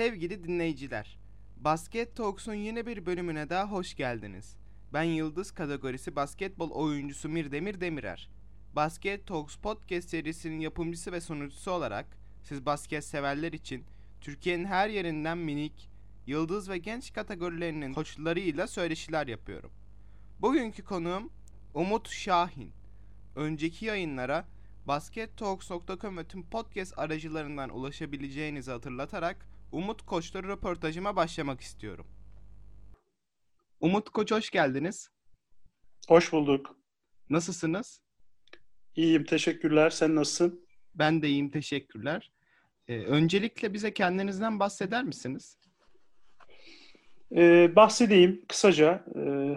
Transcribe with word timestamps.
Sevgili 0.00 0.44
dinleyiciler, 0.44 1.18
Basket 1.56 2.16
Talks'un 2.16 2.54
yeni 2.54 2.86
bir 2.86 3.06
bölümüne 3.06 3.50
daha 3.50 3.70
hoş 3.70 3.94
geldiniz. 3.94 4.56
Ben 4.92 5.02
Yıldız 5.02 5.50
kategorisi 5.50 6.16
basketbol 6.16 6.70
oyuncusu 6.70 7.28
Mirdemir 7.28 7.80
Demirer. 7.80 8.30
Basket 8.76 9.26
Talks 9.26 9.56
podcast 9.56 10.08
serisinin 10.08 10.60
yapımcısı 10.60 11.12
ve 11.12 11.20
sunucusu 11.20 11.70
olarak 11.70 12.06
siz 12.42 12.66
basket 12.66 13.04
severler 13.04 13.52
için 13.52 13.84
Türkiye'nin 14.20 14.64
her 14.64 14.88
yerinden 14.88 15.38
minik, 15.38 15.90
yıldız 16.26 16.68
ve 16.68 16.78
genç 16.78 17.12
kategorilerinin 17.12 17.94
koçlarıyla 17.94 18.66
söyleşiler 18.66 19.26
yapıyorum. 19.26 19.70
Bugünkü 20.40 20.84
konuğum 20.84 21.30
Umut 21.74 22.08
Şahin. 22.08 22.72
Önceki 23.36 23.84
yayınlara 23.84 24.44
baskettalks.com 24.86 26.16
ve 26.16 26.24
tüm 26.24 26.42
podcast 26.42 26.98
aracılarından 26.98 27.70
ulaşabileceğinizi 27.70 28.70
hatırlatarak 28.70 29.49
Umut 29.72 30.02
Koç'la 30.02 30.42
röportajıma 30.42 31.16
başlamak 31.16 31.60
istiyorum. 31.60 32.06
Umut 33.80 34.10
Koç 34.10 34.32
hoş 34.32 34.50
geldiniz. 34.50 35.10
Hoş 36.08 36.32
bulduk. 36.32 36.76
Nasılsınız? 37.30 38.02
İyiyim, 38.96 39.24
teşekkürler. 39.24 39.90
Sen 39.90 40.14
nasılsın? 40.14 40.66
Ben 40.94 41.22
de 41.22 41.28
iyiyim, 41.28 41.50
teşekkürler. 41.50 42.32
Ee, 42.88 42.98
öncelikle 42.98 43.74
bize 43.74 43.94
kendinizden 43.94 44.60
bahseder 44.60 45.04
misiniz? 45.04 45.56
Ee, 47.36 47.76
bahsedeyim 47.76 48.42
kısaca. 48.48 49.04
Ee, 49.16 49.56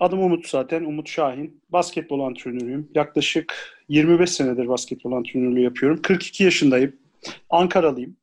adım 0.00 0.18
Umut 0.22 0.48
zaten, 0.48 0.84
Umut 0.84 1.08
Şahin. 1.08 1.62
Basketbol 1.68 2.20
antrenörüyüm. 2.20 2.90
Yaklaşık 2.94 3.54
25 3.88 4.30
senedir 4.30 4.68
basketbol 4.68 5.12
antrenörlüğü 5.12 5.60
yapıyorum. 5.60 6.02
42 6.02 6.44
yaşındayım. 6.44 6.96
Ankaralıyım. 7.50 8.16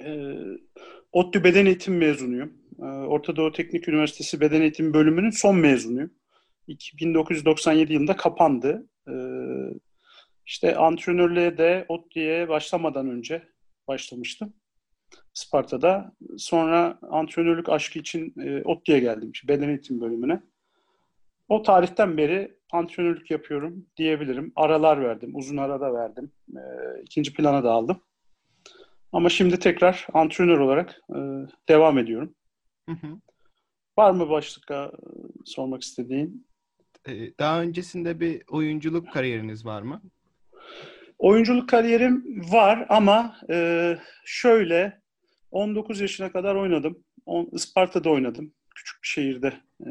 Ee, 0.00 0.36
ODTÜ 1.12 1.44
Beden 1.44 1.66
Eğitimi 1.66 1.96
mezunuyum. 1.96 2.52
Ee, 2.78 2.84
Orta 2.84 3.36
Doğu 3.36 3.52
Teknik 3.52 3.88
Üniversitesi 3.88 4.40
Beden 4.40 4.60
Eğitimi 4.60 4.94
bölümünün 4.94 5.30
son 5.30 5.56
mezunuyum. 5.56 6.10
1997 6.68 7.92
yılında 7.92 8.16
kapandı. 8.16 8.88
Ee, 9.08 9.12
işte 10.46 10.76
antrenörlüğe 10.76 11.58
de 11.58 11.84
ODTÜ'ye 11.88 12.48
başlamadan 12.48 13.10
önce 13.10 13.42
başlamıştım. 13.88 14.54
Sparta'da. 15.34 16.12
Sonra 16.38 16.98
antrenörlük 17.10 17.68
aşkı 17.68 17.98
için 17.98 18.34
e, 18.40 18.62
ODTÜ'ye 18.62 18.98
geldim. 18.98 19.30
İşte 19.30 19.48
beden 19.48 19.68
eğitimi 19.68 20.00
bölümüne. 20.00 20.40
O 21.48 21.62
tarihten 21.62 22.16
beri 22.16 22.58
antrenörlük 22.72 23.30
yapıyorum 23.30 23.86
diyebilirim. 23.96 24.52
Aralar 24.56 25.02
verdim. 25.02 25.30
Uzun 25.34 25.56
arada 25.56 25.94
verdim. 25.94 26.32
E, 26.56 26.62
ikinci 27.02 27.34
plana 27.34 27.64
da 27.64 27.70
aldım. 27.70 28.00
Ama 29.12 29.28
şimdi 29.28 29.58
tekrar 29.58 30.06
antrenör 30.12 30.58
olarak 30.58 31.00
e, 31.10 31.18
devam 31.68 31.98
ediyorum. 31.98 32.34
Hı 32.88 32.92
hı. 32.92 33.20
Var 33.98 34.10
mı 34.10 34.30
başlıkta 34.30 34.84
e, 34.84 35.08
sormak 35.44 35.82
istediğin? 35.82 36.46
Ee, 37.08 37.38
daha 37.38 37.60
öncesinde 37.60 38.20
bir 38.20 38.42
oyunculuk 38.48 39.12
kariyeriniz 39.12 39.66
var 39.66 39.82
mı? 39.82 40.02
Oyunculuk 41.18 41.68
kariyerim 41.68 42.42
var 42.52 42.86
ama 42.88 43.36
e, 43.50 43.98
şöyle 44.24 45.00
19 45.50 46.00
yaşına 46.00 46.32
kadar 46.32 46.54
oynadım. 46.54 47.04
On, 47.26 47.48
Isparta'da 47.52 48.10
oynadım. 48.10 48.52
Küçük 48.74 49.02
bir 49.02 49.08
şehirde. 49.08 49.52
E, 49.86 49.90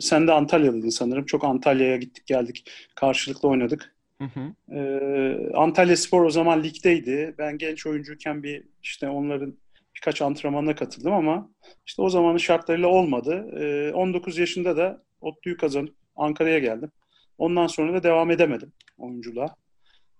sen 0.00 0.26
de 0.26 0.32
Antalya'lıydın 0.32 0.88
sanırım. 0.88 1.26
Çok 1.26 1.44
Antalya'ya 1.44 1.96
gittik 1.96 2.26
geldik. 2.26 2.70
Karşılıklı 2.96 3.48
oynadık. 3.48 3.96
Hı 4.22 4.40
hı. 4.40 4.76
E, 4.76 5.56
Antalya 5.56 5.96
Spor 5.96 6.24
o 6.24 6.30
zaman 6.30 6.62
ligdeydi. 6.62 7.34
Ben 7.38 7.58
genç 7.58 7.86
oyuncuyken 7.86 8.42
bir 8.42 8.64
işte 8.82 9.08
onların 9.08 9.56
birkaç 9.96 10.22
antrenmanına 10.22 10.74
katıldım 10.74 11.12
ama 11.12 11.50
işte 11.86 12.02
o 12.02 12.10
zamanın 12.10 12.36
şartlarıyla 12.36 12.88
olmadı. 12.88 13.46
E, 13.60 13.92
19 13.92 14.38
yaşında 14.38 14.76
da 14.76 15.02
ODTÜ'yü 15.20 15.56
kazanıp 15.56 15.94
Ankara'ya 16.16 16.58
geldim. 16.58 16.90
Ondan 17.38 17.66
sonra 17.66 17.94
da 17.94 18.02
devam 18.02 18.30
edemedim 18.30 18.72
oyunculuğa. 18.98 19.56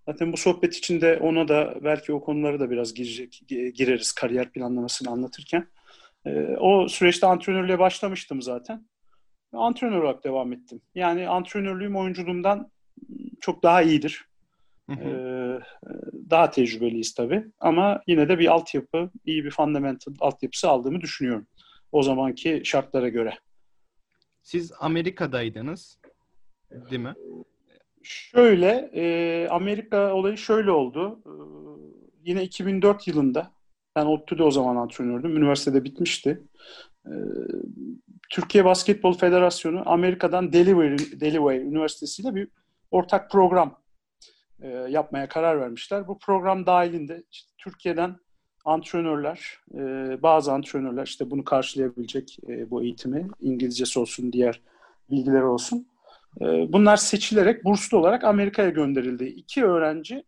Zaten 0.09 0.33
bu 0.33 0.37
sohbet 0.37 0.77
içinde 0.77 1.19
ona 1.19 1.49
da 1.49 1.75
belki 1.85 2.13
o 2.13 2.21
konuları 2.21 2.61
da 2.61 2.71
biraz 2.71 2.95
girecek, 2.95 3.43
gireriz 3.49 4.13
kariyer 4.13 4.51
planlamasını 4.51 5.11
anlatırken. 5.11 5.67
E, 6.27 6.31
o 6.61 6.89
süreçte 6.89 7.27
antrenörlüğe 7.27 7.79
başlamıştım 7.79 8.43
zaten. 8.43 8.87
Antrenör 9.53 10.03
olarak 10.03 10.25
devam 10.25 10.53
ettim. 10.53 10.81
Yani 10.95 11.29
antrenörlüğüm 11.29 11.97
oyunculuğumdan 11.97 12.71
çok 13.43 13.63
daha 13.63 13.83
iyidir. 13.83 14.25
Hı 14.91 14.93
hı. 14.93 15.09
Ee, 15.09 15.61
daha 16.31 16.51
tecrübeliyiz 16.51 17.15
tabii. 17.15 17.45
Ama 17.61 18.03
yine 18.07 18.29
de 18.29 18.39
bir 18.39 18.47
altyapı, 18.47 19.11
iyi 19.27 19.45
bir 19.45 19.51
fundamental 19.51 20.15
altyapısı 20.21 20.69
aldığımı 20.69 21.01
düşünüyorum. 21.01 21.47
O 21.93 22.03
zamanki 22.03 22.63
şartlara 22.65 23.09
göre. 23.09 23.39
Siz 24.43 24.73
Amerika'daydınız, 24.81 25.99
değil 26.71 27.03
mi? 27.03 27.15
Şöyle, 28.03 28.91
e, 28.95 29.49
Amerika 29.49 30.15
olayı 30.15 30.39
şöyle 30.39 30.71
oldu. 30.71 31.23
E, 31.27 31.33
yine 32.25 32.43
2004 32.43 33.09
yılında, 33.09 33.53
ben 33.97 34.07
ODTÜ'de 34.07 34.43
o 34.43 34.51
zaman 34.51 34.77
antrenördüm, 34.77 35.37
üniversitede 35.37 35.85
bitmişti. 35.85 36.43
E, 37.07 37.13
Türkiye 38.31 38.65
Basketbol 38.65 39.13
Federasyonu 39.13 39.83
Amerika'dan 39.87 40.53
Delaware, 40.53 40.99
Delaware 40.99 41.61
Üniversitesi 41.61 42.23
ile 42.23 42.35
bir 42.35 42.49
ortak 42.93 43.31
program 43.31 43.79
e, 44.61 44.69
yapmaya 44.69 45.29
karar 45.29 45.61
vermişler. 45.61 46.09
Bu 46.09 46.19
program 46.19 46.67
dahilinde 46.67 47.23
işte 47.31 47.53
Türkiye'den 47.59 48.17
antrenörler, 48.65 49.59
e, 49.75 49.79
bazı 50.23 50.53
antrenörler 50.53 51.07
işte 51.07 51.31
bunu 51.31 51.45
karşılayabilecek 51.45 52.39
e, 52.49 52.71
bu 52.71 52.83
eğitimi, 52.83 53.29
İngilizcesi 53.41 53.99
olsun, 53.99 54.33
diğer 54.33 54.61
bilgileri 55.11 55.45
olsun. 55.45 55.89
E, 56.41 56.45
bunlar 56.73 56.97
seçilerek 56.97 57.65
burslu 57.65 57.99
olarak 57.99 58.25
Amerika'ya 58.25 58.71
gönderildi. 58.71 59.25
İki 59.25 59.65
öğrenci 59.65 60.25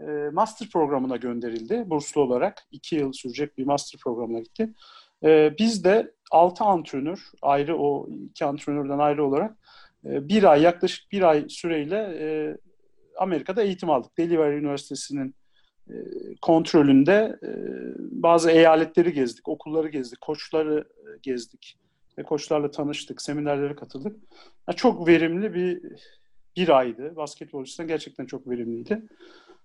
e, 0.00 0.30
master 0.32 0.68
programına 0.68 1.16
gönderildi 1.16 1.84
burslu 1.86 2.20
olarak. 2.20 2.66
iki 2.70 2.96
yıl 2.96 3.12
sürecek 3.12 3.58
bir 3.58 3.66
master 3.66 4.00
programına 4.00 4.40
gitti. 4.40 4.74
E, 5.24 5.54
biz 5.58 5.84
de 5.84 6.14
altı 6.30 6.64
antrenör, 6.64 7.30
ayrı 7.42 7.78
o 7.78 8.08
iki 8.10 8.44
antrenörden 8.44 8.98
ayrı 8.98 9.26
olarak 9.26 9.56
e, 10.06 10.28
bir 10.28 10.44
ay, 10.44 10.62
yaklaşık 10.62 11.12
bir 11.12 11.22
ay 11.22 11.48
süreyle 11.48 11.96
e, 12.20 12.56
Amerika'da 13.18 13.62
eğitim 13.62 13.90
aldık. 13.90 14.18
Delaware 14.18 14.56
Üniversitesi'nin 14.56 15.34
e, 15.88 15.94
kontrolünde 16.42 17.38
e, 17.42 17.50
bazı 17.98 18.50
eyaletleri 18.50 19.12
gezdik, 19.12 19.48
okulları 19.48 19.88
gezdik, 19.88 20.20
koçları 20.20 20.78
e, 20.78 21.18
gezdik 21.22 21.78
ve 22.18 22.22
koçlarla 22.22 22.70
tanıştık, 22.70 23.22
seminerlere 23.22 23.76
katıldık. 23.76 24.16
Yani 24.68 24.76
çok 24.76 25.08
verimli 25.08 25.54
bir 25.54 25.82
bir 26.56 26.78
aydı. 26.78 27.16
Basketbol 27.16 27.62
açısından 27.62 27.88
gerçekten 27.88 28.26
çok 28.26 28.48
verimliydi. 28.50 29.02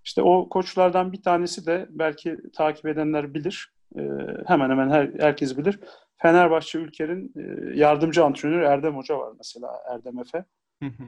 İşte 0.06 0.22
o 0.22 0.50
koçlardan 0.50 1.14
bir 1.14 1.22
tanesi 1.22 1.66
de 1.66 1.88
belki 1.90 2.38
takip 2.54 2.86
edenler 2.86 3.34
bilir. 3.34 3.74
E, 3.96 4.02
hemen 4.48 4.70
hemen 4.70 4.90
her, 4.90 5.12
herkes 5.20 5.58
bilir. 5.58 5.80
Fenerbahçe 6.18 6.80
Ülker'in 6.80 7.34
e, 7.36 7.75
yardımcı 7.80 8.25
antrenörü 8.25 8.64
Erdem 8.64 8.96
Hoca 8.96 9.18
var 9.18 9.34
mesela 9.38 9.72
Erdem 9.90 10.20
Efe. 10.20 10.46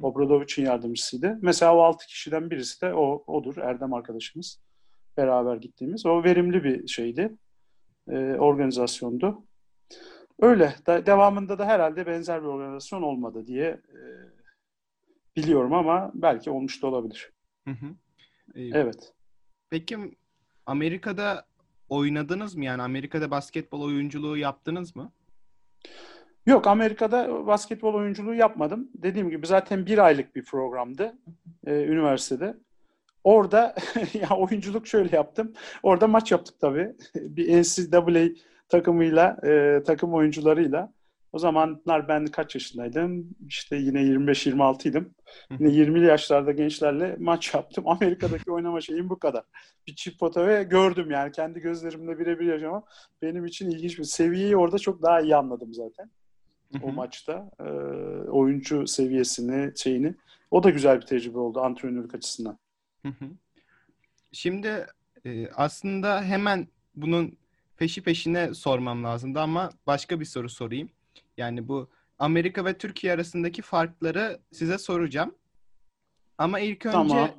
Obradovic'in 0.01 0.65
yardımcısıydı. 0.65 1.39
Mesela 1.41 1.75
o 1.75 1.79
altı 1.79 2.05
kişiden 2.05 2.51
birisi 2.51 2.81
de 2.81 2.93
o 2.93 3.23
odur 3.27 3.57
Erdem 3.57 3.93
arkadaşımız. 3.93 4.61
Beraber 5.17 5.55
gittiğimiz. 5.55 6.05
O 6.05 6.23
verimli 6.23 6.63
bir 6.63 6.87
şeydi. 6.87 7.37
E, 8.09 8.17
organizasyondu. 8.17 9.43
Öyle. 10.41 10.75
Da, 10.87 11.05
devamında 11.05 11.59
da 11.59 11.65
herhalde 11.65 12.07
benzer 12.07 12.41
bir 12.41 12.47
organizasyon 12.47 13.01
olmadı 13.01 13.47
diye 13.47 13.67
e, 13.67 13.99
biliyorum 15.35 15.73
ama 15.73 16.11
belki 16.13 16.49
olmuş 16.49 16.83
da 16.83 16.87
olabilir. 16.87 17.31
Hı 17.67 17.71
hı. 17.71 17.85
Ee, 18.55 18.61
evet. 18.63 19.13
Peki 19.69 19.97
Amerika'da 20.65 21.45
oynadınız 21.89 22.55
mı? 22.55 22.65
Yani 22.65 22.81
Amerika'da 22.81 23.31
basketbol 23.31 23.81
oyunculuğu 23.81 24.37
yaptınız 24.37 24.95
mı? 24.95 25.11
Yok 26.45 26.67
Amerika'da 26.67 27.47
basketbol 27.47 27.93
oyunculuğu 27.93 28.33
yapmadım. 28.33 28.89
Dediğim 28.95 29.29
gibi 29.29 29.47
zaten 29.47 29.85
bir 29.85 29.97
aylık 29.97 30.35
bir 30.35 30.45
programdı 30.45 31.17
e, 31.67 31.83
üniversitede. 31.83 32.57
Orada 33.23 33.75
ya 34.13 34.29
oyunculuk 34.37 34.87
şöyle 34.87 35.15
yaptım. 35.15 35.53
Orada 35.83 36.07
maç 36.07 36.31
yaptık 36.31 36.55
tabii. 36.59 36.95
bir 37.15 37.61
NCAA 37.61 38.29
takımıyla, 38.69 39.37
e, 39.43 39.83
takım 39.83 40.13
oyuncularıyla. 40.13 40.93
O 41.31 41.39
zamanlar 41.39 42.07
ben 42.07 42.25
kaç 42.25 42.55
yaşındaydım? 42.55 43.29
İşte 43.47 43.75
yine 43.75 44.01
25-26 44.01 44.89
idim. 44.89 45.15
Yine 45.59 45.69
20'li 45.69 46.05
yaşlarda 46.05 46.51
gençlerle 46.51 47.15
maç 47.19 47.53
yaptım. 47.53 47.83
Amerika'daki 47.87 48.51
oynama 48.51 48.81
şeyim 48.81 49.09
bu 49.09 49.19
kadar. 49.19 49.43
Bir 49.87 49.95
çift 49.95 50.19
pota 50.19 50.47
ve 50.47 50.63
gördüm 50.63 51.11
yani 51.11 51.31
kendi 51.31 51.59
gözlerimle 51.59 52.19
birebir 52.19 52.45
yaşamam. 52.45 52.85
Benim 53.21 53.45
için 53.45 53.71
ilginç 53.71 53.99
bir 53.99 54.03
seviyeyi 54.03 54.57
orada 54.57 54.79
çok 54.79 55.01
daha 55.01 55.21
iyi 55.21 55.35
anladım 55.35 55.73
zaten. 55.73 56.11
o 56.83 56.91
maçta. 56.91 57.51
E, 57.59 57.63
oyuncu 58.29 58.87
seviyesini, 58.87 59.71
şeyini. 59.77 60.15
O 60.51 60.63
da 60.63 60.69
güzel 60.69 61.01
bir 61.01 61.05
tecrübe 61.05 61.37
oldu 61.37 61.61
antrenörlük 61.61 62.15
açısından. 62.15 62.57
Şimdi 64.31 64.85
e, 65.25 65.47
aslında 65.47 66.21
hemen 66.21 66.67
bunun 66.95 67.37
peşi 67.77 68.03
peşine 68.03 68.53
sormam 68.53 69.03
lazımdı 69.03 69.39
ama 69.39 69.69
başka 69.87 70.19
bir 70.19 70.25
soru 70.25 70.49
sorayım. 70.49 70.89
Yani 71.39 71.67
bu 71.67 71.89
Amerika 72.19 72.65
ve 72.65 72.77
Türkiye 72.77 73.13
arasındaki 73.13 73.61
farkları 73.61 74.39
size 74.51 74.77
soracağım. 74.77 75.35
Ama 76.37 76.59
ilk 76.59 76.85
önce 76.85 76.97
Tamam. 76.97 77.29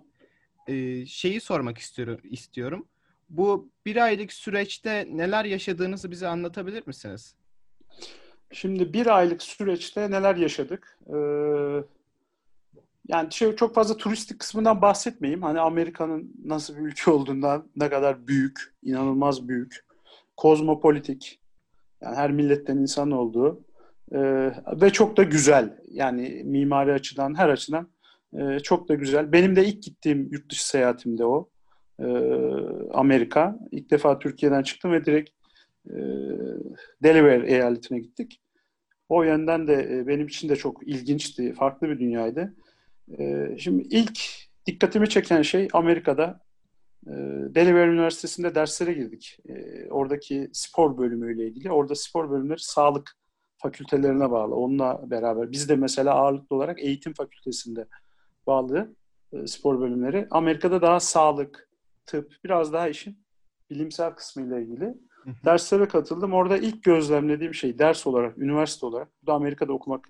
e, 0.67 1.07
şeyi 1.07 1.41
sormak 1.41 1.79
istiyorum. 1.79 2.21
istiyorum. 2.25 2.89
Bu 3.29 3.71
bir 3.87 3.97
aylık 3.97 4.33
süreçte 4.33 5.09
neler 5.11 5.45
yaşadığınızı 5.45 6.11
bize 6.11 6.29
anlatabilir 6.29 6.83
misiniz? 6.87 7.35
Şimdi 8.53 8.93
bir 8.93 9.07
aylık 9.07 9.43
süreçte 9.43 10.11
neler 10.11 10.37
yaşadık? 10.37 10.99
Ee, 11.07 11.17
yani 13.09 13.33
şey 13.33 13.57
çok 13.57 13.75
fazla 13.75 13.97
turistik 13.97 14.39
kısmından 14.39 14.83
bahsetmeyeyim. 14.83 15.43
Hani 15.43 15.61
Amerika'nın 15.61 16.35
nasıl 16.45 16.77
bir 16.77 16.81
ülke 16.81 17.11
olduğundan 17.11 17.71
ne 17.77 17.91
kadar 17.91 18.27
büyük, 18.27 18.75
inanılmaz 18.83 19.49
büyük, 19.49 19.87
kozmopolitik, 20.37 21.41
yani 22.01 22.17
her 22.17 22.33
milletten 22.33 22.77
insan 22.77 23.11
olduğu 23.11 23.65
ee, 24.15 24.53
ve 24.81 24.91
çok 24.91 25.17
da 25.17 25.23
güzel. 25.23 25.77
Yani 25.91 26.43
mimari 26.45 26.93
açıdan, 26.93 27.39
her 27.39 27.49
açıdan 27.49 27.89
e, 28.33 28.61
çok 28.61 28.89
da 28.89 28.95
güzel. 28.95 29.33
Benim 29.33 29.57
de 29.57 29.65
ilk 29.65 29.83
gittiğim 29.83 30.29
yurt 30.33 30.51
dışı 30.51 30.69
seyahatimde 30.69 31.25
o. 31.25 31.51
Ee, 32.01 32.05
Amerika. 32.93 33.59
İlk 33.71 33.91
defa 33.91 34.19
Türkiye'den 34.19 34.63
çıktım 34.63 34.93
ve 34.93 35.05
direkt 35.05 35.31
e, 35.91 35.97
Delaware 37.03 37.53
eyaletine 37.53 37.99
gittik. 37.99 38.41
O 39.09 39.23
yönden 39.23 39.69
de 39.69 39.99
e, 39.99 40.07
benim 40.07 40.27
için 40.27 40.49
de 40.49 40.57
çok 40.57 40.89
ilginçti, 40.89 41.53
farklı 41.53 41.89
bir 41.89 41.99
dünyaydı. 41.99 42.55
E, 43.19 43.49
şimdi 43.59 43.83
ilk 43.91 44.21
dikkatimi 44.67 45.09
çeken 45.09 45.43
şey 45.43 45.69
Amerika'da 45.73 46.41
e, 47.07 47.13
Delaware 47.55 47.91
Üniversitesi'nde 47.91 48.55
derslere 48.55 48.93
girdik. 48.93 49.39
Oradaki 49.91 50.51
spor 50.53 50.99
bölümüyle 50.99 51.47
ilgili. 51.47 51.73
Orada 51.73 51.95
spor 51.95 52.31
bölümleri 52.31 52.61
sağlık 52.61 53.20
fakültelerine 53.63 54.31
bağlı. 54.31 54.55
Onunla 54.55 55.11
beraber. 55.11 55.53
Biz 55.53 55.69
de 55.69 55.77
mesela 55.77 56.15
ağırlıklı 56.15 56.57
olarak 56.57 56.83
eğitim 56.83 57.13
fakültesinde 57.13 57.87
bağlı 58.47 58.95
spor 59.47 59.81
bölümleri. 59.81 60.27
Amerika'da 60.31 60.83
daha 60.83 61.01
sağlık, 61.01 61.69
tıp, 62.07 62.33
biraz 62.45 62.73
daha 62.73 62.89
işin 62.89 63.19
bilimsel 63.71 64.11
kısmıyla 64.11 64.61
ilgili 64.61 64.95
derslere 65.45 65.89
katıldım. 65.89 66.33
Orada 66.33 66.59
ilk 66.59 66.83
gözlemlediğim 66.83 67.55
şey 67.55 67.79
ders 67.79 68.07
olarak, 68.07 68.39
üniversite 68.39 68.87
olarak, 68.87 69.09
bu 69.23 69.27
da 69.27 69.33
Amerika'da 69.33 69.73
okumak 69.73 70.09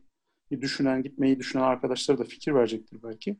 düşünen, 0.50 1.02
gitmeyi 1.02 1.38
düşünen 1.38 1.62
arkadaşlara 1.62 2.18
da 2.18 2.24
fikir 2.24 2.54
verecektir 2.54 3.02
belki. 3.02 3.36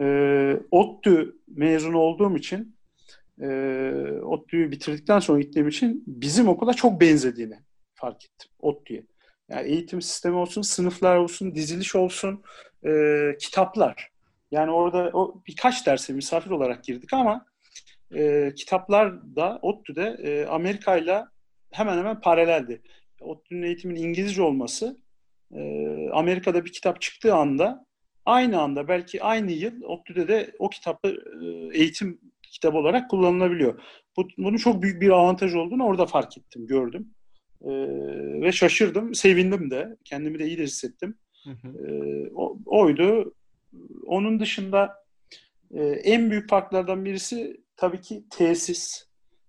E, 0.00 0.60
ODTÜ 0.70 1.36
mezunu 1.48 1.98
olduğum 1.98 2.36
için 2.36 2.76
e, 3.40 3.48
ODTÜ'yü 4.22 4.70
bitirdikten 4.70 5.18
sonra 5.18 5.40
gittiğim 5.40 5.68
için 5.68 6.04
bizim 6.06 6.48
okula 6.48 6.74
çok 6.74 7.00
benzediğini 7.00 7.58
fark 7.94 8.24
ettim. 8.24 8.50
ODTÜ'ye. 8.60 9.06
Yani 9.48 9.68
eğitim 9.68 10.02
sistemi 10.02 10.36
olsun, 10.36 10.62
sınıflar 10.62 11.16
olsun, 11.16 11.54
diziliş 11.54 11.94
olsun, 11.94 12.42
e, 12.86 13.36
kitaplar. 13.40 14.10
Yani 14.50 14.70
orada 14.70 15.10
o 15.12 15.42
birkaç 15.46 15.86
derse 15.86 16.12
misafir 16.12 16.50
olarak 16.50 16.84
girdik 16.84 17.12
ama 17.12 17.46
e, 18.14 18.52
kitaplar 18.56 19.36
da 19.36 19.58
ODTÜ'de 19.62 20.16
e, 20.22 20.46
Amerika 20.46 20.96
ile 20.96 21.24
hemen 21.70 21.98
hemen 21.98 22.20
paraleldi. 22.20 22.82
ODTÜ'nün 23.20 23.62
eğitimin 23.62 23.96
İngilizce 23.96 24.42
olması 24.42 25.00
e, 25.54 25.60
Amerika'da 26.12 26.64
bir 26.64 26.72
kitap 26.72 27.00
çıktığı 27.00 27.34
anda 27.34 27.86
aynı 28.24 28.60
anda 28.60 28.88
belki 28.88 29.22
aynı 29.22 29.52
yıl 29.52 29.82
ODTÜ'de 29.82 30.28
de 30.28 30.52
o 30.58 30.68
kitabı 30.68 31.08
e, 31.42 31.78
eğitim 31.78 32.20
kitabı 32.42 32.78
olarak 32.78 33.10
kullanılabiliyor. 33.10 33.80
Bu, 34.16 34.28
bunun 34.38 34.56
çok 34.56 34.82
büyük 34.82 35.02
bir 35.02 35.10
avantaj 35.10 35.54
olduğunu 35.54 35.84
orada 35.84 36.06
fark 36.06 36.38
ettim, 36.38 36.66
gördüm. 36.66 37.14
E, 37.64 37.70
ve 38.42 38.52
şaşırdım, 38.52 39.14
sevindim 39.14 39.70
de. 39.70 39.96
Kendimi 40.04 40.38
de 40.38 40.46
iyi 40.46 40.58
de 40.58 40.62
hissettim. 40.62 41.18
Hı 41.44 41.50
hı. 41.50 41.86
E, 41.86 41.92
o, 42.34 42.58
oydu. 42.66 43.34
Onun 44.06 44.40
dışında 44.40 45.04
e, 45.70 45.84
en 45.84 46.30
büyük 46.30 46.50
farklardan 46.50 47.04
birisi 47.04 47.60
tabii 47.76 48.00
ki 48.00 48.24
tesis. 48.30 49.06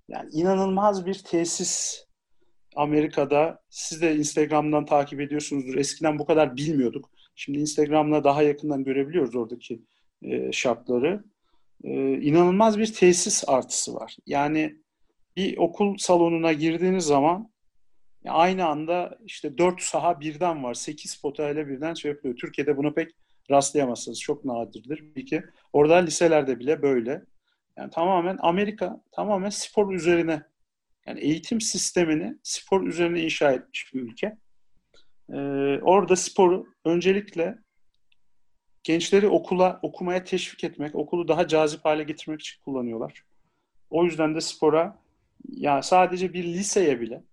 Yani 0.08 0.30
inanılmaz 0.32 1.06
bir 1.06 1.14
tesis 1.14 2.06
Amerika'da. 2.76 3.60
Siz 3.70 4.02
de 4.02 4.16
Instagram'dan 4.16 4.86
takip 4.86 5.22
ediyorsunuzdur. 5.22 5.76
Eskiden 5.76 6.20
bu 6.20 6.26
kadar 6.26 6.58
bilmiyorduk. 6.58 7.10
Şimdi 7.36 7.60
Instagram'la 7.60 8.24
daha 8.24 8.44
yakından 8.44 8.84
görebiliyoruz 8.84 9.36
oradaki 9.36 9.82
e, 10.22 10.52
şartları. 10.52 11.24
E, 11.84 12.14
inanılmaz 12.22 12.80
bir 12.80 12.94
tesis 12.94 13.44
artısı 13.48 13.94
var. 13.94 14.18
Yani 14.26 14.76
bir 15.36 15.58
okul 15.58 15.98
salonuna 15.98 16.54
girdiğiniz 16.54 17.04
zaman 17.04 17.55
aynı 18.32 18.66
anda 18.68 19.18
işte 19.26 19.58
dört 19.58 19.82
saha 19.82 20.20
birden 20.20 20.64
var. 20.64 20.74
Sekiz 20.74 21.16
potayla 21.16 21.68
birden 21.68 21.94
şey 21.94 22.12
yapıyor. 22.12 22.36
Türkiye'de 22.36 22.78
bunu 22.78 22.94
pek 22.94 23.12
rastlayamazsınız. 23.52 24.22
Çok 24.22 24.46
nadirdir. 24.46 25.16
Bir 25.16 25.44
orada 25.74 25.96
liselerde 25.96 26.60
bile 26.60 26.82
böyle. 26.82 27.26
Yani 27.78 27.90
tamamen 27.92 28.38
Amerika 28.42 29.02
tamamen 29.12 29.50
spor 29.50 29.94
üzerine 29.94 30.44
yani 31.08 31.20
eğitim 31.20 31.62
sistemini 31.62 32.38
spor 32.44 32.88
üzerine 32.88 33.22
inşa 33.22 33.52
etmiş 33.52 33.94
bir 33.94 34.02
ülke. 34.02 34.38
Ee, 35.30 35.36
orada 35.82 36.16
sporu 36.16 36.68
öncelikle 36.86 37.58
gençleri 38.84 39.28
okula 39.28 39.80
okumaya 39.82 40.24
teşvik 40.24 40.64
etmek, 40.64 40.96
okulu 40.96 41.28
daha 41.28 41.48
cazip 41.48 41.86
hale 41.86 42.04
getirmek 42.04 42.42
için 42.42 42.62
kullanıyorlar. 42.62 43.24
O 43.90 44.06
yüzden 44.06 44.36
de 44.36 44.42
spora 44.42 45.00
ya 45.48 45.82
sadece 45.82 46.34
bir 46.34 46.44
liseye 46.44 47.02
bile 47.02 47.24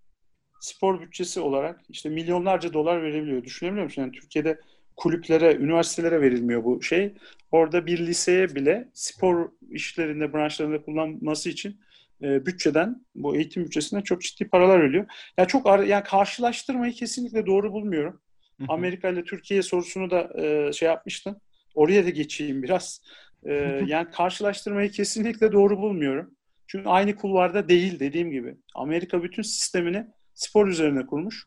spor 0.62 1.00
bütçesi 1.00 1.40
olarak 1.40 1.80
işte 1.88 2.08
milyonlarca 2.08 2.72
dolar 2.72 3.02
verebiliyor. 3.02 3.44
Düşünebiliyor 3.44 3.84
musun? 3.84 4.02
Yani 4.02 4.12
Türkiye'de 4.12 4.60
kulüplere, 4.96 5.56
üniversitelere 5.56 6.20
verilmiyor 6.20 6.64
bu 6.64 6.82
şey. 6.82 7.14
Orada 7.50 7.86
bir 7.86 8.06
liseye 8.06 8.54
bile 8.54 8.88
spor 8.92 9.48
işlerinde, 9.70 10.32
branşlarında 10.32 10.82
kullanması 10.82 11.48
için 11.48 11.80
e, 12.22 12.46
bütçeden, 12.46 13.04
bu 13.14 13.36
eğitim 13.36 13.64
bütçesinden 13.64 14.02
çok 14.02 14.22
ciddi 14.22 14.48
paralar 14.48 14.82
veriliyor. 14.82 15.06
Yani 15.38 15.48
çok 15.48 15.66
yani 15.66 16.04
karşılaştırmayı 16.04 16.92
kesinlikle 16.92 17.46
doğru 17.46 17.72
bulmuyorum. 17.72 18.20
Amerika 18.68 19.08
ile 19.08 19.24
Türkiye 19.24 19.62
sorusunu 19.62 20.10
da 20.10 20.42
e, 20.42 20.72
şey 20.72 20.88
yapmıştın. 20.88 21.40
Oraya 21.74 22.04
da 22.04 22.10
geçeyim 22.10 22.62
biraz. 22.62 23.02
E, 23.44 23.52
yani 23.86 24.10
karşılaştırmayı 24.10 24.90
kesinlikle 24.90 25.52
doğru 25.52 25.78
bulmuyorum. 25.78 26.34
Çünkü 26.66 26.88
aynı 26.88 27.16
kulvarda 27.16 27.68
değil 27.68 28.00
dediğim 28.00 28.30
gibi. 28.30 28.56
Amerika 28.74 29.22
bütün 29.22 29.42
sistemini 29.42 30.06
spor 30.34 30.68
üzerine 30.68 31.06
kurmuş. 31.06 31.46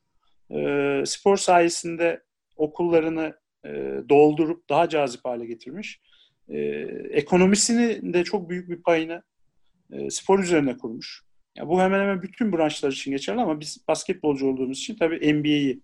E, 0.51 1.03
spor 1.05 1.37
sayesinde 1.37 2.23
okullarını 2.55 3.33
e, 3.65 3.69
doldurup 4.09 4.69
daha 4.69 4.89
cazip 4.89 5.25
hale 5.25 5.45
getirmiş. 5.45 6.01
E, 6.49 6.57
ekonomisini 7.11 8.13
de 8.13 8.23
çok 8.23 8.49
büyük 8.49 8.69
bir 8.69 8.81
payını 8.83 9.23
e, 9.91 10.09
spor 10.09 10.39
üzerine 10.39 10.77
kurmuş. 10.77 11.23
Ya 11.57 11.67
bu 11.67 11.81
hemen 11.81 11.99
hemen 11.99 12.21
bütün 12.21 12.53
branşlar 12.53 12.91
için 12.91 13.11
geçerli 13.11 13.41
ama 13.41 13.59
biz 13.59 13.87
basketbolcu 13.87 14.47
olduğumuz 14.47 14.77
için 14.77 14.95
tabii 14.95 15.33
NBA'yi 15.33 15.81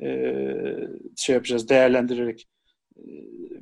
e, 0.00 0.08
şey 1.16 1.34
yapacağız 1.34 1.68
değerlendirerek 1.68 2.48
e, 2.96 3.02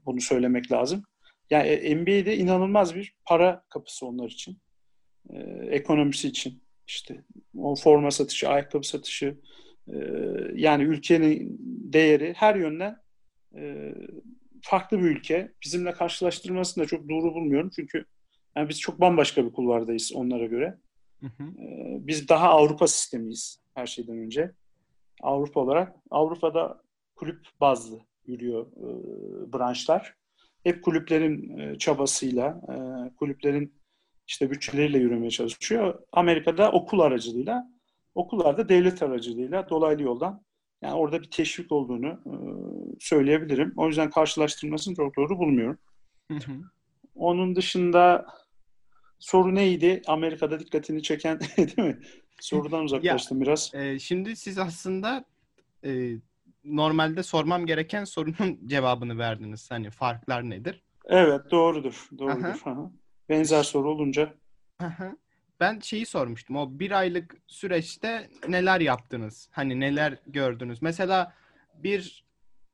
bunu 0.07 0.21
söylemek 0.21 0.73
lazım. 0.73 1.03
Yani 1.51 1.69
e, 1.69 1.97
NBA'de 1.97 2.37
inanılmaz 2.37 2.95
bir 2.95 3.15
para 3.27 3.65
kapısı 3.71 4.07
onlar 4.07 4.29
için. 4.29 4.59
E, 5.31 5.39
ekonomisi 5.71 6.29
için. 6.29 6.62
İşte 6.87 7.25
o 7.59 7.75
forma 7.75 8.11
satışı, 8.11 8.49
ayakkabı 8.49 8.87
satışı, 8.87 9.39
e, 9.89 9.97
yani 10.55 10.83
ülkenin 10.83 11.57
değeri 11.93 12.35
her 12.37 12.55
yönden 12.55 12.97
e, 13.57 13.95
farklı 14.63 14.99
bir 14.99 15.05
ülke. 15.05 15.53
Bizimle 15.65 15.93
karşılaştırmasını 15.93 16.85
da 16.85 16.89
çok 16.89 17.09
doğru 17.09 17.35
bulmuyorum. 17.35 17.71
Çünkü 17.77 18.05
yani 18.57 18.69
biz 18.69 18.81
çok 18.81 19.01
bambaşka 19.01 19.47
bir 19.47 19.53
kulvardayız 19.53 20.13
onlara 20.15 20.47
göre. 20.47 20.79
Hı 21.21 21.27
hı. 21.27 21.43
E, 21.43 21.99
biz 22.07 22.29
daha 22.29 22.49
Avrupa 22.49 22.87
sistemiyiz 22.87 23.63
her 23.75 23.87
şeyden 23.87 24.19
önce. 24.19 24.53
Avrupa 25.23 25.61
olarak. 25.61 25.97
Avrupa'da 26.11 26.83
kulüp 27.15 27.47
bazlı 27.61 28.01
yürüyor 28.27 28.67
e, 28.67 29.53
branşlar. 29.53 30.15
Hep 30.65 30.85
kulüplerin 30.85 31.59
e, 31.59 31.79
çabasıyla, 31.79 32.61
e, 32.69 32.75
kulüplerin 33.17 33.82
işte 34.33 34.51
bütçeleriyle 34.51 34.99
yürümeye 34.99 35.31
çalışıyor. 35.31 35.99
Amerika'da 36.13 36.73
okul 36.73 37.01
aracılığıyla, 37.01 37.71
okullarda 38.15 38.69
devlet 38.69 39.03
aracılığıyla 39.03 39.69
dolaylı 39.69 40.03
yoldan 40.03 40.43
yani 40.83 40.95
orada 40.95 41.23
bir 41.23 41.31
teşvik 41.31 41.73
olduğunu 41.73 42.07
e, 42.09 42.35
söyleyebilirim. 43.01 43.73
O 43.77 43.89
yüzden 43.89 44.11
karşılaştırmasını 44.11 44.95
çok 44.95 45.17
doğru 45.17 45.39
bulmuyorum. 45.39 45.79
Hı 46.31 46.35
hı. 46.35 46.53
Onun 47.15 47.57
dışında 47.57 48.27
soru 49.19 49.55
neydi? 49.55 50.03
Amerika'da 50.07 50.61
dikkatini 50.61 51.03
çeken 51.03 51.41
değil 51.57 51.79
mi? 51.79 52.01
Sorudan 52.41 52.85
uzaklaştım 52.85 53.39
ya, 53.39 53.47
biraz. 53.47 53.75
E, 53.75 53.99
şimdi 53.99 54.37
siz 54.37 54.59
aslında 54.59 55.25
e, 55.85 56.13
normalde 56.65 57.23
sormam 57.23 57.67
gereken 57.67 58.05
sorunun 58.05 58.61
cevabını 58.67 59.19
verdiniz. 59.19 59.71
Hani 59.71 59.91
farklar 59.91 60.51
nedir? 60.51 60.83
Evet 61.05 61.51
doğrudur. 61.51 62.09
Doğrudur. 62.19 62.45
Aha. 62.45 62.71
Aha. 62.71 62.93
Benzer 63.29 63.63
soru 63.63 63.91
olunca. 63.91 64.35
Ben 65.61 65.81
şeyi 65.81 66.07
sormuştum. 66.07 66.57
O 66.57 66.79
bir 66.79 66.91
aylık 66.91 67.37
süreçte 67.47 68.29
neler 68.49 68.81
yaptınız? 68.81 69.49
Hani 69.51 69.81
neler 69.81 70.19
gördünüz? 70.27 70.83
Mesela 70.83 71.35
bir 71.75 72.25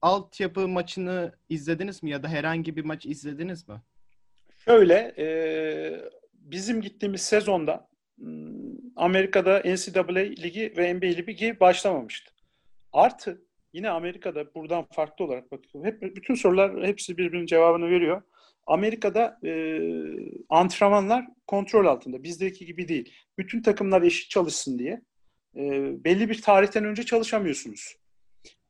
altyapı 0.02 0.69
maçını 0.69 1.33
izlediniz 1.49 2.02
mi 2.02 2.11
ya 2.11 2.23
da 2.23 2.28
herhangi 2.28 2.76
bir 2.76 2.85
maç 2.85 3.07
izlediniz 3.07 3.69
mi? 3.69 3.83
Şöyle, 4.64 5.14
e, 5.19 5.28
bizim 6.33 6.81
gittiğimiz 6.81 7.21
sezonda 7.21 7.88
hmm, 8.19 8.76
Amerika'da 8.97 9.62
NCAA 9.64 10.19
ligi 10.19 10.75
ve 10.76 10.95
NBA 10.95 11.07
ligi 11.07 11.61
başlamamıştı. 11.61 12.33
Artı 12.93 13.43
yine 13.73 13.90
Amerika'da 13.90 14.55
buradan 14.55 14.87
farklı 14.93 15.25
olarak 15.25 15.52
bakıyorum. 15.52 15.90
Hep 15.90 16.17
bütün 16.17 16.35
sorular 16.35 16.87
hepsi 16.87 17.19
birbirinin 17.19 17.47
cevabını 17.47 17.90
veriyor. 17.90 18.23
Amerika'da 18.69 19.39
e, 19.45 19.81
antrenmanlar 20.49 21.27
kontrol 21.47 21.87
altında. 21.87 22.23
Bizdeki 22.23 22.67
gibi 22.67 22.89
değil. 22.89 23.15
Bütün 23.39 23.63
takımlar 23.63 24.03
eşit 24.03 24.31
çalışsın 24.31 24.79
diye 24.79 25.01
e, 25.57 25.63
belli 26.05 26.29
bir 26.29 26.43
tarihten 26.43 26.85
önce 26.85 27.03
çalışamıyorsunuz. 27.03 27.97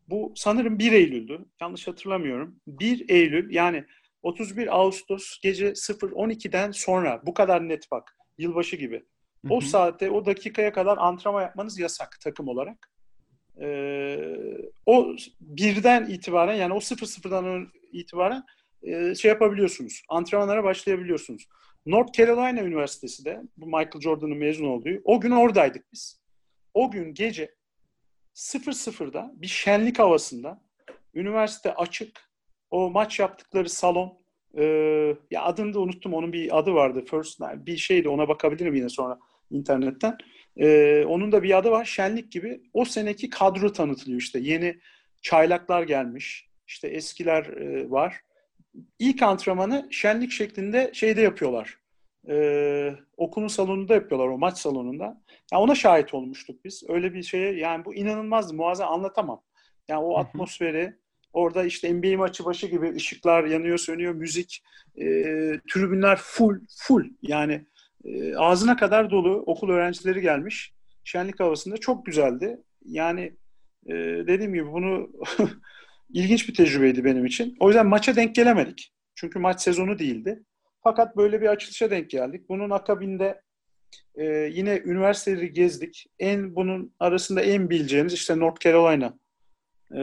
Bu 0.08 0.32
sanırım 0.36 0.78
1 0.78 0.92
Eylül'dü. 0.92 1.44
Yanlış 1.60 1.88
hatırlamıyorum. 1.88 2.60
1 2.66 3.08
Eylül 3.08 3.54
yani 3.54 3.84
31 4.22 4.76
Ağustos 4.76 5.38
gece 5.42 5.68
0.12'den 5.68 6.70
sonra 6.70 7.22
bu 7.26 7.34
kadar 7.34 7.68
net 7.68 7.90
bak. 7.90 8.16
Yılbaşı 8.38 8.76
gibi. 8.76 9.04
O 9.50 9.60
hı 9.60 9.64
hı. 9.64 9.68
saatte 9.68 10.10
o 10.10 10.26
dakikaya 10.26 10.72
kadar 10.72 10.98
antrenman 10.98 11.42
yapmanız 11.42 11.78
yasak 11.78 12.18
takım 12.24 12.48
olarak. 12.48 12.90
Ee, 13.60 14.18
o 14.86 15.16
birden 15.40 16.06
itibaren 16.06 16.54
yani 16.54 16.72
o 16.72 16.76
0-0'dan 16.76 17.68
itibaren 17.92 18.42
e, 18.82 19.14
şey 19.14 19.28
yapabiliyorsunuz. 19.28 20.02
Antrenmanlara 20.08 20.64
başlayabiliyorsunuz. 20.64 21.48
North 21.86 22.12
Carolina 22.12 22.62
Üniversitesi 22.62 23.24
de 23.24 23.42
bu 23.56 23.66
Michael 23.66 24.00
Jordan'ın 24.00 24.36
mezun 24.36 24.66
olduğu 24.66 24.90
o 25.04 25.20
gün 25.20 25.30
oradaydık 25.30 25.92
biz. 25.92 26.20
O 26.74 26.90
gün 26.90 27.14
gece 27.14 27.54
0-0'da 28.34 29.32
bir 29.34 29.46
şenlik 29.46 29.98
havasında 29.98 30.62
üniversite 31.14 31.74
açık 31.74 32.28
o 32.70 32.90
maç 32.90 33.18
yaptıkları 33.18 33.68
salon 33.68 34.18
e, 34.58 34.64
ya 35.30 35.42
adını 35.42 35.74
da 35.74 35.80
unuttum 35.80 36.14
onun 36.14 36.32
bir 36.32 36.58
adı 36.58 36.74
vardı 36.74 37.04
first 37.10 37.40
bir 37.40 37.76
şeydi 37.76 38.08
ona 38.08 38.28
bakabilirim 38.28 38.74
yine 38.74 38.88
sonra 38.88 39.18
internetten. 39.50 40.16
E, 40.56 41.04
onun 41.04 41.32
da 41.32 41.42
bir 41.42 41.58
adı 41.58 41.70
var 41.70 41.84
şenlik 41.84 42.32
gibi 42.32 42.60
o 42.72 42.84
seneki 42.84 43.30
kadro 43.30 43.72
tanıtılıyor 43.72 44.20
işte 44.20 44.38
yeni 44.38 44.80
çaylaklar 45.22 45.82
gelmiş 45.82 46.48
işte 46.66 46.88
eskiler 46.88 47.44
e, 47.44 47.90
var 47.90 48.20
ilk 48.98 49.22
antrenmanı 49.22 49.88
şenlik 49.90 50.32
şeklinde 50.32 50.90
şeyde 50.94 51.20
yapıyorlar. 51.20 51.78
Ee, 52.28 52.94
okulun 53.16 53.48
salonunda 53.48 53.94
yapıyorlar 53.94 54.28
o 54.28 54.38
maç 54.38 54.58
salonunda. 54.58 55.22
Yani 55.52 55.62
ona 55.62 55.74
şahit 55.74 56.14
olmuştuk 56.14 56.64
biz. 56.64 56.84
Öyle 56.88 57.14
bir 57.14 57.22
şeye 57.22 57.52
yani 57.52 57.84
bu 57.84 57.94
inanılmazdı. 57.94 58.54
Muazzam 58.54 58.92
anlatamam. 58.92 59.42
Yani 59.88 60.04
o 60.04 60.18
atmosferi 60.18 60.94
orada 61.32 61.64
işte 61.64 61.94
NBA 61.94 62.16
maçı 62.16 62.44
başı 62.44 62.66
gibi 62.66 62.94
ışıklar 62.94 63.44
yanıyor 63.44 63.78
sönüyor 63.78 64.14
müzik 64.14 64.62
e, 64.96 65.04
tribünler 65.72 66.18
full 66.22 66.60
full 66.78 67.04
yani 67.22 67.66
e, 68.04 68.36
ağzına 68.36 68.76
kadar 68.76 69.10
dolu 69.10 69.42
okul 69.46 69.70
öğrencileri 69.70 70.20
gelmiş 70.20 70.72
şenlik 71.04 71.40
havasında 71.40 71.76
çok 71.76 72.06
güzeldi. 72.06 72.60
Yani 72.84 73.36
e, 73.86 73.94
dediğim 74.26 74.54
gibi 74.54 74.72
bunu 74.72 75.10
ilginç 76.12 76.48
bir 76.48 76.54
tecrübeydi 76.54 77.04
benim 77.04 77.26
için. 77.26 77.56
O 77.60 77.68
yüzden 77.68 77.86
maça 77.86 78.16
denk 78.16 78.34
gelemedik. 78.34 78.92
Çünkü 79.14 79.38
maç 79.38 79.60
sezonu 79.60 79.98
değildi. 79.98 80.42
Fakat 80.82 81.16
böyle 81.16 81.40
bir 81.40 81.46
açılışa 81.46 81.90
denk 81.90 82.10
geldik. 82.10 82.48
Bunun 82.48 82.70
akabinde 82.70 83.42
e, 84.14 84.24
yine 84.52 84.82
üniversiteleri 84.84 85.52
gezdik. 85.52 86.06
En 86.18 86.56
bunun 86.56 86.94
arasında 86.98 87.40
en 87.40 87.70
bileceğiniz 87.70 88.12
işte 88.12 88.38
North 88.38 88.60
Carolina. 88.60 89.18
E, 89.92 89.98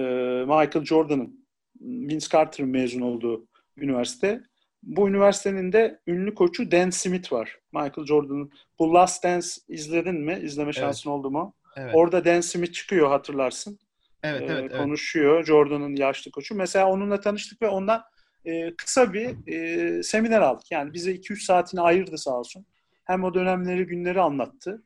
Michael 0.45 0.85
Jordan'ın, 0.85 1.47
Vince 1.81 2.27
Carter'ın 2.31 2.69
mezun 2.69 3.01
olduğu 3.01 3.47
üniversite. 3.77 4.41
Bu 4.83 5.09
üniversitenin 5.09 5.71
de 5.71 5.99
ünlü 6.07 6.35
koçu 6.35 6.71
Dan 6.71 6.89
Smith 6.89 7.33
var. 7.33 7.59
Michael 7.73 8.07
Jordan'ın. 8.07 8.51
Bu 8.79 8.93
Last 8.93 9.23
Dance 9.23 9.47
izledin 9.67 10.15
mi? 10.15 10.39
İzleme 10.43 10.73
şansın 10.73 11.09
evet. 11.09 11.19
oldu 11.19 11.31
mu? 11.31 11.53
Evet. 11.75 11.91
Orada 11.95 12.25
Dan 12.25 12.41
Smith 12.41 12.73
çıkıyor 12.73 13.09
hatırlarsın. 13.09 13.79
Evet, 14.25 14.41
evet, 14.49 14.65
evet. 14.69 14.77
konuşuyor. 14.77 15.45
Jordan'ın 15.45 15.95
yaşlı 15.95 16.31
koçu. 16.31 16.55
Mesela 16.55 16.87
onunla 16.87 17.21
tanıştık 17.21 17.61
ve 17.61 17.67
ondan 17.67 18.03
e, 18.45 18.75
kısa 18.75 19.13
bir 19.13 19.53
e, 19.53 20.03
seminer 20.03 20.41
aldık. 20.41 20.71
Yani 20.71 20.93
bize 20.93 21.11
2-3 21.11 21.45
saatini 21.45 21.81
ayırdı 21.81 22.17
sağ 22.17 22.39
olsun. 22.39 22.65
Hem 23.03 23.23
o 23.23 23.33
dönemleri, 23.33 23.85
günleri 23.85 24.21
anlattı. 24.21 24.83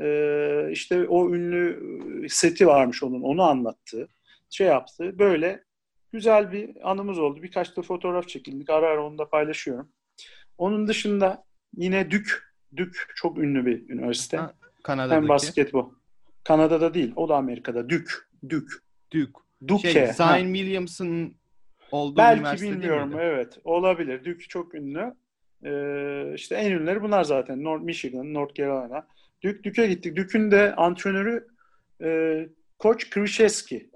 E, 0.00 0.08
işte 0.70 1.08
o 1.08 1.34
ünlü 1.34 1.78
seti 2.28 2.66
varmış 2.66 3.02
onun, 3.02 3.22
onu 3.22 3.42
anlattı. 3.42 4.08
Şey 4.50 4.66
yaptı. 4.66 5.18
Böyle 5.18 5.64
güzel 6.12 6.52
bir 6.52 6.90
anımız 6.90 7.18
oldu. 7.18 7.42
Birkaç 7.42 7.76
da 7.76 7.82
fotoğraf 7.82 8.28
çekildik. 8.28 8.70
Ara 8.70 8.86
ara 8.86 9.06
onu 9.06 9.18
da 9.18 9.28
paylaşıyorum. 9.28 9.88
Onun 10.58 10.88
dışında 10.88 11.44
yine 11.76 12.10
Dük. 12.10 12.48
Dük 12.76 13.12
çok 13.16 13.38
ünlü 13.38 13.66
bir 13.66 13.88
üniversite. 13.88 14.36
Ha, 14.36 14.54
Kanada'daki. 14.82 15.16
Hem 15.16 15.28
basketbol. 15.28 15.90
Kanada'da 16.44 16.94
değil. 16.94 17.12
O 17.16 17.28
da 17.28 17.36
Amerika'da. 17.36 17.88
Dük. 17.88 18.27
Dük. 18.48 18.72
Dük. 19.10 19.36
Duke. 19.68 19.92
Şey, 19.92 20.06
Zion 20.06 20.54
Williamson 20.54 21.34
olduğu 21.90 22.16
Belki 22.16 22.40
üniversite 22.40 22.70
bilmiyorum. 22.72 23.12
değil 23.12 23.22
Evet. 23.22 23.58
Olabilir. 23.64 24.24
Duke 24.24 24.44
çok 24.48 24.74
ünlü. 24.74 25.14
Ee, 25.64 26.34
işte 26.34 26.54
en 26.54 26.72
ünlüleri 26.72 27.02
bunlar 27.02 27.24
zaten. 27.24 27.64
North 27.64 27.82
Michigan, 27.82 28.34
North 28.34 28.54
Carolina. 28.54 29.06
Duke, 29.44 29.64
Duke'e 29.64 29.86
gittik. 29.86 30.16
Duke'ün 30.16 30.50
de 30.50 30.74
antrenörü 30.74 31.46
e, 32.02 32.48
Koç 32.78 33.10
Krzyzewski. 33.10 33.90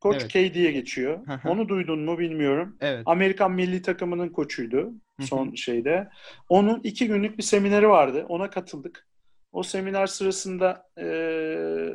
Koç 0.00 0.16
evet. 0.20 0.32
K 0.32 0.54
diye 0.54 0.72
geçiyor. 0.72 1.18
Onu 1.44 1.68
duydun 1.68 2.00
mu 2.00 2.18
bilmiyorum. 2.18 2.76
Evet. 2.80 3.02
Amerikan 3.06 3.52
milli 3.52 3.82
takımının 3.82 4.28
koçuydu 4.28 4.92
son 5.20 5.54
şeyde. 5.54 6.08
Onun 6.48 6.80
iki 6.80 7.06
günlük 7.06 7.38
bir 7.38 7.42
semineri 7.42 7.88
vardı. 7.88 8.26
Ona 8.28 8.50
katıldık. 8.50 9.06
O 9.52 9.62
seminer 9.62 10.06
sırasında 10.06 10.86
e, 10.98 11.04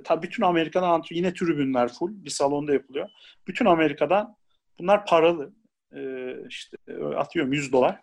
tabii 0.03 0.27
bütün 0.27 0.43
Amerika'dan 0.43 1.03
yine 1.11 1.33
tribünler 1.33 1.93
full 1.93 2.25
bir 2.25 2.29
salonda 2.29 2.73
yapılıyor. 2.73 3.09
Bütün 3.47 3.65
Amerika'dan 3.65 4.35
bunlar 4.79 5.05
paralı. 5.05 5.53
E, 5.95 6.33
işte 6.49 6.77
atıyorum 7.15 7.53
100 7.53 7.71
dolar. 7.71 7.99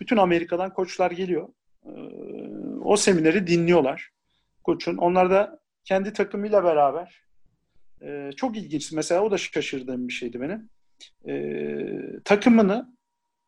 Bütün 0.00 0.16
Amerika'dan 0.16 0.72
koçlar 0.72 1.10
geliyor. 1.10 1.48
E, 1.84 1.90
o 2.82 2.96
semineri 2.96 3.46
dinliyorlar. 3.46 4.10
Koçun. 4.64 4.96
Onlar 4.96 5.30
da 5.30 5.60
kendi 5.84 6.12
takımıyla 6.12 6.64
beraber 6.64 7.22
e, 8.02 8.30
çok 8.36 8.56
ilginç. 8.56 8.92
Mesela 8.92 9.22
o 9.22 9.30
da 9.30 9.38
şaşırdığım 9.38 10.08
bir 10.08 10.12
şeydi 10.12 10.40
benim. 10.40 10.70
E, 11.28 12.22
takımını 12.24 12.96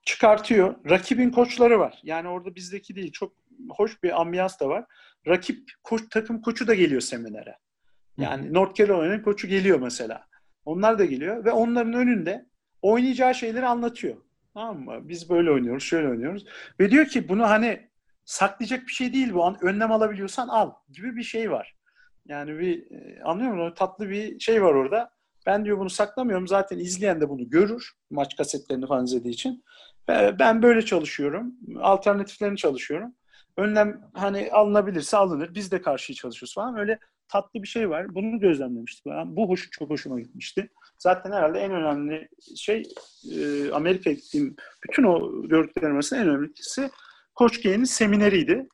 çıkartıyor. 0.03 0.75
Rakibin 0.91 1.31
koçları 1.31 1.79
var. 1.79 2.01
Yani 2.03 2.29
orada 2.29 2.55
bizdeki 2.55 2.97
değil. 2.97 3.13
Çok 3.13 3.33
hoş 3.71 4.03
bir 4.03 4.21
ambiyans 4.21 4.61
da 4.61 4.69
var 4.69 4.85
rakip 5.27 5.71
koç, 5.85 6.03
takım 6.11 6.43
koçu 6.43 6.67
da 6.67 6.75
geliyor 6.75 7.01
seminere. 7.01 7.57
Yani 8.19 8.45
Hı-hı. 8.45 8.55
North 8.55 8.75
Carolina'nın 8.75 9.23
koçu 9.23 9.49
geliyor 9.49 9.81
mesela. 9.81 10.27
Onlar 10.65 10.99
da 10.99 11.05
geliyor 11.05 11.45
ve 11.45 11.51
onların 11.53 11.93
önünde 11.93 12.47
oynayacağı 12.83 13.35
şeyleri 13.35 13.67
anlatıyor. 13.67 14.17
Tamam 14.55 14.81
mı? 14.81 15.09
Biz 15.09 15.31
böyle 15.31 15.51
oynuyoruz, 15.51 15.83
şöyle 15.83 16.09
oynuyoruz. 16.09 16.47
Ve 16.81 16.91
diyor 16.91 17.07
ki 17.07 17.29
bunu 17.29 17.43
hani 17.43 17.91
saklayacak 18.25 18.87
bir 18.87 18.93
şey 18.93 19.13
değil 19.13 19.33
bu. 19.33 19.57
Önlem 19.63 19.93
alabiliyorsan 19.93 20.49
al 20.49 20.73
gibi 20.93 21.17
bir 21.17 21.23
şey 21.23 21.51
var. 21.51 21.77
Yani 22.27 22.59
bir 22.59 22.91
e, 22.91 23.23
anlıyor 23.23 23.53
musun? 23.53 23.75
Tatlı 23.77 24.11
bir 24.11 24.41
şey 24.41 24.63
var 24.63 24.75
orada. 24.75 25.11
Ben 25.47 25.65
diyor 25.65 25.79
bunu 25.79 25.91
saklamıyorum. 25.91 26.49
Zaten 26.49 26.79
izleyen 26.79 27.21
de 27.21 27.29
bunu 27.29 27.51
görür. 27.51 27.93
Maç 28.11 28.37
kasetlerini 28.37 28.87
falan 28.87 29.05
izlediği 29.05 29.35
için. 29.35 29.65
Ben 30.39 30.63
böyle 30.63 30.83
çalışıyorum. 30.83 31.55
Alternatiflerini 31.81 32.57
çalışıyorum 32.57 33.15
önlem 33.57 34.01
hani 34.15 34.51
alınabilirse 34.53 35.17
alınır. 35.17 35.55
Biz 35.55 35.73
de 35.73 35.83
karşıya 35.83 36.17
çalışıyoruz 36.17 36.55
falan. 36.55 36.79
Öyle 36.79 36.99
tatlı 37.29 37.63
bir 37.63 37.69
şey 37.69 37.91
var. 37.91 38.15
Bunu 38.15 38.41
gözlemlemiştik. 38.41 39.07
Yani 39.07 39.37
bu 39.37 39.49
hoş, 39.49 39.71
çok 39.71 39.91
hoşuma 39.91 40.21
gitmişti. 40.21 40.71
Zaten 40.99 41.33
herhalde 41.33 41.59
en 41.59 41.73
önemli 41.73 42.29
şey 42.57 42.83
e, 43.33 43.71
Amerika'ya 43.73 44.17
gittiğim 44.17 44.57
bütün 44.85 45.03
o 45.03 45.43
gördüklerim 45.49 45.95
arasında 45.95 46.21
en 46.21 46.29
önemlisi 46.29 46.91
Koç 47.35 47.63
G'nin 47.63 47.85
semineriydi. 47.85 48.69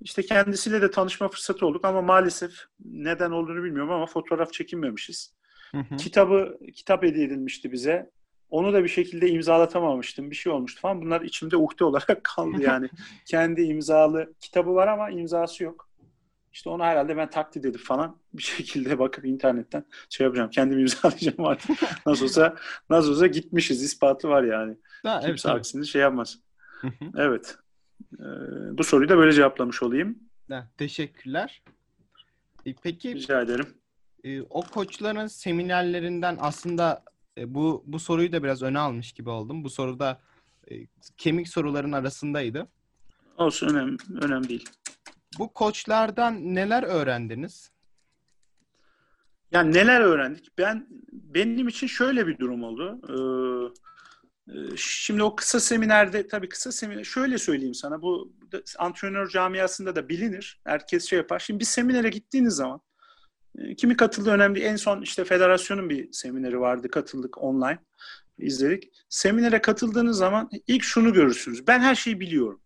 İşte 0.00 0.22
kendisiyle 0.22 0.82
de 0.82 0.90
tanışma 0.90 1.28
fırsatı 1.28 1.66
olduk 1.66 1.84
ama 1.84 2.02
maalesef 2.02 2.52
neden 2.84 3.30
olduğunu 3.30 3.64
bilmiyorum 3.64 3.92
ama 3.92 4.06
fotoğraf 4.06 4.52
çekinmemişiz. 4.52 5.34
Hı 5.70 5.78
hı. 5.78 5.96
Kitabı 5.96 6.58
kitap 6.74 7.02
hediye 7.02 7.26
edilmişti 7.26 7.72
bize. 7.72 8.10
Onu 8.50 8.72
da 8.72 8.84
bir 8.84 8.88
şekilde 8.88 9.28
imzalatamamıştım. 9.28 10.30
Bir 10.30 10.36
şey 10.36 10.52
olmuştu 10.52 10.80
falan. 10.80 11.02
Bunlar 11.02 11.20
içimde 11.20 11.56
uhde 11.56 11.84
olarak 11.84 12.20
kaldı 12.24 12.62
yani. 12.62 12.88
Kendi 13.26 13.62
imzalı 13.62 14.34
kitabı 14.40 14.74
var 14.74 14.88
ama 14.88 15.10
imzası 15.10 15.64
yok. 15.64 15.88
İşte 16.52 16.70
onu 16.70 16.84
herhalde 16.84 17.16
ben 17.16 17.30
taklit 17.30 17.64
edip 17.66 17.80
falan 17.80 18.18
bir 18.32 18.42
şekilde 18.56 18.98
bakıp 18.98 19.24
internetten 19.24 19.84
şey 20.10 20.24
yapacağım. 20.24 20.50
Kendim 20.50 20.78
imzalayacağım 20.78 21.44
artık. 21.44 21.78
nasıl 22.06 22.24
olsa 22.24 22.56
nasıl 22.90 23.10
olsa 23.10 23.26
gitmişiz. 23.26 23.82
ispatı 23.82 24.28
var 24.28 24.42
yani. 24.42 24.76
Ha, 25.02 25.20
Kimse 25.20 25.48
evet, 25.48 25.58
aksini 25.60 25.86
şey 25.86 26.02
yapmaz. 26.02 26.38
evet. 27.16 27.56
Ee, 28.14 28.24
bu 28.78 28.84
soruyu 28.84 29.08
da 29.08 29.16
böyle 29.18 29.32
cevaplamış 29.32 29.82
olayım. 29.82 30.18
Teşekkürler. 30.78 31.62
E, 32.66 32.74
peki 32.82 33.14
Rica 33.14 33.40
ederim. 33.42 33.66
e, 34.24 34.42
o 34.42 34.62
koçların 34.62 35.26
seminerlerinden 35.26 36.36
aslında 36.40 37.04
bu 37.46 37.84
bu 37.86 37.98
soruyu 37.98 38.32
da 38.32 38.42
biraz 38.42 38.62
öne 38.62 38.78
almış 38.78 39.12
gibi 39.12 39.30
oldum. 39.30 39.64
Bu 39.64 39.70
soruda 39.70 40.20
e, 40.70 40.74
kemik 41.16 41.48
soruların 41.48 41.92
arasındaydı. 41.92 42.68
Olsun 43.36 43.68
önemli, 43.68 43.96
önemli 44.22 44.48
değil. 44.48 44.68
Bu 45.38 45.52
koçlardan 45.52 46.54
neler 46.54 46.82
öğrendiniz? 46.82 47.70
Yani 49.52 49.72
neler 49.72 50.00
öğrendik? 50.00 50.58
Ben 50.58 50.86
benim 51.12 51.68
için 51.68 51.86
şöyle 51.86 52.26
bir 52.26 52.38
durum 52.38 52.64
oldu. 52.64 53.00
Ee, 53.08 54.52
e, 54.52 54.76
şimdi 54.76 55.22
o 55.22 55.36
kısa 55.36 55.60
seminerde 55.60 56.28
tabii 56.28 56.48
kısa 56.48 56.72
seminer 56.72 57.04
şöyle 57.04 57.38
söyleyeyim 57.38 57.74
sana 57.74 58.02
bu 58.02 58.32
antrenör 58.78 59.28
camiasında 59.28 59.96
da 59.96 60.08
bilinir. 60.08 60.60
Herkes 60.64 61.08
şey 61.08 61.16
yapar. 61.16 61.38
Şimdi 61.38 61.60
bir 61.60 61.64
seminere 61.64 62.08
gittiğiniz 62.08 62.54
zaman 62.54 62.80
e, 62.80 62.80
kimi 63.76 63.96
katıldı 63.96 64.30
önemli. 64.30 64.60
En 64.60 64.76
son 64.76 65.02
işte 65.02 65.24
federasyonun 65.24 65.90
bir 65.90 66.12
semineri 66.12 66.60
vardı. 66.60 66.90
Katıldık 66.90 67.42
online 67.42 67.78
izledik. 68.38 68.92
Seminere 69.08 69.60
katıldığınız 69.60 70.18
zaman 70.18 70.50
ilk 70.66 70.82
şunu 70.82 71.12
görürsünüz. 71.12 71.66
Ben 71.66 71.80
her 71.80 71.94
şeyi 71.94 72.20
biliyorum. 72.20 72.60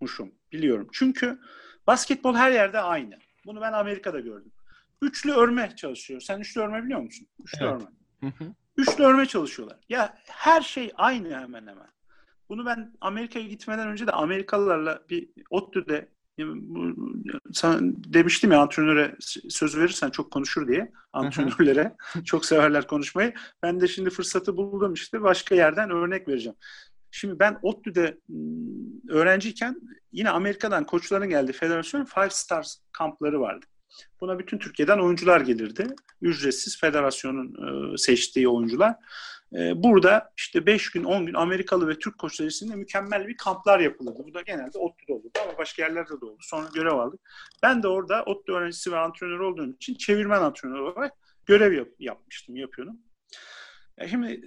Muşum. 0.00 0.32
Biliyorum. 0.52 0.88
Çünkü 0.92 1.38
basketbol 1.86 2.34
her 2.34 2.50
yerde 2.50 2.80
aynı. 2.80 3.18
Bunu 3.46 3.60
ben 3.60 3.72
Amerika'da 3.72 4.20
gördüm. 4.20 4.52
Üçlü 5.02 5.32
örme 5.32 5.72
çalışıyor. 5.76 6.20
Sen 6.20 6.40
üçlü 6.40 6.60
örme 6.60 6.84
biliyor 6.84 7.00
musun? 7.00 7.26
Üçlü 7.44 7.64
Evet. 7.64 7.72
örme. 7.72 7.86
Hı 8.20 8.44
hı. 8.44 8.54
Üçlü 8.76 9.04
örme 9.04 9.26
çalışıyorlar. 9.26 9.78
Ya 9.88 10.18
her 10.26 10.62
şey 10.62 10.92
aynı 10.96 11.28
hemen 11.28 11.66
hemen. 11.66 11.88
Bunu 12.48 12.66
ben 12.66 12.92
Amerika'ya 13.00 13.46
gitmeden 13.46 13.88
önce 13.88 14.06
de 14.06 14.12
Amerikalılarla 14.12 15.02
bir 15.10 15.28
ODTÜ'de 15.50 16.08
sana 17.52 17.78
demiştim 17.94 18.52
ya 18.52 18.60
antrenöre 18.60 19.16
söz 19.48 19.76
verirsen 19.76 20.10
çok 20.10 20.30
konuşur 20.30 20.68
diye 20.68 20.92
antrenörlere 21.12 21.96
çok 22.24 22.44
severler 22.44 22.86
konuşmayı. 22.86 23.34
Ben 23.62 23.80
de 23.80 23.88
şimdi 23.88 24.10
fırsatı 24.10 24.56
buldum 24.56 24.94
işte 24.94 25.22
başka 25.22 25.54
yerden 25.54 25.90
örnek 25.90 26.28
vereceğim. 26.28 26.56
Şimdi 27.10 27.38
ben 27.38 27.58
ODTÜ'de 27.62 28.18
öğrenciyken 29.08 29.80
yine 30.12 30.30
Amerika'dan 30.30 30.84
koçların 30.84 31.28
geldiği 31.28 31.52
federasyon 31.52 32.04
Five 32.04 32.30
Stars 32.30 32.76
kampları 32.92 33.40
vardı. 33.40 33.66
Buna 34.20 34.38
bütün 34.38 34.58
Türkiye'den 34.58 34.98
oyuncular 34.98 35.40
gelirdi. 35.40 35.86
Ücretsiz 36.22 36.80
federasyonun 36.80 37.96
seçtiği 37.96 38.48
oyuncular. 38.48 38.94
E, 39.58 39.82
burada 39.82 40.32
işte 40.36 40.66
5 40.66 40.90
gün 40.90 41.04
10 41.04 41.26
gün 41.26 41.34
Amerikalı 41.34 41.88
ve 41.88 41.98
Türk 41.98 42.18
koçlar 42.18 42.44
arasında 42.44 42.76
mükemmel 42.76 43.28
bir 43.28 43.36
kamplar 43.36 43.80
yapılırdı. 43.80 44.18
Bu 44.28 44.34
da 44.34 44.40
genelde 44.40 44.78
ODTÜ'de 44.78 45.12
olurdu 45.12 45.38
ama 45.42 45.58
başka 45.58 45.82
yerlerde 45.82 46.20
de 46.20 46.24
oldu. 46.24 46.38
Sonra 46.40 46.68
görev 46.74 46.92
aldık. 46.92 47.20
Ben 47.62 47.82
de 47.82 47.88
orada 47.88 48.22
ODTÜ 48.24 48.52
öğrencisi 48.52 48.92
ve 48.92 48.96
antrenör 48.98 49.38
olduğum 49.38 49.72
için 49.72 49.94
çevirmen 49.94 50.42
antrenör 50.42 50.78
olarak 50.78 51.12
görev 51.46 51.72
yap- 51.72 51.94
yapmıştım, 51.98 52.56
yapıyordum. 52.56 52.96
Ya 53.98 54.08
şimdi 54.08 54.40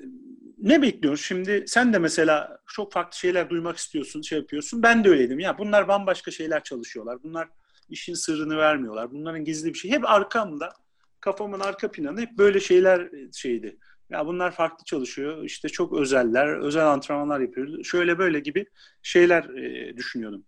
ne 0.57 0.81
bekliyoruz? 0.81 1.21
Şimdi 1.21 1.63
sen 1.67 1.93
de 1.93 1.99
mesela 1.99 2.59
çok 2.67 2.93
farklı 2.93 3.17
şeyler 3.17 3.49
duymak 3.49 3.77
istiyorsun, 3.77 4.21
şey 4.21 4.39
yapıyorsun. 4.39 4.83
Ben 4.83 5.03
de 5.03 5.09
öyleydim. 5.09 5.39
Ya 5.39 5.57
bunlar 5.57 5.87
bambaşka 5.87 6.31
şeyler 6.31 6.63
çalışıyorlar. 6.63 7.23
Bunlar 7.23 7.47
işin 7.89 8.13
sırrını 8.13 8.57
vermiyorlar. 8.57 9.11
Bunların 9.11 9.43
gizli 9.45 9.73
bir 9.73 9.79
şey. 9.79 9.91
Hep 9.91 10.09
arkamda, 10.09 10.73
kafamın 11.19 11.59
arka 11.59 11.91
planı 11.91 12.21
hep 12.21 12.37
böyle 12.37 12.59
şeyler 12.59 13.09
şeydi. 13.33 13.77
Ya 14.09 14.25
bunlar 14.27 14.51
farklı 14.51 14.85
çalışıyor. 14.85 15.43
İşte 15.43 15.69
çok 15.69 15.93
özeller, 15.93 16.47
özel 16.47 16.87
antrenmanlar 16.87 17.39
yapıyoruz. 17.39 17.87
Şöyle 17.87 18.17
böyle 18.17 18.39
gibi 18.39 18.65
şeyler 19.01 19.43
e, 19.43 19.97
düşünüyordum. 19.97 20.45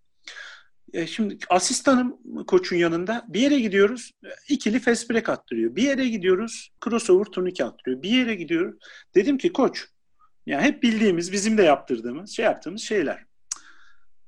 E, 0.92 1.06
şimdi 1.06 1.38
asistanım 1.50 2.18
koçun 2.46 2.76
yanında 2.76 3.24
bir 3.28 3.40
yere 3.40 3.60
gidiyoruz 3.60 4.12
ikili 4.48 4.80
fast 4.80 5.10
break 5.10 5.28
attırıyor. 5.28 5.76
Bir 5.76 5.82
yere 5.82 6.08
gidiyoruz 6.08 6.70
crossover 6.84 7.24
turnike 7.24 7.64
attırıyor. 7.64 8.02
Bir 8.02 8.10
yere 8.10 8.34
gidiyoruz. 8.34 8.76
Dedim 9.14 9.38
ki 9.38 9.52
koç 9.52 9.86
yani 10.46 10.62
hep 10.62 10.82
bildiğimiz 10.82 11.32
bizim 11.32 11.58
de 11.58 11.62
yaptırdığımız 11.62 12.30
şey 12.30 12.44
yaptığımız 12.44 12.82
şeyler. 12.82 13.24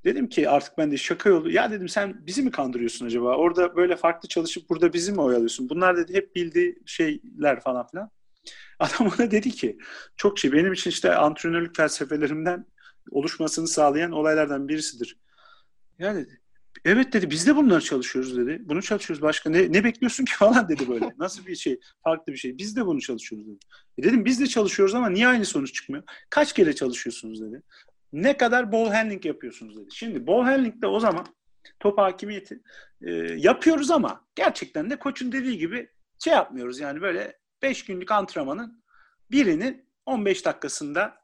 Dedim 0.05 0.29
ki 0.29 0.49
artık 0.49 0.79
ben 0.79 0.93
de 0.93 0.97
şaka 0.97 1.29
yolu 1.29 1.51
ya 1.51 1.71
dedim 1.71 1.89
sen 1.89 2.27
bizi 2.27 2.43
mi 2.43 2.51
kandırıyorsun 2.51 3.07
acaba? 3.07 3.37
Orada 3.37 3.77
böyle 3.77 3.97
farklı 3.97 4.29
çalışıp 4.29 4.69
burada 4.71 4.93
bizi 4.93 5.13
mi 5.13 5.21
oyalıyorsun? 5.21 5.69
Bunlar 5.69 5.97
dedi 5.97 6.15
hep 6.15 6.37
bildiği 6.37 6.79
şeyler 6.87 7.61
falan 7.61 7.87
filan. 7.87 8.11
Adam 8.79 9.07
ona 9.07 9.31
dedi 9.31 9.51
ki 9.51 9.79
çok 10.17 10.39
şey 10.39 10.53
benim 10.53 10.73
için 10.73 10.91
işte 10.91 11.15
antrenörlük 11.15 11.77
felsefelerimden 11.77 12.67
oluşmasını 13.11 13.69
sağlayan 13.69 14.13
olaylardan 14.13 14.69
birisidir. 14.69 15.19
Ya 15.99 16.15
dedi 16.15 16.43
Evet 16.85 17.13
dedi 17.13 17.31
biz 17.31 17.47
de 17.47 17.57
bunları 17.57 17.81
çalışıyoruz 17.81 18.37
dedi. 18.37 18.63
Bunu 18.65 18.83
çalışıyoruz 18.83 19.23
başka 19.23 19.51
ne, 19.51 19.73
ne 19.73 19.85
bekliyorsun 19.85 20.25
ki 20.25 20.33
falan 20.37 20.69
dedi 20.69 20.89
böyle. 20.89 21.15
Nasıl 21.19 21.47
bir 21.47 21.57
şey 21.57 21.81
farklı 22.05 22.33
bir 22.33 22.39
şey. 22.39 22.59
Biz 22.59 22.77
de 22.77 22.87
bunu 22.87 23.01
çalışıyoruz 23.01 23.47
dedi. 23.47 23.59
E 23.99 24.03
dedim 24.03 24.25
biz 24.25 24.41
de 24.41 24.47
çalışıyoruz 24.47 24.95
ama 24.95 25.09
niye 25.11 25.27
aynı 25.27 25.45
sonuç 25.45 25.75
çıkmıyor? 25.75 26.05
Kaç 26.31 26.53
kere 26.53 26.75
çalışıyorsunuz 26.75 27.41
dedi. 27.41 27.63
Ne 28.13 28.37
kadar 28.37 28.73
ball 28.73 28.91
handling 28.91 29.27
yapıyorsunuz 29.27 29.77
dedi. 29.77 29.89
Şimdi 29.93 30.27
ball 30.27 30.43
handling'de 30.43 30.87
o 30.87 31.01
zaman 31.01 31.27
top 31.81 31.99
hakimiyeti 31.99 32.61
e, 33.03 33.11
yapıyoruz 33.37 33.91
ama 33.91 34.25
gerçekten 34.35 34.91
de 34.91 34.97
koçun 34.97 35.33
dediği 35.33 35.59
gibi 35.59 35.89
şey 36.25 36.33
yapmıyoruz 36.33 36.81
yani 36.81 37.01
böyle 37.01 37.39
5 37.63 37.85
günlük 37.85 38.11
antrenmanın 38.11 38.83
birinin 39.31 39.85
15 40.07 40.45
dakikasında 40.45 41.17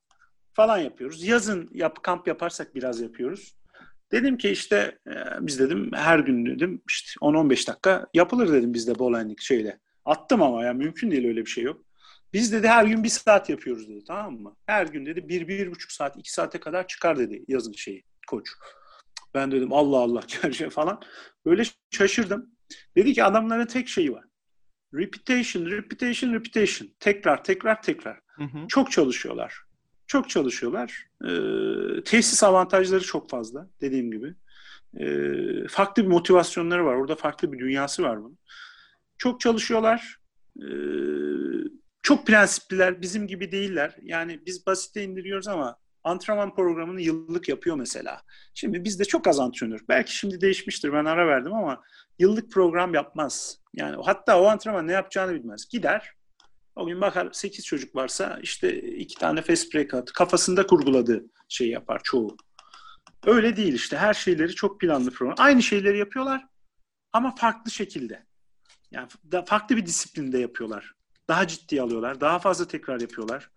falan 0.53 0.79
yapıyoruz. 0.79 1.25
Yazın 1.25 1.71
yap, 1.73 2.03
kamp 2.03 2.29
yaparsak 2.29 2.75
biraz 2.75 3.01
yapıyoruz. 3.01 3.59
Dedim 4.13 4.39
ki 4.39 4.51
işte 4.51 4.99
e, 5.07 5.13
biz 5.41 5.59
dedim 5.59 5.91
her 5.95 6.19
gün 6.19 6.47
dedim 6.47 6.83
işte 6.89 7.19
10-15 7.21 7.69
dakika 7.69 8.07
yapılır 8.15 8.53
dedim 8.53 8.75
bizde 8.75 8.99
bowling 8.99 9.41
şeyle. 9.41 9.79
Attım 10.05 10.43
ama 10.43 10.65
ya 10.65 10.73
mümkün 10.73 11.11
değil 11.11 11.27
öyle 11.27 11.41
bir 11.41 11.51
şey 11.51 11.65
yok. 11.65 11.83
Biz 12.33 12.53
dedi 12.53 12.69
her 12.69 12.85
gün 12.85 13.05
bir 13.05 13.09
saat 13.09 13.51
yapıyoruz 13.51 13.89
dedi 13.89 14.05
tamam 14.07 14.35
mı? 14.35 14.57
Her 14.67 14.87
gün 14.87 15.07
dedi 15.07 15.29
bir, 15.29 15.49
bir 15.49 15.71
buçuk 15.71 15.93
saat, 15.93 16.17
iki 16.17 16.33
saate 16.33 16.61
kadar 16.61 16.87
çıkar 16.87 17.19
dedi 17.19 17.45
yazın 17.49 17.73
şeyi 17.73 18.05
koç. 18.29 18.49
Ben 19.35 19.53
dedim 19.53 19.73
Allah 19.73 19.97
Allah 19.97 20.21
falan. 20.71 21.01
Böyle 21.47 21.63
şaşırdım. 21.91 22.51
Dedi 22.97 23.13
ki 23.13 23.25
adamların 23.25 23.67
tek 23.67 23.89
şeyi 23.89 24.13
var. 24.13 24.25
Repetition, 24.95 25.67
repetition, 25.67 26.35
repetition. 26.35 26.89
Tekrar, 27.01 27.45
tekrar, 27.45 27.83
tekrar. 27.83 28.21
Hı 28.29 28.45
hı. 28.45 28.67
Çok 28.69 28.93
çalışıyorlar. 28.93 29.63
Çok 30.07 30.29
çalışıyorlar. 30.31 31.07
Ee, 31.25 32.05
tesis 32.05 32.43
avantajları 32.43 33.05
çok 33.05 33.31
fazla 33.31 33.69
dediğim 33.81 34.11
gibi. 34.11 34.35
Ee, 35.01 35.69
farklı 35.69 36.03
bir 36.03 36.09
motivasyonları 36.09 36.85
var. 36.85 36.95
Orada 36.95 37.17
farklı 37.17 37.53
bir 37.53 37.59
dünyası 37.59 38.03
var 38.03 38.19
bunun. 38.19 38.39
Çok 39.19 39.41
çalışıyorlar. 39.41 40.19
Ee, 40.63 40.67
çok 42.03 42.27
prensipliler. 42.27 43.03
Bizim 43.03 43.27
gibi 43.27 43.53
değiller. 43.53 43.97
Yani 44.03 44.41
biz 44.47 44.67
basite 44.67 45.03
indiriyoruz 45.05 45.49
ama 45.49 45.77
antrenman 46.05 46.55
programını 46.55 47.01
yıllık 47.01 47.49
yapıyor 47.49 47.77
mesela. 47.77 48.23
Şimdi 48.55 48.85
bizde 48.85 49.05
çok 49.05 49.27
az 49.27 49.41
antrenör. 49.41 49.81
Belki 49.89 50.17
şimdi 50.17 50.41
değişmiştir. 50.41 50.93
Ben 50.93 51.05
ara 51.05 51.27
verdim 51.27 51.53
ama 51.53 51.83
yıllık 52.19 52.53
program 52.53 52.95
yapmaz. 52.95 53.59
Yani 53.75 54.03
hatta 54.05 54.41
o 54.41 54.47
antrenman 54.47 54.87
ne 54.87 54.93
yapacağını 54.93 55.35
bilmez. 55.35 55.69
Gider. 55.69 56.13
O 56.77 56.87
gün 56.87 57.01
bakar 57.01 57.29
8 57.33 57.65
çocuk 57.65 57.97
varsa 57.97 58.39
işte 58.43 58.81
iki 58.81 59.19
tane 59.19 59.43
fast 59.43 59.75
break 59.75 59.95
at. 59.95 60.13
Kafasında 60.13 60.67
kurguladığı 60.67 61.25
şeyi 61.49 61.71
yapar 61.71 62.01
çoğu. 62.05 62.37
Öyle 63.27 63.57
değil 63.57 63.75
işte. 63.75 63.97
Her 63.97 64.15
şeyleri 64.15 64.55
çok 64.55 64.81
planlı 64.81 65.11
program. 65.11 65.35
Aynı 65.39 65.63
şeyleri 65.63 65.99
yapıyorlar 65.99 66.47
ama 67.13 67.35
farklı 67.35 67.71
şekilde. 67.71 68.27
Yani 68.91 69.09
farklı 69.47 69.77
bir 69.77 69.87
disiplinde 69.87 70.39
yapıyorlar. 70.39 70.95
Daha 71.29 71.47
ciddi 71.47 71.83
alıyorlar. 71.83 72.21
Daha 72.21 72.39
fazla 72.39 72.69
tekrar 72.69 73.01
yapıyorlar. 73.01 73.51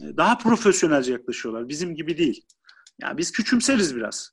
Daha 0.00 0.38
profesyonelce 0.38 1.12
yaklaşıyorlar. 1.12 1.68
Bizim 1.68 1.94
gibi 1.94 2.18
değil. 2.18 2.44
Yani 3.02 3.18
biz 3.18 3.32
küçümseriz 3.32 3.96
biraz. 3.96 4.30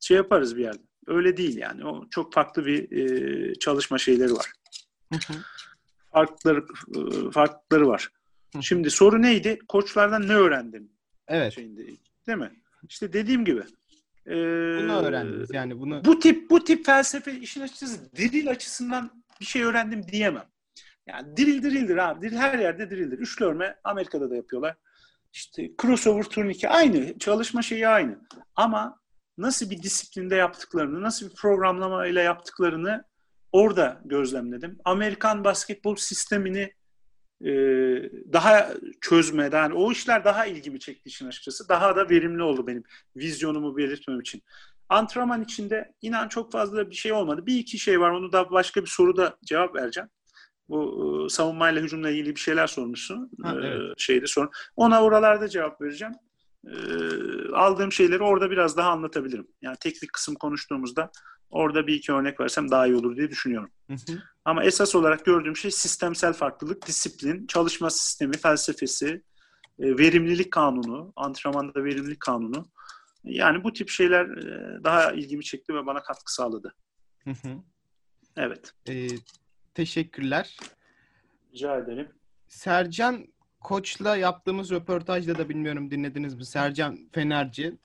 Şey 0.00 0.16
yaparız 0.16 0.56
bir 0.56 0.62
yerde. 0.62 0.82
Öyle 1.06 1.36
değil 1.36 1.56
yani. 1.56 1.86
O 1.86 2.08
çok 2.10 2.34
farklı 2.34 2.66
bir 2.66 2.92
e, 2.92 3.54
çalışma 3.54 3.98
şeyleri 3.98 4.32
var. 4.32 4.52
Hı 5.12 5.18
hı. 5.32 5.38
Farkları 6.12 6.64
e, 6.96 7.30
farkları 7.30 7.88
var. 7.88 8.08
Hı. 8.56 8.62
Şimdi 8.62 8.90
soru 8.90 9.22
neydi? 9.22 9.58
Koçlardan 9.68 10.28
ne 10.28 10.34
öğrendin? 10.34 10.92
Evet. 11.28 11.52
Şeyinde, 11.52 11.86
değil 12.26 12.38
mi? 12.38 12.50
İşte 12.88 13.12
dediğim 13.12 13.44
gibi. 13.44 13.60
e, 14.26 14.34
Bunu 14.82 15.02
öğrendiniz. 15.02 15.48
Yani 15.52 15.78
bunu 15.80 16.04
bu 16.04 16.18
tip 16.18 16.50
bu 16.50 16.64
tip 16.64 16.86
felsefe 16.86 17.38
işin 17.38 17.60
açıkçası 17.60 18.16
diril 18.16 18.50
açısından 18.50 19.24
bir 19.40 19.44
şey 19.46 19.62
öğrendim 19.62 20.02
diyemem. 20.08 20.46
Yani 21.06 21.36
diril 21.36 21.62
dirildir 21.62 21.96
abi. 21.96 22.22
Diril 22.26 22.36
her 22.36 22.58
yerde 22.58 22.90
dirildir. 22.90 23.18
Üçlü 23.18 23.44
örme 23.44 23.76
Amerika'da 23.84 24.30
da 24.30 24.36
yapıyorlar. 24.36 24.76
İşte 25.32 25.70
crossover 25.82 26.24
turnike 26.24 26.68
aynı. 26.68 27.18
Çalışma 27.18 27.62
şeyi 27.62 27.88
aynı. 27.88 28.18
Ama 28.56 29.00
nasıl 29.38 29.70
bir 29.70 29.82
disiplinde 29.82 30.36
yaptıklarını, 30.36 31.02
nasıl 31.02 31.30
bir 31.30 31.34
programlama 31.34 32.06
ile 32.06 32.20
yaptıklarını 32.22 33.04
orada 33.52 34.00
gözlemledim. 34.04 34.78
Amerikan 34.84 35.44
basketbol 35.44 35.96
sistemini 35.96 36.74
e, 37.44 37.50
daha 38.32 38.70
çözme, 39.00 39.50
yani 39.52 39.74
o 39.74 39.92
işler 39.92 40.24
daha 40.24 40.46
ilgimi 40.46 40.80
çekti 40.80 41.08
işin 41.08 41.26
açıkçası. 41.28 41.68
Daha 41.68 41.96
da 41.96 42.10
verimli 42.10 42.42
oldu 42.42 42.66
benim 42.66 42.84
vizyonumu 43.16 43.76
belirtmem 43.76 44.20
için. 44.20 44.42
antrenman 44.88 45.42
içinde 45.42 45.92
inan 46.02 46.28
çok 46.28 46.52
fazla 46.52 46.90
bir 46.90 46.94
şey 46.94 47.12
olmadı. 47.12 47.46
Bir 47.46 47.58
iki 47.58 47.78
şey 47.78 48.00
var. 48.00 48.10
Onu 48.10 48.32
da 48.32 48.50
başka 48.50 48.82
bir 48.82 48.86
soruda 48.86 49.36
cevap 49.44 49.74
vereceğim. 49.76 50.08
Bu 50.70 51.26
e, 51.26 51.28
savunmayla 51.28 51.82
hücumla 51.82 52.10
ilgili 52.10 52.34
bir 52.34 52.40
şeyler 52.40 52.66
sormuşsun. 52.66 53.30
Ha, 53.42 53.54
e, 53.54 53.66
evet. 53.66 53.94
şeyde 53.98 54.26
sorun. 54.26 54.50
Ona 54.76 55.02
oralarda 55.02 55.48
cevap 55.48 55.80
vereceğim. 55.80 56.14
E, 56.66 56.74
aldığım 57.54 57.92
şeyleri 57.92 58.22
orada 58.22 58.50
biraz 58.50 58.76
daha 58.76 58.90
anlatabilirim. 58.90 59.46
Yani 59.62 59.76
teknik 59.80 60.12
kısım 60.12 60.34
konuştuğumuzda 60.34 61.10
orada 61.50 61.86
bir 61.86 61.94
iki 61.94 62.12
örnek 62.12 62.40
versem 62.40 62.70
daha 62.70 62.86
iyi 62.86 62.96
olur 62.96 63.16
diye 63.16 63.30
düşünüyorum. 63.30 63.70
Hı 63.86 63.94
hı. 63.94 64.22
Ama 64.44 64.64
esas 64.64 64.94
olarak 64.94 65.24
gördüğüm 65.24 65.56
şey 65.56 65.70
sistemsel 65.70 66.32
farklılık, 66.32 66.86
disiplin, 66.86 67.46
çalışma 67.46 67.90
sistemi, 67.90 68.36
felsefesi, 68.36 69.22
e, 69.78 69.98
verimlilik 69.98 70.52
kanunu, 70.52 71.12
antrenmanda 71.16 71.84
verimlilik 71.84 72.20
kanunu. 72.20 72.70
Yani 73.24 73.64
bu 73.64 73.72
tip 73.72 73.88
şeyler 73.88 74.24
e, 74.24 74.84
daha 74.84 75.12
ilgimi 75.12 75.44
çekti 75.44 75.74
ve 75.74 75.86
bana 75.86 76.02
katkı 76.02 76.34
sağladı. 76.34 76.74
Hı 77.24 77.30
hı. 77.30 77.48
Evet. 78.36 78.72
Ee, 78.88 79.08
teşekkürler. 79.84 80.56
Rica 81.54 81.76
ederim. 81.78 82.08
Sercan 82.48 83.26
Koç'la 83.60 84.16
yaptığımız 84.16 84.70
röportajda 84.70 85.38
da 85.38 85.48
bilmiyorum 85.48 85.90
dinlediniz 85.90 86.34
mi? 86.34 86.44
Sercan 86.44 86.98
Fenerci. 87.12 87.76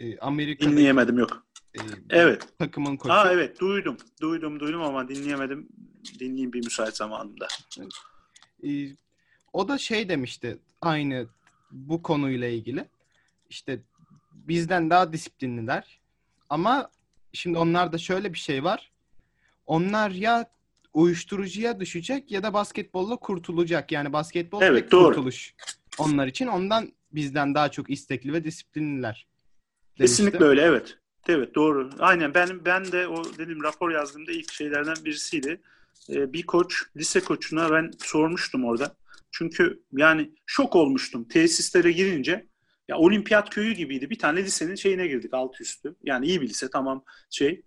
e, 0.00 0.18
Amerika'daki 0.18 0.72
Dinleyemedim 0.72 1.18
yok. 1.18 1.46
e, 1.74 1.78
Evet. 2.10 2.48
takımın 2.58 2.96
koçu. 2.96 3.12
Aa 3.14 3.32
evet 3.32 3.60
duydum. 3.60 3.96
Duydum 4.22 4.60
duydum 4.60 4.82
ama 4.82 5.08
dinleyemedim. 5.08 5.68
Dinleyeyim 6.20 6.52
bir 6.52 6.64
müsait 6.64 6.96
zamanında. 6.96 7.48
E, 8.64 8.68
o 9.52 9.68
da 9.68 9.78
şey 9.78 10.08
demişti 10.08 10.58
aynı 10.80 11.26
bu 11.70 12.02
konuyla 12.02 12.48
ilgili. 12.48 12.84
İşte 13.50 13.80
bizden 14.32 14.90
daha 14.90 15.12
disiplinliler. 15.12 16.00
Ama 16.48 16.90
şimdi 17.32 17.58
onlarda 17.58 17.98
şöyle 17.98 18.32
bir 18.32 18.38
şey 18.38 18.64
var. 18.64 18.90
Onlar 19.66 20.10
ya 20.10 20.50
uyuşturucuya 20.94 21.80
düşecek 21.80 22.30
ya 22.30 22.42
da 22.42 22.54
basketbolla 22.54 23.16
kurtulacak. 23.16 23.92
Yani 23.92 24.12
basketbol 24.12 24.62
Evet, 24.62 24.90
doğru. 24.90 25.06
kurtuluş 25.06 25.54
onlar 25.98 26.26
için. 26.26 26.46
Ondan 26.46 26.92
bizden 27.12 27.54
daha 27.54 27.70
çok 27.70 27.90
istekli 27.90 28.32
ve 28.32 28.44
disiplinliler. 28.44 29.26
Kesinlikle 29.96 30.44
öyle 30.44 30.62
evet. 30.62 30.98
Evet 31.28 31.54
doğru. 31.54 31.90
Aynen 31.98 32.34
ben 32.34 32.64
ben 32.64 32.92
de 32.92 33.08
o 33.08 33.24
dedim 33.38 33.62
rapor 33.62 33.90
yazdığımda 33.90 34.32
ilk 34.32 34.52
şeylerden 34.52 34.96
birisiydi. 35.04 35.60
Ee, 36.10 36.32
bir 36.32 36.42
koç, 36.42 36.82
lise 36.96 37.20
koçuna 37.20 37.70
ben 37.70 37.90
sormuştum 37.98 38.64
orada. 38.64 38.96
Çünkü 39.30 39.82
yani 39.92 40.30
şok 40.46 40.76
olmuştum 40.76 41.28
tesislere 41.28 41.92
girince. 41.92 42.46
Ya 42.88 42.96
olimpiyat 42.96 43.50
köyü 43.50 43.72
gibiydi. 43.72 44.10
Bir 44.10 44.18
tane 44.18 44.42
lisenin 44.44 44.74
şeyine 44.74 45.06
girdik 45.06 45.34
alt 45.34 45.60
üstü. 45.60 45.96
Yani 46.02 46.26
iyi 46.26 46.40
bir 46.40 46.48
lise 46.48 46.70
tamam 46.70 47.04
şey. 47.30 47.62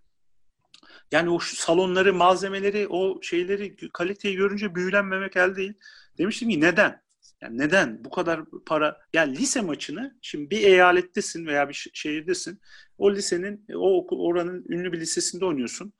Yani 1.12 1.30
o 1.30 1.40
salonları, 1.40 2.14
malzemeleri, 2.14 2.88
o 2.88 3.22
şeyleri, 3.22 3.76
kaliteyi 3.94 4.36
görünce 4.36 4.76
büyülenmemek 4.76 5.38
elde 5.38 5.56
değil. 5.56 5.74
Demiştim 6.18 6.50
ki 6.50 6.62
neden? 6.62 7.02
Yani 7.42 7.58
neden 7.58 8.04
bu 8.06 8.10
kadar 8.10 8.42
para? 8.66 9.02
Yani 9.14 9.38
lise 9.38 9.62
maçını 9.62 10.18
şimdi 10.22 10.50
bir 10.50 10.64
eyalettesin 10.64 11.46
veya 11.46 11.70
bir 11.70 11.90
şehirdesin. 11.94 12.62
O 12.98 13.14
lisenin, 13.14 13.66
o 13.74 13.98
okul, 13.98 14.20
oranın 14.20 14.66
ünlü 14.70 14.92
bir 14.92 15.00
lisesinde 15.00 15.46
oynuyorsun. 15.46 15.94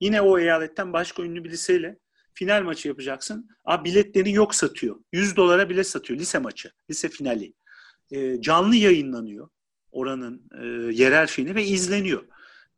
Yine 0.00 0.20
o 0.20 0.38
eyaletten 0.38 0.92
başka 0.92 1.22
ünlü 1.22 1.44
bir 1.44 1.50
liseyle 1.50 1.98
final 2.34 2.62
maçı 2.62 2.88
yapacaksın. 2.88 3.48
Aa, 3.64 3.84
biletleri 3.84 4.32
yok 4.32 4.54
satıyor. 4.54 4.96
100 5.12 5.36
dolara 5.36 5.68
bilet 5.68 5.86
satıyor 5.86 6.20
lise 6.20 6.38
maçı, 6.38 6.70
lise 6.90 7.08
finali. 7.08 7.54
Ee, 8.10 8.40
canlı 8.40 8.76
yayınlanıyor 8.76 9.48
oranın 9.96 10.42
e, 10.60 10.66
yerel 10.94 11.26
şeyini 11.26 11.54
ve 11.54 11.64
izleniyor. 11.64 12.24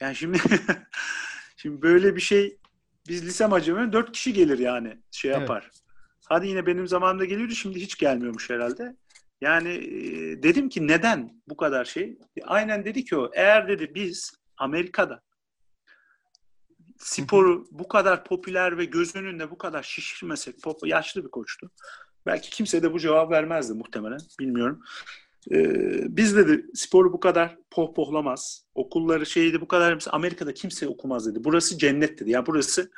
Yani 0.01 0.17
şimdi 0.17 0.39
şimdi 1.59 1.83
böyle 1.83 2.17
bir 2.17 2.21
şey 2.21 2.59
biz 3.09 3.27
lise 3.27 3.47
maçı 3.47 3.93
4 3.93 4.13
kişi 4.13 4.33
gelir 4.33 4.59
yani 4.59 4.99
şey 5.11 5.31
Evet. 5.31 5.41
yapar. 5.41 5.71
Hadi 6.29 6.49
yine 6.49 6.67
benim 6.67 6.89
zamanımda 6.89 7.25
geliyordu 7.25 7.55
şimdi 7.55 7.81
hiç 7.81 7.99
gelmiyormuş 7.99 8.51
herhalde. 8.51 8.97
Yani 9.41 9.69
e, 9.69 10.43
dedim 10.43 10.69
ki 10.69 10.87
neden 10.87 11.43
bu 11.49 11.57
kadar 11.57 11.85
şey? 11.85 12.19
Aynen 12.45 12.85
dedi 12.85 13.05
ki 13.05 13.17
o 13.17 13.31
eğer 13.35 13.69
dedi 13.69 13.93
biz 13.95 14.33
Amerika'da 14.57 15.23
sporu 16.99 17.65
bu 17.71 17.89
kadar 17.89 18.25
popüler 18.25 18.79
ve 18.79 18.85
göz 18.85 19.17
önünde 19.17 19.51
bu 19.51 19.59
kadar 19.59 19.83
şişirmesek, 19.83 20.63
pop, 20.63 20.87
yaşlı 20.87 21.25
bir 21.25 21.31
koçtu. 21.31 21.71
Belki 22.27 22.51
kimse 22.51 22.83
de 22.83 22.93
bu 22.93 22.99
cevap 22.99 23.31
vermezdi 23.31 23.75
muhtemelen. 23.75 24.21
Bilmiyorum. 24.41 24.83
Ee, 25.53 26.17
biz 26.17 26.37
dedi 26.37 26.67
sporu 26.75 27.13
bu 27.13 27.21
kadar 27.21 27.59
pohpohlamaz. 27.71 28.65
Okulları 28.75 29.27
şeydi 29.27 29.61
bu 29.61 29.69
kadar 29.69 30.05
Amerika'da 30.11 30.55
kimse 30.55 30.89
okumaz 30.89 31.27
dedi. 31.27 31.45
Burası 31.45 31.79
cennet 31.79 32.21
dedi. 32.21 32.31
Ya 32.31 32.47
burası 32.47 32.91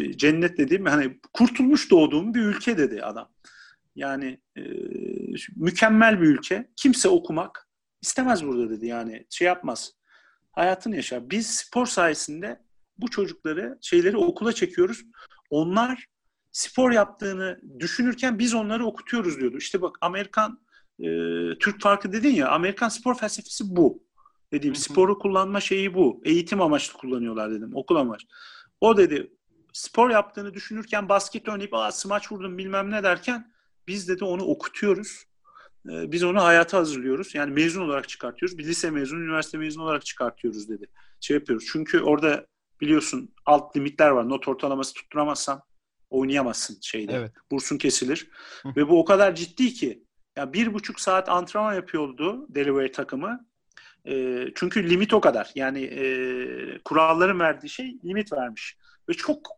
e, 0.00 0.12
cennet 0.12 0.58
dediğim 0.58 0.86
hani 0.86 1.20
kurtulmuş 1.32 1.90
doğduğum 1.90 2.34
bir 2.34 2.40
ülke 2.40 2.78
dedi 2.78 3.02
adam. 3.02 3.28
Yani 3.96 4.40
e, 4.56 4.62
mükemmel 5.56 6.20
bir 6.20 6.26
ülke. 6.26 6.70
Kimse 6.76 7.08
okumak 7.08 7.68
istemez 8.02 8.44
burada 8.44 8.70
dedi. 8.70 8.86
Yani 8.86 9.26
şey 9.30 9.46
yapmaz. 9.46 9.92
Hayatını 10.52 10.96
yaşar. 10.96 11.30
Biz 11.30 11.46
spor 11.46 11.86
sayesinde 11.86 12.60
bu 12.98 13.10
çocukları 13.10 13.78
şeyleri 13.80 14.16
okula 14.16 14.52
çekiyoruz. 14.52 15.04
Onlar 15.50 16.06
spor 16.52 16.92
yaptığını 16.92 17.60
düşünürken 17.78 18.38
biz 18.38 18.54
onları 18.54 18.86
okutuyoruz 18.86 19.38
diyordu. 19.40 19.56
İşte 19.58 19.82
bak 19.82 19.96
Amerikan 20.00 20.60
e, 21.00 21.08
Türk 21.58 21.80
farkı 21.82 22.12
dedin 22.12 22.34
ya 22.34 22.48
Amerikan 22.48 22.88
spor 22.88 23.14
felsefesi 23.18 23.64
bu. 23.76 24.02
Dediğim 24.52 24.74
Hı 24.74 24.78
hı. 24.78 24.82
sporu 24.82 25.18
kullanma 25.18 25.60
şeyi 25.60 25.94
bu. 25.94 26.20
Eğitim 26.24 26.60
amaçlı 26.60 26.98
kullanıyorlar 26.98 27.50
dedim. 27.50 27.70
Okul 27.74 27.96
amaçlı. 27.96 28.28
O 28.80 28.96
dedi 28.96 29.32
spor 29.72 30.10
yaptığını 30.10 30.54
düşünürken 30.54 31.08
basket 31.08 31.48
oynayıp 31.48 31.74
Aa, 31.74 31.92
smaç 31.92 32.32
vurdum 32.32 32.58
bilmem 32.58 32.90
ne 32.90 33.02
derken 33.02 33.52
biz 33.88 34.08
dedi 34.08 34.24
onu 34.24 34.42
okutuyoruz. 34.42 35.24
Ee, 35.90 36.12
Biz 36.12 36.24
onu 36.24 36.42
hayata 36.42 36.78
hazırlıyoruz. 36.78 37.34
Yani 37.34 37.52
mezun 37.52 37.82
olarak 37.82 38.08
çıkartıyoruz. 38.08 38.58
Bir 38.58 38.64
lise 38.64 38.90
mezunu, 38.90 39.20
üniversite 39.20 39.58
mezunu 39.58 39.84
olarak 39.84 40.06
çıkartıyoruz 40.06 40.68
dedi. 40.68 40.86
Şey 41.20 41.34
yapıyoruz. 41.36 41.66
Çünkü 41.72 42.00
orada 42.00 42.46
biliyorsun 42.80 43.34
alt 43.46 43.76
limitler 43.76 44.08
var. 44.10 44.28
Not 44.28 44.48
ortalaması 44.48 44.94
tutturamazsan 44.94 45.62
oynayamazsın 46.10 46.78
şeyde. 46.82 47.12
Evet. 47.12 47.32
Bursun 47.50 47.78
kesilir. 47.78 48.28
Hı. 48.62 48.68
Ve 48.76 48.88
bu 48.88 49.00
o 49.00 49.04
kadar 49.04 49.34
ciddi 49.34 49.72
ki 49.72 50.04
ya 50.38 50.52
bir 50.52 50.74
buçuk 50.74 51.00
saat 51.00 51.28
antrenman 51.28 51.74
yapıyordu 51.74 52.46
Delaware 52.48 52.92
takımı. 52.92 53.46
E, 54.04 54.44
çünkü 54.54 54.90
limit 54.90 55.14
o 55.14 55.20
kadar. 55.20 55.50
Yani 55.54 55.84
e, 55.84 56.78
kuralların 56.84 57.40
verdiği 57.40 57.68
şey 57.68 57.98
limit 58.04 58.32
vermiş. 58.32 58.76
Ve 59.08 59.14
çok 59.14 59.48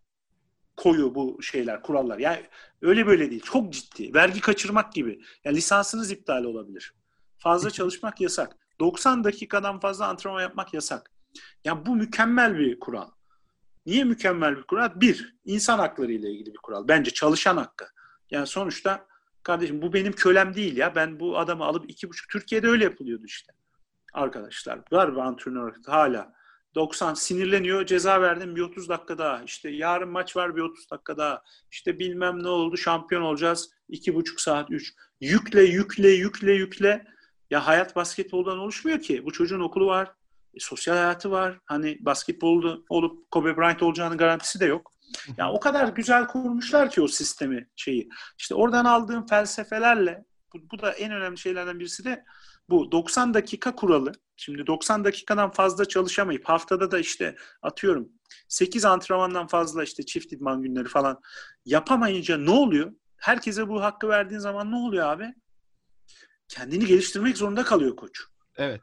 koyu 0.77 1.15
bu 1.15 1.43
şeyler, 1.43 1.83
kurallar. 1.83 2.19
Yani 2.19 2.47
öyle 2.83 3.07
böyle 3.07 3.31
değil. 3.31 3.43
Çok 3.43 3.73
ciddi. 3.73 4.15
Vergi 4.15 4.41
kaçırmak 4.41 4.93
gibi. 4.93 5.21
Yani 5.45 5.57
lisansınız 5.57 6.11
iptal 6.11 6.45
olabilir. 6.45 6.95
Fazla 7.39 7.71
çalışmak 7.71 8.21
yasak. 8.21 8.57
90 8.81 9.25
dakikadan 9.25 9.81
fazla 9.81 10.07
antrenman 10.07 10.43
yapmak 10.43 10.75
yasak. 10.75 11.11
Yani 11.65 11.87
bu 11.87 11.97
mükemmel 11.97 12.59
bir 12.59 12.81
kural. 12.81 13.11
Niye 13.87 14.05
mükemmel 14.05 14.57
bir 14.57 14.63
kural? 14.63 14.91
Bir, 15.01 15.37
insan 15.45 15.79
hakları 15.79 16.13
ile 16.13 16.31
ilgili 16.31 16.53
bir 16.53 16.59
kural. 16.63 16.89
Bence 16.89 17.11
çalışan 17.11 17.57
hakkı. 17.57 17.87
Yani 18.31 18.47
sonuçta 18.47 19.10
kardeşim 19.43 19.83
bu 19.83 19.93
benim 19.93 20.13
kölem 20.13 20.55
değil 20.55 20.77
ya. 20.77 20.95
Ben 20.95 21.21
bu 21.21 21.39
adamı 21.39 21.65
alıp 21.65 21.91
iki 21.91 22.09
buçuk 22.09 22.29
Türkiye'de 22.31 22.69
öyle 22.69 22.85
yapılıyordu 22.85 23.25
işte. 23.27 23.53
Arkadaşlar 24.13 24.81
var 24.93 25.13
bir 25.13 25.21
antrenör 25.21 25.75
hala. 25.87 26.41
90 26.75 27.15
sinirleniyor 27.15 27.87
ceza 27.87 28.23
verdim 28.23 28.57
bir 28.57 28.61
30 28.61 28.89
dakika 28.89 29.19
daha. 29.19 29.43
İşte 29.43 29.71
yarın 29.71 30.09
maç 30.09 30.37
var 30.37 30.57
bir 30.57 30.61
30 30.61 30.91
dakika 30.91 31.17
daha. 31.17 31.43
İşte 31.71 31.99
bilmem 31.99 32.43
ne 32.43 32.49
oldu 32.49 32.77
şampiyon 32.77 33.23
olacağız. 33.23 33.71
iki 33.89 34.15
buçuk 34.15 34.41
saat 34.41 34.71
üç. 34.71 34.95
Yükle 35.21 35.63
yükle 35.63 36.09
yükle 36.09 36.53
yükle. 36.53 37.07
Ya 37.51 37.67
hayat 37.67 37.97
basketboldan 37.97 38.59
oluşmuyor 38.59 39.01
ki. 39.01 39.25
Bu 39.25 39.33
çocuğun 39.33 39.61
okulu 39.61 39.87
var. 39.87 40.13
e, 40.55 40.61
sosyal 40.61 40.95
hayatı 40.95 41.31
var. 41.31 41.59
Hani 41.65 41.99
basketbolda 42.01 42.79
olup 42.89 43.31
Kobe 43.31 43.57
Bryant 43.57 43.83
olacağının 43.83 44.19
garantisi 44.19 44.61
de 44.61 44.65
yok. 44.67 44.93
Ya 45.37 45.53
o 45.53 45.61
kadar 45.61 45.89
güzel 45.89 46.27
kurmuşlar 46.27 46.91
ki 46.91 47.03
o 47.03 47.09
sistemi 47.09 47.69
şeyi. 47.77 48.09
İşte 48.39 48.55
oradan 48.55 48.85
aldığım 48.85 49.27
felsefelerle 49.27 50.25
bu, 50.55 50.59
bu 50.73 50.83
da 50.83 50.93
en 50.93 51.13
önemli 51.13 51.39
şeylerden 51.39 51.79
birisi 51.81 52.05
de 52.05 52.25
bu 52.71 52.93
90 52.93 53.35
dakika 53.35 53.75
kuralı. 53.75 54.13
Şimdi 54.37 54.67
90 54.67 55.05
dakikadan 55.05 55.51
fazla 55.51 55.85
çalışamayıp 55.85 56.45
haftada 56.45 56.91
da 56.91 56.99
işte 56.99 57.37
atıyorum 57.63 58.09
8 58.49 58.85
antrenmandan 58.85 59.47
fazla 59.47 59.83
işte 59.85 60.07
çift 60.07 60.33
idman 60.33 60.63
günleri 60.63 60.89
falan 60.89 61.21
yapamayınca 61.65 62.37
ne 62.37 62.51
oluyor? 62.51 62.93
Herkese 63.17 63.69
bu 63.69 63.83
hakkı 63.83 64.09
verdiğin 64.09 64.41
zaman 64.41 64.71
ne 64.71 64.77
oluyor 64.77 65.07
abi? 65.07 65.35
Kendini 66.49 66.87
geliştirmek 66.87 67.37
zorunda 67.37 67.65
kalıyor 67.65 67.97
koç 67.97 68.21
Evet. 68.57 68.81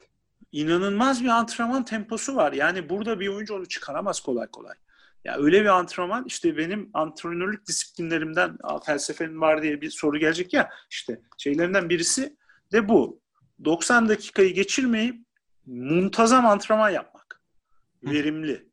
inanılmaz 0.52 1.24
bir 1.24 1.28
antrenman 1.28 1.86
temposu 1.86 2.36
var. 2.36 2.54
Yani 2.54 2.90
burada 2.90 3.20
bir 3.20 3.28
oyuncu 3.28 3.56
onu 3.56 3.68
çıkaramaz 3.68 4.20
kolay 4.20 4.48
kolay. 4.48 4.76
Ya 5.28 5.38
öyle 5.38 5.62
bir 5.62 5.66
antrenman 5.70 6.26
işte 6.28 6.58
benim 6.58 6.90
antrenörlük 6.94 7.68
disiplinlerimden 7.68 8.58
"Aa, 8.64 8.80
felsefenin 8.80 9.42
var 9.42 9.62
diye 9.62 9.82
bir 9.82 9.90
soru 9.90 10.18
gelecek 10.18 10.54
ya 10.54 10.70
işte 10.92 11.22
şeylerinden 11.38 11.90
birisi 11.90 12.38
de 12.72 12.90
bu. 12.90 13.22
90 13.66 14.10
dakikayı 14.10 14.54
geçirmeyip 14.54 15.16
muntazam 15.66 16.46
antrenman 16.46 16.90
yapmak. 16.90 17.42
verimli. 18.04 18.68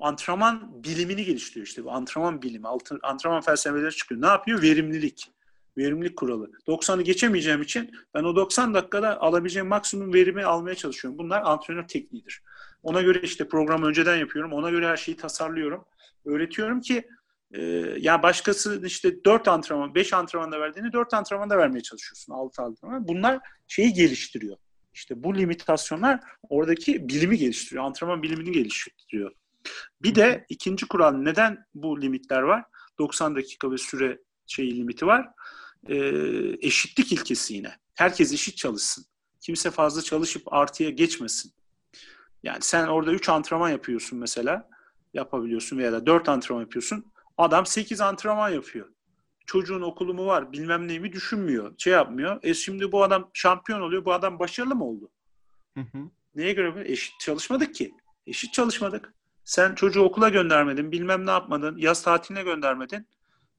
Antrenman 0.00 0.84
bilimini 0.84 1.24
geliştiriyor 1.24 1.66
işte. 1.66 1.84
Bu 1.84 1.92
antrenman 1.92 2.42
bilimi, 2.42 2.66
antrenman 3.02 3.40
felsefeleri 3.40 3.92
çıkıyor. 3.96 4.22
Ne 4.22 4.26
yapıyor? 4.26 4.62
Verimlilik. 4.62 5.32
Verimlilik 5.78 6.16
kuralı. 6.16 6.50
90'ı 6.68 7.02
geçemeyeceğim 7.02 7.62
için 7.62 7.90
ben 8.14 8.24
o 8.24 8.36
90 8.36 8.74
dakikada 8.74 9.20
alabileceğim 9.20 9.68
maksimum 9.68 10.14
verimi 10.14 10.44
almaya 10.44 10.74
çalışıyorum. 10.74 11.18
Bunlar 11.18 11.42
antrenör 11.44 11.88
tekniğidir. 11.88 12.42
Ona 12.84 13.02
göre 13.02 13.20
işte 13.22 13.48
programı 13.48 13.86
önceden 13.86 14.16
yapıyorum. 14.16 14.52
Ona 14.52 14.70
göre 14.70 14.88
her 14.88 14.96
şeyi 14.96 15.16
tasarlıyorum. 15.16 15.84
Öğretiyorum 16.24 16.80
ki 16.80 17.08
e, 17.52 17.62
ya 17.98 18.22
başkası 18.22 18.82
işte 18.86 19.24
4 19.24 19.48
antrenman, 19.48 19.94
5 19.94 20.12
antrenmanda 20.12 20.60
verdiğini 20.60 20.92
4 20.92 21.14
antrenmanda 21.14 21.58
vermeye 21.58 21.80
çalışıyorsun. 21.80 22.32
6 22.32 22.62
antrenman. 22.62 23.08
Bunlar 23.08 23.40
şeyi 23.68 23.92
geliştiriyor. 23.92 24.56
İşte 24.94 25.22
bu 25.22 25.36
limitasyonlar 25.36 26.20
oradaki 26.48 27.08
bilimi 27.08 27.38
geliştiriyor. 27.38 27.84
Antrenman 27.84 28.22
bilimini 28.22 28.52
geliştiriyor. 28.52 29.32
Bir 30.02 30.14
de 30.14 30.46
ikinci 30.48 30.88
kural 30.88 31.12
neden 31.12 31.64
bu 31.74 32.02
limitler 32.02 32.42
var? 32.42 32.64
90 32.98 33.36
dakika 33.36 33.70
ve 33.70 33.78
süre 33.78 34.18
şeyi 34.46 34.76
limiti 34.76 35.06
var. 35.06 35.28
E, 35.88 35.96
eşitlik 36.60 37.12
ilkesi 37.12 37.54
yine. 37.54 37.72
Herkes 37.94 38.32
eşit 38.32 38.56
çalışsın. 38.56 39.04
Kimse 39.40 39.70
fazla 39.70 40.02
çalışıp 40.02 40.52
artıya 40.52 40.90
geçmesin. 40.90 41.52
Yani 42.44 42.58
sen 42.60 42.86
orada 42.86 43.12
3 43.12 43.28
antrenman 43.28 43.68
yapıyorsun 43.70 44.18
mesela. 44.18 44.68
Yapabiliyorsun 45.14 45.78
veya 45.78 45.92
da 45.92 46.06
4 46.06 46.28
antrenman 46.28 46.62
yapıyorsun. 46.62 47.12
Adam 47.38 47.66
8 47.66 48.00
antrenman 48.00 48.48
yapıyor. 48.48 48.88
Çocuğun 49.46 49.82
okulu 49.82 50.14
mu 50.14 50.26
var 50.26 50.52
bilmem 50.52 50.88
neyi 50.88 51.00
mi 51.00 51.12
düşünmüyor. 51.12 51.74
Şey 51.78 51.92
yapmıyor. 51.92 52.38
E 52.42 52.54
şimdi 52.54 52.92
bu 52.92 53.02
adam 53.02 53.30
şampiyon 53.34 53.80
oluyor. 53.80 54.04
Bu 54.04 54.12
adam 54.12 54.38
başarılı 54.38 54.74
mı 54.74 54.84
oldu? 54.84 55.10
Hı 55.76 55.80
hı. 55.80 55.98
Neye 56.34 56.52
göre? 56.52 56.92
Eşit 56.92 57.20
çalışmadık 57.20 57.74
ki. 57.74 57.94
Eşit 58.26 58.52
çalışmadık. 58.52 59.14
Sen 59.44 59.74
çocuğu 59.74 60.02
okula 60.02 60.28
göndermedin. 60.28 60.92
Bilmem 60.92 61.26
ne 61.26 61.30
yapmadın. 61.30 61.76
Yaz 61.76 62.02
tatiline 62.02 62.42
göndermedin. 62.42 63.08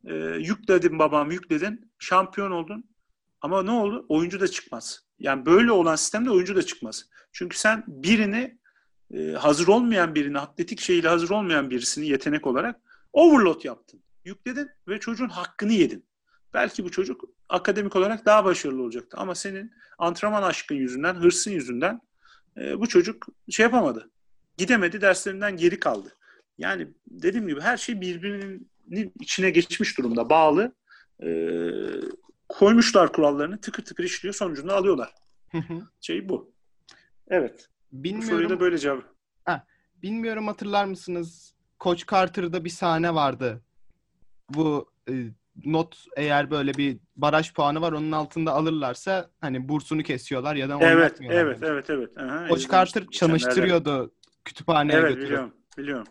E, 0.05 0.13
yükledin 0.39 0.99
babam 0.99 1.31
yükledin. 1.31 1.91
Şampiyon 1.99 2.51
oldun. 2.51 2.89
Ama 3.41 3.63
ne 3.63 3.71
oldu? 3.71 4.05
Oyuncu 4.09 4.39
da 4.39 4.47
çıkmaz. 4.47 5.05
Yani 5.19 5.45
böyle 5.45 5.71
olan 5.71 5.95
sistemde 5.95 6.31
oyuncu 6.31 6.55
da 6.55 6.63
çıkmaz. 6.63 7.05
Çünkü 7.31 7.57
sen 7.57 7.83
birini 7.87 8.57
e, 9.15 9.31
hazır 9.31 9.67
olmayan 9.67 10.15
birini, 10.15 10.39
atletik 10.39 10.79
şeyle 10.79 11.07
hazır 11.07 11.29
olmayan 11.29 11.69
birisini 11.69 12.07
yetenek 12.07 12.47
olarak 12.47 12.79
overload 13.13 13.63
yaptın. 13.63 14.01
Yükledin 14.25 14.69
ve 14.87 14.99
çocuğun 14.99 15.29
hakkını 15.29 15.73
yedin. 15.73 16.05
Belki 16.53 16.83
bu 16.83 16.91
çocuk 16.91 17.23
akademik 17.49 17.95
olarak 17.95 18.25
daha 18.25 18.45
başarılı 18.45 18.83
olacaktı. 18.83 19.17
Ama 19.19 19.35
senin 19.35 19.71
antrenman 19.97 20.43
aşkın 20.43 20.75
yüzünden, 20.75 21.13
hırsın 21.15 21.51
yüzünden 21.51 22.01
e, 22.57 22.79
bu 22.79 22.87
çocuk 22.87 23.27
şey 23.49 23.63
yapamadı. 23.63 24.09
Gidemedi, 24.57 25.01
derslerinden 25.01 25.57
geri 25.57 25.79
kaldı. 25.79 26.15
Yani 26.57 26.87
dediğim 27.07 27.47
gibi 27.47 27.61
her 27.61 27.77
şey 27.77 28.01
birbirinin 28.01 29.13
içine 29.19 29.49
geçmiş 29.49 29.97
durumda, 29.97 30.29
bağlı. 30.29 30.75
E, 31.23 31.29
koymuşlar 32.49 33.13
kurallarını, 33.13 33.61
tıkır 33.61 33.85
tıkır 33.85 34.03
işliyor, 34.03 34.35
sonucunu 34.35 34.73
alıyorlar. 34.73 35.13
şey 36.01 36.29
bu. 36.29 36.53
Evet. 37.27 37.69
Bilmiyorum. 38.03 38.27
Bu 38.27 38.31
soruyu 38.31 38.49
da 38.49 38.59
böyle 38.59 38.77
cevap. 38.77 39.03
Ha, 39.45 39.65
bilmiyorum 40.03 40.47
hatırlar 40.47 40.85
mısınız? 40.85 41.53
Koç 41.79 42.07
Carter'da 42.11 42.65
bir 42.65 42.69
sahne 42.69 43.15
vardı. 43.15 43.61
Bu 44.49 44.91
e, 45.09 45.13
not 45.65 46.05
eğer 46.17 46.51
böyle 46.51 46.73
bir 46.73 46.97
baraj 47.15 47.53
puanı 47.53 47.81
var 47.81 47.91
onun 47.91 48.11
altında 48.11 48.51
alırlarsa 48.51 49.29
hani 49.41 49.69
bursunu 49.69 50.03
kesiyorlar 50.03 50.55
ya 50.55 50.69
da 50.69 50.77
Evet, 50.81 51.17
evet, 51.21 51.57
evet, 51.61 51.89
evet. 51.89 52.17
Aha, 52.17 52.47
Koç 52.47 52.71
Carter 52.71 53.07
çalıştırıyordu 53.11 54.11
kütüphaneye 54.45 54.99
evet, 54.99 55.09
götürüp. 55.09 55.27
biliyorum, 55.27 55.53
biliyorum. 55.77 56.07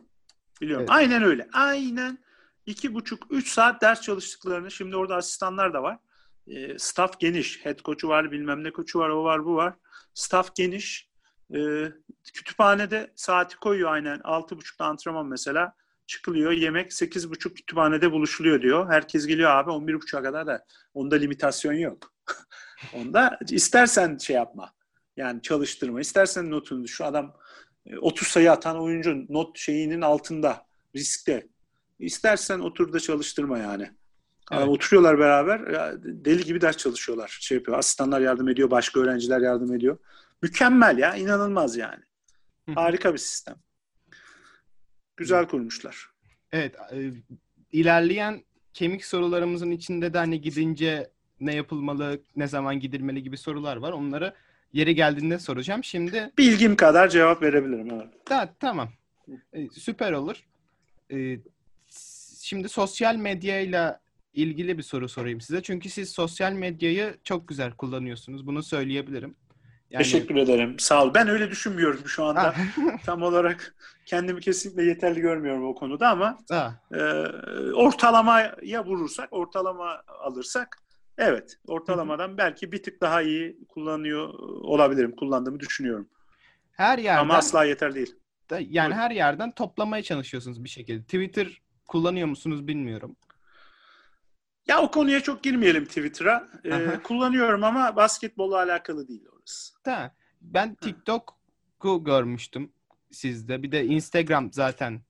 Biliyorum. 0.61 0.87
Evet. 0.89 0.97
Aynen 0.97 1.23
öyle. 1.23 1.49
Aynen 1.53 2.19
iki 2.67 2.95
buçuk, 2.95 3.27
üç 3.31 3.49
saat 3.49 3.83
ders 3.83 4.01
çalıştıklarını, 4.01 4.71
şimdi 4.71 4.97
orada 4.97 5.17
asistanlar 5.17 5.75
da 5.75 5.83
var. 5.83 5.99
E, 6.47 6.79
staff 6.79 7.21
geniş. 7.21 7.65
Head 7.65 7.83
koçu 7.83 8.09
var, 8.09 8.33
bilmem 8.33 8.65
ne 8.65 8.71
koçu 8.71 8.99
var, 8.99 9.09
o 9.09 9.25
var, 9.25 9.45
bu 9.45 9.55
var. 9.55 9.75
Staff 10.15 10.55
geniş. 10.55 11.09
E, 11.55 11.59
kütüphanede 12.35 13.13
saati 13.15 13.57
koyuyor 13.57 13.93
aynen. 13.93 14.21
Altı 14.25 14.57
buçukta 14.57 14.85
antrenman 14.85 15.27
mesela. 15.27 15.75
Çıkılıyor 16.07 16.53
yemek 16.53 16.93
sekiz 16.93 17.31
buçuk 17.31 17.57
kütüphanede 17.57 18.13
buluşuluyor 18.13 18.63
diyor. 18.63 18.91
Herkes 18.91 19.27
geliyor 19.27 19.51
abi 19.51 19.71
on 19.71 19.89
bir 19.89 19.95
buçuğa 19.95 20.23
kadar 20.23 20.47
da. 20.47 20.65
Onda 20.95 21.17
limitasyon 21.17 21.73
yok. 21.73 22.13
Onda 22.95 23.39
istersen 23.51 24.19
şey 24.19 24.37
yapma. 24.37 24.73
Yani 25.17 25.43
çalıştırma. 25.43 26.01
İstersen 26.01 26.51
notunu 26.51 26.89
şu 26.89 27.05
adam 27.05 27.37
30 28.01 28.29
sayı 28.29 28.53
atan 28.53 28.81
oyuncu 28.81 29.27
not 29.29 29.59
şeyinin 29.59 30.01
altında 30.01 30.67
riskte. 30.97 31.49
İstersen 31.99 32.59
otur 32.59 32.93
da 32.93 33.01
çalıştırma 33.01 33.59
yani. 33.59 33.83
Evet. 33.83 34.61
Yani 34.61 34.71
oturuyorlar 34.71 35.19
beraber 35.19 35.63
deli 36.03 36.45
gibi 36.45 36.61
ders 36.61 36.77
çalışıyorlar. 36.77 37.39
Şey 37.41 37.59
yapıyor. 37.59 37.79
Asistanlar 37.79 38.21
yardım 38.21 38.49
ediyor, 38.49 38.71
başka 38.71 39.01
öğrenciler 39.01 39.41
yardım 39.41 39.75
ediyor. 39.75 39.99
Mükemmel 40.43 40.99
ya, 40.99 41.17
inanılmaz 41.17 41.77
yani. 41.77 42.03
Harika 42.75 43.13
bir 43.13 43.19
sistem. 43.19 43.57
Güzel 45.17 45.49
kurmuşlar. 45.49 46.07
Evet, 46.53 46.75
e, 46.93 47.11
ilerleyen 47.73 48.45
kemik 48.73 49.05
sorularımızın 49.05 49.71
içinde 49.71 50.15
de 50.15 50.19
hani 50.19 50.41
gidince 50.41 51.11
ne 51.41 51.55
yapılmalı, 51.55 52.23
ne 52.37 52.47
zaman 52.47 52.81
gidilmeli 52.81 53.23
gibi 53.23 53.37
sorular 53.37 53.77
var. 53.77 53.93
Onları 53.93 54.35
yeri 54.73 54.95
geldiğinde 54.95 55.39
soracağım. 55.39 55.85
Şimdi 55.85 56.33
bilgim 56.39 56.77
kadar 56.77 57.09
cevap 57.09 57.43
verebilirim. 57.43 57.91
Evet. 57.91 58.31
Da, 58.31 58.55
tamam. 58.61 58.89
E, 59.53 59.69
süper 59.69 60.13
olur. 60.13 60.45
E, 61.13 61.39
şimdi 62.41 62.69
sosyal 62.69 63.17
medyayla 63.17 64.01
ilgili 64.35 64.79
bir 64.79 64.83
soru 64.83 65.09
sorayım 65.09 65.41
size. 65.41 65.63
Çünkü 65.63 65.89
siz 65.89 66.11
sosyal 66.11 66.53
medyayı 66.53 67.19
çok 67.25 67.49
güzel 67.49 67.73
kullanıyorsunuz. 67.73 68.47
Bunu 68.47 68.63
söyleyebilirim. 68.63 69.35
Yani... 69.95 70.03
Teşekkür 70.03 70.37
ederim. 70.37 70.79
Sağ 70.79 71.05
ol. 71.05 71.15
Ben 71.15 71.29
öyle 71.29 71.51
düşünmüyorum 71.51 72.01
şu 72.07 72.25
anda. 72.25 72.55
Tam 73.07 73.23
olarak 73.23 73.75
kendimi 74.07 74.41
kesinlikle 74.41 74.85
yeterli 74.85 75.21
görmüyorum 75.21 75.67
o 75.67 75.75
konuda 75.75 76.09
ama 76.09 76.39
e, 76.93 77.01
ortalamaya 77.75 78.85
vurursak, 78.85 79.29
ortalama 79.31 80.03
alırsak 80.07 80.79
evet 81.19 81.57
ortalamadan 81.67 82.39
belki 82.39 82.73
bir 82.73 82.83
tık 82.83 83.01
daha 83.01 83.23
iyi 83.23 83.59
kullanıyor 83.69 84.29
olabilirim. 84.63 85.17
Kullandığımı 85.17 85.61
düşünüyorum. 85.61 86.09
Her 86.73 86.99
yerden 86.99 87.21
ama 87.21 87.35
asla 87.35 87.65
yeter 87.65 87.95
değil. 87.95 88.15
Da, 88.51 88.59
yani 88.61 88.91
Buyurun. 88.91 89.03
her 89.03 89.11
yerden 89.11 89.51
toplamaya 89.51 90.03
çalışıyorsunuz 90.03 90.65
bir 90.65 90.69
şekilde. 90.69 91.03
Twitter 91.03 91.63
kullanıyor 91.87 92.29
musunuz 92.29 92.67
bilmiyorum. 92.67 93.17
Ya 94.67 94.83
o 94.83 94.91
konuya 94.91 95.21
çok 95.21 95.43
girmeyelim 95.43 95.85
Twitter'a. 95.85 96.49
Ee, 96.65 97.03
kullanıyorum 97.03 97.65
ama 97.65 97.97
basketbolla 97.97 98.57
alakalı 98.57 99.09
değil 99.09 99.23
orası. 99.27 99.34
Da, 99.87 100.15
ben 100.41 100.75
TikTok'u 100.75 102.05
görmüştüm 102.05 102.73
sizde. 103.11 103.63
Bir 103.63 103.73
de 103.73 103.85
Instagram 103.85 104.53
zaten. 104.53 105.01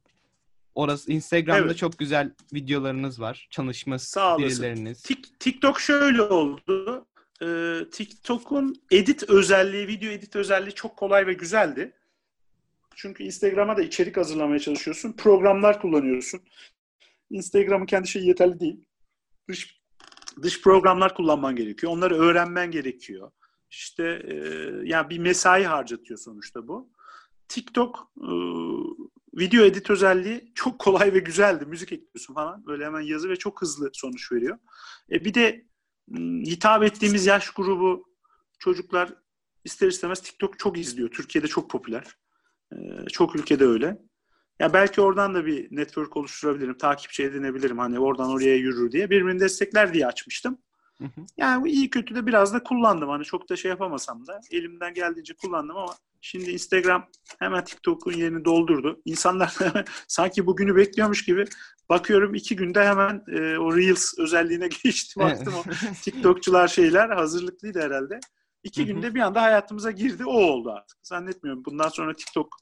Orası 0.74 1.12
Instagram'da 1.12 1.66
evet. 1.66 1.76
çok 1.76 1.98
güzel 1.98 2.34
videolarınız 2.52 3.20
var. 3.20 3.48
Çalışma 3.50 3.98
Sağ 3.98 4.38
birileriniz. 4.38 5.02
TikTok 5.40 5.80
şöyle 5.80 6.22
oldu. 6.22 7.06
Ee, 7.42 7.80
TikTok'un 7.92 8.82
edit 8.90 9.22
özelliği, 9.22 9.88
video 9.88 10.10
edit 10.10 10.36
özelliği 10.36 10.74
çok 10.74 10.96
kolay 10.96 11.26
ve 11.26 11.32
güzeldi. 11.32 11.92
Çünkü 12.94 13.24
Instagram'a 13.24 13.76
da 13.76 13.82
içerik 13.82 14.16
hazırlamaya 14.16 14.58
çalışıyorsun. 14.58 15.12
Programlar 15.12 15.80
kullanıyorsun. 15.80 16.40
Instagram'ın 17.30 17.86
kendi 17.86 18.08
şeyi 18.08 18.26
yeterli 18.26 18.60
değil 18.60 18.84
dış 19.48 19.80
dış 20.42 20.62
programlar 20.62 21.14
kullanman 21.14 21.56
gerekiyor. 21.56 21.92
Onları 21.92 22.14
öğrenmen 22.14 22.70
gerekiyor. 22.70 23.30
İşte 23.74 24.22
e, 24.24 24.34
yani 24.84 25.10
bir 25.10 25.18
mesai 25.18 25.64
harcatıyor 25.64 26.18
sonuçta 26.18 26.68
bu. 26.68 26.90
TikTok 27.48 28.12
e, 28.16 28.30
video 29.38 29.64
edit 29.64 29.90
özelliği 29.90 30.52
çok 30.54 30.78
kolay 30.78 31.14
ve 31.14 31.18
güzeldi. 31.18 31.66
Müzik 31.66 31.92
ekliyorsun 31.92 32.34
falan. 32.34 32.66
Böyle 32.66 32.84
hemen 32.84 33.00
yazı 33.00 33.28
ve 33.28 33.36
çok 33.36 33.62
hızlı 33.62 33.90
sonuç 33.92 34.32
veriyor. 34.32 34.58
E 35.12 35.24
bir 35.24 35.34
de 35.34 35.66
hitap 36.46 36.82
ettiğimiz 36.82 37.26
yaş 37.26 37.50
grubu 37.50 38.08
çocuklar 38.58 39.14
ister 39.64 39.88
istemez 39.88 40.22
TikTok 40.22 40.58
çok 40.58 40.78
izliyor. 40.78 41.10
Türkiye'de 41.10 41.48
çok 41.48 41.70
popüler. 41.70 42.16
E, 42.72 42.76
çok 43.12 43.36
ülkede 43.36 43.64
öyle. 43.66 43.98
Ya 44.58 44.72
belki 44.72 45.00
oradan 45.00 45.34
da 45.34 45.46
bir 45.46 45.76
network 45.76 46.16
oluşturabilirim, 46.16 46.78
takipçi 46.78 47.24
edinebilirim 47.24 47.78
hani 47.78 47.98
oradan 47.98 48.30
oraya 48.30 48.56
yürür 48.56 48.92
diye. 48.92 49.10
Birbirini 49.10 49.40
destekler 49.40 49.94
diye 49.94 50.06
açmıştım. 50.06 50.58
Hı 51.00 51.04
hı. 51.04 51.26
Yani 51.36 51.70
iyi 51.70 51.90
kötü 51.90 52.14
de 52.14 52.26
biraz 52.26 52.54
da 52.54 52.62
kullandım. 52.62 53.08
Hani 53.08 53.24
çok 53.24 53.50
da 53.50 53.56
şey 53.56 53.68
yapamasam 53.68 54.26
da 54.26 54.40
elimden 54.50 54.94
geldiğince 54.94 55.34
kullandım 55.34 55.76
ama 55.76 55.94
şimdi 56.20 56.50
Instagram 56.50 57.08
hemen 57.38 57.64
TikTok'un 57.64 58.12
yerini 58.12 58.44
doldurdu. 58.44 59.02
İnsanlar 59.04 59.54
sanki 60.08 60.46
bugünü 60.46 60.76
bekliyormuş 60.76 61.24
gibi 61.24 61.44
bakıyorum 61.88 62.34
iki 62.34 62.56
günde 62.56 62.84
hemen 62.84 63.24
e, 63.28 63.58
o 63.58 63.76
Reels 63.76 64.18
özelliğine 64.18 64.68
geçti. 64.84 65.20
Baktım 65.20 65.54
o 65.54 65.62
TikTokçular 66.02 66.68
şeyler 66.68 67.10
hazırlıklıydı 67.10 67.80
herhalde. 67.80 68.20
İki 68.62 68.86
günde 68.86 69.14
bir 69.14 69.20
anda 69.20 69.42
hayatımıza 69.42 69.90
girdi. 69.90 70.24
O 70.24 70.32
oldu 70.32 70.70
artık. 70.70 70.98
Zannetmiyorum. 71.02 71.64
Bundan 71.64 71.88
sonra 71.88 72.16
TikTok 72.16 72.56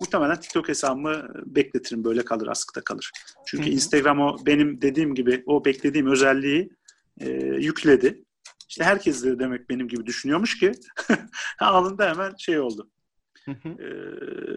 muhtemelen 0.00 0.40
TikTok 0.40 0.68
hesabımı 0.68 1.28
bekletirim. 1.46 2.04
Böyle 2.04 2.24
kalır, 2.24 2.46
askıda 2.46 2.84
kalır. 2.84 3.10
Çünkü 3.46 3.70
Instagram 3.70 4.20
o 4.20 4.36
benim 4.46 4.82
dediğim 4.82 5.14
gibi 5.14 5.42
o 5.46 5.64
beklediğim 5.64 6.06
özelliği 6.06 6.70
e, 7.20 7.30
yükledi. 7.58 8.24
İşte 8.68 8.84
herkes 8.84 9.24
de 9.24 9.38
demek 9.38 9.70
benim 9.70 9.88
gibi 9.88 10.06
düşünüyormuş 10.06 10.58
ki 10.58 10.72
anında 11.60 12.10
hemen 12.10 12.34
şey 12.38 12.60
oldu. 12.60 12.90
e, 13.48 13.54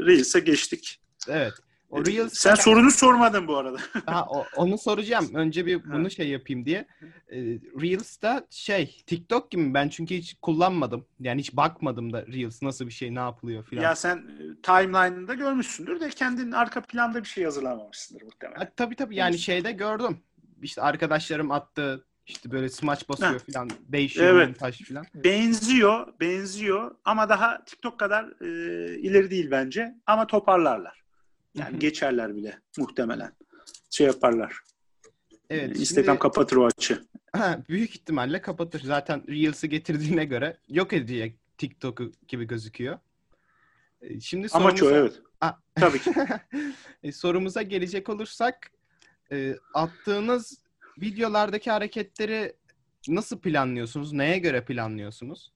Reels'e 0.06 0.40
geçtik. 0.40 1.02
Evet. 1.28 1.54
O 1.90 2.00
ee, 2.00 2.06
Reels 2.06 2.34
Sen 2.34 2.56
sorunu 2.56 2.92
sormadın 2.92 3.48
bu 3.48 3.58
arada. 3.58 3.78
ha, 4.06 4.26
o, 4.30 4.46
onu 4.56 4.78
soracağım. 4.78 5.30
Önce 5.34 5.66
bir 5.66 5.92
bunu 5.92 6.12
şey 6.12 6.30
yapayım 6.30 6.66
diye. 6.66 6.88
Ee, 7.32 7.38
Reels'ta 7.82 8.48
şey 8.50 9.04
TikTok 9.08 9.52
gibi 9.52 9.74
ben 9.74 9.90
çünkü 9.90 10.16
hiç 10.16 10.38
kullanmadım. 10.42 11.06
Yani 11.20 11.40
hiç 11.40 11.56
bakmadım 11.56 12.14
da 12.14 12.28
Reels 12.28 12.62
nasıl 12.62 12.88
bir 12.88 12.92
şey, 12.92 13.16
ne 13.16 13.20
yapılıyor 13.20 13.64
filan. 13.64 13.84
Ya 13.84 13.96
sen 13.96 14.18
e, 14.18 14.62
timeline'ında 14.62 15.34
görmüşsündür 15.34 16.00
de 16.00 16.10
kendin 16.10 16.52
arka 16.52 16.82
planda 16.82 17.24
bir 17.24 17.28
şey 17.28 17.44
hazırlamamışsındır 17.44 18.24
muhtemelen. 18.24 18.60
Ha, 18.60 18.70
tabii 18.76 18.96
tabii 18.96 19.16
yani 19.16 19.38
şeyde 19.38 19.72
gördüm. 19.72 20.18
İşte 20.62 20.82
arkadaşlarım 20.82 21.52
attı 21.52 22.06
işte 22.28 22.52
böyle 22.52 22.70
smaç 22.70 23.10
basıyor 23.10 23.40
falan 23.40 23.70
değişiyor 23.88 24.36
evet. 24.36 24.48
montaj 24.48 24.90
falan. 24.90 25.06
Benziyor, 25.16 26.14
benziyor 26.20 26.96
ama 27.06 27.30
daha 27.30 27.66
TikTok 27.66 28.00
kadar 28.00 28.26
e, 28.42 29.00
ileri 29.00 29.32
değil 29.32 29.52
bence 29.52 29.96
ama 30.06 30.28
toparlarlar. 30.28 31.04
Yani 31.56 31.80
geçerler 31.80 32.36
bile 32.36 32.60
muhtemelen. 32.78 33.32
Şey 33.90 34.08
yaparlar. 34.08 34.56
Evet. 35.50 35.80
Instagram 35.80 36.14
şimdi, 36.14 36.20
kapatır 36.20 36.56
o 36.56 36.66
açı. 36.66 37.06
Ha, 37.32 37.60
büyük 37.70 37.90
ihtimalle 37.90 38.42
kapatır. 38.42 38.82
Zaten 38.82 39.28
Reels'i 39.28 39.70
getirdiğine 39.70 40.26
göre 40.26 40.58
yok 40.70 40.94
edecek 40.94 41.40
TikTok'u 41.58 42.12
gibi 42.28 42.46
gözüküyor. 42.46 43.00
E, 44.02 44.20
şimdi 44.20 44.50
sorumuza... 44.50 44.70
Amaç 44.70 44.84
o 44.84 44.90
evet. 44.90 45.22
Ha. 45.40 45.60
Tabii 45.76 46.00
ki. 46.00 46.14
E, 47.04 47.12
sorumuza 47.12 47.62
gelecek 47.62 48.10
olursak 48.10 48.72
e, 49.32 49.56
attığınız 49.74 50.65
videolardaki 51.02 51.72
hareketleri 51.72 52.54
nasıl 53.08 53.40
planlıyorsunuz? 53.40 54.14
Neye 54.14 54.38
göre 54.38 54.66
planlıyorsunuz? 54.66 55.52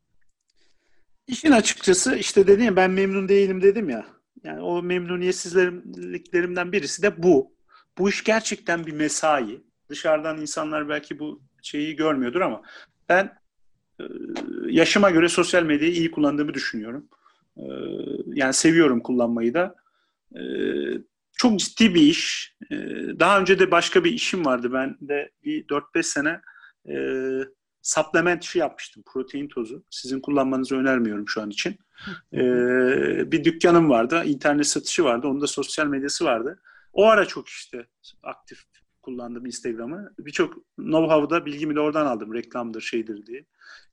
İşin 1.27 1.51
açıkçası 1.51 2.15
işte 2.15 2.47
dedim 2.47 2.65
ya 2.65 2.75
ben 2.75 2.91
memnun 2.91 3.29
değilim 3.29 3.61
dedim 3.61 3.89
ya. 3.89 4.05
Yani 4.43 4.61
o 4.61 4.81
memnuniyetsizliklerimden 4.83 6.71
birisi 6.71 7.01
de 7.01 7.23
bu. 7.23 7.51
Bu 7.97 8.09
iş 8.09 8.23
gerçekten 8.23 8.85
bir 8.85 8.91
mesai. 8.91 9.61
Dışarıdan 9.89 10.41
insanlar 10.41 10.89
belki 10.89 11.19
bu 11.19 11.41
şeyi 11.61 11.95
görmüyordur 11.95 12.41
ama 12.41 12.61
ben 13.09 13.39
e, 13.99 14.03
yaşıma 14.67 15.09
göre 15.09 15.29
sosyal 15.29 15.63
medyayı 15.63 15.93
iyi 15.93 16.11
kullandığımı 16.11 16.53
düşünüyorum. 16.53 17.07
E, 17.57 17.63
yani 18.25 18.53
seviyorum 18.53 18.99
kullanmayı 18.99 19.53
da. 19.53 19.75
E, 21.39 21.41
çok 21.41 21.59
ciddi 21.59 21.95
bir 21.95 22.01
iş. 22.01 22.55
Daha 23.19 23.39
önce 23.39 23.59
de 23.59 23.71
başka 23.71 24.03
bir 24.03 24.11
işim 24.11 24.45
vardı. 24.45 24.73
Ben 24.73 24.97
de 25.01 25.31
bir 25.43 25.67
4-5 25.67 26.03
sene 26.03 26.41
supplement 27.81 28.43
işi 28.43 28.59
yapmıştım. 28.59 29.03
Protein 29.13 29.47
tozu. 29.47 29.83
Sizin 29.89 30.19
kullanmanızı 30.19 30.75
önermiyorum 30.75 31.27
şu 31.27 31.41
an 31.41 31.49
için. 31.49 31.77
Ee, 32.33 33.31
bir 33.31 33.43
dükkanım 33.43 33.89
vardı. 33.89 34.23
internet 34.25 34.67
satışı 34.67 35.03
vardı. 35.03 35.27
Onun 35.27 35.41
da 35.41 35.47
sosyal 35.47 35.87
medyası 35.87 36.25
vardı. 36.25 36.61
O 36.93 37.05
ara 37.07 37.25
çok 37.25 37.47
işte 37.47 37.87
aktif 38.23 38.63
kullandım 39.01 39.45
Instagram'ı. 39.45 40.13
Birçok 40.19 40.53
know-how'da 40.77 41.45
bilgimi 41.45 41.75
de 41.75 41.79
oradan 41.79 42.05
aldım. 42.05 42.33
Reklamdır, 42.33 42.81
şeydir 42.81 43.25
diye 43.25 43.45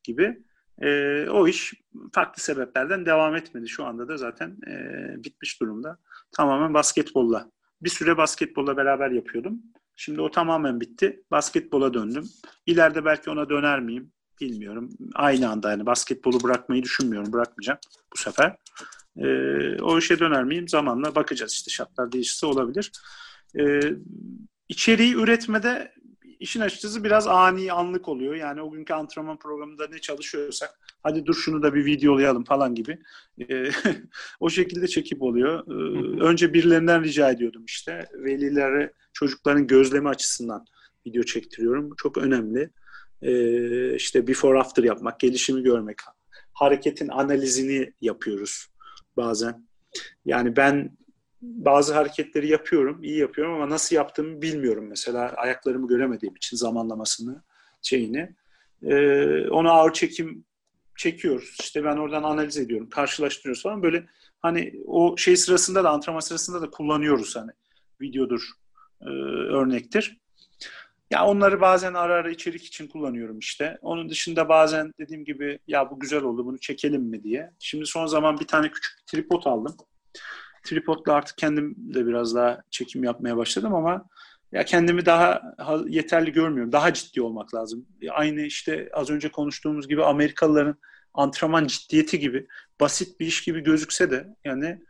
gibi. 0.02 0.42
E, 0.82 0.88
o 1.30 1.48
iş 1.48 1.74
farklı 2.12 2.42
sebeplerden 2.42 3.06
devam 3.06 3.36
etmedi. 3.36 3.68
Şu 3.68 3.84
anda 3.84 4.08
da 4.08 4.16
zaten 4.16 4.56
e, 4.68 5.24
bitmiş 5.24 5.60
durumda. 5.60 5.98
Tamamen 6.36 6.74
basketbolla. 6.74 7.50
Bir 7.82 7.90
süre 7.90 8.16
basketbolla 8.16 8.76
beraber 8.76 9.10
yapıyordum. 9.10 9.62
Şimdi 9.96 10.20
o 10.20 10.30
tamamen 10.30 10.80
bitti. 10.80 11.22
Basketbola 11.30 11.94
döndüm. 11.94 12.24
İleride 12.66 13.04
belki 13.04 13.30
ona 13.30 13.48
döner 13.48 13.80
miyim? 13.80 14.12
Bilmiyorum. 14.40 14.90
Aynı 15.14 15.50
anda 15.50 15.70
yani 15.70 15.86
basketbolu 15.86 16.42
bırakmayı 16.42 16.82
düşünmüyorum. 16.82 17.32
Bırakmayacağım 17.32 17.78
bu 18.12 18.18
sefer. 18.18 18.56
Ee, 19.18 19.82
o 19.82 19.98
işe 19.98 20.18
döner 20.18 20.44
miyim? 20.44 20.68
Zamanla 20.68 21.14
bakacağız 21.14 21.52
işte 21.52 21.70
şartlar 21.70 22.12
değişirse 22.12 22.46
olabilir. 22.46 22.92
Ee, 23.58 23.80
içeriği 24.68 25.14
üretmede 25.14 25.92
işin 26.46 26.60
açıkçası 26.60 27.04
biraz 27.04 27.26
ani 27.26 27.72
anlık 27.72 28.08
oluyor. 28.08 28.34
Yani 28.34 28.62
o 28.62 28.70
günkü 28.70 28.94
antrenman 28.94 29.38
programında 29.38 29.86
ne 29.86 29.98
çalışıyorsak 29.98 30.78
hadi 31.02 31.26
dur 31.26 31.34
şunu 31.34 31.62
da 31.62 31.74
bir 31.74 31.84
videolayalım 31.84 32.44
falan 32.44 32.74
gibi. 32.74 32.98
E, 33.48 33.70
o 34.40 34.50
şekilde 34.50 34.88
çekip 34.88 35.22
oluyor. 35.22 35.66
E, 35.68 35.72
önce 36.22 36.54
birilerinden 36.54 37.04
rica 37.04 37.30
ediyordum 37.30 37.64
işte. 37.64 38.06
Velilere 38.14 38.92
çocukların 39.12 39.66
gözlemi 39.66 40.08
açısından 40.08 40.64
video 41.06 41.22
çektiriyorum. 41.22 41.90
Çok 41.96 42.18
önemli. 42.18 42.70
E, 43.22 43.94
işte 43.94 44.26
before 44.26 44.58
after 44.58 44.82
yapmak, 44.82 45.20
gelişimi 45.20 45.62
görmek, 45.62 45.96
hareketin 46.52 47.08
analizini 47.08 47.92
yapıyoruz 48.00 48.66
bazen. 49.16 49.66
Yani 50.24 50.56
ben 50.56 50.96
bazı 51.42 51.94
hareketleri 51.94 52.48
yapıyorum, 52.48 53.02
iyi 53.02 53.18
yapıyorum 53.18 53.54
ama 53.54 53.70
nasıl 53.70 53.96
yaptığımı 53.96 54.42
bilmiyorum 54.42 54.86
mesela 54.88 55.32
ayaklarımı 55.32 55.88
göremediğim 55.88 56.36
için 56.36 56.56
zamanlamasını, 56.56 57.42
şeyini. 57.82 58.36
Ee, 58.82 59.48
onu 59.48 59.72
ağır 59.72 59.92
çekim 59.92 60.44
çekiyoruz. 60.96 61.56
İşte 61.60 61.84
ben 61.84 61.96
oradan 61.96 62.22
analiz 62.22 62.58
ediyorum, 62.58 62.90
karşılaştırıyoruz 62.90 63.62
falan. 63.62 63.82
Böyle 63.82 64.06
hani 64.42 64.74
o 64.86 65.16
şey 65.16 65.36
sırasında 65.36 65.84
da 65.84 65.90
antrenman 65.90 66.20
sırasında 66.20 66.62
da 66.62 66.70
kullanıyoruz 66.70 67.36
hani 67.36 67.50
videodur, 68.00 68.50
e, 69.00 69.08
örnektir. 69.54 70.20
Ya 71.10 71.26
onları 71.26 71.60
bazen 71.60 71.94
ara 71.94 72.14
ara 72.14 72.30
içerik 72.30 72.64
için 72.64 72.88
kullanıyorum 72.88 73.38
işte. 73.38 73.78
Onun 73.82 74.08
dışında 74.10 74.48
bazen 74.48 74.92
dediğim 74.98 75.24
gibi 75.24 75.58
ya 75.66 75.90
bu 75.90 76.00
güzel 76.00 76.22
oldu 76.22 76.46
bunu 76.46 76.58
çekelim 76.58 77.02
mi 77.02 77.22
diye. 77.22 77.50
Şimdi 77.58 77.86
son 77.86 78.06
zaman 78.06 78.40
bir 78.40 78.46
tane 78.46 78.70
küçük 78.70 79.06
tripod 79.06 79.42
aldım. 79.44 79.76
Tripodla 80.66 81.12
artık 81.12 81.38
kendim 81.38 81.74
de 81.78 82.06
biraz 82.06 82.34
daha 82.34 82.62
çekim 82.70 83.04
yapmaya 83.04 83.36
başladım 83.36 83.74
ama 83.74 84.04
ya 84.52 84.64
kendimi 84.64 85.06
daha 85.06 85.42
yeterli 85.88 86.32
görmüyorum. 86.32 86.72
Daha 86.72 86.92
ciddi 86.92 87.22
olmak 87.22 87.54
lazım. 87.54 87.86
Aynı 88.10 88.40
işte 88.40 88.90
az 88.92 89.10
önce 89.10 89.28
konuştuğumuz 89.28 89.88
gibi 89.88 90.04
Amerikalıların 90.04 90.76
antrenman 91.14 91.66
ciddiyeti 91.66 92.18
gibi 92.18 92.46
basit 92.80 93.20
bir 93.20 93.26
iş 93.26 93.44
gibi 93.44 93.60
gözükse 93.60 94.10
de 94.10 94.36
yani 94.44 94.80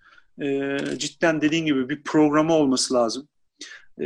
e, 0.43 0.79
cidden 0.99 1.41
dediğin 1.41 1.67
gibi 1.67 1.89
bir 1.89 2.03
programı 2.03 2.55
olması 2.55 2.95
lazım. 2.95 3.29
E, 4.01 4.05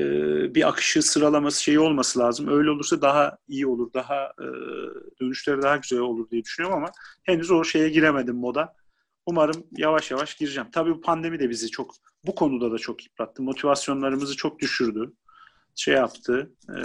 bir 0.55 0.69
akışı 0.69 1.03
sıralaması 1.03 1.63
şeyi 1.63 1.81
olması 1.81 2.19
lazım. 2.19 2.49
Öyle 2.49 2.71
olursa 2.71 3.03
daha 3.03 3.39
iyi 3.49 3.67
olur. 3.67 3.93
Daha 3.95 4.25
e, 4.25 4.47
dönüşleri 5.21 5.63
daha 5.63 5.77
güzel 5.77 5.99
olur 5.99 6.31
diye 6.31 6.45
düşünüyorum 6.45 6.79
ama 6.79 6.93
henüz 7.23 7.51
o 7.51 7.65
şeye 7.65 7.89
giremedim 7.89 8.37
moda. 8.37 8.75
Umarım 9.27 9.67
yavaş 9.77 10.11
yavaş 10.11 10.35
gireceğim. 10.35 10.69
Tabii 10.73 10.91
bu 10.91 11.01
pandemi 11.01 11.39
de 11.41 11.51
bizi 11.51 11.71
çok 11.71 11.95
bu 12.27 12.35
konuda 12.35 12.73
da 12.73 12.79
çok 12.79 13.07
yıprattı. 13.07 13.43
Motivasyonlarımızı 13.43 14.37
çok 14.37 14.59
düşürdü. 14.59 15.13
Şey 15.77 15.95
yaptı. 15.95 16.53
E, 16.69 16.81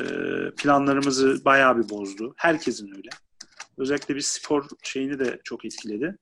planlarımızı 0.58 1.46
bayağı 1.46 1.78
bir 1.78 1.90
bozdu. 1.90 2.34
Herkesin 2.38 2.96
öyle. 2.96 3.10
Özellikle 3.78 4.16
bir 4.16 4.22
spor 4.22 4.68
şeyini 4.84 5.20
de 5.20 5.40
çok 5.44 5.66
etkiledi. 5.66 6.18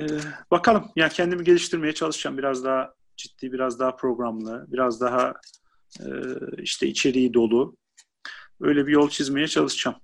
E, 0.00 0.04
bakalım. 0.50 0.90
Yani 0.96 1.12
kendimi 1.12 1.44
geliştirmeye 1.44 1.94
çalışacağım. 1.94 2.38
Biraz 2.38 2.64
daha 2.64 2.94
ciddi, 3.16 3.52
biraz 3.52 3.78
daha 3.78 3.96
programlı, 3.96 4.66
biraz 4.68 5.00
daha 5.00 5.34
e, 6.00 6.06
işte 6.58 6.86
içeriği 6.86 7.34
dolu. 7.34 7.76
Öyle 8.60 8.86
bir 8.86 8.92
yol 8.92 9.10
çizmeye 9.10 9.48
çalışacağım. 9.48 9.96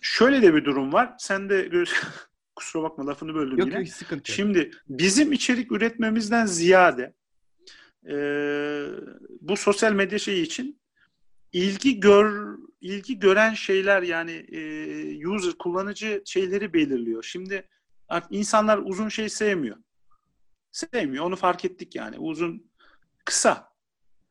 Şöyle 0.00 0.42
de 0.42 0.54
bir 0.54 0.64
durum 0.64 0.92
var. 0.92 1.14
Sen 1.18 1.50
de 1.50 1.70
kusura 2.60 2.82
bakma 2.82 3.06
lafını 3.06 3.34
böldüm 3.34 3.58
yok, 3.58 3.68
yine. 3.68 3.78
Yok 3.78 3.88
sıkıntı 3.88 4.32
Şimdi 4.32 4.70
bizim 4.88 5.32
içerik 5.32 5.72
üretmemizden 5.72 6.46
ziyade 6.46 7.14
e, 8.08 8.14
bu 9.40 9.56
sosyal 9.56 9.92
medya 9.92 10.18
şeyi 10.18 10.42
için 10.42 10.80
ilgi 11.52 12.00
gör 12.00 12.58
ilgi 12.80 13.18
gören 13.18 13.54
şeyler 13.54 14.02
yani 14.02 14.32
e, 14.32 15.26
user 15.26 15.52
kullanıcı 15.58 16.22
şeyleri 16.26 16.74
belirliyor. 16.74 17.22
Şimdi 17.22 17.68
insanlar 18.30 18.78
uzun 18.78 19.08
şey 19.08 19.28
sevmiyor. 19.28 19.76
Sevmiyor. 20.72 21.24
Onu 21.24 21.36
fark 21.36 21.64
ettik 21.64 21.94
yani. 21.94 22.18
Uzun 22.18 22.70
kısa. 23.24 23.70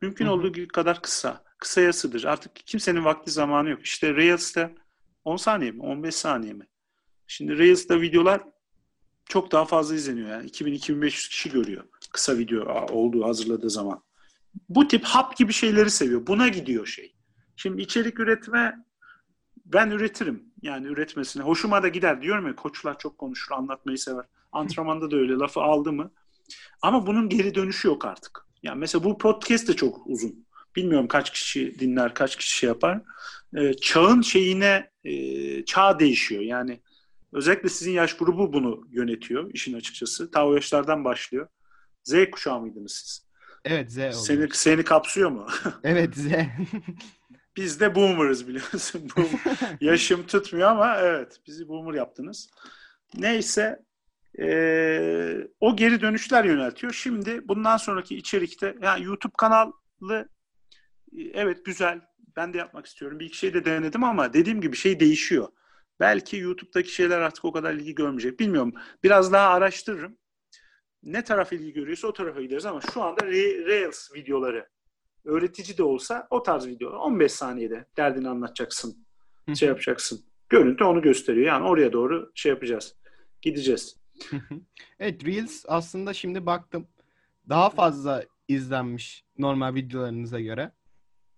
Mümkün 0.02 0.26
Hı-hı. 0.26 0.34
olduğu 0.34 0.68
kadar 0.68 1.02
kısa. 1.02 1.44
Kısaya 1.58 1.94
sığdır. 1.94 2.24
Artık 2.24 2.56
kimsenin 2.56 3.06
vakti 3.06 3.32
zamanı 3.32 3.70
yok. 3.70 3.86
İşte 3.86 4.16
Reels'te 4.16 4.76
10 5.26 5.38
saniye 5.38 5.72
mi? 5.72 5.82
15 5.82 6.16
saniye 6.16 6.54
mi? 6.54 6.68
Şimdi 7.32 7.58
Reels'da 7.58 8.02
videolar 8.02 8.42
çok 9.26 9.52
daha 9.52 9.66
fazla 9.66 9.96
izleniyor. 9.96 10.30
Yani 10.30 10.50
2000-2500 10.50 11.30
kişi 11.30 11.50
görüyor 11.52 11.84
kısa 12.12 12.38
video 12.38 12.86
olduğu 12.92 13.26
hazırladığı 13.26 13.70
zaman. 13.70 14.04
Bu 14.70 14.88
tip 14.88 15.04
hap 15.04 15.38
gibi 15.38 15.54
şeyleri 15.54 15.92
seviyor. 15.92 16.28
Buna 16.28 16.48
gidiyor 16.48 16.86
şey. 16.86 17.16
Şimdi 17.56 17.82
içerik 17.82 18.20
üretme 18.20 18.86
ben 19.66 19.90
üretirim. 19.90 20.44
Yani 20.62 20.88
üretmesine. 20.88 21.44
Hoşuma 21.44 21.84
da 21.84 21.88
gider. 21.88 22.22
Diyorum 22.22 22.48
ya 22.48 22.56
koçlar 22.56 23.00
çok 23.00 23.18
konuşur, 23.18 23.52
anlatmayı 23.52 23.98
sever. 23.98 24.26
Antrenmanda 24.52 25.12
da 25.12 25.16
öyle. 25.16 25.34
Lafı 25.34 25.62
aldı 25.62 25.94
mı 25.94 26.12
Ama 26.82 27.08
bunun 27.08 27.30
geri 27.30 27.56
dönüşü 27.56 27.88
yok 27.88 28.06
artık. 28.06 28.46
Yani 28.64 28.80
mesela 28.80 29.04
bu 29.04 29.18
podcast 29.18 29.68
de 29.68 29.76
çok 29.76 30.08
uzun. 30.08 30.46
Bilmiyorum 30.76 31.08
kaç 31.08 31.32
kişi 31.32 31.80
dinler, 31.80 32.14
kaç 32.14 32.36
kişi 32.36 32.58
şey 32.58 32.68
yapar. 32.68 33.02
Ee, 33.58 33.74
çağın 33.74 34.22
şeyine 34.22 34.92
e, 35.04 35.66
çağ 35.66 36.00
değişiyor. 36.00 36.42
Yani 36.42 36.82
özellikle 37.34 37.70
sizin 37.70 37.92
yaş 37.92 38.18
grubu 38.18 38.54
bunu 38.54 38.88
yönetiyor 38.90 39.52
işin 39.54 39.74
açıkçası. 39.74 40.32
Ta 40.32 40.48
o 40.48 40.54
yaşlardan 40.54 41.06
başlıyor. 41.06 41.48
Z 42.04 42.14
kuşağı 42.32 42.62
mıydınız 42.62 42.92
siz? 42.92 43.30
Evet 43.66 43.92
Z 43.92 43.98
oldu. 43.98 44.14
Seni, 44.14 44.48
seni 44.52 44.84
kapsıyor 44.84 45.30
mu? 45.30 45.48
evet 45.84 46.16
Z. 46.16 46.28
Biz 47.58 47.80
de 47.80 47.96
boomer'ız 47.96 48.48
biliyorsun. 48.48 49.10
Boomer. 49.18 49.78
Yaşım 49.82 50.28
tutmuyor 50.28 50.70
ama 50.70 50.98
evet 50.98 51.40
bizi 51.48 51.68
boomer 51.68 51.94
yaptınız. 51.94 52.50
Neyse 53.18 53.80
e, 54.40 55.48
o 55.60 55.76
geri 55.76 56.02
dönüşler 56.02 56.46
yöneltiyor. 56.46 56.94
Şimdi 56.94 57.48
bundan 57.48 57.78
sonraki 57.78 58.16
içerikte 58.16 58.76
yani 58.82 59.04
YouTube 59.06 59.34
kanalı 59.38 59.74
evet 61.34 61.66
güzel. 61.66 62.02
Ben 62.36 62.54
de 62.54 62.58
yapmak 62.58 62.86
istiyorum. 62.86 63.20
Bir 63.20 63.26
iki 63.26 63.38
şey 63.38 63.54
de 63.54 63.66
denedim 63.66 64.04
ama 64.04 64.34
dediğim 64.34 64.62
gibi 64.62 64.76
şey 64.76 65.00
değişiyor. 65.00 65.48
Belki 66.00 66.38
YouTube'daki 66.38 66.94
şeyler 66.94 67.22
artık 67.22 67.46
o 67.46 67.52
kadar 67.52 67.74
ilgi 67.74 67.96
görmeyecek. 67.96 68.40
Bilmiyorum. 68.40 68.74
Biraz 69.04 69.34
daha 69.34 69.50
araştırırım. 69.50 70.18
Ne 71.04 71.24
taraf 71.24 71.54
ilgi 71.54 71.74
görüyorsa 71.74 72.08
o 72.08 72.14
tarafa 72.14 72.42
gideriz 72.42 72.66
ama 72.66 72.82
şu 72.94 73.02
anda 73.02 73.26
Reels 73.26 74.14
videoları 74.14 74.70
öğretici 75.26 75.78
de 75.78 75.84
olsa 75.84 76.28
o 76.30 76.44
tarz 76.44 76.68
video 76.68 76.90
15 76.90 77.32
saniyede 77.32 77.86
derdini 77.98 78.30
anlatacaksın. 78.30 79.06
şey 79.56 79.68
yapacaksın. 79.68 80.26
Görüntü 80.50 80.84
onu 80.84 81.02
gösteriyor. 81.02 81.48
Yani 81.48 81.68
oraya 81.68 81.94
doğru 81.94 82.32
şey 82.36 82.50
yapacağız. 82.50 82.96
Gideceğiz. 83.42 84.00
evet 85.00 85.26
Reels 85.26 85.66
aslında 85.68 86.14
şimdi 86.14 86.46
baktım 86.46 86.88
daha 87.50 87.70
fazla 87.70 88.26
izlenmiş 88.48 89.26
normal 89.38 89.76
videolarınıza 89.76 90.40
göre. 90.40 90.72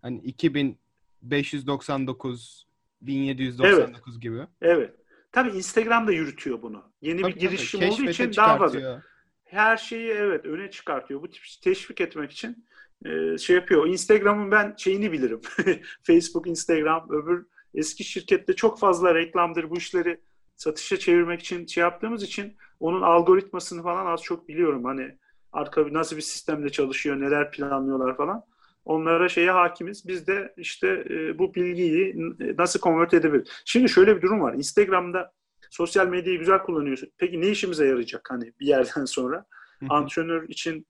Hani 0.01 0.21
2599 0.21 2.67
1799 3.01 4.13
evet. 4.13 4.21
gibi. 4.21 4.39
Evet. 4.61 4.95
Tabii 5.31 5.49
Instagram 5.49 6.07
da 6.07 6.11
yürütüyor 6.11 6.61
bunu. 6.61 6.83
Yeni 7.01 7.21
tabii, 7.21 7.35
bir 7.35 7.39
girişim 7.39 7.79
tabii. 7.79 7.91
olduğu 7.91 8.03
için 8.03 8.33
daha 8.37 8.57
fazla. 8.57 9.03
Her 9.43 9.77
şeyi 9.77 10.09
evet 10.09 10.45
öne 10.45 10.71
çıkartıyor. 10.71 11.21
Bu 11.21 11.29
tip 11.29 11.43
teşvik 11.63 12.01
etmek 12.01 12.31
için 12.31 12.65
e, 13.05 13.37
şey 13.37 13.55
yapıyor. 13.55 13.87
Instagram'ın 13.87 14.51
ben 14.51 14.75
şeyini 14.77 15.11
bilirim. 15.11 15.41
Facebook, 16.03 16.47
Instagram, 16.47 17.07
öbür 17.09 17.45
eski 17.73 18.03
şirkette 18.03 18.53
çok 18.55 18.79
fazla 18.79 19.15
reklamdır 19.15 19.69
bu 19.69 19.77
işleri 19.77 20.21
satışa 20.55 20.97
çevirmek 20.97 21.39
için 21.39 21.65
şey 21.65 21.81
yaptığımız 21.81 22.23
için 22.23 22.57
onun 22.79 23.01
algoritmasını 23.01 23.83
falan 23.83 24.05
az 24.05 24.21
çok 24.21 24.47
biliyorum. 24.47 24.85
Hani 24.85 25.17
arka 25.51 25.93
nasıl 25.93 26.15
bir 26.15 26.21
sistemle 26.21 26.69
çalışıyor, 26.69 27.19
neler 27.19 27.51
planlıyorlar 27.51 28.17
falan. 28.17 28.43
Onlara 28.85 29.29
şeye 29.29 29.51
hakimiz. 29.51 30.07
Biz 30.07 30.27
de 30.27 30.53
işte 30.57 31.05
e, 31.09 31.39
bu 31.39 31.55
bilgiyi 31.55 32.15
nasıl 32.57 32.79
konvert 32.79 33.13
edebilir. 33.13 33.61
Şimdi 33.65 33.89
şöyle 33.89 34.17
bir 34.17 34.21
durum 34.21 34.41
var. 34.41 34.53
Instagram'da 34.53 35.31
sosyal 35.69 36.07
medyayı 36.07 36.39
güzel 36.39 36.59
kullanıyorsun. 36.59 37.09
Peki 37.17 37.41
ne 37.41 37.49
işimize 37.49 37.87
yarayacak 37.87 38.31
hani 38.31 38.53
bir 38.59 38.65
yerden 38.65 39.05
sonra? 39.15 39.45
Antrenör 39.89 40.49
için 40.49 40.87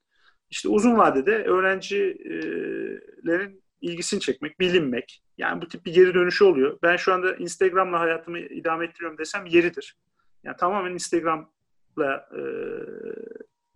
işte 0.50 0.70
uzun 0.70 0.98
vadede 0.98 1.44
öğrencilerin 1.44 3.62
ilgisini 3.82 4.20
çekmek, 4.20 4.60
bilinmek. 4.60 5.24
Yani 5.38 5.62
bu 5.62 5.68
tip 5.68 5.86
bir 5.86 5.94
geri 5.94 6.14
dönüşü 6.14 6.44
oluyor. 6.44 6.80
Ben 6.84 6.98
şu 6.98 7.14
anda 7.14 7.36
Instagram'la 7.36 8.00
hayatımı 8.00 8.39
idame 8.39 8.86
ettiriyorum 8.86 9.18
desem 9.18 9.46
yeridir. 9.46 9.98
Yani 10.44 10.58
tamamen 10.58 10.94
Instagram'la 10.94 12.30
e, 12.38 12.42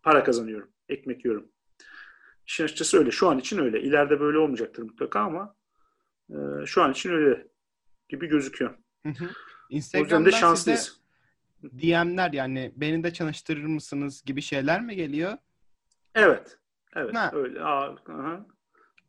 para 0.03 0.24
kazanıyorum, 0.24 0.70
ekmek 0.89 1.26
yiyorum. 1.26 1.51
İşin 2.48 2.64
açıkçası 2.64 2.98
öyle. 2.98 3.12
Şu 3.12 3.30
an 3.30 3.39
için 3.39 3.58
öyle. 3.58 3.82
İleride 3.82 4.20
böyle 4.20 4.38
olmayacaktır 4.38 4.84
mutlaka 4.84 5.20
ama 5.20 5.56
e, 6.30 6.36
şu 6.66 6.84
an 6.84 6.91
için 6.91 7.10
öyle 7.10 7.48
gibi 8.10 8.28
gözüküyor. 8.28 8.78
Instagram'dan 9.70 10.16
o 10.16 10.20
yüzden 10.20 10.26
de 10.26 10.32
şanslıyız. 10.32 11.02
DM'ler 11.64 12.34
yani 12.34 12.74
beni 12.76 13.04
de 13.04 13.14
çalıştırır 13.14 13.66
mısınız 13.66 14.24
gibi 14.26 14.41
şeyler 14.41 14.82
mi 14.82 14.96
geliyor? 14.96 15.38
Evet. 16.16 16.60
Evet 16.96 17.16
ha. 17.16 17.32
öyle. 17.34 17.64
Aa, 17.64 17.96
aha. 18.10 18.46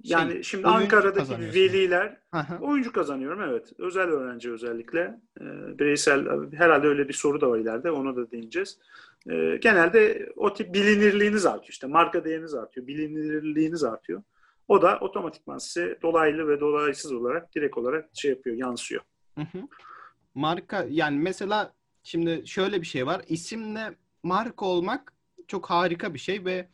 Yani 0.03 0.33
şey, 0.33 0.43
şimdi 0.43 0.67
Ankara'daki 0.67 1.39
veliler 1.39 2.17
aha. 2.33 2.59
oyuncu 2.61 2.93
kazanıyorum 2.93 3.41
evet. 3.43 3.73
Özel 3.79 4.09
öğrenci 4.09 4.53
özellikle. 4.53 5.01
E, 5.41 5.45
bireysel 5.79 6.27
herhalde 6.53 6.87
öyle 6.87 7.09
bir 7.09 7.13
soru 7.13 7.41
da 7.41 7.51
var 7.51 7.59
ileride. 7.59 7.91
Ona 7.91 8.17
da 8.17 8.31
değineceğiz. 8.31 8.79
E, 9.31 9.57
genelde 9.57 10.33
o 10.37 10.55
tip 10.55 10.75
bilinirliğiniz 10.75 11.47
artıyor. 11.47 11.69
işte 11.69 11.87
marka 11.87 12.25
değeriniz 12.25 12.55
artıyor. 12.55 12.87
Bilinirliğiniz 12.87 13.85
artıyor. 13.85 14.23
O 14.69 14.83
da 14.83 14.99
otomatikman 15.01 15.59
size 15.59 15.99
dolaylı 16.03 16.49
ve 16.49 16.61
dolaysız 16.61 17.13
olarak 17.13 17.55
direkt 17.55 17.79
olarak 17.79 18.09
şey 18.15 18.31
yapıyor, 18.31 18.57
yansıyor. 18.57 19.03
Hı 19.35 19.41
hı. 19.41 19.59
Marka 20.35 20.87
yani 20.91 21.19
mesela 21.19 21.73
şimdi 22.03 22.47
şöyle 22.47 22.81
bir 22.81 22.87
şey 22.87 23.07
var. 23.07 23.23
İsimle 23.29 23.95
marka 24.23 24.67
olmak 24.67 25.13
çok 25.49 25.71
harika 25.71 26.15
bir 26.15 26.19
şey 26.19 26.45
ve 26.45 26.69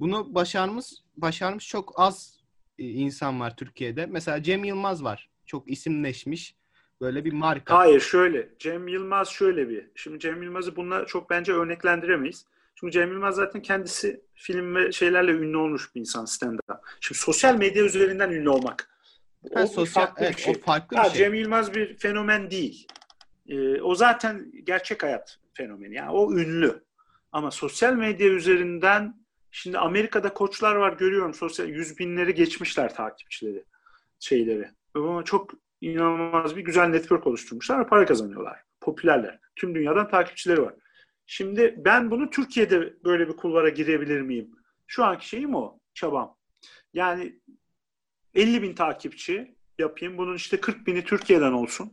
bunu 0.00 0.34
başarmış 0.34 0.86
başarmış 1.16 1.68
çok 1.68 1.92
az 1.96 2.37
insan 2.78 3.40
var 3.40 3.56
Türkiye'de. 3.56 4.06
Mesela 4.06 4.42
Cem 4.42 4.64
Yılmaz 4.64 5.04
var. 5.04 5.28
Çok 5.46 5.70
isimleşmiş 5.70 6.56
böyle 7.00 7.24
bir 7.24 7.32
marka. 7.32 7.78
Hayır 7.78 8.00
şöyle. 8.00 8.48
Cem 8.58 8.88
Yılmaz 8.88 9.28
şöyle 9.28 9.68
bir. 9.68 9.86
Şimdi 9.94 10.18
Cem 10.18 10.42
Yılmaz'ı 10.42 10.76
bununla 10.76 11.06
çok 11.06 11.30
bence 11.30 11.52
örneklendiremeyiz. 11.52 12.46
Çünkü 12.74 12.92
Cem 12.92 13.12
Yılmaz 13.12 13.34
zaten 13.34 13.62
kendisi 13.62 14.20
film 14.34 14.74
ve 14.74 14.92
şeylerle 14.92 15.32
ünlü 15.32 15.56
olmuş 15.56 15.94
bir 15.94 16.00
insan 16.00 16.24
stand-up. 16.24 16.80
Şimdi 17.00 17.18
sosyal 17.18 17.56
medya 17.56 17.84
üzerinden 17.84 18.30
ünlü 18.30 18.48
olmak. 18.48 18.90
Ha, 19.54 19.62
o 19.62 19.66
sosyal, 19.66 20.06
farklı 20.06 20.24
evet, 20.24 20.36
bir 20.36 20.42
şey. 20.42 20.54
O 20.58 20.64
farklı 20.64 20.96
ha, 20.96 21.04
bir 21.04 21.08
şey. 21.08 21.18
Cem 21.18 21.34
Yılmaz 21.34 21.74
bir 21.74 21.98
fenomen 21.98 22.50
değil. 22.50 22.86
Ee, 23.48 23.80
o 23.80 23.94
zaten 23.94 24.52
gerçek 24.64 25.02
hayat 25.02 25.38
fenomeni. 25.54 25.94
Yani 25.94 26.10
o 26.10 26.32
ünlü. 26.32 26.84
Ama 27.32 27.50
sosyal 27.50 27.94
medya 27.94 28.28
üzerinden 28.28 29.14
Şimdi 29.62 29.78
Amerika'da 29.78 30.34
koçlar 30.34 30.74
var 30.74 30.92
görüyorum 30.92 31.34
sosyal 31.34 31.68
yüz 31.68 31.98
binleri 31.98 32.34
geçmişler 32.34 32.94
takipçileri 32.94 33.64
şeyleri. 34.20 34.70
Ama 34.94 35.24
çok 35.24 35.50
inanılmaz 35.80 36.56
bir 36.56 36.60
güzel 36.60 36.88
network 36.88 37.26
oluşturmuşlar 37.26 37.80
ve 37.80 37.86
para 37.86 38.06
kazanıyorlar. 38.06 38.60
Popülerler. 38.80 39.38
Tüm 39.56 39.74
dünyadan 39.74 40.08
takipçileri 40.08 40.62
var. 40.62 40.74
Şimdi 41.26 41.74
ben 41.78 42.10
bunu 42.10 42.30
Türkiye'de 42.30 42.94
böyle 43.04 43.28
bir 43.28 43.36
kulvara 43.36 43.68
girebilir 43.68 44.20
miyim? 44.20 44.50
Şu 44.86 45.04
anki 45.04 45.28
şeyim 45.28 45.54
o. 45.54 45.78
Çabam. 45.94 46.36
Yani 46.94 47.40
50 48.34 48.62
bin 48.62 48.74
takipçi 48.74 49.56
yapayım. 49.78 50.18
Bunun 50.18 50.34
işte 50.34 50.60
40 50.60 50.86
bini 50.86 51.04
Türkiye'den 51.04 51.52
olsun. 51.52 51.92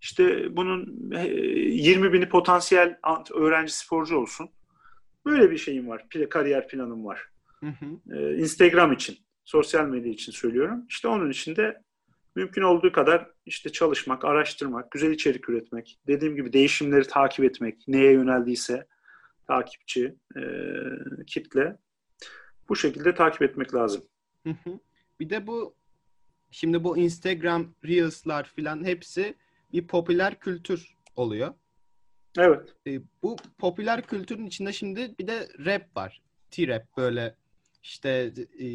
İşte 0.00 0.56
bunun 0.56 1.10
20 1.12 2.06
e, 2.06 2.12
bini 2.12 2.28
potansiyel 2.28 2.98
öğrenci 3.34 3.76
sporcu 3.76 4.16
olsun. 4.16 4.50
Böyle 5.26 5.50
bir 5.50 5.58
şeyim 5.58 5.88
var. 5.88 6.06
Kariyer 6.30 6.68
planım 6.68 7.04
var. 7.04 7.28
Hı 7.60 7.66
hı. 7.66 8.16
Ee, 8.16 8.36
Instagram 8.36 8.92
için, 8.92 9.18
sosyal 9.44 9.88
medya 9.88 10.12
için 10.12 10.32
söylüyorum. 10.32 10.84
İşte 10.88 11.08
onun 11.08 11.30
için 11.30 11.56
de 11.56 11.82
mümkün 12.36 12.62
olduğu 12.62 12.92
kadar 12.92 13.30
işte 13.46 13.72
çalışmak, 13.72 14.24
araştırmak, 14.24 14.90
güzel 14.90 15.10
içerik 15.10 15.48
üretmek, 15.48 15.98
dediğim 16.06 16.36
gibi 16.36 16.52
değişimleri 16.52 17.06
takip 17.06 17.44
etmek, 17.44 17.88
neye 17.88 18.12
yöneldiyse 18.12 18.86
takipçi, 19.46 20.14
e, 20.36 20.42
kitle 21.26 21.76
bu 22.68 22.76
şekilde 22.76 23.14
takip 23.14 23.42
etmek 23.42 23.74
lazım. 23.74 24.02
Hı 24.46 24.50
hı. 24.50 24.78
Bir 25.20 25.30
de 25.30 25.46
bu 25.46 25.74
şimdi 26.50 26.84
bu 26.84 26.98
Instagram 26.98 27.74
Reels'lar 27.84 28.44
filan 28.44 28.84
hepsi 28.84 29.34
bir 29.72 29.86
popüler 29.86 30.38
kültür 30.38 30.96
oluyor. 31.16 31.54
Evet. 32.38 32.74
E, 32.86 33.00
bu 33.22 33.36
popüler 33.58 34.02
kültürün 34.02 34.46
içinde 34.46 34.72
şimdi 34.72 35.14
bir 35.18 35.26
de 35.26 35.48
rap 35.58 35.96
var. 35.96 36.22
T-rap 36.50 36.96
böyle 36.96 37.34
işte 37.82 38.32
e, 38.60 38.66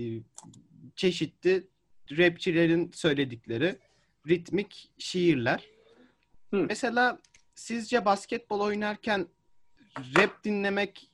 çeşitli 0.96 1.68
rapçilerin 2.12 2.92
söyledikleri 2.94 3.76
ritmik 4.28 4.90
şiirler. 4.98 5.68
Hı. 6.52 6.66
Mesela 6.70 7.20
sizce 7.56 8.06
basketbol 8.06 8.60
oynarken 8.60 9.28
rap 9.98 10.44
dinlemek 10.44 11.12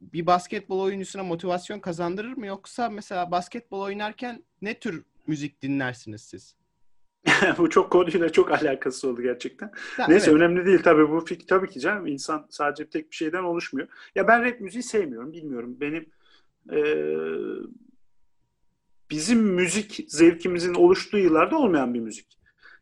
bir 0.00 0.26
basketbol 0.26 0.80
oyuncusuna 0.80 1.22
motivasyon 1.22 1.80
kazandırır 1.80 2.32
mı 2.32 2.46
yoksa 2.46 2.90
mesela 2.90 3.30
basketbol 3.30 3.80
oynarken 3.80 4.44
ne 4.62 4.78
tür 4.78 5.04
müzik 5.26 5.62
dinlersiniz 5.62 6.22
siz? 6.22 6.56
bu 7.58 7.70
çok 7.70 7.90
konuyla 7.90 8.32
çok 8.32 8.50
alakası 8.50 9.08
oldu 9.08 9.22
gerçekten. 9.22 9.70
Ya, 9.98 10.06
Neyse 10.08 10.30
evet. 10.30 10.36
önemli 10.36 10.66
değil 10.66 10.82
tabii 10.82 11.10
bu 11.10 11.20
fikir 11.20 11.46
tabii 11.46 11.70
ki 11.70 11.80
canım 11.80 12.06
insan 12.06 12.46
sadece 12.50 12.86
tek 12.86 13.10
bir 13.10 13.16
şeyden 13.16 13.42
oluşmuyor. 13.42 13.88
Ya 14.14 14.28
ben 14.28 14.44
rap 14.44 14.60
müziği 14.60 14.82
sevmiyorum 14.82 15.32
bilmiyorum. 15.32 15.76
Benim 15.80 16.06
e, 16.72 16.80
bizim 19.10 19.38
müzik 19.38 20.04
zevkimizin 20.08 20.74
oluştuğu 20.74 21.18
yıllarda 21.18 21.56
olmayan 21.56 21.94
bir 21.94 22.00
müzik. 22.00 22.38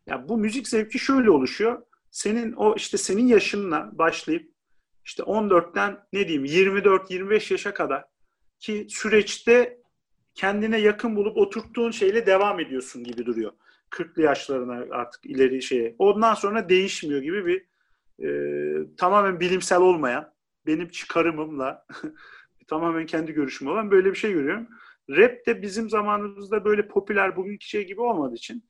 Ya 0.07 0.29
bu 0.29 0.39
müzik 0.39 0.69
zevki 0.69 0.99
şöyle 0.99 1.31
oluşuyor. 1.31 1.83
Senin 2.11 2.53
o 2.53 2.75
işte 2.77 2.99
senin 2.99 3.27
yaşınla 3.27 3.91
başlayıp 3.93 4.51
işte 5.05 5.23
14'ten 5.23 5.99
ne 6.13 6.29
diyeyim 6.29 6.45
24-25 6.45 7.53
yaşa 7.53 7.75
kadar 7.75 8.05
ki 8.59 8.87
süreçte 8.91 9.81
kendine 10.35 10.79
yakın 10.79 11.17
bulup 11.17 11.37
oturttuğun 11.37 11.91
şeyle 11.91 12.27
devam 12.27 12.61
ediyorsun 12.61 13.05
gibi 13.05 13.27
duruyor. 13.27 13.53
40'lı 13.91 14.23
yaşlarına 14.23 14.85
artık 14.91 15.27
ileri 15.27 15.63
şeye. 15.63 15.95
Ondan 15.99 16.35
sonra 16.35 16.69
değişmiyor 16.69 17.23
gibi 17.23 17.47
bir 17.47 17.67
e, 18.27 18.97
tamamen 18.97 19.41
bilimsel 19.41 19.81
olmayan 19.81 20.33
benim 20.67 20.89
çıkarımımla 20.89 21.87
tamamen 22.69 23.07
kendi 23.07 23.33
görüşüm 23.33 23.69
olan 23.69 23.91
böyle 23.91 24.11
bir 24.11 24.17
şey 24.19 24.33
görüyorum. 24.33 24.69
Rap 25.11 25.47
de 25.47 25.63
bizim 25.63 25.91
zamanımızda 25.91 26.65
böyle 26.65 26.89
popüler 26.89 27.37
bugünkü 27.37 27.67
şey 27.67 27.87
gibi 27.87 28.01
olmadığı 28.01 28.35
için 28.35 28.65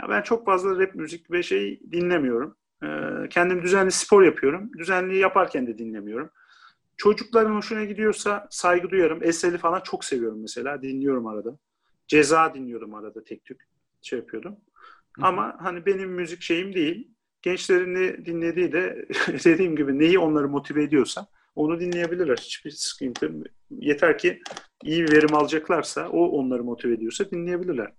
ya 0.00 0.08
ben 0.08 0.22
çok 0.22 0.46
fazla 0.46 0.78
rap 0.78 0.94
müzik 0.94 1.30
ve 1.30 1.42
şey 1.42 1.80
dinlemiyorum. 1.92 2.56
Ee, 2.82 3.28
kendim 3.30 3.62
düzenli 3.62 3.90
spor 3.90 4.22
yapıyorum. 4.22 4.70
Düzenli 4.78 5.18
yaparken 5.18 5.66
de 5.66 5.78
dinlemiyorum. 5.78 6.30
Çocukların 6.96 7.54
hoşuna 7.54 7.84
gidiyorsa 7.84 8.46
saygı 8.50 8.90
duyarım. 8.90 9.22
Esel'i 9.22 9.58
falan 9.58 9.80
çok 9.80 10.04
seviyorum 10.04 10.40
mesela. 10.40 10.82
Dinliyorum 10.82 11.26
arada. 11.26 11.58
Ceza 12.08 12.54
dinliyordum 12.54 12.94
arada 12.94 13.24
tek 13.24 13.44
tük. 13.44 13.68
Şey 14.06 14.18
yapıyordum. 14.18 14.56
Ama 15.20 15.56
hani 15.58 15.86
benim 15.86 16.10
müzik 16.10 16.42
şeyim 16.42 16.74
değil. 16.74 17.08
Gençlerin 17.42 17.94
ne 17.94 18.26
dinlediği 18.26 18.72
de 18.72 19.08
dediğim 19.44 19.76
gibi 19.76 19.98
neyi 19.98 20.18
onları 20.18 20.48
motive 20.48 20.82
ediyorsa 20.82 21.26
onu 21.56 21.80
dinleyebilirler. 21.80 22.36
Hiçbir 22.36 22.70
sıkıntı. 22.70 23.32
Yeter 23.70 24.18
ki 24.18 24.42
iyi 24.82 25.04
bir 25.04 25.12
verim 25.12 25.34
alacaklarsa, 25.34 26.08
o 26.08 26.26
onları 26.26 26.64
motive 26.64 26.94
ediyorsa 26.94 27.30
dinleyebilirler. 27.30 27.92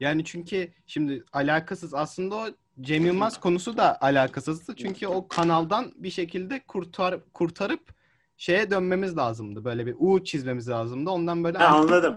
Yani 0.00 0.24
çünkü 0.24 0.68
şimdi 0.86 1.24
alakasız 1.32 1.94
aslında 1.94 2.36
o 2.36 2.46
Cem 2.80 3.06
Yılmaz 3.06 3.40
konusu 3.40 3.76
da 3.76 4.00
alakasızdı. 4.00 4.76
Çünkü 4.76 5.06
o 5.06 5.28
kanaldan 5.28 5.92
bir 5.96 6.10
şekilde 6.10 6.60
kurtar 6.68 7.20
kurtarıp 7.32 7.94
şeye 8.42 8.70
dönmemiz 8.70 9.16
lazımdı. 9.16 9.64
Böyle 9.64 9.86
bir 9.86 9.94
U 9.98 10.24
çizmemiz 10.24 10.68
lazımdı. 10.68 11.10
Ondan 11.10 11.44
böyle 11.44 11.58
ha, 11.58 11.66
anladım. 11.76 12.16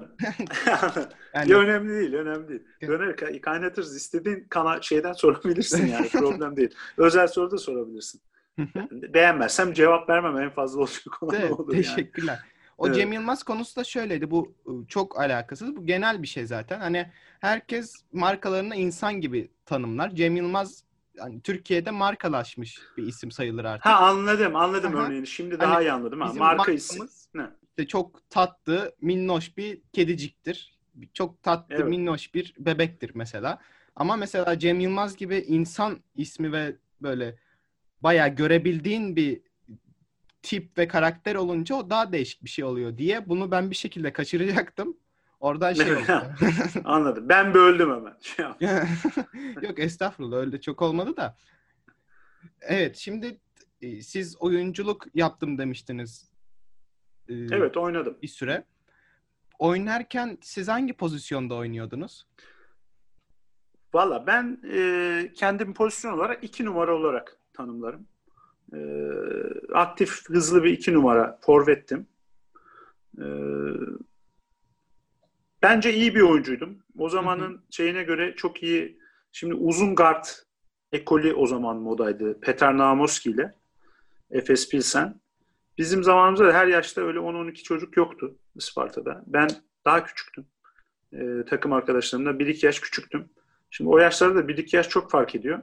yani... 1.34 1.52
Ya, 1.52 1.58
önemli 1.58 1.94
değil, 1.94 2.14
önemli 2.14 2.48
değil. 2.50 2.62
Döner 2.82 3.42
kaynatırız. 3.42 3.96
İstediğin 3.96 4.48
kana 4.50 4.82
şeyden 4.82 5.14
sorabilirsin 5.14 5.88
yani. 5.88 6.10
Problem 6.12 6.58
değil. 6.58 6.70
Özel 6.98 7.28
soru 7.28 7.52
da 7.52 7.58
sorabilirsin. 7.58 8.22
Beğenmezsem 8.92 9.74
cevap 9.74 10.10
vermem 10.10 10.38
en 10.38 10.50
fazla 10.50 10.80
olacak 10.80 11.24
olan 11.24 11.36
evet, 11.36 11.52
olur 11.52 11.72
Teşekkürler. 11.72 12.34
Yani. 12.34 12.52
O 12.78 12.88
evet. 12.88 12.96
Cem 12.96 13.12
Yılmaz 13.12 13.44
konusu 13.44 13.76
da 13.76 13.84
şöyleydi. 13.84 14.32
Bu 14.32 14.56
çok 14.88 15.20
alakasız. 15.20 15.76
Bu 15.76 15.86
genel 15.86 16.22
bir 16.22 16.28
şey 16.28 16.46
zaten. 16.46 16.80
Hani 16.80 17.12
herkes 17.40 17.96
markalarını 18.14 18.76
insan 18.76 19.22
gibi 19.22 19.52
tanımlar. 19.66 20.10
Cem 20.10 20.36
Yılmaz 20.36 20.84
yani 21.18 21.42
Türkiye'de 21.42 21.92
markalaşmış 21.92 22.80
bir 22.98 23.04
isim 23.04 23.32
sayılır 23.32 23.66
artık. 23.66 23.86
Ha 23.86 23.96
anladım, 23.96 24.56
anladım 24.56 24.96
Aha. 24.96 25.06
örneğini. 25.06 25.28
Şimdi 25.28 25.60
daha 25.60 25.76
hani 25.76 25.86
iyi 25.86 25.92
anladım. 25.92 26.22
Ha, 26.22 26.34
marka 26.34 26.72
isim. 26.72 27.08
Ne? 27.34 27.50
İşte 27.70 27.88
çok 27.88 28.30
tatlı, 28.30 28.96
minnoş 29.02 29.58
bir 29.58 29.82
kediciktir. 29.94 30.76
Çok 31.14 31.44
tatlı, 31.44 31.76
evet. 31.76 31.88
minnoş 31.88 32.34
bir 32.34 32.54
bebektir 32.60 33.12
mesela. 33.14 33.62
Ama 33.96 34.16
mesela 34.16 34.60
Cem 34.60 34.80
Yılmaz 34.80 35.18
gibi 35.18 35.36
insan 35.36 36.00
ismi 36.16 36.52
ve 36.52 36.76
böyle 37.02 37.38
bayağı 38.02 38.30
görebildiğin 38.30 39.16
bir 39.16 39.42
tip 40.42 40.78
ve 40.78 40.88
karakter 40.88 41.36
olunca 41.36 41.76
o 41.76 41.90
daha 41.90 42.12
değişik 42.12 42.44
bir 42.44 42.50
şey 42.50 42.66
oluyor 42.66 42.98
diye 42.98 43.30
bunu 43.30 43.52
ben 43.52 43.72
bir 43.72 43.76
şekilde 43.76 44.14
kaçıracaktım. 44.14 44.98
Oradan 45.46 45.74
şey 45.74 45.94
oldu. 45.96 46.04
Anladım. 46.84 47.30
Ben 47.30 47.54
böldüm 47.54 47.90
hemen. 47.92 48.18
Yok 49.62 49.80
estağfurullah 49.80 50.38
öyle 50.38 50.62
çok 50.62 50.82
olmadı 50.82 51.18
da. 51.18 51.38
Evet 52.62 52.96
şimdi 52.98 53.40
e, 53.82 54.02
siz 54.02 54.38
oyunculuk 54.40 55.06
yaptım 55.14 55.58
demiştiniz. 55.58 56.32
E, 57.30 57.34
evet 57.34 57.78
oynadım. 57.78 58.18
Bir 58.22 58.28
süre. 58.28 58.64
Oynarken 59.60 60.38
siz 60.42 60.68
hangi 60.68 60.94
pozisyonda 60.94 61.56
oynuyordunuz? 61.56 62.28
Valla 63.94 64.28
ben 64.28 64.62
e, 64.72 65.32
kendim 65.36 65.74
pozisyon 65.74 66.14
olarak 66.14 66.44
iki 66.44 66.66
numara 66.66 66.96
olarak 66.96 67.38
tanımlarım. 67.54 68.08
E, 68.74 68.80
aktif, 69.74 70.30
hızlı 70.30 70.64
bir 70.64 70.72
iki 70.72 70.94
numara 70.94 71.40
forvettim. 71.42 72.08
E, 73.18 73.26
bence 75.66 75.94
iyi 75.94 76.16
bir 76.16 76.22
oyuncuydum. 76.22 76.78
O 76.98 77.10
zamanın 77.10 77.54
hı 77.54 77.58
hı. 77.58 77.62
şeyine 77.72 78.04
göre 78.04 78.36
çok 78.36 78.64
iyi. 78.64 79.00
Şimdi 79.32 79.54
uzun 79.54 79.96
guard 79.96 80.26
ekolü 80.92 81.34
o 81.34 81.48
zaman 81.48 81.78
modaydı. 81.78 82.40
Peter 82.40 82.78
Namoski 82.78 83.30
ile 83.30 83.56
Efes 84.32 84.70
Pilsen. 84.70 85.16
Bizim 85.78 86.04
zamanımızda 86.04 86.54
her 86.54 86.68
yaşta 86.68 87.02
öyle 87.02 87.20
10-12 87.20 87.54
çocuk 87.54 87.98
yoktu 87.98 88.36
Isparta'da. 88.56 89.24
Ben 89.28 89.50
daha 89.86 90.04
küçüktüm. 90.04 90.46
Ee, 91.14 91.46
takım 91.50 91.74
arkadaşlarımda 91.74 92.30
1-2 92.30 92.66
yaş 92.66 92.80
küçüktüm. 92.80 93.30
Şimdi 93.70 93.90
o 93.90 93.98
yaşlarda 93.98 94.36
da 94.36 94.52
1-2 94.52 94.76
yaş 94.76 94.90
çok 94.90 95.12
fark 95.12 95.36
ediyor. 95.36 95.62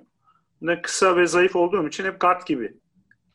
Ne 0.60 0.82
kısa 0.82 1.16
ve 1.16 1.26
zayıf 1.26 1.56
olduğum 1.56 1.88
için 1.88 2.04
hep 2.04 2.20
guard 2.20 2.46
gibi 2.46 2.76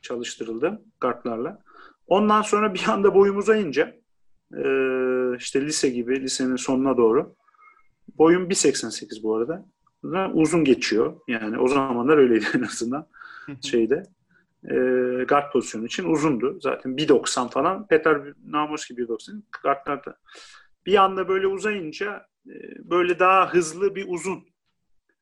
çalıştırıldım 0.01 0.81
guardlarla. 1.01 1.61
Ondan 2.07 2.41
sonra 2.41 2.73
bir 2.73 2.87
anda 2.87 3.15
boyum 3.15 3.37
uzayınca 3.37 3.95
e, 4.53 4.63
işte 5.35 5.65
lise 5.65 5.89
gibi 5.89 6.21
lisenin 6.21 6.55
sonuna 6.55 6.97
doğru 6.97 7.35
boyum 8.17 8.49
1.88 8.49 9.23
bu 9.23 9.35
arada. 9.35 9.65
Uzun 10.33 10.63
geçiyor. 10.63 11.19
Yani 11.27 11.59
o 11.59 11.67
zamanlar 11.67 12.17
öyleydi 12.17 12.45
en 12.55 12.61
azından 12.61 13.07
şeyde. 13.61 14.03
E, 14.63 14.75
guard 15.23 15.51
pozisyonu 15.51 15.85
için 15.85 16.05
uzundu. 16.05 16.59
Zaten 16.61 16.91
1.90 16.91 17.49
falan. 17.49 17.87
Peter 17.87 18.33
Namoski 18.45 18.93
1.90 18.93 19.41
guardlarda. 19.63 20.17
Bir 20.85 21.03
anda 21.03 21.27
böyle 21.27 21.47
uzayınca 21.47 22.27
e, 22.47 22.53
böyle 22.89 23.19
daha 23.19 23.53
hızlı 23.53 23.95
bir 23.95 24.05
uzun 24.07 24.43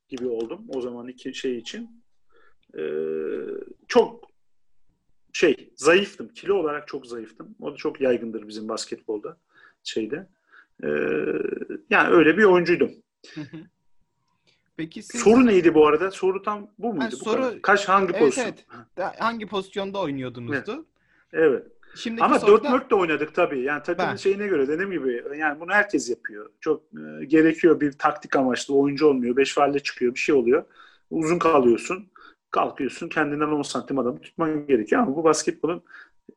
gibi 0.08 0.28
oldum 0.28 0.64
o 0.68 0.80
zaman 0.80 1.08
iki 1.08 1.34
şey 1.34 1.58
için. 1.58 2.04
Ee, 2.78 2.82
çok 3.88 4.30
şey 5.32 5.72
zayıftım. 5.76 6.28
Kilo 6.28 6.54
olarak 6.54 6.88
çok 6.88 7.06
zayıftım. 7.06 7.56
O 7.60 7.72
da 7.72 7.76
çok 7.76 8.00
yaygındır 8.00 8.48
bizim 8.48 8.68
basketbolda 8.68 9.38
şeyde. 9.88 10.28
Ee, 10.84 10.88
yani 11.90 12.14
öyle 12.14 12.38
bir 12.38 12.44
oyuncuydum. 12.44 12.90
Peki 14.76 15.02
siz... 15.02 15.20
Soru 15.20 15.46
neydi 15.46 15.74
bu 15.74 15.86
arada? 15.86 16.10
Soru 16.10 16.42
tam 16.42 16.68
bu 16.78 16.94
muydu? 16.94 17.08
Bu 17.12 17.16
soru 17.24 17.42
kadar. 17.42 17.62
kaç 17.62 17.88
hangi 17.88 18.10
evet, 18.10 18.20
pozisyon? 18.20 18.46
Evet. 18.46 19.14
Hangi 19.18 19.46
pozisyonda 19.46 20.00
oynuyordunuzdu? 20.00 20.86
Evet. 21.32 21.50
evet. 21.50 21.66
Şimdiki 21.96 22.24
Ama 22.24 22.38
soruda... 22.38 22.72
4 22.72 22.90
de 22.90 22.94
oynadık 22.94 23.34
tabii. 23.34 23.60
Yani 23.60 23.82
takımın 23.82 24.10
ben... 24.10 24.16
şeyine 24.16 24.46
göre 24.46 24.68
dediğim 24.68 24.90
gibi 24.90 25.22
yani 25.38 25.60
bunu 25.60 25.72
herkes 25.72 26.10
yapıyor. 26.10 26.50
Çok 26.60 26.82
e, 26.82 27.24
gerekiyor 27.24 27.80
bir 27.80 27.92
taktik 27.92 28.36
amaçlı 28.36 28.74
oyuncu 28.74 29.06
olmuyor. 29.06 29.36
5 29.36 29.54
falle 29.54 29.78
çıkıyor 29.78 30.14
bir 30.14 30.20
şey 30.20 30.34
oluyor. 30.34 30.64
Uzun 31.10 31.38
kalıyorsun. 31.38 32.06
Kalkıyorsun 32.50 33.08
kendinden 33.08 33.48
10 33.48 33.62
santim 33.62 33.98
adamı 33.98 34.20
tutman 34.20 34.66
gerekiyor 34.66 35.02
ama 35.02 35.16
bu 35.16 35.24
basketbolun 35.24 35.82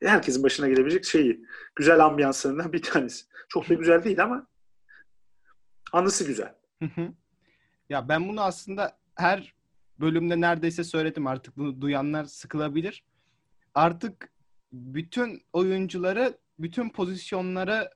herkesin 0.01 0.43
başına 0.43 0.67
gelebilecek 0.67 1.05
şeyi. 1.05 1.45
Güzel 1.75 2.05
ambiyanslarından 2.05 2.73
bir 2.73 2.81
tanesi. 2.81 3.25
Çok 3.49 3.69
da 3.69 3.73
güzel 3.73 4.03
değil 4.03 4.23
ama 4.23 4.47
anısı 5.91 6.27
güzel. 6.27 6.53
ya 7.89 8.09
ben 8.09 8.29
bunu 8.29 8.41
aslında 8.41 8.97
her 9.15 9.53
bölümde 9.99 10.41
neredeyse 10.41 10.83
söyledim 10.83 11.27
artık 11.27 11.57
bunu 11.57 11.81
duyanlar 11.81 12.23
sıkılabilir. 12.23 13.03
Artık 13.75 14.29
bütün 14.73 15.41
oyuncuları 15.53 16.37
bütün 16.59 16.89
pozisyonlara 16.89 17.89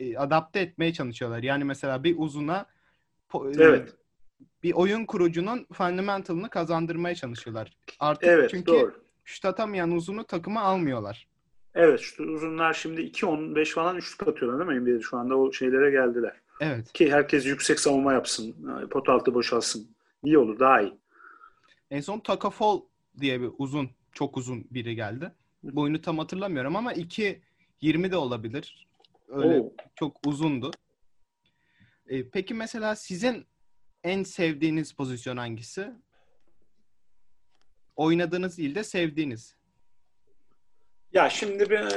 e, 0.00 0.16
adapte 0.16 0.60
etmeye 0.60 0.92
çalışıyorlar. 0.92 1.42
Yani 1.42 1.64
mesela 1.64 2.04
bir 2.04 2.14
uzuna 2.18 2.66
po- 3.30 3.60
e, 3.60 3.64
evet. 3.64 3.94
bir 4.62 4.72
oyun 4.72 5.06
kurucunun 5.06 5.66
fundamentalını 5.72 6.50
kazandırmaya 6.50 7.14
çalışıyorlar. 7.14 7.76
Artık 8.00 8.28
evet, 8.28 8.50
çünkü 8.50 8.66
doğru. 8.66 9.04
şut 9.24 9.44
atamayan 9.44 9.90
uzunu 9.90 10.24
takıma 10.24 10.60
almıyorlar. 10.60 11.28
Evet 11.74 12.00
şu 12.00 12.24
uzunlar 12.24 12.74
şimdi 12.74 13.00
2-15 13.00 13.72
falan 13.72 13.96
üçlük 13.96 14.28
atıyorlar 14.28 14.68
değil 14.68 14.80
mi 14.80 14.84
NBA'de 14.84 15.02
şu 15.02 15.16
anda 15.16 15.36
o 15.36 15.52
şeylere 15.52 15.90
geldiler. 15.90 16.40
Evet. 16.60 16.92
Ki 16.92 17.12
herkes 17.12 17.46
yüksek 17.46 17.80
savunma 17.80 18.12
yapsın. 18.12 18.56
Pot 18.90 19.08
altı 19.08 19.34
boşalsın. 19.34 19.88
İyi 20.24 20.38
olur 20.38 20.58
daha 20.58 20.80
iyi. 20.82 20.94
En 21.90 22.00
son 22.00 22.20
Takafol 22.20 22.84
diye 23.20 23.40
bir 23.40 23.50
uzun 23.58 23.90
çok 24.12 24.36
uzun 24.36 24.66
biri 24.70 24.94
geldi. 24.94 25.32
Boyunu 25.62 26.00
tam 26.00 26.18
hatırlamıyorum 26.18 26.76
ama 26.76 26.92
2.20 26.92 28.10
de 28.10 28.16
olabilir. 28.16 28.88
Öyle 29.28 29.60
Oo. 29.60 29.72
çok 29.94 30.26
uzundu. 30.26 30.70
E, 32.06 32.28
peki 32.28 32.54
mesela 32.54 32.96
sizin 32.96 33.46
en 34.04 34.22
sevdiğiniz 34.22 34.92
pozisyon 34.92 35.36
hangisi? 35.36 35.90
Oynadığınız 37.96 38.58
ilde 38.58 38.84
sevdiğiniz. 38.84 39.56
Ya 41.12 41.30
şimdi 41.30 41.70
ben 41.70 41.88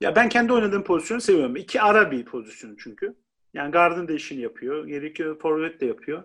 ya 0.00 0.16
ben 0.16 0.28
kendi 0.28 0.52
oynadığım 0.52 0.84
pozisyonu 0.84 1.20
seviyorum. 1.20 1.56
İki 1.56 1.80
ara 1.82 2.10
bir 2.10 2.24
pozisyon 2.24 2.76
çünkü. 2.78 3.14
Yani 3.54 3.70
Gardın 3.70 4.08
da 4.08 4.12
işini 4.12 4.40
yapıyor. 4.40 4.86
Gerekiyor 4.86 5.38
forvet 5.38 5.80
de 5.80 5.86
yapıyor. 5.86 6.22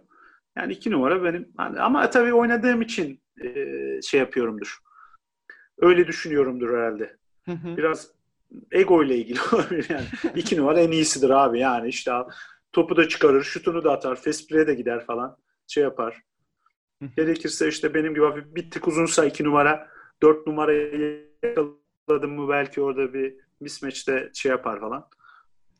Yani 0.55 0.73
iki 0.73 0.91
numara 0.91 1.23
benim. 1.23 1.49
Ama 1.57 2.09
tabii 2.09 2.33
oynadığım 2.33 2.81
için 2.81 3.21
e, 3.43 3.55
şey 4.01 4.19
yapıyorumdur 4.19 4.77
Öyle 5.77 6.07
düşünüyorumdur 6.07 6.77
herhalde. 6.77 7.17
Biraz 7.47 8.11
ego 8.71 9.03
ile 9.03 9.17
ilgili 9.17 9.39
olabilir 9.53 9.88
yani. 9.89 10.05
İki 10.35 10.57
numara 10.57 10.79
en 10.79 10.91
iyisidir 10.91 11.29
abi 11.29 11.59
yani 11.59 11.88
işte 11.89 12.11
topu 12.73 12.97
da 12.97 13.07
çıkarır, 13.07 13.43
şutunu 13.43 13.83
da 13.83 13.91
atar, 13.91 14.21
fespire 14.21 14.67
de 14.67 14.73
gider 14.73 15.05
falan 15.05 15.38
şey 15.67 15.83
yapar. 15.83 16.21
Gerekirse 17.17 17.67
işte 17.67 17.93
benim 17.93 18.13
gibi 18.13 18.55
bir 18.55 18.71
tık 18.71 18.88
uzunsa 18.88 19.25
iki 19.25 19.43
numara, 19.43 19.88
dört 20.21 20.47
numarayı 20.47 21.26
yakaladım 21.43 22.31
mı 22.35 22.49
belki 22.49 22.81
orada 22.81 23.13
bir 23.13 23.35
mismatch'te 23.59 24.31
şey 24.33 24.49
yapar 24.49 24.79
falan. 24.79 25.09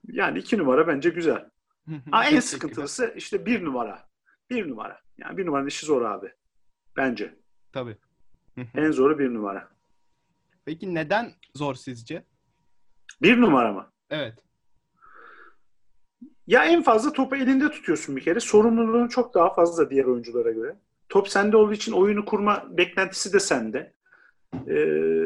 Yani 0.08 0.40
iki 0.40 0.58
numara 0.58 0.88
bence 0.88 1.10
güzel. 1.10 1.50
Ama 2.12 2.26
en 2.26 2.40
sıkıntılısı 2.40 3.14
işte 3.18 3.46
bir 3.46 3.66
numara. 3.66 4.10
Bir 4.50 4.70
numara. 4.70 5.02
Yani 5.18 5.38
bir 5.38 5.46
numaranın 5.46 5.68
işi 5.68 5.86
zor 5.86 6.02
abi. 6.02 6.32
Bence. 6.98 7.36
Tabii. 7.74 7.98
en 8.76 8.92
zoru 8.92 9.20
bir 9.20 9.34
numara. 9.34 9.70
Peki 10.66 10.96
neden 10.96 11.34
zor 11.56 11.76
sizce? 11.76 12.24
Bir 13.22 13.42
numara 13.42 13.74
mı? 13.74 13.92
Evet. 14.10 14.34
Ya 16.48 16.66
en 16.66 16.84
fazla 16.84 17.14
topu 17.14 17.36
elinde 17.36 17.72
tutuyorsun 17.72 18.16
bir 18.16 18.22
kere. 18.22 18.40
Sorumluluğun 18.40 19.08
çok 19.08 19.34
daha 19.34 19.54
fazla 19.54 19.90
diğer 19.90 20.06
oyunculara 20.06 20.52
göre. 20.52 20.76
Top 21.10 21.30
sende 21.30 21.58
olduğu 21.58 21.74
için 21.74 21.92
oyunu 21.92 22.26
kurma 22.26 22.78
beklentisi 22.78 23.34
de 23.34 23.40
sende. 23.40 23.94
Ee, 24.68 25.17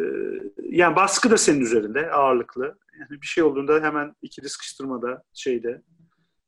yani 0.71 0.95
baskı 0.95 1.31
da 1.31 1.37
senin 1.37 1.61
üzerinde 1.61 2.11
ağırlıklı. 2.11 2.77
Yani 2.99 3.21
bir 3.21 3.27
şey 3.27 3.43
olduğunda 3.43 3.83
hemen 3.83 4.15
ikili 4.21 4.49
sıkıştırmada 4.49 5.23
şeyde. 5.33 5.81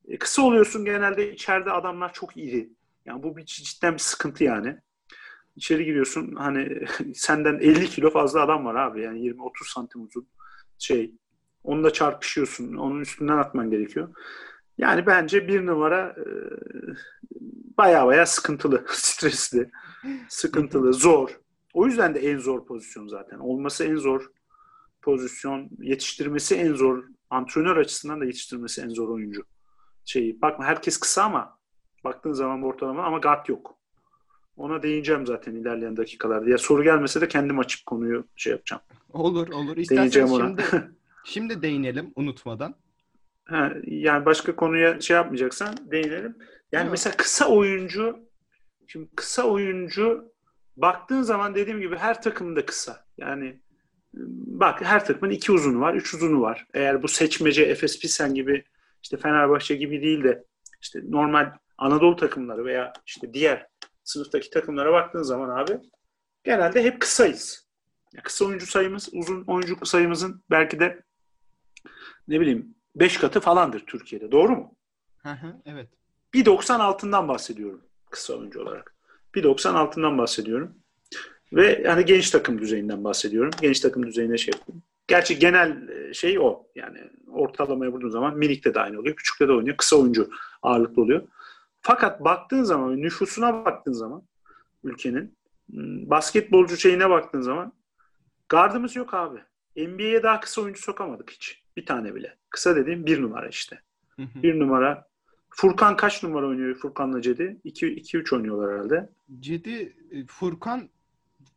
E, 0.08 0.18
kısa 0.18 0.42
oluyorsun 0.42 0.86
genelde 0.86 1.34
içeride 1.34 1.72
adamlar 1.72 2.14
çok 2.14 2.38
iri. 2.38 2.70
Yani 3.06 3.24
bu 3.24 3.38
bir 3.38 3.46
cidden 3.46 3.94
bir 3.94 4.00
sıkıntı 4.00 4.44
yani. 4.44 4.78
İçeri 5.56 5.86
giriyorsun 5.86 6.36
hani 6.36 6.86
senden 7.16 7.60
50 7.60 7.88
kilo 7.88 8.10
fazla 8.10 8.42
adam 8.42 8.66
var 8.66 8.76
abi 8.76 9.02
yani 9.02 9.20
20-30 9.20 9.74
santim 9.74 10.04
uzun 10.04 10.28
şey. 10.80 11.16
Onunla 11.64 11.94
çarpışıyorsun. 11.94 12.76
Onun 12.76 13.02
üstünden 13.02 13.38
atman 13.38 13.72
gerekiyor. 13.72 14.16
Yani 14.78 15.06
bence 15.06 15.48
bir 15.48 15.66
numara 15.66 16.16
e, 16.18 16.26
baya 17.78 18.08
baya 18.08 18.26
sıkıntılı, 18.26 18.86
stresli, 18.90 19.72
sıkıntılı, 20.30 20.94
zor. 21.04 21.43
O 21.74 21.86
yüzden 21.86 22.16
de 22.16 22.20
en 22.20 22.38
zor 22.38 22.66
pozisyon 22.66 23.08
zaten. 23.08 23.40
Olması 23.40 23.84
en 23.84 23.96
zor 23.96 24.32
pozisyon, 25.02 25.70
yetiştirmesi 25.80 26.56
en 26.56 26.74
zor, 26.74 27.04
antrenör 27.30 27.78
açısından 27.78 28.22
da 28.22 28.26
yetiştirmesi 28.26 28.82
en 28.82 28.90
zor 28.90 29.10
oyuncu. 29.10 29.44
Şeyi, 30.06 30.42
bakma 30.42 30.66
herkes 30.66 30.98
kısa 30.98 31.24
ama 31.24 31.58
baktığın 32.04 32.34
zaman 32.34 32.64
ortalama 32.64 33.04
ama 33.04 33.18
guard 33.18 33.48
yok. 33.48 33.78
Ona 34.58 34.84
değineceğim 34.84 35.26
zaten 35.26 35.56
ilerleyen 35.56 35.98
dakikalarda. 35.98 36.50
Ya 36.50 36.58
soru 36.58 36.84
gelmese 36.84 37.22
de 37.22 37.28
kendim 37.28 37.60
açıp 37.60 37.86
konuyu 37.86 38.28
şey 38.36 38.52
yapacağım. 38.52 38.82
Olur 39.14 39.48
olur. 39.48 39.78
İsterseniz 39.78 40.32
şimdi, 40.32 40.64
şimdi 41.24 41.62
değinelim 41.62 42.12
unutmadan. 42.16 42.76
Ha, 43.46 43.74
yani 43.86 44.26
başka 44.26 44.56
konuya 44.56 45.02
şey 45.02 45.16
yapmayacaksan 45.16 45.78
değinelim. 45.92 46.38
Yani 46.72 46.82
evet. 46.82 46.92
mesela 46.92 47.18
kısa 47.18 47.48
oyuncu 47.48 48.20
şimdi 48.88 49.10
kısa 49.16 49.44
oyuncu 49.44 50.33
baktığın 50.78 51.22
zaman 51.22 51.56
dediğim 51.56 51.80
gibi 51.82 51.98
her 51.98 52.22
takımda 52.22 52.66
kısa. 52.66 53.06
Yani 53.18 53.60
bak 54.14 54.82
her 54.82 55.06
takımın 55.06 55.32
iki 55.32 55.52
uzunu 55.52 55.82
var, 55.82 55.94
üç 55.94 56.14
uzunu 56.14 56.42
var. 56.42 56.68
Eğer 56.74 57.04
bu 57.04 57.08
seçmece 57.08 57.64
Efes 57.64 58.00
Pilsen 58.00 58.34
gibi 58.34 58.64
işte 59.04 59.18
Fenerbahçe 59.18 59.76
gibi 59.76 60.02
değil 60.02 60.24
de 60.24 60.44
işte 60.82 61.02
normal 61.10 61.52
Anadolu 61.78 62.16
takımları 62.16 62.66
veya 62.66 62.94
işte 63.06 63.34
diğer 63.34 63.68
sınıftaki 64.04 64.50
takımlara 64.50 64.94
baktığın 64.94 65.24
zaman 65.24 65.50
abi 65.50 65.80
genelde 66.44 66.84
hep 66.84 67.02
kısayız. 67.02 67.68
Yani 68.14 68.24
kısa 68.24 68.46
oyuncu 68.46 68.66
sayımız, 68.66 69.10
uzun 69.14 69.44
oyuncu 69.44 69.86
sayımızın 69.86 70.44
belki 70.50 70.80
de 70.80 71.04
ne 72.28 72.40
bileyim 72.40 72.76
5 72.96 73.18
katı 73.18 73.40
falandır 73.40 73.86
Türkiye'de. 73.86 74.32
Doğru 74.32 74.52
mu? 74.52 74.76
Hı 75.18 75.30
hı, 75.30 75.62
evet. 75.66 75.90
1.90 76.34 76.82
altından 76.82 77.28
bahsediyorum 77.28 77.82
kısa 78.10 78.34
oyuncu 78.34 78.62
olarak. 78.62 78.93
1.90 79.36 79.70
altından 79.70 80.18
bahsediyorum. 80.18 80.76
Ve 81.54 81.82
yani 81.86 82.06
genç 82.06 82.30
takım 82.30 82.62
düzeyinden 82.62 83.04
bahsediyorum. 83.04 83.52
Genç 83.62 83.80
takım 83.80 84.06
düzeyine 84.08 84.38
şey 84.38 84.52
yapıyorum. 84.56 84.84
Gerçi 85.08 85.40
genel 85.40 85.90
e, 85.90 86.14
şey 86.14 86.40
o. 86.40 86.68
Yani 86.76 87.00
ortalamaya 87.28 87.92
vurduğun 87.92 88.10
zaman 88.10 88.38
minikte 88.38 88.74
de 88.74 88.80
aynı 88.80 89.00
oluyor. 89.00 89.16
Küçükte 89.16 89.48
de 89.48 89.52
oynuyor. 89.52 89.78
Kısa 89.78 89.96
oyuncu 89.96 90.30
ağırlıklı 90.62 91.02
oluyor. 91.02 91.28
Fakat 91.82 92.24
baktığın 92.24 92.64
zaman, 92.64 92.98
nüfusuna 92.98 93.66
baktığın 93.66 93.94
zaman 93.94 94.24
ülkenin 94.84 95.38
hmm, 95.72 96.10
basketbolcu 96.10 96.78
şeyine 96.78 97.10
baktığın 97.10 97.42
zaman 97.42 97.74
gardımız 98.50 98.96
yok 98.96 99.14
abi. 99.14 99.40
NBA'ye 99.78 100.24
daha 100.24 100.40
kısa 100.40 100.62
oyuncu 100.62 100.82
sokamadık 100.82 101.32
hiç. 101.32 101.64
Bir 101.78 101.86
tane 101.86 102.16
bile. 102.16 102.38
Kısa 102.50 102.76
dediğim 102.76 103.06
bir 103.06 103.22
numara 103.22 103.48
işte. 103.48 103.82
bir 104.18 104.60
numara. 104.60 105.08
Furkan 105.56 105.98
kaç 105.98 106.24
numara 106.24 106.48
oynuyor 106.48 106.76
Furkan'la 106.76 107.22
Cedi? 107.22 107.58
2-3 107.66 108.36
oynuyorlar 108.36 108.74
herhalde. 108.74 109.10
Cedi, 109.40 109.96
e, 110.12 110.26
Furkan 110.26 110.90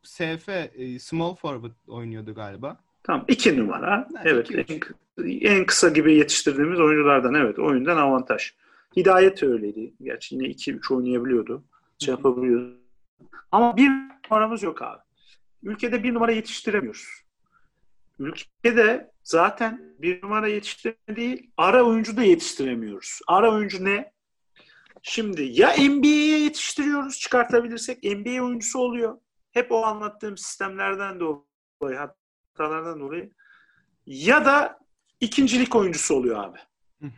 SF, 0.03 0.49
e, 0.49 0.99
small 0.99 1.34
forward 1.34 1.72
oynuyordu 1.88 2.34
galiba. 2.34 2.80
Tamam. 3.03 3.24
iki 3.28 3.59
numara. 3.59 3.90
Ha, 3.90 4.09
evet. 4.24 4.51
Iki, 4.51 4.80
en, 5.18 5.40
en 5.40 5.66
kısa 5.66 5.88
gibi 5.88 6.14
yetiştirdiğimiz 6.14 6.80
oyunculardan 6.80 7.34
evet. 7.34 7.59
Oyundan 7.59 7.97
avantaj. 7.97 8.53
Hidayet 8.97 9.42
öyleydi. 9.42 9.92
Gerçi 10.03 10.34
yine 10.34 10.44
2-3 10.44 10.94
oynayabiliyordu. 10.94 11.64
Şey 11.99 12.14
yapabiliyordu. 12.14 12.74
Ama 13.53 13.76
bir 13.76 13.90
numaramız 14.30 14.62
yok 14.62 14.82
abi. 14.82 15.01
Ülkede 15.62 16.03
bir 16.03 16.14
numara 16.14 16.32
yetiştiremiyoruz. 16.32 17.26
Ülkede 18.19 19.11
zaten 19.23 19.95
bir 19.99 20.23
numara 20.23 20.49
yetiştirme 20.49 21.17
değil, 21.17 21.51
ara 21.57 21.85
oyuncu 21.85 22.17
da 22.17 22.23
yetiştiremiyoruz. 22.23 23.21
Ara 23.27 23.55
oyuncu 23.55 23.85
ne? 23.85 24.12
Şimdi 25.03 25.43
ya 25.43 25.75
NBA'ye 25.79 26.39
yetiştiriyoruz 26.39 27.19
çıkartabilirsek 27.19 28.05
NBA 28.05 28.45
oyuncusu 28.45 28.79
oluyor. 28.79 29.19
Hep 29.53 29.73
o 29.73 29.85
anlattığım 29.85 30.37
sistemlerden 30.37 31.21
dolayı, 31.21 31.99
hatalardan 31.99 33.01
dolayı. 33.01 33.31
Ya 34.07 34.45
da 34.45 34.79
ikincilik 35.21 35.75
oyuncusu 35.75 36.14
oluyor 36.14 36.45
abi. 36.45 36.59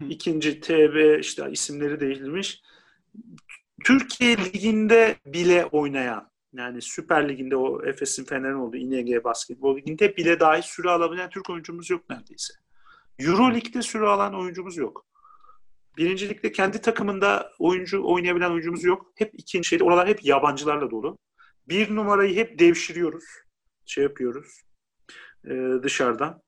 İkinci 0.08 0.60
TB 0.60 1.20
işte 1.20 1.50
isimleri 1.50 2.00
değiştirmiş. 2.00 2.62
Türkiye 3.84 4.36
Ligi'nde 4.36 5.16
bile 5.26 5.64
oynayan 5.64 6.30
yani 6.58 6.82
Süper 6.82 7.28
Lig'inde 7.28 7.56
o 7.56 7.84
Efes'in 7.86 8.24
Fener'in 8.24 8.54
olduğu 8.54 8.76
İNG 8.76 9.24
Basketbol 9.24 9.76
Ligi'nde 9.76 10.16
bile 10.16 10.40
dahi 10.40 10.62
süre 10.62 10.90
alabilen 10.90 11.30
Türk 11.30 11.50
oyuncumuz 11.50 11.90
yok 11.90 12.10
neredeyse. 12.10 12.54
Euro 13.18 13.54
Lig'de 13.54 13.82
süre 13.82 14.06
alan 14.06 14.34
oyuncumuz 14.34 14.76
yok. 14.76 15.06
Birinci 15.96 16.28
ligde 16.28 16.52
kendi 16.52 16.80
takımında 16.80 17.52
oyuncu 17.58 18.06
oynayabilen 18.06 18.50
oyuncumuz 18.50 18.84
yok. 18.84 19.12
Hep 19.16 19.34
ikinci 19.34 19.68
şeyde 19.68 19.84
oralar 19.84 20.08
hep 20.08 20.24
yabancılarla 20.24 20.90
dolu. 20.90 21.18
Bir 21.68 21.94
numarayı 21.94 22.36
hep 22.36 22.58
devşiriyoruz. 22.58 23.24
Şey 23.86 24.04
yapıyoruz. 24.04 24.62
E, 25.44 25.50
dışarıdan. 25.82 26.42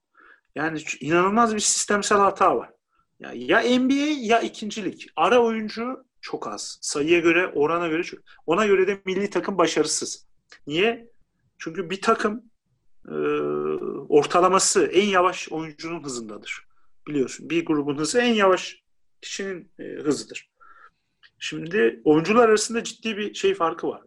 Yani 0.55 0.83
inanılmaz 1.01 1.55
bir 1.55 1.61
sistemsel 1.61 2.19
hata 2.19 2.57
var. 2.57 2.71
Ya, 3.21 3.33
ya 3.35 3.79
NBA 3.81 4.27
ya 4.35 4.41
ikincilik. 4.41 5.07
Ara 5.17 5.39
oyuncu 5.39 6.05
çok 6.21 6.47
az. 6.47 6.79
Sayıya 6.81 7.19
göre, 7.19 7.47
orana 7.47 7.89
göre 7.89 8.03
çok. 8.03 8.21
Ona 8.47 8.67
göre 8.67 8.87
de 8.87 9.01
milli 9.05 9.31
takım 9.31 9.59
başarısız. 9.59 10.27
Niye? 10.67 11.11
Çünkü 11.59 11.91
bir 11.91 12.01
takım 12.01 12.45
e, 13.09 13.15
ortalaması 14.09 14.87
en 14.87 15.07
yavaş 15.07 15.53
oyuncunun 15.53 16.05
hızındadır. 16.05 16.65
Biliyorsun 17.09 17.51
bir 17.51 17.65
grubun 17.65 17.99
hızı 17.99 18.21
en 18.21 18.35
yavaş 18.35 18.83
kişinin 19.21 19.73
e, 19.79 19.85
hızıdır. 19.85 20.51
Şimdi 21.39 22.01
oyuncular 22.05 22.49
arasında 22.49 22.85
ciddi 22.85 23.17
bir 23.17 23.35
şey 23.35 23.55
farkı 23.55 23.89
var. 23.89 24.03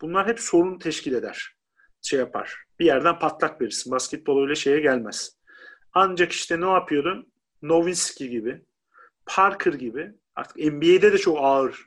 Bunlar 0.00 0.26
hep 0.26 0.40
sorun 0.40 0.78
teşkil 0.78 1.14
eder. 1.14 1.54
Şey 2.02 2.18
yapar. 2.18 2.56
Bir 2.80 2.84
yerden 2.84 3.18
patlak 3.18 3.60
verirsin. 3.60 3.92
Basketbol 3.92 4.42
öyle 4.42 4.54
şeye 4.54 4.80
gelmez. 4.80 5.38
Ancak 5.92 6.32
işte 6.32 6.60
ne 6.60 6.70
yapıyordun? 6.70 7.32
Nowitzki 7.62 8.30
gibi, 8.30 8.62
Parker 9.26 9.72
gibi 9.72 10.12
artık 10.36 10.56
NBA'de 10.56 11.12
de 11.12 11.18
çok 11.18 11.38
ağır 11.40 11.86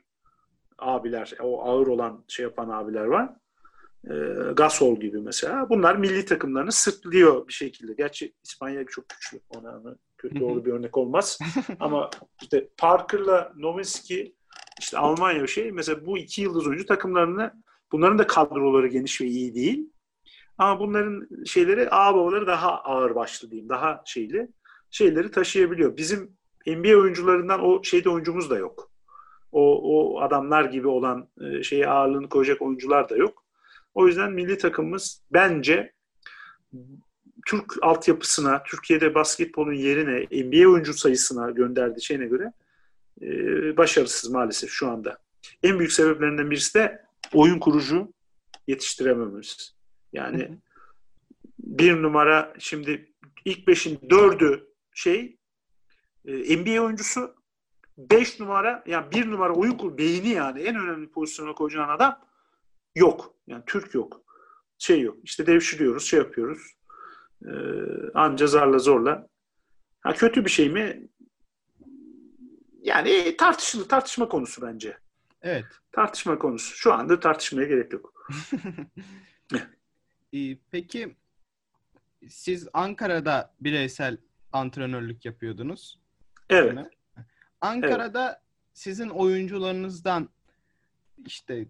abiler, 0.78 1.34
o 1.40 1.62
ağır 1.64 1.86
olan 1.86 2.24
şey 2.28 2.42
yapan 2.42 2.68
abiler 2.68 3.04
var. 3.04 3.30
E, 4.04 4.14
Gasol 4.52 5.00
gibi 5.00 5.20
mesela. 5.20 5.68
Bunlar 5.68 5.96
milli 5.96 6.24
takımlarını 6.24 6.72
sırtlıyor 6.72 7.48
bir 7.48 7.52
şekilde. 7.52 7.94
Gerçi 7.94 8.34
İspanya 8.44 8.84
çok 8.86 9.08
güçlü. 9.08 9.40
Ona 9.48 9.82
kötü 10.18 10.40
doğru 10.40 10.64
bir 10.64 10.72
örnek 10.72 10.96
olmaz. 10.96 11.38
Ama 11.80 12.10
işte 12.42 12.68
Parker'la 12.76 13.52
Nowitzki 13.56 14.34
işte 14.80 14.98
Almanya 14.98 15.46
şey. 15.46 15.72
Mesela 15.72 16.06
bu 16.06 16.18
iki 16.18 16.42
yıldız 16.42 16.66
oyuncu 16.66 16.86
takımlarını 16.86 17.52
bunların 17.92 18.18
da 18.18 18.26
kadroları 18.26 18.86
geniş 18.86 19.20
ve 19.20 19.26
iyi 19.26 19.54
değil. 19.54 19.90
Ama 20.58 20.80
bunların 20.80 21.44
şeyleri 21.44 21.90
ağ 21.90 22.14
babaları 22.14 22.46
daha 22.46 22.80
ağır 22.82 23.14
başlı 23.14 23.50
diyeyim. 23.50 23.68
Daha 23.68 24.02
şeyli 24.06 24.48
şeyleri 24.90 25.30
taşıyabiliyor. 25.30 25.96
Bizim 25.96 26.37
NBA 26.76 26.96
oyuncularından 26.96 27.64
o 27.64 27.84
şeyde 27.84 28.10
oyuncumuz 28.10 28.50
da 28.50 28.58
yok. 28.58 28.90
O, 29.52 29.80
o 29.82 30.20
adamlar 30.20 30.64
gibi 30.64 30.88
olan 30.88 31.28
e, 31.40 31.62
şeyi 31.62 31.88
ağırlığını 31.88 32.28
koyacak 32.28 32.62
oyuncular 32.62 33.08
da 33.08 33.16
yok. 33.16 33.44
O 33.94 34.06
yüzden 34.06 34.32
milli 34.32 34.58
takımımız 34.58 35.22
bence 35.32 35.92
Türk 37.46 37.72
altyapısına, 37.82 38.62
Türkiye'de 38.62 39.14
basketbolun 39.14 39.72
yerine 39.72 40.42
NBA 40.44 40.70
oyuncu 40.70 40.94
sayısına 40.94 41.50
gönderdiği 41.50 42.04
şeyine 42.04 42.26
göre 42.26 42.52
e, 43.22 43.26
başarısız 43.76 44.30
maalesef 44.30 44.70
şu 44.70 44.88
anda. 44.88 45.18
En 45.62 45.78
büyük 45.78 45.92
sebeplerinden 45.92 46.50
birisi 46.50 46.74
de 46.74 47.02
oyun 47.32 47.58
kurucu 47.58 48.12
yetiştiremememiz. 48.66 49.74
Yani 50.12 50.58
bir 51.58 52.02
numara 52.02 52.54
şimdi 52.58 53.12
ilk 53.44 53.68
beşin 53.68 53.98
dördü 54.10 54.66
şey 54.94 55.37
e, 56.28 56.56
NBA 56.56 56.80
oyuncusu 56.82 57.34
beş 57.98 58.40
numara 58.40 58.84
yani 58.86 59.12
bir 59.12 59.30
numara 59.30 59.54
oyun 59.54 59.72
kur 59.72 59.98
beyni 59.98 60.28
yani 60.28 60.60
en 60.60 60.76
önemli 60.76 61.10
pozisyona 61.10 61.54
koyacağın 61.54 61.88
adam 61.88 62.20
yok. 62.94 63.34
Yani 63.46 63.62
Türk 63.66 63.94
yok. 63.94 64.20
Şey 64.78 65.00
yok. 65.00 65.16
İşte 65.22 65.46
devşiriyoruz, 65.46 66.04
şey 66.04 66.18
yapıyoruz. 66.18 66.62
Ee, 67.44 67.50
anca 68.14 68.46
zarla 68.46 68.78
zorla. 68.78 69.28
Ha, 70.00 70.14
kötü 70.14 70.44
bir 70.44 70.50
şey 70.50 70.70
mi? 70.70 71.08
Yani 72.82 73.36
tartışılı, 73.36 73.88
tartışma 73.88 74.28
konusu 74.28 74.62
bence. 74.62 74.98
Evet. 75.42 75.64
Tartışma 75.92 76.38
konusu. 76.38 76.76
Şu 76.76 76.92
anda 76.92 77.20
tartışmaya 77.20 77.68
gerek 77.68 77.92
yok. 77.92 78.26
Peki 80.70 81.16
siz 82.28 82.68
Ankara'da 82.72 83.54
bireysel 83.60 84.18
antrenörlük 84.52 85.24
yapıyordunuz. 85.24 85.98
Evet. 86.50 86.78
Ankara'da 87.60 88.28
evet. 88.28 88.38
sizin 88.72 89.08
oyuncularınızdan 89.08 90.28
işte 91.26 91.66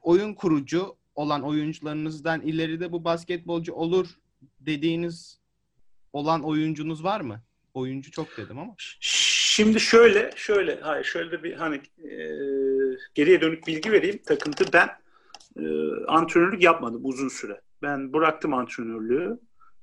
oyun 0.00 0.34
kurucu 0.34 0.96
olan 1.14 1.42
oyuncularınızdan 1.42 2.40
ileride 2.40 2.92
bu 2.92 3.04
basketbolcu 3.04 3.72
olur 3.72 4.08
dediğiniz 4.60 5.40
olan 6.12 6.44
oyuncunuz 6.44 7.04
var 7.04 7.20
mı? 7.20 7.42
Oyuncu 7.74 8.10
çok 8.10 8.36
dedim 8.36 8.58
ama. 8.58 8.74
Şimdi 9.54 9.80
şöyle, 9.80 10.30
şöyle, 10.36 10.80
hayır 10.80 11.04
şöyle 11.04 11.42
bir 11.42 11.54
hani 11.54 11.76
e, 12.04 12.18
geriye 13.14 13.40
dönük 13.40 13.66
bilgi 13.66 13.92
vereyim. 13.92 14.22
Takıntı 14.26 14.72
ben 14.72 14.88
e, 15.56 15.64
antrenörlük 16.08 16.62
yapmadım 16.62 17.00
uzun 17.04 17.28
süre. 17.28 17.60
Ben 17.82 18.12
bıraktım 18.12 18.54
antrenörlüğü. 18.54 19.38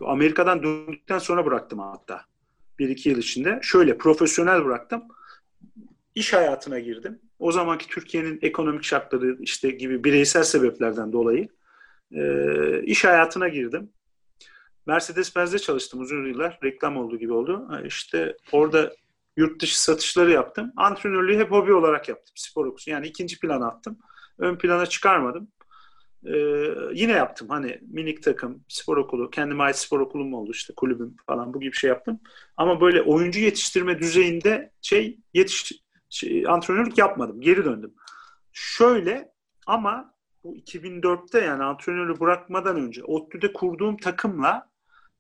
Amerika'dan 0.06 0.64
döndükten 0.64 1.20
sonra 1.20 1.46
bıraktım 1.46 1.80
hatta. 1.80 2.26
Bir 2.82 2.90
iki 2.90 3.10
yıl 3.10 3.18
içinde. 3.18 3.60
Şöyle 3.62 3.98
profesyonel 3.98 4.66
bıraktım. 4.66 5.04
İş 6.16 6.34
hayatına 6.34 6.80
girdim. 6.80 7.20
O 7.40 7.52
zamanki 7.52 7.88
Türkiye'nin 7.88 8.40
ekonomik 8.42 8.84
şartları 8.84 9.38
işte 9.40 9.72
gibi 9.72 10.04
bireysel 10.04 10.44
sebeplerden 10.44 11.14
dolayı 11.14 11.48
e, 12.12 12.84
iş 12.84 13.04
hayatına 13.06 13.48
girdim. 13.48 13.90
Mercedes-Benz'de 14.88 15.60
çalıştım 15.60 16.02
uzun 16.02 16.28
yıllar. 16.28 16.60
Reklam 16.64 16.98
olduğu 16.98 17.18
gibi 17.18 17.34
oldu. 17.34 17.68
İşte 17.86 18.38
orada 18.52 18.94
yurt 19.38 19.62
dışı 19.62 19.84
satışları 19.84 20.32
yaptım. 20.32 20.72
Antrenörlüğü 20.78 21.38
hep 21.38 21.52
hobi 21.52 21.74
olarak 21.74 22.10
yaptım. 22.10 22.34
Spor 22.36 22.66
okusu. 22.66 22.90
Yani 22.90 23.08
ikinci 23.08 23.40
plana 23.40 23.68
attım. 23.68 23.98
Ön 24.38 24.56
plana 24.56 24.86
çıkarmadım. 24.86 25.48
Ee, 26.26 26.68
yine 26.94 27.12
yaptım. 27.12 27.50
Hani 27.50 27.80
minik 27.82 28.24
takım, 28.24 28.64
spor 28.68 28.98
okulu, 28.98 29.30
kendime 29.30 29.64
ait 29.64 29.76
spor 29.76 30.00
okulum 30.00 30.34
oldu 30.34 30.52
işte 30.52 30.74
kulübüm 30.78 31.16
falan 31.28 31.54
bu 31.54 31.60
gibi 31.60 31.76
şey 31.76 31.88
yaptım. 31.88 32.20
Ama 32.58 32.82
böyle 32.82 33.02
oyuncu 33.02 33.40
yetiştirme 33.40 34.00
düzeyinde 34.00 34.72
şey 34.82 35.20
yetiş 35.34 35.72
şey, 36.10 36.48
antrenörlük 36.48 36.98
yapmadım. 36.98 37.42
Geri 37.42 37.66
döndüm. 37.66 37.94
Şöyle 38.52 39.32
ama 39.68 40.14
bu 40.44 40.58
2004'te 40.58 41.40
yani 41.40 41.64
antrenörü 41.64 42.20
bırakmadan 42.20 42.76
önce 42.76 43.04
ODTÜ'de 43.04 43.54
kurduğum 43.54 43.98
takımla 43.98 44.70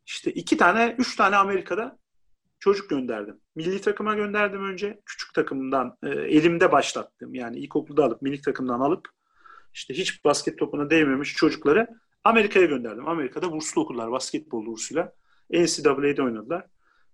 işte 0.06 0.32
iki 0.32 0.58
tane, 0.58 0.95
üç 0.97 1.16
tane 1.16 1.36
Amerika'da 1.36 1.97
çocuk 2.60 2.89
gönderdim. 2.89 3.39
Milli 3.56 3.82
takıma 3.82 4.16
gönderdim 4.16 4.66
önce. 4.66 5.02
Küçük 5.06 5.34
takımdan 5.34 5.97
e, 6.04 6.10
elimde 6.10 6.72
başlattım. 6.72 7.34
Yani 7.36 7.58
ilkokulda 7.58 8.06
alıp, 8.06 8.22
minik 8.22 8.43
takımdan 8.43 8.80
alıp 8.80 9.08
işte 9.74 9.93
hiç 9.93 10.26
basket 10.26 10.59
topuna 10.59 10.89
değmemiş 10.89 11.34
çocukları 11.34 11.88
Amerika'ya 12.24 12.65
gönderdim. 12.65 13.07
Amerika'da 13.07 13.51
burslu 13.51 13.82
okullar 13.82 14.11
basketbol 14.11 14.65
bursuyla 14.65 15.13
NCAA'de 15.49 16.24
oynadılar. 16.24 16.65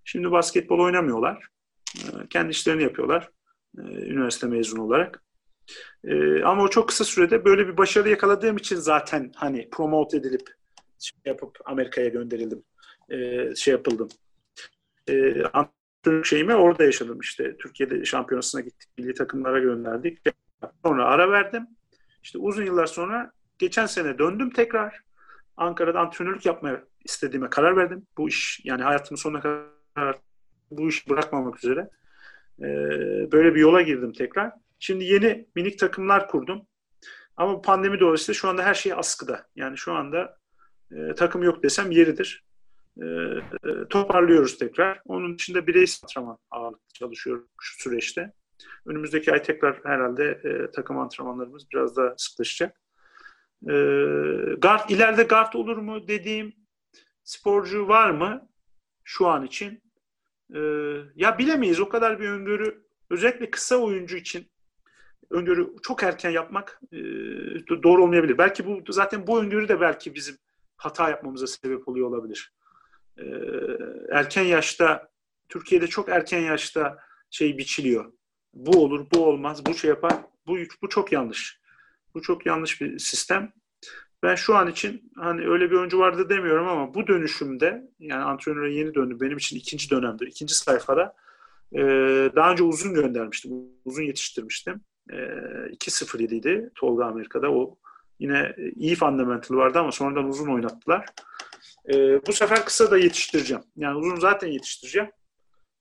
Şimdi 0.04 0.32
basketbol 0.32 0.80
oynamıyorlar. 0.80 1.48
E, 1.96 2.28
kendi 2.30 2.52
işlerini 2.52 2.84
yapıyorlar. 2.84 3.30
E, 3.78 3.82
üniversite 3.82 4.48
mezunu 4.48 4.84
olarak. 4.84 5.24
E, 6.04 6.44
ama 6.44 6.64
o 6.64 6.68
çok 6.68 6.88
kısa 6.88 7.04
sürede 7.04 7.46
böyle 7.46 7.68
bir 7.68 7.78
başarı 7.78 8.10
yakaladığım 8.10 8.58
için 8.58 8.76
zaten 8.76 9.32
hani 9.36 9.70
promote 9.70 10.18
edilip 10.18 10.50
şey 11.00 11.20
yapıp 11.26 11.58
Amerika'ya 11.66 12.08
gönderildim. 12.08 12.64
Şey 13.56 13.72
yapıldım. 13.72 14.10
Antrenörlük 15.54 16.26
şeyimi 16.26 16.56
orada 16.56 16.84
yaşadım 16.84 17.20
işte. 17.20 17.58
Türkiye'de 17.58 18.06
şampiyonasına 18.06 18.62
gittik. 18.62 18.90
Milli 18.98 19.14
takımlara 19.14 19.60
gönderdik. 19.60 20.20
Sonra 20.86 21.06
ara 21.06 21.32
verdim. 21.32 21.68
İşte 22.28 22.40
uzun 22.40 22.66
yıllar 22.66 22.86
sonra 22.86 23.32
geçen 23.58 23.86
sene 23.86 24.18
döndüm 24.20 24.50
tekrar. 24.50 25.00
Ankara'da 25.58 26.00
antrenörlük 26.00 26.46
yapmaya 26.46 26.84
istediğime 27.06 27.50
karar 27.50 27.78
verdim. 27.78 28.08
Bu 28.18 28.30
iş 28.30 28.62
yani 28.64 28.84
hayatımın 28.84 29.18
sonuna 29.18 29.42
kadar 29.42 30.20
bu 30.72 30.90
işi 30.90 31.10
bırakmamak 31.10 31.58
üzere. 31.58 31.90
Ee, 32.60 32.66
böyle 33.32 33.56
bir 33.56 33.60
yola 33.60 33.82
girdim 33.82 34.14
tekrar. 34.14 34.52
Şimdi 34.80 35.04
yeni 35.04 35.48
minik 35.56 35.80
takımlar 35.80 36.28
kurdum. 36.28 36.68
Ama 37.38 37.62
pandemi 37.62 38.00
dolayısıyla 38.00 38.34
şu 38.34 38.50
anda 38.50 38.64
her 38.64 38.74
şey 38.74 38.94
askıda. 38.94 39.48
Yani 39.56 39.78
şu 39.78 39.94
anda 39.94 40.38
e, 40.92 41.16
takım 41.16 41.44
yok 41.44 41.64
desem 41.64 41.92
yeridir. 41.92 42.44
E, 43.02 43.06
toparlıyoruz 43.90 44.58
tekrar. 44.58 45.02
Onun 45.06 45.38
dışında 45.38 45.68
bireysel 45.68 46.00
antrenman 46.04 46.38
ağırlıklı 46.52 46.94
çalışıyorum 46.94 47.48
şu 47.62 47.82
süreçte. 47.84 48.34
Önümüzdeki 48.86 49.34
ay 49.34 49.44
tekrar 49.44 49.80
herhalde 49.84 50.42
e, 50.44 50.72
takım 50.72 50.98
antrenmanlarımız 50.98 51.72
biraz 51.74 51.98
daha 51.98 52.14
sıklaşacak. 52.18 52.82
E, 53.64 53.74
guard, 54.58 54.90
ileride 54.90 55.24
guard 55.24 55.54
olur 55.54 55.78
mu 55.78 56.08
dediğim 56.08 56.54
sporcu 57.24 57.88
var 57.88 58.10
mı 58.10 58.50
şu 59.04 59.28
an 59.28 59.46
için? 59.46 59.82
E, 60.56 60.60
ya 61.16 61.38
bilemeyiz. 61.38 61.80
O 61.80 61.90
kadar 61.90 62.20
bir 62.20 62.30
öngörü 62.30 62.84
özellikle 63.10 63.50
kısa 63.50 63.78
oyuncu 63.78 64.18
için 64.18 64.52
öngörü 65.30 65.76
çok 65.84 66.04
erken 66.04 66.30
yapmak 66.30 66.82
e, 66.92 66.98
doğru 67.84 68.04
olmayabilir. 68.04 68.38
Belki 68.38 68.66
bu 68.66 68.94
zaten 68.94 69.28
bu 69.28 69.42
öngörü 69.42 69.68
de 69.68 69.82
belki 69.82 70.16
bizim 70.16 70.38
hata 70.78 71.10
yapmamıza 71.10 71.48
sebep 71.48 71.88
oluyor 71.88 72.08
olabilir. 72.08 72.54
E, 73.18 73.24
erken 74.12 74.44
yaşta 74.44 75.10
Türkiye'de 75.50 75.88
çok 75.88 76.10
erken 76.10 76.40
yaşta 76.40 76.98
şey 77.30 77.58
biçiliyor 77.58 78.17
bu 78.66 78.84
olur, 78.84 79.06
bu 79.14 79.26
olmaz, 79.26 79.66
bu 79.66 79.74
şey 79.74 79.90
yapar. 79.90 80.14
Bu, 80.48 80.58
bu 80.82 80.90
çok 80.90 81.12
yanlış. 81.12 81.60
Bu 82.14 82.22
çok 82.22 82.46
yanlış 82.46 82.82
bir 82.82 83.00
sistem. 83.00 83.54
Ben 84.24 84.36
şu 84.36 84.56
an 84.56 84.68
için 84.68 85.12
hani 85.16 85.48
öyle 85.48 85.72
bir 85.72 85.76
oyuncu 85.76 86.00
vardı 86.00 86.30
demiyorum 86.30 86.68
ama 86.68 86.94
bu 86.94 87.08
dönüşümde 87.08 87.88
yani 88.00 88.24
antrenöre 88.24 88.74
yeni 88.74 88.96
döndüm. 88.96 89.20
Benim 89.22 89.38
için 89.38 89.58
ikinci 89.58 89.90
dönemde, 89.90 90.26
ikinci 90.26 90.56
sayfada 90.56 91.16
e, 91.74 91.82
daha 92.36 92.52
önce 92.52 92.64
uzun 92.64 92.94
göndermiştim. 92.94 93.52
Uzun 93.86 94.04
yetiştirmiştim. 94.04 94.82
E, 95.10 95.16
2-0 95.16 96.24
idi 96.24 96.72
Tolga 96.76 97.06
Amerika'da. 97.06 97.52
O 97.52 97.78
yine 98.20 98.56
iyi 98.76 98.96
fundamental 98.96 99.56
vardı 99.56 99.80
ama 99.80 99.92
sonradan 99.92 100.30
uzun 100.30 100.48
oynattılar. 100.48 101.06
E, 101.94 102.26
bu 102.28 102.34
sefer 102.34 102.66
kısa 102.66 102.92
da 102.92 102.98
yetiştireceğim. 102.98 103.64
Yani 103.76 103.98
uzun 103.98 104.16
zaten 104.16 104.48
yetiştireceğim. 104.48 105.10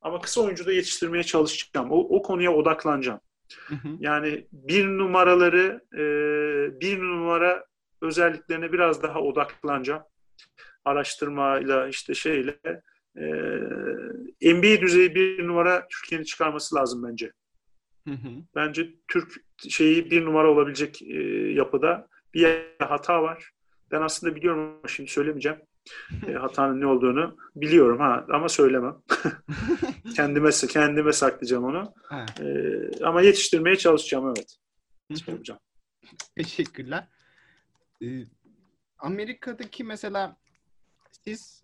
Ama 0.00 0.20
kısa 0.20 0.40
oyuncu 0.40 0.66
da 0.66 0.72
yetiştirmeye 0.72 1.22
çalışacağım. 1.22 1.90
O, 1.90 1.98
o 1.98 2.22
konuya 2.22 2.52
odaklanacağım. 2.52 3.20
Hı 3.66 3.74
hı. 3.74 3.88
Yani 4.00 4.46
bir 4.52 4.86
numaraları, 4.86 5.80
e, 5.94 6.00
bir 6.80 6.98
numara 6.98 7.64
özelliklerine 8.02 8.72
biraz 8.72 9.02
daha 9.02 9.20
odaklanacağım. 9.20 10.02
Araştırmayla 10.84 11.88
işte 11.88 12.14
şeyle 12.14 12.58
e, 13.16 13.24
NBA 14.54 14.80
düzeyi 14.80 15.14
bir 15.14 15.46
numara 15.46 15.86
Türkiye'nin 15.88 16.24
çıkarması 16.24 16.74
lazım 16.74 17.02
bence. 17.10 17.32
Hı 18.08 18.14
hı. 18.14 18.28
Bence 18.54 18.94
Türk 19.08 19.32
şeyi 19.68 20.10
bir 20.10 20.24
numara 20.24 20.50
olabilecek 20.50 21.02
e, 21.02 21.22
yapıda 21.52 22.08
bir 22.34 22.66
hata 22.78 23.22
var. 23.22 23.50
Ben 23.90 24.02
aslında 24.02 24.36
biliyorum 24.36 24.60
ama 24.60 24.88
şimdi 24.88 25.10
söylemeyeceğim 25.10 25.58
e, 26.28 26.32
hatanın 26.32 26.80
ne 26.80 26.86
olduğunu 26.86 27.36
biliyorum 27.56 28.00
ha 28.00 28.26
ama 28.32 28.48
söylemem. 28.48 28.96
kendime 30.16 30.50
kendime 30.50 31.12
saklayacağım 31.12 31.64
onu. 31.64 31.94
E, 32.40 33.04
ama 33.04 33.22
yetiştirmeye 33.22 33.76
çalışacağım 33.76 34.26
evet. 34.36 34.56
Yapacağım. 35.26 35.60
Teşekkürler. 36.36 37.08
Ee, 38.02 38.06
Amerika'daki 38.98 39.84
mesela 39.84 40.36
siz 41.24 41.62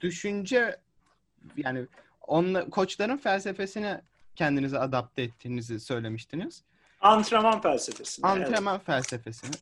düşünce 0.00 0.76
yani 1.56 1.86
onla, 2.26 2.70
koçların 2.70 3.16
felsefesine 3.16 4.02
kendinizi 4.36 4.78
adapte 4.78 5.22
ettiğinizi 5.22 5.80
söylemiştiniz. 5.80 6.62
Antrenman 7.00 7.60
felsefesine. 7.60 8.26
Antrenman 8.26 8.76
evet. 8.76 8.86
felsefesine. 8.86 9.56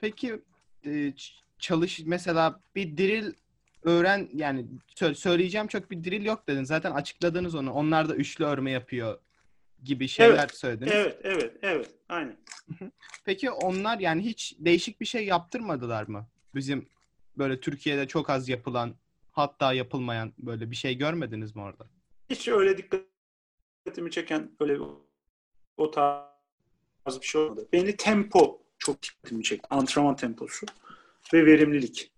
Peki 0.00 0.42
e, 0.86 1.12
çalış 1.62 2.00
mesela 2.06 2.60
bir 2.74 2.96
drill 2.96 3.32
öğren 3.82 4.28
yani 4.34 4.66
söyleyeceğim 5.14 5.66
çok 5.66 5.90
bir 5.90 6.04
drill 6.04 6.24
yok 6.24 6.48
dedin. 6.48 6.64
Zaten 6.64 6.90
açıkladınız 6.90 7.54
onu. 7.54 7.72
Onlar 7.72 8.08
da 8.08 8.14
üçlü 8.14 8.44
örme 8.44 8.70
yapıyor 8.70 9.18
gibi 9.84 10.08
şeyler 10.08 10.38
evet, 10.38 10.56
söylediniz. 10.56 10.92
Evet, 10.94 11.20
evet, 11.22 11.56
evet. 11.62 11.90
Aynen. 12.08 12.36
Peki 13.24 13.50
onlar 13.50 13.98
yani 13.98 14.24
hiç 14.24 14.56
değişik 14.58 15.00
bir 15.00 15.06
şey 15.06 15.26
yaptırmadılar 15.26 16.08
mı? 16.08 16.26
Bizim 16.54 16.88
böyle 17.38 17.60
Türkiye'de 17.60 18.08
çok 18.08 18.30
az 18.30 18.48
yapılan 18.48 18.94
hatta 19.32 19.72
yapılmayan 19.72 20.32
böyle 20.38 20.70
bir 20.70 20.76
şey 20.76 20.98
görmediniz 20.98 21.56
mi 21.56 21.62
orada? 21.62 21.86
Hiç 22.30 22.48
öyle 22.48 22.78
dikkatimi 22.78 24.10
çeken 24.10 24.50
öyle 24.60 24.78
o 25.76 25.90
tarz 25.90 27.20
bir 27.20 27.26
şey 27.26 27.40
olmadı. 27.40 27.68
Beni 27.72 27.96
tempo 27.96 28.62
çok 28.78 29.02
dikkatimi 29.02 29.42
çekti. 29.42 29.66
Antrenman 29.70 30.16
temposu 30.16 30.66
ve 31.32 31.46
verimlilik. 31.46 32.12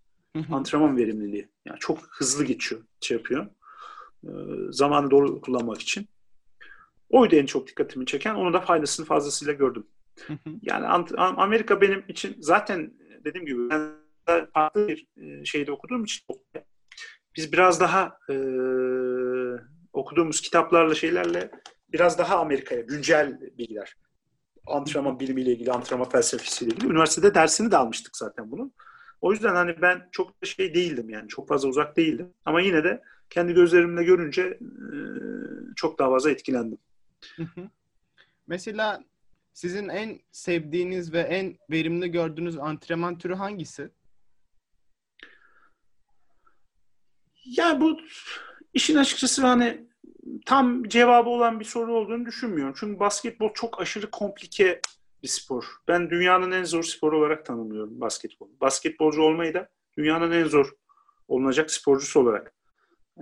Antrenman 0.51 0.97
verimliliği. 0.97 1.49
Yani 1.65 1.79
çok 1.79 1.99
hızlı 2.11 2.45
geçiyor, 2.45 2.83
şey 3.01 3.17
yapıyor. 3.17 3.47
Ee, 4.25 4.29
zamanı 4.71 5.11
doğru 5.11 5.41
kullanmak 5.41 5.81
için. 5.81 6.09
Oydu 7.11 7.37
en 7.37 7.47
çok 7.47 7.69
dikkatimi 7.69 8.07
çeken. 8.07 8.35
Onun 8.35 8.53
da 8.53 8.61
faydasını 8.61 9.07
fazlasıyla 9.07 9.55
gördüm. 9.55 9.87
yani 10.63 10.87
Amerika 11.17 11.81
benim 11.81 12.05
için 12.09 12.37
zaten 12.41 12.95
dediğim 13.25 13.47
gibi 13.47 13.71
ben 13.71 13.93
farklı 14.55 14.89
bir 14.89 15.07
e, 15.17 15.45
şeyde 15.45 15.73
okuduğum 15.73 16.05
için 16.05 16.27
biz 17.37 17.53
biraz 17.53 17.81
daha 17.81 18.19
e, 18.31 18.35
okuduğumuz 19.93 20.41
kitaplarla 20.41 20.95
şeylerle 20.95 21.51
biraz 21.93 22.19
daha 22.19 22.39
Amerika'ya 22.39 22.81
güncel 22.81 23.41
bilgiler 23.59 23.97
antrenman 24.67 25.21
bilimiyle 25.21 25.53
ilgili, 25.53 25.73
antrenman 25.73 26.09
felsefesiyle 26.09 26.75
ilgili. 26.75 26.93
Üniversitede 26.93 27.35
dersini 27.35 27.71
de 27.71 27.77
almıştık 27.77 28.17
zaten 28.17 28.51
bunun. 28.51 28.73
O 29.25 29.33
yüzden 29.33 29.55
hani 29.55 29.83
ben 29.83 30.09
çok 30.13 30.43
da 30.43 30.47
şey 30.47 30.75
değildim 30.75 31.11
yani 31.11 31.29
çok 31.29 31.49
fazla 31.49 31.69
uzak 31.69 31.97
değildim. 31.97 32.35
Ama 32.45 32.61
yine 32.61 32.85
de 32.85 33.03
kendi 33.31 33.55
gözlerimle 33.55 34.05
görünce 34.05 34.43
e, 34.43 34.97
çok 35.77 35.99
daha 35.99 36.11
fazla 36.11 36.31
etkilendim. 36.31 36.79
Mesela 38.47 39.05
sizin 39.53 39.89
en 39.89 40.21
sevdiğiniz 40.33 41.13
ve 41.13 41.21
en 41.21 41.57
verimli 41.71 42.11
gördüğünüz 42.11 42.59
antrenman 42.59 43.19
türü 43.19 43.35
hangisi? 43.35 43.91
Ya 47.45 47.81
bu 47.81 48.01
işin 48.75 48.97
açıkçası 48.97 49.47
hani 49.47 49.87
tam 50.47 50.89
cevabı 50.89 51.29
olan 51.29 51.61
bir 51.61 51.65
soru 51.65 51.97
olduğunu 51.97 52.27
düşünmüyorum. 52.27 52.75
Çünkü 52.79 53.01
basketbol 53.01 53.51
çok 53.55 53.81
aşırı 53.81 54.11
komplike 54.11 54.81
bir 55.25 55.29
spor. 55.29 55.65
Ben 55.89 56.11
dünyanın 56.11 56.51
en 56.53 56.65
zor 56.65 56.83
sporu 56.83 57.19
olarak 57.19 57.47
tanımlıyorum 57.47 58.01
basketbol. 58.01 58.49
Basketbolcu 58.61 59.23
olmayı 59.23 59.55
da 59.55 59.69
dünyanın 59.99 60.33
en 60.33 60.45
zor 60.45 60.73
olunacak 61.29 61.71
sporcusu 61.71 62.21
olarak. 62.21 62.55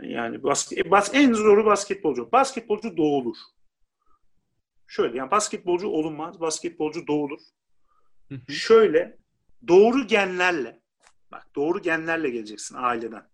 Yani 0.03 0.43
basket, 0.43 0.91
bas, 0.91 1.11
en 1.15 1.33
zoru 1.33 1.67
basketbolcu. 1.67 2.33
Basketbolcu 2.33 2.97
doğulur. 2.97 3.37
Şöyle 4.87 5.19
yani 5.19 5.31
basketbolcu 5.31 5.89
olunmaz, 5.89 6.41
basketbolcu 6.41 7.07
doğulur. 7.07 7.41
Şöyle 8.49 9.19
doğru 9.69 10.07
genlerle 10.07 10.81
bak 11.33 11.47
doğru 11.57 11.83
genlerle 11.83 12.31
geleceksin 12.31 12.77
aileden. 12.79 13.29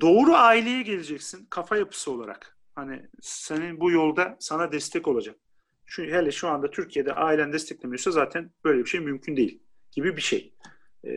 Doğru 0.00 0.34
aileye 0.34 0.82
geleceksin 0.82 1.46
kafa 1.50 1.76
yapısı 1.76 2.12
olarak. 2.12 2.58
Hani 2.74 3.08
senin 3.22 3.80
bu 3.80 3.90
yolda 3.90 4.36
sana 4.40 4.72
destek 4.72 5.08
olacak. 5.08 5.36
Çünkü 5.90 6.12
hele 6.12 6.32
şu 6.32 6.48
anda 6.48 6.70
Türkiye'de 6.70 7.12
ailen 7.12 7.52
desteklemiyorsa 7.52 8.10
zaten 8.10 8.50
böyle 8.64 8.78
bir 8.78 8.88
şey 8.88 9.00
mümkün 9.00 9.36
değil 9.36 9.62
gibi 9.92 10.16
bir 10.16 10.22
şey. 10.22 10.54
Ee, 11.04 11.10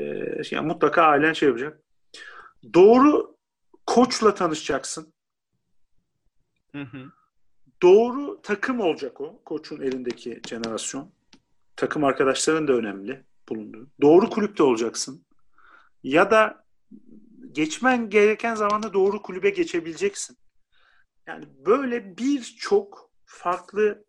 yani 0.51 0.67
mutlaka 0.67 1.01
ailen 1.03 1.34
şey 1.34 1.49
yapacak. 1.49 1.80
Doğru 2.74 3.38
koçla 3.86 4.36
tanışacaksın. 4.36 5.13
Hı 6.71 6.82
hı. 6.82 7.11
Doğru 7.82 8.41
takım 8.41 8.80
olacak 8.80 9.21
o. 9.21 9.43
Koçun 9.43 9.82
elindeki 9.82 10.41
jenerasyon. 10.49 11.13
Takım 11.76 12.03
arkadaşların 12.03 12.67
da 12.67 12.74
önemli 12.74 13.26
bulunduğu. 13.49 13.88
Doğru 14.01 14.30
kulüpte 14.30 14.63
olacaksın. 14.63 15.26
Ya 16.03 16.32
da 16.32 16.65
geçmen 17.51 18.09
gereken 18.09 18.55
zamanda 18.55 18.93
doğru 18.93 19.21
kulübe 19.21 19.49
geçebileceksin. 19.49 20.38
Yani 21.28 21.45
böyle 21.65 22.17
birçok 22.17 23.11
farklı 23.26 24.05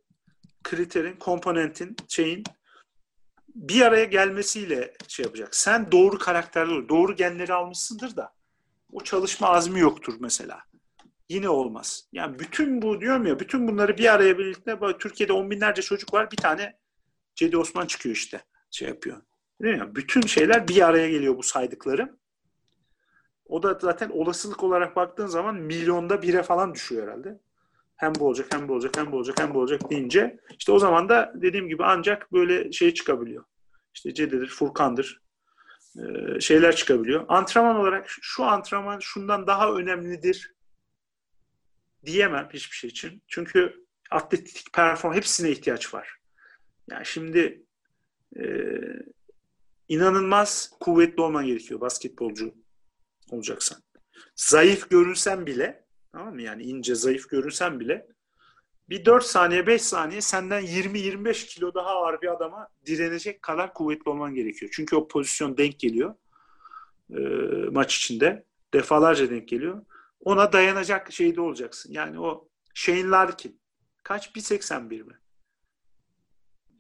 kriterin, 0.65 1.17
komponentin, 1.17 1.97
şeyin 2.09 2.45
bir 3.55 3.81
araya 3.81 4.05
gelmesiyle 4.05 4.95
şey 5.09 5.25
yapacak. 5.25 5.55
Sen 5.55 5.93
doğru 5.93 6.19
karakterli. 6.19 6.89
Doğru 6.89 7.17
genleri 7.17 7.53
almışsındır 7.53 8.17
da 8.17 8.35
o 8.93 9.01
çalışma 9.01 9.49
azmi 9.49 9.81
yoktur 9.81 10.15
mesela. 10.21 10.63
Yine 11.29 11.49
olmaz. 11.49 12.09
Yani 12.13 12.39
bütün 12.39 12.83
bu 12.83 13.01
diyorum 13.01 13.27
ya, 13.27 13.41
bütün 13.41 13.69
bunları 13.69 13.99
bir 13.99 14.15
araya 14.15 14.39
birlikte 14.39 14.79
Türkiye'de 14.99 15.33
on 15.33 15.51
binlerce 15.51 15.83
çocuk 15.83 16.15
var. 16.15 16.31
Bir 16.31 16.37
tane 16.37 16.79
Cedi 17.35 17.57
Osman 17.57 17.87
çıkıyor 17.87 18.15
işte. 18.17 18.45
Şey 18.71 18.89
yapıyor. 18.89 19.23
Değil 19.63 19.79
mi? 19.79 19.95
Bütün 19.97 20.21
şeyler 20.21 20.69
bir 20.69 20.87
araya 20.87 21.11
geliyor 21.11 21.39
bu 21.39 21.43
saydıklarım. 21.43 22.19
O 23.47 23.63
da 23.63 23.79
zaten 23.81 24.11
olasılık 24.11 24.65
olarak 24.65 24.97
baktığın 24.97 25.27
zaman 25.27 25.55
milyonda 25.55 26.23
bire 26.23 26.43
falan 26.43 26.75
düşüyor 26.75 27.09
herhalde. 27.09 27.41
Hem 28.05 28.15
bu 28.15 28.27
olacak, 28.27 28.47
hem 28.55 28.69
bu 28.69 28.73
olacak, 28.73 28.97
hem 28.97 29.13
bu 29.13 29.17
olacak, 29.17 29.41
hem 29.41 29.55
bu 29.55 29.59
olacak 29.59 29.91
deyince 29.91 30.41
işte 30.59 30.73
o 30.73 30.79
zaman 30.79 31.09
da 31.09 31.33
dediğim 31.35 31.69
gibi 31.69 31.85
ancak 31.85 32.33
böyle 32.33 32.73
şey 32.73 32.95
çıkabiliyor. 32.95 33.45
İşte 33.95 34.15
Cede'dir, 34.15 34.49
Furkan'dır, 34.49 35.23
e, 35.99 36.41
şeyler 36.41 36.77
çıkabiliyor. 36.77 37.25
Antrenman 37.29 37.77
olarak 37.77 38.07
şu 38.09 38.45
antrenman 38.45 38.99
şundan 38.99 39.47
daha 39.47 39.73
önemlidir 39.73 40.55
diyemem 42.07 42.49
hiçbir 42.53 42.77
şey 42.77 42.91
için. 42.91 43.23
Çünkü 43.29 43.85
atletik 44.11 44.73
perform 44.73 45.15
hepsine 45.15 45.51
ihtiyaç 45.51 45.95
var. 45.95 46.17
Yani 46.91 47.07
şimdi 47.07 47.67
e, 48.37 48.45
inanılmaz 49.89 50.71
kuvvetli 50.81 51.23
olman 51.23 51.47
gerekiyor 51.47 51.81
basketbolcu 51.81 52.55
olacaksan. 53.31 53.79
Zayıf 54.37 54.91
görünsen 54.91 55.47
bile 55.47 55.84
tamam 56.15 56.35
mı? 56.35 56.43
Yani 56.43 56.63
ince 56.63 56.95
zayıf 56.95 57.29
görünsen 57.29 57.81
bile 57.81 58.07
bir 58.89 59.05
4 59.05 59.25
saniye 59.25 59.67
5 59.67 59.83
saniye 59.83 60.21
senden 60.21 60.63
20-25 60.63 61.47
kilo 61.47 61.75
daha 61.75 61.89
ağır 61.89 62.23
bir 62.23 62.33
adama 62.33 62.69
direnecek 62.87 63.43
kadar 63.43 63.75
kuvvetli 63.75 64.11
olman 64.11 64.35
gerekiyor. 64.35 64.73
Çünkü 64.75 64.97
o 64.97 65.09
pozisyon 65.09 65.57
denk 65.57 65.81
geliyor 65.81 66.15
e, 67.11 67.21
maç 67.71 67.97
içinde. 67.97 68.45
Defalarca 68.75 69.31
denk 69.31 69.49
geliyor. 69.49 69.85
Ona 70.21 70.53
dayanacak 70.53 71.13
şeyde 71.13 71.41
olacaksın. 71.41 71.93
Yani 71.93 72.21
o 72.21 72.49
Shane 72.75 73.09
Larkin 73.09 73.61
kaç? 74.03 74.31
1.81 74.31 75.03
mi? 75.03 75.19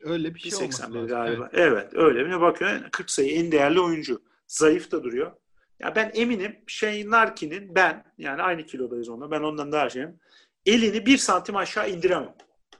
Öyle 0.00 0.34
bir 0.34 0.40
şey 0.40 0.50
1.81 0.50 1.06
galiba. 1.06 1.50
Evet. 1.52 1.72
evet 1.72 1.94
öyle. 1.94 2.26
Bir 2.26 2.40
bakıyor 2.40 2.90
40 2.92 3.10
sayı 3.10 3.32
en 3.32 3.52
değerli 3.52 3.80
oyuncu. 3.80 4.22
Zayıf 4.46 4.92
da 4.92 5.04
duruyor. 5.04 5.32
Ya 5.80 5.94
ben 5.96 6.10
eminim 6.14 6.56
Shane 6.66 7.04
Larkin'in 7.04 7.74
ben 7.74 8.04
yani 8.18 8.42
aynı 8.42 8.66
kilodayız 8.66 9.08
onunla. 9.08 9.30
Ben 9.30 9.40
ondan 9.40 9.72
daha 9.72 9.90
şeyim. 9.90 10.20
Elini 10.66 11.06
bir 11.06 11.18
santim 11.18 11.56
aşağı 11.56 11.90
indiremem. 11.90 12.34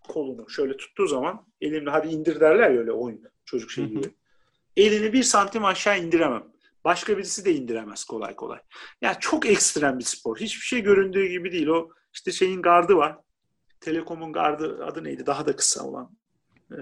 Kolunu 0.08 0.50
şöyle 0.50 0.76
tuttuğu 0.76 1.06
zaman 1.06 1.46
elimle 1.60 1.90
hadi 1.90 2.08
indir 2.08 2.40
derler 2.40 2.70
ya 2.70 2.80
öyle 2.80 2.92
oyun 2.92 3.22
çocuk 3.44 3.70
şey 3.70 3.86
gibi. 3.86 4.14
elini 4.76 5.12
bir 5.12 5.22
santim 5.22 5.64
aşağı 5.64 5.98
indiremem. 5.98 6.44
Başka 6.84 7.18
birisi 7.18 7.44
de 7.44 7.54
indiremez 7.54 8.04
kolay 8.04 8.36
kolay. 8.36 8.58
Yani 9.00 9.16
çok 9.20 9.46
ekstrem 9.46 9.98
bir 9.98 10.04
spor. 10.04 10.36
Hiçbir 10.36 10.66
şey 10.66 10.82
göründüğü 10.82 11.26
gibi 11.26 11.52
değil. 11.52 11.66
O 11.66 11.90
işte 12.12 12.32
şeyin 12.32 12.62
gardı 12.62 12.96
var. 12.96 13.18
Telekom'un 13.80 14.32
gardı 14.32 14.84
adı 14.84 15.04
neydi? 15.04 15.26
Daha 15.26 15.46
da 15.46 15.56
kısa 15.56 15.84
olan. 15.84 16.16
Ee, 16.72 16.76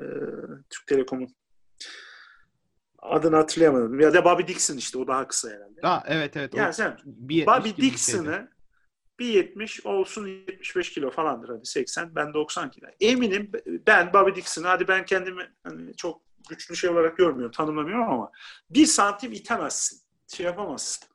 Türk 0.71 0.87
Telekom'un 0.87 1.35
adını 3.03 3.37
hatırlayamadım. 3.37 4.01
Ya 4.01 4.15
da 4.15 4.25
Bobby 4.25 4.43
Dixon 4.47 4.77
işte 4.77 4.99
o 4.99 5.07
daha 5.07 5.29
kısa 5.29 5.49
herhalde. 5.49 5.81
Ha, 5.83 6.03
evet 6.07 6.37
evet. 6.37 6.55
Yani 6.55 6.75
sen 6.75 6.99
Bobby 7.47 7.83
Dixon'ı 7.83 8.49
1.70 9.21 9.89
olsun 9.89 10.27
75 10.27 10.93
kilo 10.93 11.11
falandır 11.11 11.49
hadi 11.49 11.67
80 11.67 12.15
ben 12.15 12.35
90 12.35 12.71
kilo. 12.71 12.87
Eminim 13.01 13.53
ben 13.87 14.13
Bobby 14.13 14.37
Dixon'ı 14.37 14.67
hadi 14.67 14.89
ben 14.89 15.05
kendimi 15.05 15.53
hani 15.65 15.97
çok 15.97 16.23
güçlü 16.49 16.77
şey 16.77 16.91
olarak 16.91 17.17
görmüyorum 17.17 17.53
tanımlamıyorum 17.53 18.11
ama 18.11 18.33
bir 18.71 18.87
santim 18.87 19.33
itemezsin. 19.33 20.01
Şey 20.27 20.47
yapamazsın. 20.47 21.09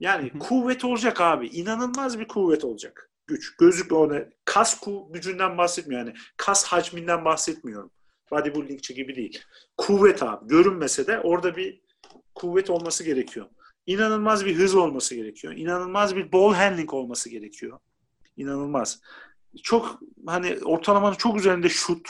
Yani 0.00 0.38
kuvvet 0.38 0.84
olacak 0.84 1.20
abi. 1.20 1.46
İnanılmaz 1.46 2.18
bir 2.18 2.28
kuvvet 2.28 2.64
olacak. 2.64 3.10
Güç. 3.26 3.56
Gözük 3.56 3.92
ona 3.92 4.24
kas 4.44 4.80
gücünden 5.10 5.58
bahsetmiyorum. 5.58 6.08
Yani 6.08 6.18
kas 6.36 6.64
hacminden 6.64 7.24
bahsetmiyorum 7.24 7.90
bodybuildingçi 8.30 8.94
gibi 8.94 9.16
değil. 9.16 9.42
Kuvvet 9.76 10.22
abi. 10.22 10.48
Görünmese 10.48 11.06
de 11.06 11.20
orada 11.20 11.56
bir 11.56 11.80
kuvvet 12.34 12.70
olması 12.70 13.04
gerekiyor. 13.04 13.46
İnanılmaz 13.86 14.46
bir 14.46 14.56
hız 14.56 14.74
olması 14.74 15.14
gerekiyor. 15.14 15.54
İnanılmaz 15.56 16.16
bir 16.16 16.32
ball 16.32 16.54
handling 16.54 16.94
olması 16.94 17.30
gerekiyor. 17.30 17.78
İnanılmaz. 18.36 19.00
Çok 19.62 20.00
hani 20.26 20.58
ortalamanın 20.64 21.14
çok 21.14 21.36
üzerinde 21.36 21.68
şut. 21.68 22.08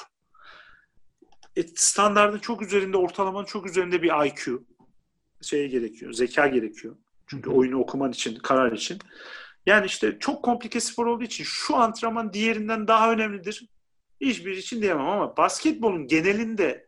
E, 1.57 1.63
standartın 1.63 2.39
çok 2.39 2.63
üzerinde, 2.63 2.97
ortalamanın 2.97 3.45
çok 3.45 3.67
üzerinde 3.67 4.03
bir 4.03 4.27
IQ 4.27 4.65
şey 5.43 5.69
gerekiyor, 5.69 6.13
zeka 6.13 6.47
gerekiyor. 6.47 6.97
Çünkü 7.27 7.51
oyunu 7.51 7.79
okuman 7.79 8.13
için, 8.13 8.39
karar 8.39 8.73
için. 8.73 8.99
Yani 9.67 9.87
işte 9.87 10.17
çok 10.21 10.45
komplike 10.45 10.81
spor 10.81 11.07
olduğu 11.07 11.25
için 11.25 11.45
şu 11.45 11.77
antrenman 11.77 12.33
diğerinden 12.33 12.89
daha 12.89 13.13
önemlidir. 13.13 13.69
Hiçbir 14.21 14.57
için 14.57 14.83
diyemem 14.83 15.07
ama 15.07 15.37
basketbolun 15.37 16.07
genelinde 16.07 16.87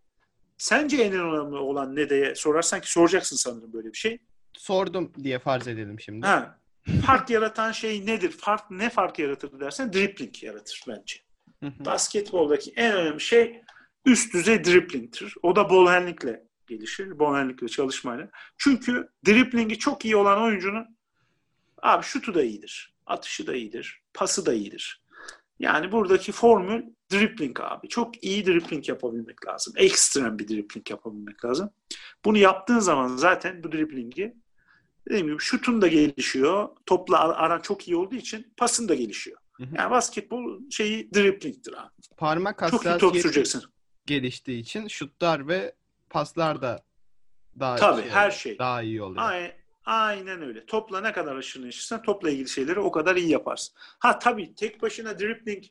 sence 0.58 0.96
en 0.96 1.12
önemli 1.12 1.56
olan 1.56 1.96
ne 1.96 2.10
diye 2.10 2.34
sorarsan 2.34 2.80
ki 2.80 2.92
soracaksın 2.92 3.36
sanırım 3.36 3.72
böyle 3.72 3.92
bir 3.92 3.98
şey. 3.98 4.18
Sordum 4.52 5.12
diye 5.22 5.38
farz 5.38 5.68
edelim 5.68 6.00
şimdi. 6.00 6.26
Ha. 6.26 6.58
Fark 7.06 7.30
yaratan 7.30 7.72
şey 7.72 8.06
nedir? 8.06 8.30
Fark 8.30 8.70
ne 8.70 8.90
fark 8.90 9.18
yaratır 9.18 9.60
dersen 9.60 9.92
dribbling 9.92 10.42
yaratır 10.42 10.84
bence. 10.88 11.16
Basketboldaki 11.62 12.72
en 12.76 12.92
önemli 12.96 13.20
şey 13.20 13.62
üst 14.06 14.34
düzey 14.34 14.64
dribbling'tir. 14.64 15.34
O 15.42 15.56
da 15.56 15.70
ball 15.70 15.86
handling'le 15.86 16.40
gelişir. 16.66 17.18
Ball 17.18 17.34
handling'le 17.34 17.68
çalışmayla. 17.68 18.28
Çünkü 18.58 19.08
dribblingi 19.26 19.78
çok 19.78 20.04
iyi 20.04 20.16
olan 20.16 20.42
oyuncunun 20.42 20.96
abi 21.82 22.04
şutu 22.04 22.34
da 22.34 22.42
iyidir. 22.42 22.94
Atışı 23.06 23.46
da 23.46 23.56
iyidir. 23.56 24.02
Pası 24.14 24.46
da 24.46 24.54
iyidir. 24.54 25.02
Yani 25.58 25.92
buradaki 25.92 26.32
formül 26.32 26.82
dribbling 27.12 27.60
abi. 27.60 27.88
Çok 27.88 28.24
iyi 28.24 28.46
dribbling 28.46 28.88
yapabilmek 28.88 29.46
lazım. 29.46 29.74
Ekstrem 29.76 30.38
bir 30.38 30.48
dribbling 30.48 30.90
yapabilmek 30.90 31.44
lazım. 31.44 31.70
Bunu 32.24 32.38
yaptığın 32.38 32.78
zaman 32.78 33.16
zaten 33.16 33.64
bu 33.64 33.72
dribblingi 33.72 34.34
dediğim 35.08 35.26
gibi 35.26 35.38
şutun 35.38 35.82
da 35.82 35.88
gelişiyor. 35.88 36.68
Topla 36.86 37.18
aran 37.18 37.60
çok 37.60 37.88
iyi 37.88 37.96
olduğu 37.96 38.14
için 38.14 38.52
pasın 38.56 38.88
da 38.88 38.94
gelişiyor. 38.94 39.38
Yani 39.58 39.90
basketbol 39.90 40.70
şeyi 40.70 41.14
dribling'tir 41.14 41.72
abi. 41.72 41.90
Parmak 42.16 42.68
Çok 42.70 42.86
iyi 42.86 42.98
top 42.98 43.16
süreceksin. 43.16 43.62
geliştiği 44.06 44.60
için 44.60 44.88
şutlar 44.88 45.48
ve 45.48 45.74
paslar 46.10 46.62
da 46.62 46.84
daha 47.58 47.76
Tabii 47.76 48.02
şey, 48.02 48.10
her 48.10 48.30
şey. 48.30 48.58
Daha 48.58 48.82
iyi 48.82 49.02
oluyor. 49.02 49.22
Aynen, 49.22 49.52
aynen 49.88 50.42
öyle. 50.42 50.66
Topla 50.66 51.00
ne 51.00 51.12
kadar 51.12 51.36
aşırı 51.36 51.66
neşirsen 51.66 52.02
topla 52.02 52.30
ilgili 52.30 52.48
şeyleri 52.48 52.80
o 52.80 52.90
kadar 52.90 53.16
iyi 53.16 53.30
yaparsın. 53.30 53.74
Ha 53.78 54.18
tabii 54.18 54.54
tek 54.54 54.82
başına 54.82 55.18
dribbling 55.18 55.64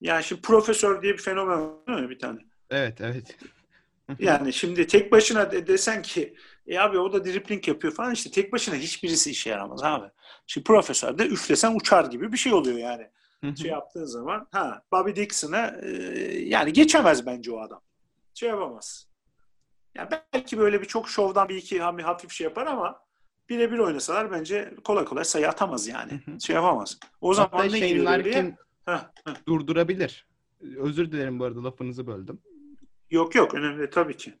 yani 0.00 0.24
şimdi 0.24 0.40
profesör 0.40 1.02
diye 1.02 1.12
bir 1.12 1.22
fenomen 1.22 1.60
var 1.60 2.00
mi 2.02 2.10
bir 2.10 2.18
tane? 2.18 2.40
Evet, 2.70 3.00
evet. 3.00 3.36
yani 4.18 4.52
şimdi 4.52 4.86
tek 4.86 5.12
başına 5.12 5.52
de, 5.52 5.66
desen 5.66 6.02
ki 6.02 6.34
e 6.66 6.78
abi 6.78 6.98
o 6.98 7.12
da 7.12 7.24
dribbling 7.24 7.68
yapıyor 7.68 7.94
falan 7.94 8.12
işte 8.12 8.30
tek 8.30 8.52
başına 8.52 8.74
hiçbirisi 8.74 9.30
işe 9.30 9.50
yaramaz 9.50 9.82
abi. 9.82 10.10
Şimdi 10.46 10.64
profesör 10.64 11.18
de 11.18 11.26
üflesen 11.26 11.76
uçar 11.76 12.04
gibi 12.04 12.32
bir 12.32 12.38
şey 12.38 12.52
oluyor 12.52 12.78
yani. 12.78 13.10
şey 13.56 13.70
yaptığın 13.70 14.04
zaman 14.04 14.48
ha 14.52 14.82
Bobby 14.92 15.20
Dixon'a 15.20 15.76
e, 15.82 15.88
yani 16.38 16.72
geçemez 16.72 17.26
bence 17.26 17.52
o 17.52 17.60
adam. 17.60 17.80
Şey 18.34 18.48
yapamaz. 18.48 19.08
Yani 19.94 20.08
belki 20.34 20.58
böyle 20.58 20.80
bir 20.80 20.86
çok 20.86 21.08
şovdan 21.08 21.48
bir 21.48 21.56
iki 21.56 21.80
hafif 21.80 22.30
şey 22.30 22.44
yapar 22.44 22.66
ama 22.66 23.01
birebir 23.48 23.78
oynasalar 23.78 24.30
bence 24.30 24.74
kolay 24.84 25.04
kolay 25.04 25.24
sayı 25.24 25.48
atamaz 25.48 25.88
yani. 25.88 26.20
Şey 26.40 26.56
yapamaz. 26.56 26.98
O 27.20 27.38
Hatta 27.38 27.58
zaman 27.58 27.72
ne 27.72 27.88
giriyor 27.88 28.18
devreye? 28.18 28.56
durdurabilir. 29.48 30.26
Özür 30.76 31.12
dilerim 31.12 31.38
bu 31.38 31.44
arada 31.44 31.64
lafınızı 31.64 32.06
böldüm. 32.06 32.38
Yok 33.10 33.34
yok 33.34 33.54
önemli 33.54 33.90
tabii 33.90 34.16
ki. 34.16 34.34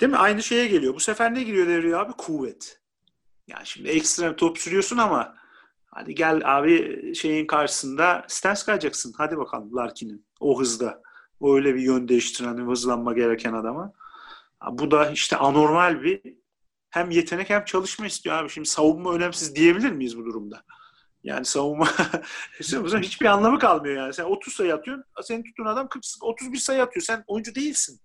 Değil 0.00 0.12
mi? 0.12 0.18
Aynı 0.18 0.42
şeye 0.42 0.66
geliyor. 0.66 0.94
Bu 0.94 1.00
sefer 1.00 1.34
ne 1.34 1.42
giriyor 1.42 1.66
devreye 1.66 1.96
abi? 1.96 2.12
Kuvvet. 2.12 2.80
Yani 3.46 3.66
şimdi 3.66 3.88
ekstrem 3.88 4.36
top 4.36 4.58
sürüyorsun 4.58 4.98
ama 4.98 5.34
hadi 5.86 6.14
gel 6.14 6.42
abi 6.44 7.14
şeyin 7.14 7.46
karşısında 7.46 8.24
stance 8.28 8.60
kayacaksın. 8.66 9.14
Hadi 9.18 9.36
bakalım 9.38 9.76
Larkin'in 9.76 10.26
o 10.40 10.60
hızda. 10.60 11.02
O 11.40 11.54
öyle 11.56 11.74
bir 11.74 11.80
yön 11.80 12.08
değiştiren, 12.08 12.56
hızlanma 12.56 13.12
gereken 13.12 13.52
adama. 13.52 13.92
Bu 14.70 14.90
da 14.90 15.10
işte 15.10 15.36
anormal 15.36 16.02
bir 16.02 16.20
hem 16.94 17.10
yetenek 17.10 17.50
hem 17.50 17.64
çalışma 17.64 18.06
istiyor 18.06 18.36
abi. 18.36 18.50
Şimdi 18.50 18.68
savunma 18.68 19.14
önemsiz 19.14 19.56
diyebilir 19.56 19.90
miyiz 19.90 20.18
bu 20.18 20.24
durumda? 20.24 20.64
Yani 21.24 21.44
savunma 21.44 21.88
hiçbir 23.02 23.26
anlamı 23.26 23.58
kalmıyor 23.58 23.96
yani. 23.96 24.14
Sen 24.14 24.24
30 24.24 24.54
sayı 24.54 24.74
atıyorsun, 24.74 25.04
senin 25.22 25.44
tuttuğun 25.44 25.64
adam 25.64 25.88
40, 25.88 26.04
31 26.20 26.58
sayı 26.58 26.82
atıyor. 26.82 27.04
Sen 27.04 27.24
oyuncu 27.26 27.54
değilsin 27.54 28.00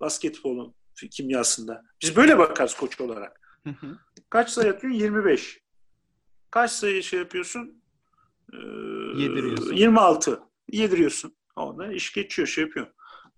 basketbolun 0.00 0.74
kimyasında. 1.10 1.82
Biz 2.02 2.16
böyle 2.16 2.38
bakarız 2.38 2.74
koç 2.74 3.00
olarak. 3.00 3.40
Kaç 4.30 4.50
sayı 4.50 4.72
atıyorsun? 4.72 5.00
25. 5.00 5.60
Kaç 6.50 6.70
sayı 6.70 7.02
şey 7.02 7.18
yapıyorsun? 7.18 7.82
Ee, 8.52 8.56
Yediriyorsun. 9.16 9.72
26. 9.72 10.42
Yediriyorsun. 10.72 11.36
Ondan 11.56 11.90
iş 11.90 12.12
geçiyor, 12.12 12.48
şey 12.48 12.64
yapıyor. 12.64 12.86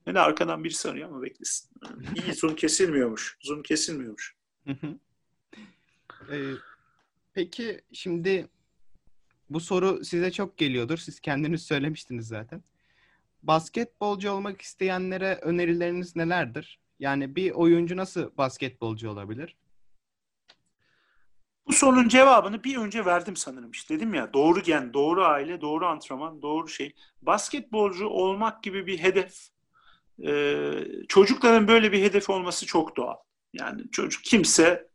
Beni 0.07 0.21
arkadan 0.21 0.65
birisi 0.65 0.91
arıyor 0.91 1.09
ama 1.09 1.23
beklesin. 1.23 1.71
İyi 2.15 2.35
zoom 2.35 2.55
kesilmiyormuş. 2.55 3.39
Zoom 3.41 3.63
kesilmiyormuş. 3.63 4.38
Ee, 6.33 6.53
peki 7.35 7.81
şimdi 7.93 8.49
bu 9.51 9.61
soru 9.61 10.05
size 10.05 10.33
çok 10.33 10.59
geliyordur. 10.59 10.99
Siz 10.99 11.21
kendiniz 11.21 11.63
söylemiştiniz 11.63 12.29
zaten. 12.29 12.63
Basketbolcu 13.43 14.31
olmak 14.31 14.61
isteyenlere 14.61 15.35
önerileriniz 15.35 16.17
nelerdir? 16.17 16.81
Yani 16.99 17.37
bir 17.37 17.51
oyuncu 17.51 17.97
nasıl 17.97 18.37
basketbolcu 18.37 19.11
olabilir? 19.11 19.57
Bu 21.67 21.73
sorunun 21.73 22.09
cevabını 22.09 22.65
bir 22.65 22.77
önce 22.77 23.05
verdim 23.05 23.37
sanırım. 23.37 23.71
İşte 23.71 23.95
dedim 23.95 24.15
ya 24.15 24.33
doğru 24.33 24.63
gen, 24.63 24.95
doğru 24.95 25.25
aile, 25.25 25.61
doğru 25.61 25.87
antrenman, 25.87 26.43
doğru 26.43 26.69
şey. 26.69 26.95
Basketbolcu 27.23 28.07
olmak 28.07 28.63
gibi 28.63 28.87
bir 28.87 28.99
hedef. 28.99 29.49
Ee, 30.27 30.85
çocukların 31.09 31.69
böyle 31.69 31.93
bir 31.93 32.03
hedef 32.03 32.31
olması 32.31 32.67
çok 32.67 32.97
doğal. 32.97 33.17
Yani 33.53 33.91
çocuk 33.91 34.25
kimse 34.25 34.89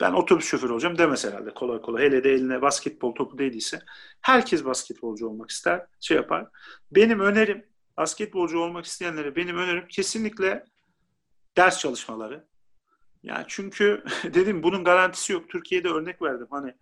ben 0.00 0.12
otobüs 0.12 0.46
şoförü 0.46 0.72
olacağım 0.72 0.98
demez 0.98 1.24
herhalde 1.24 1.54
kolay 1.54 1.80
kolay. 1.80 2.04
Hele 2.04 2.24
de 2.24 2.32
eline 2.32 2.62
basketbol 2.62 3.14
topu 3.14 3.38
değdiyse. 3.38 3.82
Herkes 4.20 4.64
basketbolcu 4.64 5.28
olmak 5.28 5.50
ister, 5.50 5.86
şey 6.00 6.16
yapar. 6.16 6.46
Benim 6.90 7.20
önerim, 7.20 7.66
basketbolcu 7.96 8.58
olmak 8.58 8.84
isteyenlere 8.84 9.36
benim 9.36 9.56
önerim 9.56 9.88
kesinlikle 9.88 10.64
ders 11.56 11.78
çalışmaları. 11.78 12.44
Yani 13.22 13.44
çünkü 13.48 14.04
dedim 14.24 14.62
bunun 14.62 14.84
garantisi 14.84 15.32
yok. 15.32 15.48
Türkiye'de 15.48 15.88
örnek 15.88 16.22
verdim. 16.22 16.46
Hani 16.50 16.74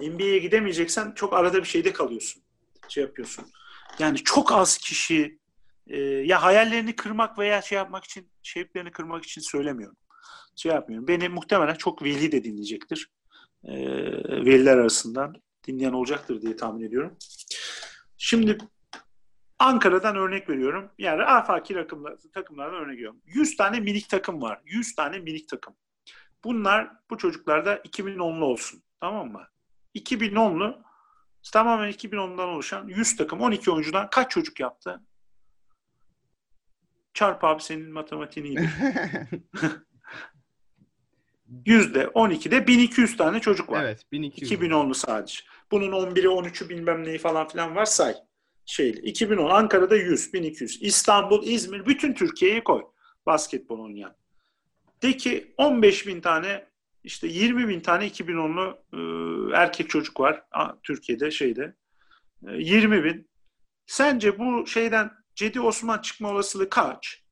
NBA'ye 0.00 0.38
gidemeyeceksen 0.38 1.12
çok 1.12 1.32
arada 1.32 1.58
bir 1.58 1.68
şeyde 1.68 1.92
kalıyorsun. 1.92 2.42
Şey 2.88 3.04
yapıyorsun. 3.04 3.44
Yani 3.98 4.18
çok 4.18 4.52
az 4.52 4.78
kişi 4.78 5.38
e, 5.86 5.98
ya 6.00 6.42
hayallerini 6.42 6.96
kırmak 6.96 7.38
veya 7.38 7.62
şey 7.62 7.76
yapmak 7.76 8.04
için, 8.04 8.30
şevklerini 8.42 8.90
kırmak 8.90 9.24
için 9.24 9.40
söylemiyorum. 9.40 9.96
Şey 10.56 10.72
yapmıyorum. 10.72 11.08
Beni 11.08 11.28
muhtemelen 11.28 11.74
çok 11.74 12.02
veli 12.02 12.32
de 12.32 12.44
dinleyecektir. 12.44 13.10
E, 13.64 13.74
veliler 14.44 14.76
arasından 14.76 15.34
dinleyen 15.66 15.92
olacaktır 15.92 16.42
diye 16.42 16.56
tahmin 16.56 16.82
ediyorum. 16.84 17.16
Şimdi 18.16 18.58
Ankara'dan 19.58 20.16
örnek 20.16 20.50
veriyorum. 20.50 20.90
Yani 20.98 21.22
afaki 21.22 21.74
takımlar, 21.74 22.16
takımlardan 22.34 22.80
örnek 22.80 22.96
veriyorum. 22.96 23.20
100 23.26 23.56
tane 23.56 23.80
minik 23.80 24.08
takım 24.08 24.42
var. 24.42 24.60
100 24.64 24.94
tane 24.94 25.18
minik 25.18 25.48
takım. 25.48 25.74
Bunlar 26.44 26.90
bu 27.10 27.18
çocuklarda 27.18 27.76
2010'lu 27.76 28.44
olsun. 28.44 28.82
Tamam 29.00 29.32
mı? 29.32 29.48
2010'lu 29.94 30.82
tamamen 31.52 31.92
2010'dan 31.92 32.48
oluşan 32.48 32.88
100 32.88 33.16
takım 33.16 33.40
12 33.40 33.70
oyuncudan 33.70 34.10
kaç 34.10 34.30
çocuk 34.30 34.60
yaptı? 34.60 35.00
Çarp 37.14 37.44
abi 37.44 37.62
senin 37.62 37.92
matematiğin 37.92 38.46
iyi. 38.46 38.58
Yüzde 38.58 39.68
12'de 41.66 42.66
1200 42.66 43.16
tane 43.16 43.40
çocuk 43.40 43.70
var. 43.70 43.84
Evet 43.84 44.04
1200. 44.12 44.52
2010'lu 44.52 44.94
sadece. 44.94 45.40
Bunun 45.70 45.92
11'i 45.92 46.26
13'ü 46.26 46.68
bilmem 46.68 47.04
neyi 47.04 47.18
falan 47.18 47.48
filan 47.48 47.76
var 47.76 47.84
say 47.84 48.14
şeyli. 48.66 49.00
2010 49.00 49.50
Ankara'da 49.50 49.96
100, 49.96 50.32
1200. 50.32 50.82
İstanbul, 50.82 51.46
İzmir, 51.46 51.86
bütün 51.86 52.14
Türkiye'yi 52.14 52.64
koy 52.64 52.82
basketbol 53.26 53.78
oynayan. 53.78 54.16
De 55.02 55.16
ki 55.16 55.54
15 55.56 56.06
bin 56.06 56.20
tane 56.20 56.68
işte 57.04 57.26
20 57.26 57.68
bin 57.68 57.80
tane 57.80 58.06
2010'lu 58.06 58.78
e, 58.92 58.98
erkek 59.56 59.90
çocuk 59.90 60.20
var 60.20 60.44
Türkiye'de 60.82 61.30
şeyde. 61.30 61.74
E, 62.48 62.52
20 62.52 63.04
bin. 63.04 63.28
Sence 63.86 64.38
bu 64.38 64.66
şeyden 64.66 65.10
Cedi 65.34 65.60
Osman 65.60 65.98
çıkma 65.98 66.30
olasılığı 66.30 66.70
kaç? 66.70 67.22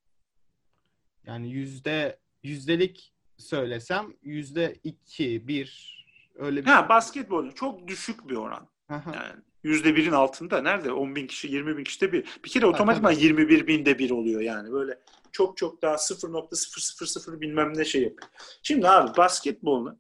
Yani 1.25 1.51
yüzde 1.51 2.19
yüzdelik 2.43 3.16
söylesem 3.39 4.12
yüzde 4.22 4.76
iki, 4.84 5.49
bir 5.49 5.97
öyle 6.34 6.64
bir 6.64 6.70
Ha 6.70 6.78
şey. 6.80 6.89
basketbol 6.89 7.51
çok 7.51 7.89
düşük 7.89 8.28
bir 8.28 8.37
oran. 8.37 8.68
yani 8.91 9.43
yüzde 9.62 9.97
birin 9.97 10.12
altında. 10.12 10.62
Nerede? 10.62 10.93
10 10.93 11.16
bin 11.16 11.26
kişi, 11.26 11.49
20 11.49 11.76
bin 11.76 11.84
kişide 11.84 12.12
bir. 12.12 12.24
Bir 12.45 12.51
kere 12.51 12.66
otomatikman 12.66 13.12
21 13.12 13.66
binde 13.66 13.99
bir 13.99 14.11
oluyor 14.11 14.41
yani. 14.41 14.72
Böyle 14.72 14.99
çok 15.32 15.57
çok 15.57 15.82
daha 15.82 15.95
0.000 15.95 17.41
bilmem 17.41 17.72
ne 17.78 17.84
şey 17.84 18.03
yapıyor. 18.03 18.30
Şimdi 18.62 18.89
abi 18.89 19.16
basketbolunu 19.16 19.99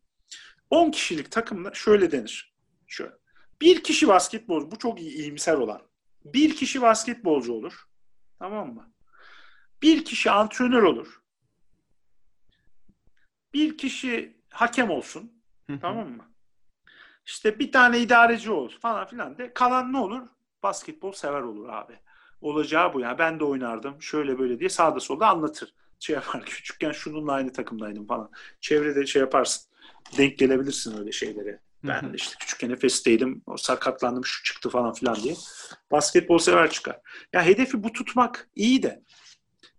10 0.70 0.90
kişilik 0.90 1.30
takımda 1.30 1.74
şöyle 1.74 2.12
denir. 2.12 2.54
Şöyle. 2.86 3.12
Bir 3.60 3.82
kişi 3.82 4.08
basketbol, 4.08 4.70
bu 4.70 4.78
çok 4.78 5.00
iyi, 5.00 5.10
iyimser 5.10 5.54
olan. 5.54 5.82
Bir 6.24 6.56
kişi 6.56 6.82
basketbolcu 6.82 7.52
olur. 7.52 7.84
Tamam 8.38 8.74
mı? 8.74 8.92
Bir 9.82 10.04
kişi 10.04 10.30
antrenör 10.30 10.82
olur. 10.82 11.20
Bir 13.56 13.78
kişi 13.78 14.36
hakem 14.50 14.90
olsun. 14.90 15.32
tamam 15.80 16.08
mı? 16.08 16.24
İşte 17.26 17.58
bir 17.58 17.72
tane 17.72 17.98
idareci 17.98 18.50
olur 18.50 18.72
falan 18.80 19.06
filan 19.06 19.38
de. 19.38 19.54
Kalan 19.54 19.92
ne 19.92 19.98
olur? 19.98 20.22
Basketbol 20.62 21.12
sever 21.12 21.40
olur 21.40 21.68
abi. 21.68 21.92
Olacağı 22.40 22.94
bu 22.94 23.00
yani. 23.00 23.18
Ben 23.18 23.40
de 23.40 23.44
oynardım 23.44 24.02
şöyle 24.02 24.38
böyle 24.38 24.58
diye 24.58 24.68
sağda 24.68 25.00
solda 25.00 25.28
anlatır. 25.28 25.74
Şey 26.00 26.14
yapar 26.14 26.44
küçükken 26.46 26.92
şununla 26.92 27.32
aynı 27.32 27.52
takımdaydım 27.52 28.06
falan. 28.06 28.30
Çevrede 28.60 29.06
şey 29.06 29.20
yaparsın. 29.20 29.72
Denk 30.18 30.38
gelebilirsin 30.38 30.98
öyle 30.98 31.12
şeylere. 31.12 31.60
Ben 31.84 32.12
de 32.12 32.16
işte 32.16 32.34
küçükken 32.40 32.70
Efes'teydim. 32.70 33.42
O 33.46 33.56
sakatlandım 33.56 34.24
şu 34.24 34.42
çıktı 34.44 34.70
falan 34.70 34.92
filan 34.92 35.16
diye. 35.16 35.34
Basketbol 35.90 36.38
sever 36.38 36.70
çıkar. 36.70 37.00
Ya 37.32 37.44
hedefi 37.46 37.82
bu 37.82 37.92
tutmak 37.92 38.48
iyi 38.54 38.82
de 38.82 39.02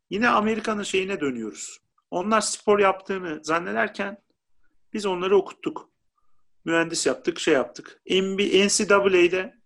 yine 0.10 0.30
Amerika'nın 0.30 0.84
şeyine 0.84 1.22
dönüyoruz. 1.22 1.87
Onlar 2.12 2.42
spor 2.42 2.80
yaptığını 2.80 3.40
zannederken 3.44 4.18
biz 4.94 5.06
onları 5.06 5.38
okuttuk. 5.38 5.90
Mühendis 6.66 7.06
yaptık, 7.06 7.40
şey 7.40 7.54
yaptık. 7.54 8.02
NCAA'de 8.10 9.58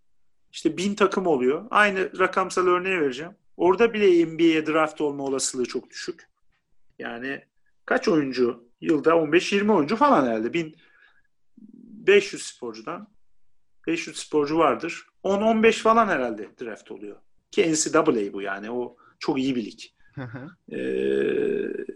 işte 0.51 0.77
bin 0.77 0.95
takım 0.95 1.27
oluyor. 1.27 1.65
Aynı 1.69 2.19
rakamsal 2.19 2.67
örneği 2.67 3.01
vereceğim. 3.01 3.35
Orada 3.57 3.93
bile 3.93 4.25
NBA'ye 4.25 4.67
draft 4.67 5.01
olma 5.01 5.23
olasılığı 5.23 5.65
çok 5.65 5.89
düşük. 5.89 6.29
Yani 6.99 7.45
kaç 7.85 8.07
oyuncu? 8.07 8.71
Yılda 8.81 9.11
15-20 9.11 9.71
oyuncu 9.71 9.95
falan 9.95 10.27
herhalde. 10.27 10.53
1500 10.53 12.43
sporcudan 12.43 13.07
500 13.87 14.17
sporcu 14.17 14.57
vardır. 14.57 15.07
10-15 15.23 15.73
falan 15.73 16.07
herhalde 16.07 16.49
draft 16.61 16.91
oluyor. 16.91 17.17
Ki 17.51 17.73
NCAA 17.73 18.33
bu 18.33 18.41
yani. 18.41 18.71
O 18.71 18.97
çok 19.19 19.39
iyi 19.39 19.55
bir 19.55 19.65
lig. 19.65 19.79
Ee, 20.71 20.77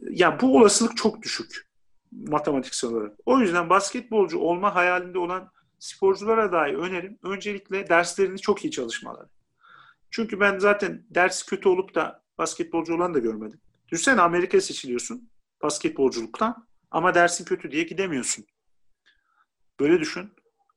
ya 0.10 0.40
bu 0.42 0.58
olasılık 0.58 0.98
çok 0.98 1.22
düşük 1.22 1.68
matematiksel 2.12 2.90
olarak. 2.90 3.18
O 3.26 3.40
yüzden 3.40 3.70
basketbolcu 3.70 4.40
olma 4.40 4.76
hayalinde 4.76 5.20
olan 5.20 5.52
sporculara 5.80 6.52
dahi 6.52 6.78
önerim 6.78 7.20
öncelikle 7.24 7.90
derslerini 7.90 8.40
çok 8.40 8.66
iyi 8.66 8.72
çalışmaları. 8.72 9.30
Çünkü 10.10 10.40
ben 10.40 10.60
zaten 10.60 11.06
ders 11.10 11.44
kötü 11.44 11.70
olup 11.70 11.96
da 11.96 12.24
basketbolcu 12.38 12.96
olan 12.96 13.14
da 13.14 13.20
görmedim. 13.20 13.62
Düşünsene 13.92 14.22
Amerika'ya 14.22 14.62
seçiliyorsun 14.62 15.30
basketbolculuktan 15.64 16.68
ama 16.92 17.16
dersin 17.16 17.46
kötü 17.46 17.72
diye 17.72 17.84
gidemiyorsun. 17.84 18.46
Böyle 19.80 20.00
düşün. 20.00 20.34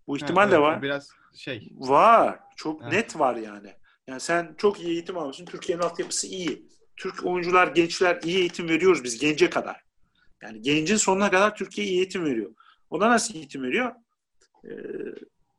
Bu 0.06 0.16
ihtimal 0.16 0.48
evet, 0.48 0.52
de 0.52 0.60
var. 0.60 0.82
Biraz 0.82 1.10
şey. 1.34 1.72
Var. 1.76 2.40
Çok 2.56 2.82
evet. 2.82 2.92
net 2.92 3.18
var 3.18 3.36
yani. 3.36 3.74
Yani 4.06 4.20
sen 4.20 4.54
çok 4.58 4.80
iyi 4.80 4.88
eğitim 4.88 5.18
almışsın. 5.18 5.44
Türkiye'nin 5.44 5.82
altyapısı 5.82 6.26
iyi. 6.26 6.68
Türk 6.98 7.26
oyuncular, 7.26 7.66
gençler 7.66 8.20
iyi 8.24 8.38
eğitim 8.38 8.68
veriyoruz 8.68 9.04
biz 9.04 9.18
gence 9.18 9.50
kadar. 9.50 9.84
Yani 10.42 10.62
gencin 10.62 10.96
sonuna 10.96 11.30
kadar 11.30 11.56
Türkiye 11.56 11.86
iyi 11.86 11.96
eğitim 11.96 12.24
veriyor. 12.24 12.54
O 12.90 13.00
da 13.00 13.10
nasıl 13.10 13.34
eğitim 13.34 13.62
veriyor? 13.62 13.92
Ee, 14.64 14.70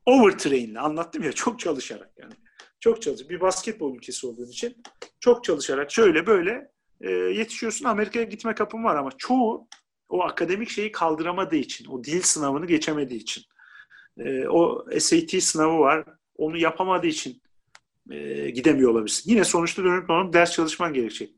overtrain'le 0.05 0.75
anlattım 0.75 1.23
ya 1.23 1.31
çok 1.31 1.59
çalışarak 1.59 2.11
yani. 2.17 2.33
Çok 2.79 3.01
çalış. 3.01 3.29
Bir 3.29 3.41
basketbol 3.41 3.95
ülkesi 3.95 4.27
olduğun 4.27 4.47
için 4.47 4.83
çok 5.19 5.43
çalışarak 5.43 5.91
şöyle 5.91 6.27
böyle 6.27 6.71
e, 7.01 7.11
yetişiyorsun. 7.11 7.85
Amerika'ya 7.85 8.25
gitme 8.25 8.55
kapım 8.55 8.83
var 8.83 8.95
ama 8.95 9.09
çoğu 9.17 9.67
o 10.09 10.23
akademik 10.23 10.69
şeyi 10.69 10.91
kaldıramadığı 10.91 11.55
için, 11.55 11.85
o 11.85 12.03
dil 12.03 12.21
sınavını 12.21 12.65
geçemediği 12.65 13.19
için, 13.19 13.43
e, 14.17 14.47
o 14.47 14.85
SAT 14.99 15.43
sınavı 15.43 15.79
var, 15.79 16.05
onu 16.35 16.57
yapamadığı 16.57 17.07
için 17.07 17.41
e, 18.11 18.49
gidemiyor 18.49 18.91
olabilirsin. 18.91 19.31
Yine 19.31 19.43
sonuçta 19.43 19.83
dönüp 19.83 20.09
onun 20.09 20.33
ders 20.33 20.51
çalışman 20.51 20.93
gerekecek. 20.93 21.31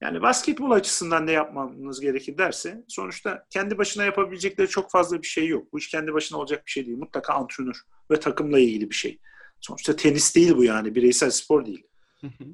Yani 0.00 0.22
basketbol 0.22 0.70
açısından 0.70 1.26
ne 1.26 1.32
yapmamız 1.32 2.00
gerekir 2.00 2.38
derse 2.38 2.84
sonuçta 2.88 3.46
kendi 3.50 3.78
başına 3.78 4.04
yapabilecekleri 4.04 4.68
çok 4.68 4.90
fazla 4.90 5.22
bir 5.22 5.26
şey 5.26 5.48
yok. 5.48 5.72
Bu 5.72 5.78
iş 5.78 5.88
kendi 5.88 6.14
başına 6.14 6.38
olacak 6.38 6.66
bir 6.66 6.70
şey 6.70 6.86
değil. 6.86 6.98
Mutlaka 6.98 7.34
antrenör 7.34 7.80
ve 8.10 8.20
takımla 8.20 8.58
ilgili 8.58 8.90
bir 8.90 8.94
şey. 8.94 9.18
Sonuçta 9.60 9.96
tenis 9.96 10.36
değil 10.36 10.56
bu 10.56 10.64
yani. 10.64 10.94
Bireysel 10.94 11.30
spor 11.30 11.66
değil. 11.66 11.86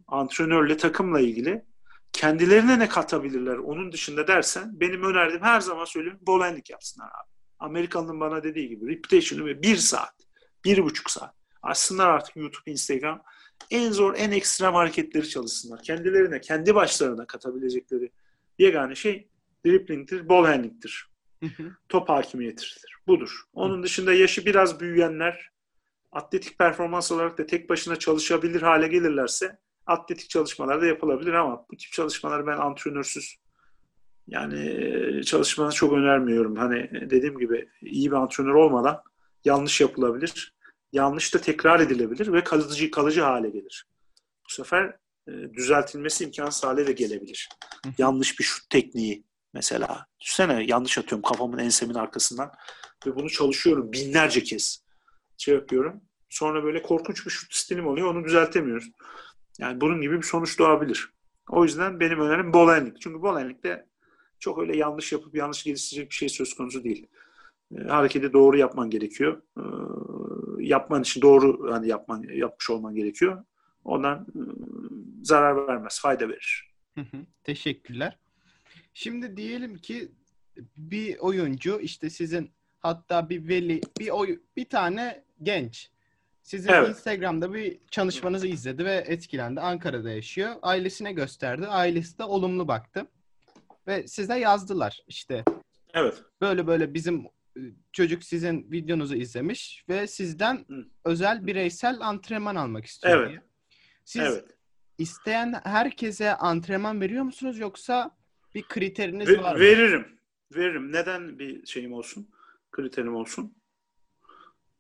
Antrenörle 0.08 0.76
takımla 0.76 1.20
ilgili 1.20 1.64
kendilerine 2.12 2.78
ne 2.78 2.88
katabilirler 2.88 3.56
onun 3.56 3.92
dışında 3.92 4.28
dersen 4.28 4.80
benim 4.80 5.04
önerdiğim 5.04 5.42
her 5.42 5.60
zaman 5.60 5.84
söylüyorum 5.84 6.20
bolenlik 6.26 6.70
yapsınlar 6.70 7.06
abi. 7.06 7.30
Amerikalı'nın 7.58 8.20
bana 8.20 8.42
dediği 8.42 8.68
gibi 8.68 8.92
reputation'ı 8.92 9.62
bir 9.62 9.76
saat, 9.76 10.14
bir 10.64 10.84
buçuk 10.84 11.10
saat. 11.10 11.34
Açsınlar 11.62 12.08
artık 12.08 12.36
YouTube, 12.36 12.70
Instagram. 12.70 13.22
En 13.70 13.92
zor, 13.92 14.14
en 14.18 14.30
ekstrem 14.30 14.74
hareketleri 14.74 15.28
çalışsınlar. 15.28 15.82
Kendilerine, 15.82 16.40
kendi 16.40 16.74
başlarına 16.74 17.26
katabilecekleri 17.26 18.10
yegane 18.58 18.94
şey 18.94 19.28
dripling'tir, 19.66 20.28
ball 20.28 20.44
handling'tir. 20.44 21.10
Top 21.88 22.08
hakimiyetidir. 22.08 22.84
Budur. 23.06 23.42
Onun 23.52 23.82
dışında 23.82 24.12
yaşı 24.12 24.46
biraz 24.46 24.80
büyüyenler 24.80 25.50
atletik 26.12 26.58
performans 26.58 27.12
olarak 27.12 27.38
da 27.38 27.46
tek 27.46 27.70
başına 27.70 27.96
çalışabilir 27.96 28.62
hale 28.62 28.88
gelirlerse 28.88 29.58
atletik 29.86 30.30
çalışmalar 30.30 30.80
da 30.80 30.86
yapılabilir 30.86 31.32
ama 31.32 31.66
bu 31.70 31.76
tip 31.76 31.92
çalışmaları 31.92 32.46
ben 32.46 32.56
antrenörsüz 32.56 33.36
yani 34.26 35.24
çalışmanı 35.24 35.72
çok 35.72 35.92
önermiyorum. 35.92 36.56
Hani 36.56 36.90
dediğim 37.10 37.38
gibi 37.38 37.68
iyi 37.80 38.10
bir 38.10 38.16
antrenör 38.16 38.54
olmadan 38.54 39.02
yanlış 39.44 39.80
yapılabilir. 39.80 40.54
Yanlış 40.92 41.34
da 41.34 41.40
tekrar 41.40 41.80
edilebilir 41.80 42.32
ve 42.32 42.44
kalıcı 42.44 42.90
kalıcı 42.90 43.20
hale 43.20 43.50
gelir. 43.50 43.86
Bu 44.48 44.52
sefer 44.52 44.96
e, 45.28 45.32
düzeltilmesi 45.54 46.24
imkansız 46.24 46.64
hale 46.64 46.86
de 46.86 46.92
gelebilir. 46.92 47.48
yanlış 47.98 48.38
bir 48.38 48.44
şut 48.44 48.70
tekniği 48.70 49.24
mesela. 49.54 50.06
Düşünsene 50.20 50.64
yanlış 50.64 50.98
atıyorum 50.98 51.22
kafamın 51.22 51.58
ensemin 51.58 51.94
arkasından 51.94 52.52
ve 53.06 53.16
bunu 53.16 53.30
çalışıyorum 53.30 53.92
binlerce 53.92 54.42
kez. 54.42 54.84
Şey 55.38 55.54
yapıyorum. 55.54 56.00
Sonra 56.28 56.64
böyle 56.64 56.82
korkunç 56.82 57.26
bir 57.26 57.30
şut 57.30 57.54
stilim 57.54 57.86
oluyor. 57.86 58.14
Onu 58.14 58.24
düzeltemiyoruz. 58.24 58.90
Yani 59.58 59.80
bunun 59.80 60.00
gibi 60.00 60.16
bir 60.16 60.26
sonuç 60.26 60.58
doğabilir. 60.58 61.12
O 61.50 61.64
yüzden 61.64 62.00
benim 62.00 62.20
önerim 62.20 62.52
bolenlik. 62.52 63.00
Çünkü 63.00 63.22
bolenlikte 63.22 63.86
çok 64.38 64.58
öyle 64.58 64.76
yanlış 64.76 65.12
yapıp 65.12 65.34
yanlış 65.34 65.64
geliştirecek 65.64 66.10
bir 66.10 66.14
şey 66.14 66.28
söz 66.28 66.54
konusu 66.54 66.84
değil. 66.84 67.06
E, 67.76 67.82
hareketi 67.82 68.32
doğru 68.32 68.56
yapman 68.58 68.90
gerekiyor. 68.90 69.42
E, 69.58 69.62
yapman 70.60 71.02
için 71.02 71.22
doğru 71.22 71.72
hani 71.72 71.88
yapman 71.88 72.22
yapmış 72.22 72.70
olman 72.70 72.94
gerekiyor. 72.94 73.44
Ondan 73.84 74.20
e, 74.20 74.40
zarar 75.22 75.68
vermez, 75.68 76.00
fayda 76.00 76.28
verir. 76.28 76.70
Teşekkürler. 77.44 78.18
Şimdi 78.94 79.36
diyelim 79.36 79.76
ki 79.76 80.12
bir 80.76 81.18
oyuncu 81.18 81.80
işte 81.80 82.10
sizin 82.10 82.50
hatta 82.80 83.28
bir 83.28 83.48
veli 83.48 83.80
bir 84.00 84.08
oy 84.10 84.40
bir 84.56 84.68
tane 84.68 85.24
genç 85.42 85.90
sizin 86.42 86.72
evet. 86.72 86.88
Instagram'da 86.88 87.54
bir 87.54 87.78
çalışmanızı 87.90 88.46
izledi 88.46 88.84
ve 88.84 89.04
etkilendi. 89.06 89.60
Ankara'da 89.60 90.10
yaşıyor. 90.10 90.54
Ailesine 90.62 91.12
gösterdi. 91.12 91.66
Ailesi 91.66 92.18
de 92.18 92.24
olumlu 92.24 92.68
baktı. 92.68 93.06
Ve 93.86 94.08
size 94.08 94.38
yazdılar 94.38 95.04
işte. 95.06 95.44
Evet. 95.94 96.22
Böyle 96.40 96.66
böyle 96.66 96.94
bizim 96.94 97.26
çocuk 97.92 98.24
sizin 98.24 98.72
videonuzu 98.72 99.14
izlemiş 99.14 99.84
ve 99.88 100.06
sizden 100.06 100.64
Hı. 100.68 100.86
özel 101.04 101.46
bireysel 101.46 102.00
antrenman 102.00 102.56
almak 102.56 102.84
istiyor 102.84 103.18
evet. 103.18 103.28
diye. 103.28 103.42
Siz 104.04 104.22
evet. 104.22 104.44
isteyen 104.98 105.60
herkese 105.64 106.34
antrenman 106.34 107.00
veriyor 107.00 107.24
musunuz 107.24 107.58
yoksa 107.58 108.16
bir 108.54 108.62
kriteriniz 108.62 109.28
Ve, 109.28 109.42
var 109.42 109.54
mı? 109.54 109.60
Veririm. 109.60 110.06
Veririm. 110.56 110.92
Neden 110.92 111.38
bir 111.38 111.66
şeyim 111.66 111.92
olsun? 111.92 112.28
Kriterim 112.70 113.14
olsun. 113.14 113.54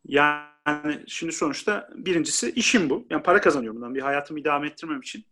Yani 0.04 1.04
şimdi 1.06 1.32
sonuçta 1.32 1.88
birincisi 1.94 2.50
işim 2.50 2.90
bu. 2.90 3.06
Yani 3.10 3.22
para 3.22 3.40
kazanıyorum 3.40 3.76
bundan. 3.76 3.94
Bir 3.94 4.00
hayatımı 4.00 4.40
idame 4.40 4.66
ettirmem 4.66 5.00
için 5.00 5.24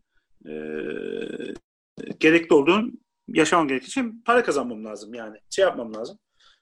e, 0.47 0.53
gerekli 2.21 2.55
olduğum 2.55 2.91
yaşamam 3.29 3.69
gerektiği 3.69 3.87
için 3.87 4.23
para 4.25 4.43
kazanmam 4.43 4.85
lazım 4.85 5.15
yani. 5.15 5.39
Şey 5.51 5.63
yapmam 5.65 5.95
lazım. 5.95 6.19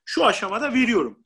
Şu 0.07 0.27
aşamada 0.27 0.75
veriyorum. 0.75 1.19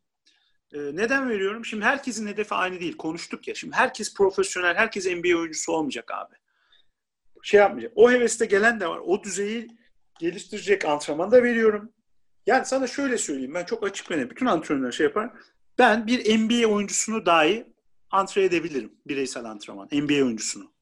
E, 0.73 0.79
neden 0.79 1.29
veriyorum? 1.29 1.65
Şimdi 1.65 1.85
herkesin 1.85 2.27
hedefi 2.27 2.55
aynı 2.55 2.81
değil. 2.81 2.97
Konuştuk 2.97 3.49
ya. 3.49 3.55
Şimdi 3.55 3.77
herkes 3.77 4.15
profesyonel, 4.15 4.75
herkes 4.75 5.07
NBA 5.07 5.39
oyuncusu 5.39 5.73
olmayacak 5.73 6.11
abi. 6.15 6.35
Şey 7.43 7.61
yapmayacak. 7.61 7.93
O 7.97 8.11
heveste 8.11 8.47
gelen 8.47 8.81
de 8.81 8.89
var. 8.89 8.99
O 8.99 9.25
düzeyi 9.25 9.69
geliştirecek 10.19 10.85
antrenman 10.85 11.31
da 11.31 11.43
veriyorum. 11.43 11.93
Yani 12.47 12.67
sana 12.67 12.87
şöyle 12.87 13.19
söyleyeyim. 13.19 13.55
Ben 13.55 13.65
çok 13.65 13.85
açık 13.85 14.11
ve 14.11 14.31
Bütün 14.31 14.47
antrenörler 14.47 14.93
şey 14.93 15.07
yapar. 15.07 15.31
Ben 15.79 16.07
bir 16.07 16.39
NBA 16.39 16.69
oyuncusunu 16.69 17.27
dahi 17.27 17.67
antre 18.11 18.45
edebilirim. 18.45 18.93
Bireysel 19.07 19.45
antrenman. 19.45 19.89
NBA 19.93 20.25
oyuncusunu. 20.25 20.73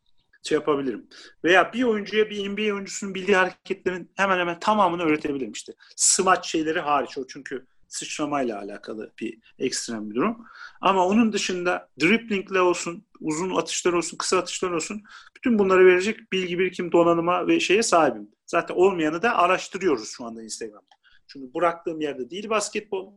Şey 0.43 0.59
yapabilirim. 0.59 1.09
Veya 1.45 1.73
bir 1.73 1.83
oyuncuya 1.83 2.31
bir 2.31 2.49
NBA 2.49 2.75
oyuncusunun 2.75 3.15
bildiği 3.15 3.37
hareketlerin 3.37 4.11
hemen 4.17 4.39
hemen 4.39 4.61
tamamını 4.61 5.03
öğretebilirim 5.03 5.53
işte. 5.53 5.73
Smaç 5.97 6.49
şeyleri 6.49 6.81
hariç 6.81 7.19
o 7.19 7.27
çünkü 7.27 7.67
sıçramayla 7.89 8.59
alakalı 8.59 9.13
bir 9.21 9.39
ekstrem 9.59 10.11
bir 10.11 10.15
durum. 10.15 10.47
Ama 10.81 11.07
onun 11.07 11.33
dışında 11.33 11.89
driplingle 12.01 12.61
olsun, 12.61 13.07
uzun 13.21 13.57
atışlar 13.57 13.93
olsun, 13.93 14.17
kısa 14.17 14.39
atışlar 14.39 14.71
olsun 14.71 15.03
bütün 15.37 15.59
bunları 15.59 15.87
verecek 15.87 16.33
bilgi 16.33 16.59
birikim 16.59 16.93
donanıma 16.93 17.47
ve 17.47 17.61
şeye 17.61 17.83
sahibim. 17.83 18.29
Zaten 18.47 18.75
olmayanı 18.75 19.23
da 19.23 19.37
araştırıyoruz 19.37 20.09
şu 20.09 20.25
anda 20.25 20.43
Instagram'da. 20.43 20.97
Çünkü 21.27 21.55
bıraktığım 21.55 22.01
yerde 22.01 22.31
değil 22.31 22.51
basketbol 22.51 23.15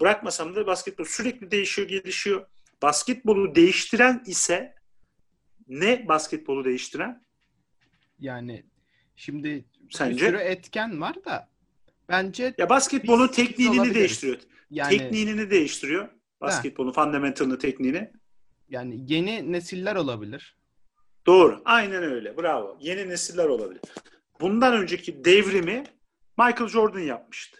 bırakmasam 0.00 0.56
da 0.56 0.66
basketbol 0.66 1.04
sürekli 1.04 1.50
değişiyor, 1.50 1.88
gelişiyor. 1.88 2.46
Basketbolu 2.82 3.54
değiştiren 3.54 4.22
ise 4.26 4.74
ne 5.68 6.08
basketbolu 6.08 6.64
değiştiren? 6.64 7.26
Yani 8.18 8.66
şimdi 9.16 9.64
Sence? 9.90 10.26
bir 10.26 10.26
sürü 10.26 10.38
etken 10.38 11.00
var 11.00 11.24
da 11.24 11.47
bence 12.08 12.54
Ya 12.58 12.68
basketbolun 12.68 13.28
tekniğini 13.28 13.94
değiştiriyor. 13.94 14.38
yani 14.70 14.98
Tekniğini 14.98 15.50
değiştiriyor. 15.50 16.08
Basketbolun 16.40 16.92
fundamentalını, 16.92 17.58
tekniğini. 17.58 18.12
yani 18.68 19.04
yeni 19.12 19.52
nesiller 19.52 19.96
olabilir. 19.96 20.56
Doğru. 21.26 21.62
Aynen 21.64 22.02
öyle. 22.02 22.36
Bravo. 22.38 22.78
Yeni 22.80 23.08
nesiller 23.08 23.44
olabilir. 23.44 23.80
Bundan 24.40 24.72
önceki 24.76 25.24
devrimi 25.24 25.84
Michael 26.38 26.68
Jordan 26.68 27.00
yapmıştı. 27.00 27.58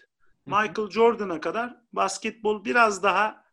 Hı 0.49 0.55
hı. 0.55 0.61
Michael 0.61 0.89
Jordan'a 0.89 1.41
kadar 1.41 1.75
basketbol 1.93 2.65
biraz 2.65 3.03
daha 3.03 3.43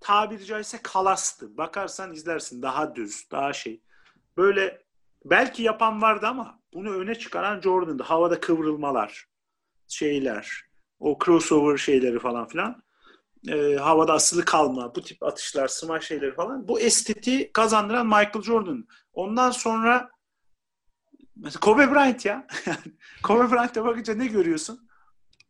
tabiri 0.00 0.44
caizse 0.44 0.78
kalastı. 0.82 1.56
Bakarsan 1.56 2.12
izlersin 2.12 2.62
daha 2.62 2.96
düz, 2.96 3.30
daha 3.30 3.52
şey. 3.52 3.80
Böyle 4.36 4.82
belki 5.24 5.62
yapan 5.62 6.02
vardı 6.02 6.26
ama 6.26 6.60
bunu 6.74 6.90
öne 6.94 7.14
çıkaran 7.14 7.60
Jordan'dı. 7.60 8.02
Havada 8.02 8.40
kıvrılmalar, 8.40 9.26
şeyler, 9.88 10.64
o 10.98 11.18
crossover 11.24 11.76
şeyleri 11.76 12.18
falan 12.18 12.48
filan. 12.48 12.82
Ee, 13.48 13.76
havada 13.76 14.12
asılı 14.12 14.44
kalma, 14.44 14.94
bu 14.94 15.02
tip 15.02 15.22
atışlar, 15.22 15.68
smash 15.68 16.06
şeyleri 16.06 16.34
falan. 16.34 16.68
Bu 16.68 16.80
estetiği 16.80 17.52
kazandıran 17.52 18.06
Michael 18.06 18.42
Jordan. 18.42 18.86
Ondan 19.12 19.50
sonra 19.50 20.10
mesela 21.36 21.60
Kobe 21.60 21.90
Bryant 21.92 22.24
ya. 22.24 22.46
Kobe 23.22 23.50
Bryant'a 23.52 23.84
bakınca 23.84 24.14
ne 24.14 24.26
görüyorsun? 24.26 24.88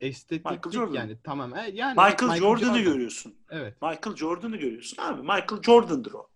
Estetik 0.01 0.45
Michael 0.45 0.73
Jordan. 0.73 0.95
yani 0.95 1.19
tamam. 1.25 1.57
E, 1.57 1.71
Yani 1.73 1.95
Michael, 1.95 2.37
Jordan'ı 2.39 2.81
görüyorsun. 2.81 3.35
Evet. 3.51 3.83
Michael 3.83 4.17
Jordan'ı 4.17 4.57
görüyorsun. 4.57 5.03
Abi 5.03 5.21
Michael 5.21 5.63
Jordan'dır 5.63 6.13
o. 6.13 6.29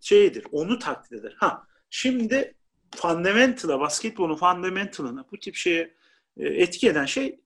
Şeydir. 0.00 0.46
Onu 0.52 0.78
taklit 0.78 1.12
eder. 1.12 1.36
Ha. 1.38 1.66
Şimdi 1.90 2.54
fundamental'a, 2.96 3.80
basketbolun 3.80 4.36
fundamental'ına 4.36 5.24
bu 5.32 5.38
tip 5.38 5.54
şeye 5.54 5.82
e, 5.82 5.94
etki 6.36 6.88
eden 6.88 7.06
şey 7.06 7.40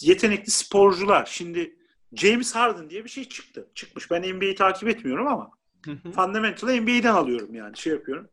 yetenekli 0.00 0.50
sporcular. 0.50 1.26
Şimdi 1.26 1.76
James 2.12 2.54
Harden 2.54 2.90
diye 2.90 3.04
bir 3.04 3.08
şey 3.08 3.24
çıktı. 3.24 3.70
Çıkmış. 3.74 4.10
Ben 4.10 4.36
NBA'yi 4.36 4.54
takip 4.54 4.88
etmiyorum 4.88 5.26
ama 5.26 5.50
fundamental'ı 6.14 6.82
NBA'den 6.82 7.14
alıyorum 7.14 7.54
yani 7.54 7.76
şey 7.76 7.92
yapıyorum. 7.92 8.28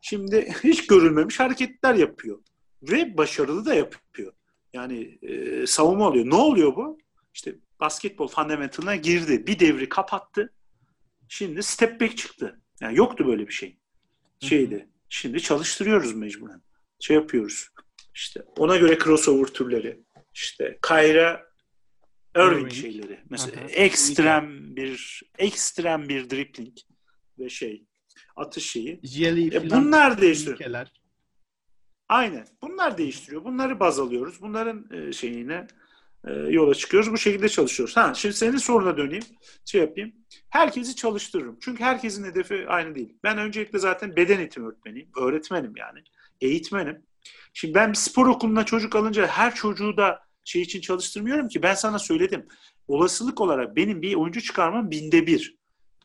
Şimdi 0.00 0.52
hiç 0.64 0.86
görülmemiş 0.86 1.40
hareketler 1.40 1.94
yapıyor. 1.94 2.38
Ve 2.82 3.16
başarılı 3.16 3.66
da 3.66 3.74
yapıyor. 3.74 4.32
Yani 4.72 5.18
e, 5.22 5.66
savunma 5.66 6.08
oluyor. 6.08 6.30
Ne 6.30 6.34
oluyor 6.34 6.76
bu? 6.76 6.98
İşte 7.34 7.54
basketbol 7.80 8.28
fundamental'ına 8.28 8.96
girdi. 8.96 9.46
Bir 9.46 9.58
devri 9.58 9.88
kapattı. 9.88 10.52
Şimdi 11.28 11.62
step 11.62 12.00
back 12.00 12.16
çıktı. 12.16 12.60
Yani 12.80 12.96
yoktu 12.96 13.26
böyle 13.26 13.46
bir 13.46 13.52
şey. 13.52 13.78
Şeydi. 14.40 14.88
Şimdi 15.08 15.42
çalıştırıyoruz 15.42 16.14
mecburen. 16.14 16.62
Şey 17.00 17.16
yapıyoruz. 17.16 17.68
İşte 18.14 18.42
ona 18.58 18.76
göre 18.76 18.98
crossover 18.98 19.46
türleri. 19.46 20.00
İşte 20.34 20.78
Kayra 20.80 21.46
Irving 22.36 22.52
Irving. 22.60 22.72
şeyleri. 22.72 23.20
Mesela 23.30 23.60
Aha. 23.60 23.66
ekstrem 23.70 24.76
bir 24.76 25.22
ekstrem 25.38 26.08
bir 26.08 26.30
dribbling 26.30 26.76
ve 27.38 27.48
şey 27.48 27.84
atış 28.36 28.70
şeyi. 28.70 29.00
Jelly 29.04 29.56
E, 29.56 29.70
bunlar 29.70 30.20
değiştiriyor. 30.20 30.56
ülkeler. 30.56 30.92
Aynen. 32.08 32.46
Bunlar 32.62 32.98
değiştiriyor. 32.98 33.44
Bunları 33.44 33.80
baz 33.80 33.98
alıyoruz. 34.00 34.40
Bunların 34.40 34.86
e, 34.92 35.12
şeyine 35.12 35.66
e, 36.26 36.32
yola 36.32 36.74
çıkıyoruz. 36.74 37.12
Bu 37.12 37.18
şekilde 37.18 37.48
çalışıyoruz. 37.48 37.96
Ha, 37.96 38.14
şimdi 38.14 38.34
senin 38.34 38.56
soruna 38.56 38.96
döneyim. 38.96 39.24
Şey 39.64 39.80
yapayım. 39.80 40.12
Herkesi 40.48 40.96
çalıştırırım. 40.96 41.58
Çünkü 41.60 41.84
herkesin 41.84 42.24
hedefi 42.24 42.64
aynı 42.68 42.94
değil. 42.94 43.18
Ben 43.24 43.38
öncelikle 43.38 43.78
zaten 43.78 44.16
beden 44.16 44.38
eğitimi 44.38 44.66
öğretmeniyim. 44.66 45.08
Öğretmenim 45.20 45.72
yani. 45.76 45.98
Eğitmenim. 46.40 47.02
Şimdi 47.54 47.74
ben 47.74 47.90
bir 47.90 47.96
spor 47.96 48.26
okuluna 48.26 48.64
çocuk 48.64 48.96
alınca 48.96 49.26
her 49.26 49.54
çocuğu 49.54 49.96
da 49.96 50.20
şey 50.44 50.62
için 50.62 50.80
çalıştırmıyorum 50.80 51.48
ki. 51.48 51.62
Ben 51.62 51.74
sana 51.74 51.98
söyledim. 51.98 52.46
Olasılık 52.88 53.40
olarak 53.40 53.76
benim 53.76 54.02
bir 54.02 54.14
oyuncu 54.14 54.40
çıkarmam 54.40 54.90
binde 54.90 55.26
bir. 55.26 55.56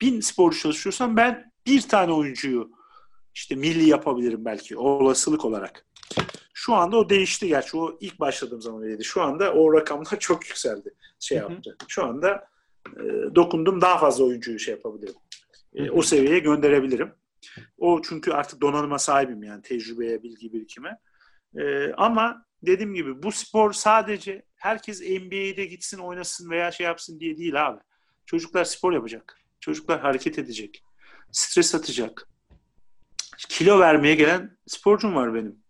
Bin 0.02 0.20
sporcu 0.20 0.60
çalışıyorsam 0.60 1.18
ben 1.18 1.52
bir 1.66 1.82
tane 1.82 2.14
oyuncuyu 2.14 2.72
işte 3.36 3.56
milli 3.56 3.90
yapabilirim 3.90 4.46
belki 4.46 4.78
olasılık 4.78 5.46
olarak. 5.46 5.86
Şu 6.54 6.74
anda 6.74 6.98
o 6.98 7.10
değişti 7.10 7.48
gerçi. 7.48 7.78
O 7.78 7.98
ilk 8.02 8.20
başladığım 8.20 8.62
zaman 8.62 8.84
öyleydi. 8.84 9.04
Şu 9.04 9.22
anda 9.22 9.54
o 9.54 9.74
rakamlar 9.74 10.06
çok 10.20 10.48
yükseldi. 10.48 10.94
Şey 11.20 11.38
yaptı. 11.38 11.78
Şu 11.88 12.06
anda 12.06 12.48
e, 12.88 13.04
dokundum 13.36 13.82
daha 13.82 13.98
fazla 13.98 14.24
oyuncuyu 14.24 14.60
şey 14.60 14.74
yapabilirim. 14.74 15.16
E, 15.76 15.90
o 15.90 16.02
seviyeye 16.02 16.40
gönderebilirim. 16.40 17.14
O 17.78 18.02
çünkü 18.02 18.32
artık 18.32 18.62
donanıma 18.62 19.00
sahibim 19.00 19.44
yani 19.44 19.62
tecrübeye, 19.62 20.24
bilgi 20.24 20.54
birikime. 20.54 21.00
E, 21.58 21.94
ama 21.94 22.46
dediğim 22.62 22.94
gibi 22.94 23.24
bu 23.24 23.32
spor 23.32 23.74
sadece 23.74 24.46
herkes 24.56 25.02
NBA'de 25.02 25.66
gitsin 25.66 25.98
oynasın 25.98 26.50
veya 26.50 26.72
şey 26.72 26.86
yapsın 26.86 27.20
diye 27.20 27.38
değil 27.38 27.68
abi. 27.68 27.80
Çocuklar 28.26 28.64
spor 28.64 28.94
yapacak. 28.94 29.40
Çocuklar 29.60 30.00
hareket 30.00 30.40
edecek. 30.40 30.84
Stres 31.32 31.76
atacak. 31.76 32.30
Kilo 33.38 33.80
vermeye 33.80 34.16
gelen 34.16 34.58
sporcum 34.68 35.16
var 35.16 35.34
benim. 35.34 35.64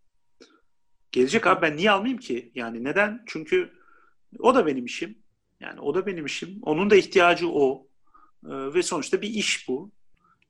Gelecek 1.12 1.48
abi 1.48 1.62
ben 1.62 1.78
niye 1.78 1.92
almayayım 1.92 2.20
ki? 2.20 2.52
Yani 2.56 2.84
neden? 2.84 3.24
Çünkü 3.28 3.74
o 4.40 4.56
da 4.56 4.66
benim 4.66 4.86
işim. 4.86 5.20
Yani 5.60 5.80
o 5.80 5.96
da 5.96 6.06
benim 6.06 6.26
işim. 6.26 6.60
Onun 6.62 6.90
da 6.90 6.96
ihtiyacı 6.96 7.50
o. 7.50 7.88
Ee, 8.46 8.50
ve 8.50 8.84
sonuçta 8.84 9.22
bir 9.22 9.30
iş 9.30 9.68
bu. 9.68 9.92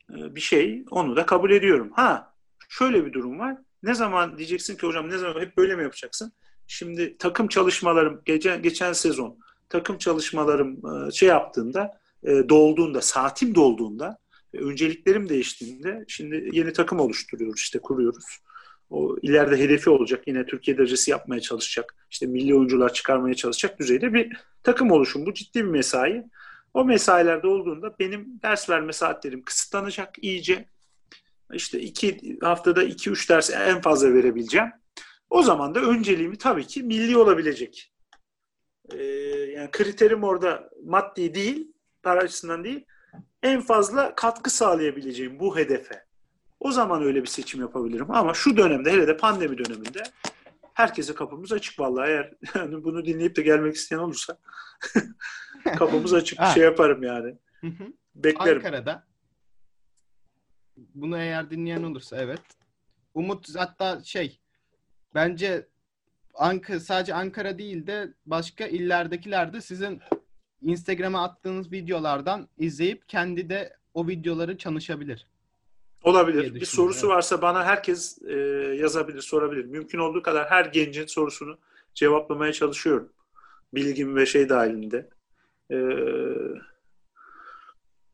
Ee, 0.10 0.36
bir 0.36 0.42
şey. 0.42 0.86
Onu 0.92 1.16
da 1.16 1.26
kabul 1.26 1.52
ediyorum. 1.52 1.92
Ha 1.96 2.34
şöyle 2.70 3.06
bir 3.06 3.14
durum 3.14 3.40
var. 3.40 3.58
Ne 3.84 3.94
zaman 3.94 4.38
diyeceksin 4.38 4.78
ki 4.78 4.88
hocam 4.88 5.10
ne 5.10 5.18
zaman 5.18 5.42
hep 5.42 5.58
böyle 5.58 5.76
mi 5.76 5.84
yapacaksın? 5.84 6.32
Şimdi 6.68 7.18
takım 7.18 7.48
çalışmalarım 7.48 8.22
geçen, 8.26 8.62
geçen 8.62 8.94
sezon 8.94 9.40
takım 9.70 9.98
çalışmalarım 9.98 10.82
e, 11.08 11.12
şey 11.12 11.30
yaptığında 11.30 12.00
e, 12.24 12.50
dolduğunda 12.50 13.02
saatim 13.02 13.56
dolduğunda 13.56 14.18
önceliklerim 14.54 15.30
değiştiğinde 15.30 16.06
şimdi 16.08 16.50
yeni 16.52 16.74
takım 16.74 17.00
oluşturuyoruz 17.00 17.60
işte 17.60 17.80
kuruyoruz. 17.80 18.26
O 18.90 19.18
ileride 19.22 19.60
hedefi 19.60 19.90
olacak. 19.90 20.24
Yine 20.28 20.46
Türkiye 20.46 20.78
derecesi 20.78 21.12
yapmaya 21.12 21.42
çalışacak. 21.42 21.96
İşte 22.12 22.26
milli 22.26 22.56
oyuncular 22.56 22.94
çıkarmaya 22.94 23.36
çalışacak 23.36 23.80
düzeyde 23.80 24.14
bir 24.14 24.38
takım 24.64 24.92
oluşum. 24.92 25.26
Bu 25.26 25.34
ciddi 25.34 25.60
bir 25.60 25.70
mesai. 25.70 26.24
O 26.74 26.86
mesailerde 26.86 27.48
olduğunda 27.48 27.96
benim 28.00 28.40
ders 28.44 28.70
verme 28.70 28.94
saatlerim 28.94 29.42
kısıtlanacak 29.42 30.16
iyice. 30.22 30.66
İşte 31.54 31.80
iki 31.80 32.38
haftada 32.42 32.84
iki 32.84 33.10
üç 33.10 33.30
ders 33.30 33.50
en 33.50 33.82
fazla 33.82 34.14
verebileceğim. 34.14 34.70
O 35.30 35.44
zaman 35.44 35.76
da 35.76 35.80
önceliğimi 35.80 36.38
tabii 36.38 36.68
ki 36.68 36.84
milli 36.84 37.18
olabilecek. 37.18 37.94
Ee, 38.94 39.04
yani 39.56 39.72
kriterim 39.72 40.24
orada 40.24 40.70
maddi 40.86 41.36
değil, 41.36 41.72
para 42.04 42.20
açısından 42.20 42.64
değil. 42.64 42.86
En 43.44 43.62
fazla 43.62 44.16
katkı 44.16 44.50
sağlayabileceğim 44.50 45.40
bu 45.40 45.58
hedefe. 45.58 46.06
O 46.60 46.72
zaman 46.72 47.04
öyle 47.04 47.22
bir 47.22 47.28
seçim 47.28 47.62
yapabilirim. 47.62 48.12
Ama 48.12 48.34
şu 48.34 48.58
dönemde 48.58 48.92
hele 48.92 49.08
de 49.08 49.18
pandemi 49.18 49.58
döneminde 49.58 50.04
herkese 50.74 51.14
kapımız 51.14 51.52
açık 51.52 51.80
vallahi 51.80 52.10
eğer 52.10 52.34
yani 52.56 52.84
bunu 52.84 53.06
dinleyip 53.06 53.36
de 53.36 53.42
gelmek 53.42 53.76
isteyen 53.76 54.00
olursa 54.00 54.38
kapımız 55.78 56.14
açık 56.14 56.40
bir 56.40 56.46
şey 56.46 56.64
yaparım 56.64 57.04
yani. 57.04 57.36
Beklerim. 58.16 58.58
Ankara'da 58.58 59.09
bunu 60.96 61.18
eğer 61.18 61.50
dinleyen 61.50 61.84
olursa 61.84 62.18
evet. 62.18 62.42
Umut 63.14 63.56
hatta 63.56 64.04
şey 64.04 64.40
bence 65.16 65.68
Ankara 66.34 66.80
sadece 66.80 67.14
Ankara 67.14 67.58
değil 67.58 67.88
de 67.88 68.14
başka 68.26 68.68
illerdekiler 68.68 69.54
de 69.54 69.62
sizin 69.62 70.02
Instagram'a 70.62 71.24
attığınız 71.24 71.72
videolardan 71.72 72.48
izleyip 72.58 73.10
kendi 73.10 73.50
de 73.50 73.78
o 73.94 74.08
videoları 74.08 74.58
çalışabilir. 74.58 75.28
Olabilir. 76.04 76.56
Bir 76.56 76.66
sorusu 76.66 77.08
evet. 77.08 77.16
varsa 77.16 77.42
bana 77.42 77.66
herkes 77.66 78.22
e, 78.22 78.36
yazabilir, 78.80 79.22
sorabilir. 79.22 79.66
Mümkün 79.66 80.00
olduğu 80.00 80.22
kadar 80.22 80.50
her 80.50 80.66
gencin 80.66 81.06
sorusunu 81.06 81.58
cevaplamaya 81.94 82.54
çalışıyorum. 82.54 83.10
Bilgim 83.74 84.16
ve 84.16 84.26
şey 84.26 84.50
dahilinde. 84.50 85.10
E, 85.72 85.78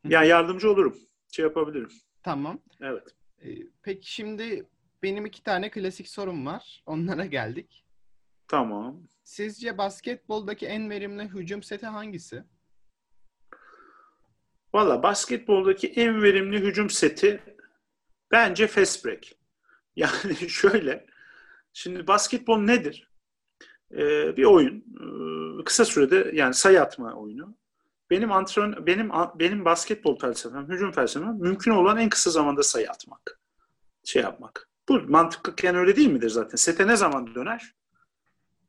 yani 0.04 0.28
yardımcı 0.28 0.70
olurum. 0.70 0.96
Şey 1.32 1.42
yapabilirim. 1.42 1.90
Tamam. 2.26 2.58
Evet. 2.80 3.08
Ee, 3.42 3.48
Peki 3.82 4.12
şimdi 4.14 4.66
benim 5.02 5.26
iki 5.26 5.42
tane 5.42 5.70
klasik 5.70 6.08
sorum 6.08 6.46
var. 6.46 6.82
Onlara 6.86 7.26
geldik. 7.26 7.84
Tamam. 8.48 9.08
Sizce 9.24 9.78
basketboldaki 9.78 10.66
en 10.66 10.90
verimli 10.90 11.24
hücum 11.24 11.62
seti 11.62 11.86
hangisi? 11.86 12.44
Valla 14.74 15.02
basketboldaki 15.02 15.88
en 15.88 16.22
verimli 16.22 16.60
hücum 16.60 16.90
seti 16.90 17.42
bence 18.30 18.66
fast 18.66 19.04
break. 19.04 19.22
Yani 19.96 20.36
şöyle. 20.48 21.06
Şimdi 21.72 22.06
basketbol 22.06 22.58
nedir? 22.58 23.10
Ee, 23.92 24.36
bir 24.36 24.44
oyun. 24.44 24.84
Ee, 25.60 25.64
kısa 25.64 25.84
sürede 25.84 26.30
yani 26.34 26.54
sayı 26.54 26.82
atma 26.82 27.12
oyunu. 27.14 27.56
Benim 28.10 28.32
antrenör 28.32 28.86
benim 28.86 29.10
benim 29.34 29.64
basketbol 29.64 30.18
felsefem, 30.18 30.68
hücum 30.68 30.92
felsefem 30.92 31.36
mümkün 31.40 31.70
olan 31.70 31.96
en 31.96 32.08
kısa 32.08 32.30
zamanda 32.30 32.62
sayı 32.62 32.90
atmak. 32.90 33.40
Şey 34.04 34.22
yapmak. 34.22 34.68
Bu 34.88 35.00
mantıklıken 35.00 35.74
öyle 35.74 35.96
değil 35.96 36.10
midir 36.10 36.30
zaten? 36.30 36.56
Sete 36.56 36.86
ne 36.86 36.96
zaman 36.96 37.34
döner? 37.34 37.74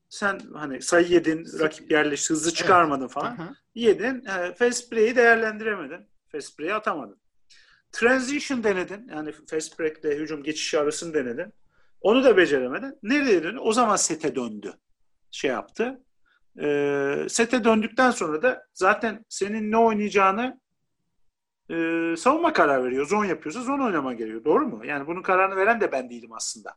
Sen 0.09 0.39
hani 0.53 0.81
sayı 0.81 1.07
yedin, 1.07 1.45
rakip 1.59 1.91
yerleşti, 1.91 2.29
hızlı 2.29 2.51
çıkarmadın 2.51 3.01
evet. 3.01 3.11
falan. 3.11 3.37
Hı-hı. 3.37 3.55
Yedin, 3.75 4.25
e, 4.25 4.53
fast 4.53 4.91
break'i 4.91 5.15
değerlendiremedin. 5.15 6.07
Fast 6.31 6.59
break'i 6.59 6.73
atamadın. 6.73 7.19
Transition 7.91 8.63
denedin. 8.63 9.07
Yani 9.07 9.31
fast 9.31 9.79
break'le 9.79 10.19
hücum 10.19 10.43
geçişi 10.43 10.79
arasını 10.79 11.13
denedin. 11.13 11.53
Onu 12.01 12.23
da 12.23 12.37
beceremedin. 12.37 12.99
Nereye 13.03 13.43
döndü? 13.43 13.59
O 13.59 13.73
zaman 13.73 13.95
sete 13.95 14.35
döndü. 14.35 14.73
Şey 15.31 15.51
yaptı. 15.51 16.03
E, 16.61 17.25
sete 17.29 17.63
döndükten 17.63 18.11
sonra 18.11 18.41
da 18.41 18.63
zaten 18.73 19.25
senin 19.29 19.71
ne 19.71 19.77
oynayacağını 19.77 20.59
e, 21.69 21.75
savunma 22.17 22.53
karar 22.53 22.83
veriyor. 22.83 23.07
Zon 23.07 23.25
yapıyorsa 23.25 23.61
zon 23.61 23.79
oynama 23.79 24.13
gerekiyor. 24.13 24.45
Doğru 24.45 24.67
mu? 24.67 24.85
Yani 24.85 25.07
bunun 25.07 25.21
kararını 25.21 25.55
veren 25.55 25.81
de 25.81 25.91
ben 25.91 26.09
değilim 26.09 26.33
aslında. 26.33 26.75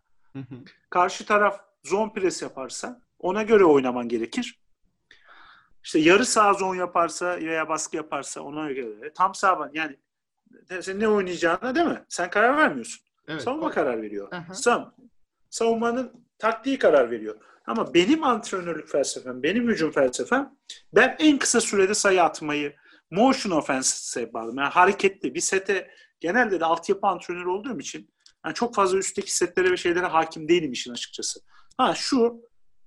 Karşı 0.90 1.26
taraf 1.26 1.60
zon 1.84 2.08
pres 2.08 2.42
yaparsa 2.42 3.00
ona 3.18 3.42
göre 3.42 3.64
oynaman 3.64 4.08
gerekir. 4.08 4.60
İşte 5.84 5.98
yarı 5.98 6.24
sağ 6.26 6.54
zon 6.54 6.74
yaparsa 6.74 7.36
veya 7.36 7.68
baskı 7.68 7.96
yaparsa 7.96 8.40
ona 8.40 8.72
göre. 8.72 9.12
Tam 9.12 9.34
sağ 9.34 9.70
yani 9.72 9.96
sen 10.80 11.00
ne 11.00 11.08
oynayacağına 11.08 11.74
değil 11.74 11.86
mi? 11.86 12.04
Sen 12.08 12.30
karar 12.30 12.56
vermiyorsun. 12.56 13.06
Evet, 13.28 13.42
Savunma 13.42 13.66
o... 13.66 13.70
karar 13.70 14.02
veriyor. 14.02 14.28
Sam, 14.52 14.94
savunmanın 15.50 16.26
taktiği 16.38 16.78
karar 16.78 17.10
veriyor. 17.10 17.36
Ama 17.66 17.94
benim 17.94 18.24
antrenörlük 18.24 18.88
felsefem, 18.88 19.42
benim 19.42 19.68
hücum 19.68 19.90
felsefem 19.90 20.54
ben 20.94 21.16
en 21.18 21.38
kısa 21.38 21.60
sürede 21.60 21.94
sayı 21.94 22.22
atmayı 22.22 22.74
motion 23.10 23.52
offense'e 23.58 24.32
bağlı. 24.32 24.54
Yani 24.56 24.68
hareketli 24.68 25.34
bir 25.34 25.40
sete 25.40 25.90
genelde 26.20 26.60
de 26.60 26.64
altyapı 26.64 27.06
antrenörü 27.06 27.48
olduğum 27.48 27.80
için 27.80 28.10
yani 28.44 28.54
çok 28.54 28.74
fazla 28.74 28.98
üstteki 28.98 29.36
setlere 29.36 29.70
ve 29.70 29.76
şeylere 29.76 30.06
hakim 30.06 30.48
değilim 30.48 30.72
işin 30.72 30.92
açıkçası. 30.92 31.40
Ha 31.76 31.94
şu 31.94 32.42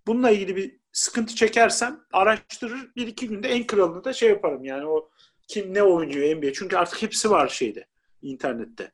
bununla 0.07 0.29
ilgili 0.29 0.55
bir 0.55 0.79
sıkıntı 0.91 1.35
çekersem 1.35 1.99
araştırır 2.13 2.91
bir 2.95 3.07
iki 3.07 3.27
günde 3.27 3.47
en 3.47 3.67
kralını 3.67 4.03
da 4.03 4.13
şey 4.13 4.29
yaparım 4.29 4.65
yani 4.65 4.85
o 4.85 5.09
kim 5.47 5.73
ne 5.73 5.83
oynuyor 5.83 6.37
NBA. 6.37 6.53
Çünkü 6.53 6.77
artık 6.77 7.01
hepsi 7.01 7.29
var 7.29 7.47
şeyde 7.47 7.87
internette. 8.21 8.91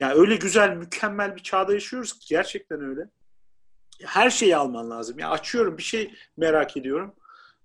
yani 0.00 0.14
öyle 0.14 0.36
güzel 0.36 0.76
mükemmel 0.76 1.36
bir 1.36 1.42
çağda 1.42 1.74
yaşıyoruz 1.74 2.18
ki 2.18 2.26
gerçekten 2.28 2.80
öyle 2.80 3.00
her 4.06 4.30
şeyi 4.30 4.56
alman 4.56 4.90
lazım. 4.90 5.18
Ya 5.18 5.30
açıyorum 5.30 5.78
bir 5.78 5.82
şey 5.82 6.14
merak 6.36 6.76
ediyorum. 6.76 7.14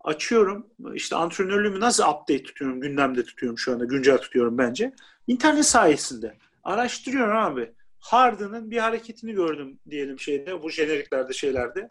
Açıyorum 0.04 0.68
işte 0.94 1.16
antrenörlüğümü 1.16 1.80
nasıl 1.80 2.04
update 2.04 2.44
tutuyorum, 2.44 2.82
gündemde 2.82 3.24
tutuyorum 3.24 3.58
şu 3.58 3.74
anda, 3.74 3.86
güncel 3.86 4.18
tutuyorum 4.18 4.58
bence. 4.58 4.94
İnternet 5.28 5.66
sayesinde. 5.66 6.38
Araştırıyorum 6.64 7.38
abi. 7.38 7.72
Harden'ın 8.00 8.72
bir 8.72 8.78
hareketini 8.78 9.34
gördüm 9.34 9.80
diyelim 9.90 10.20
şeyde, 10.20 10.64
bu 10.64 10.70
jeneriklerde 10.70 11.34
şeylerde. 11.34 11.88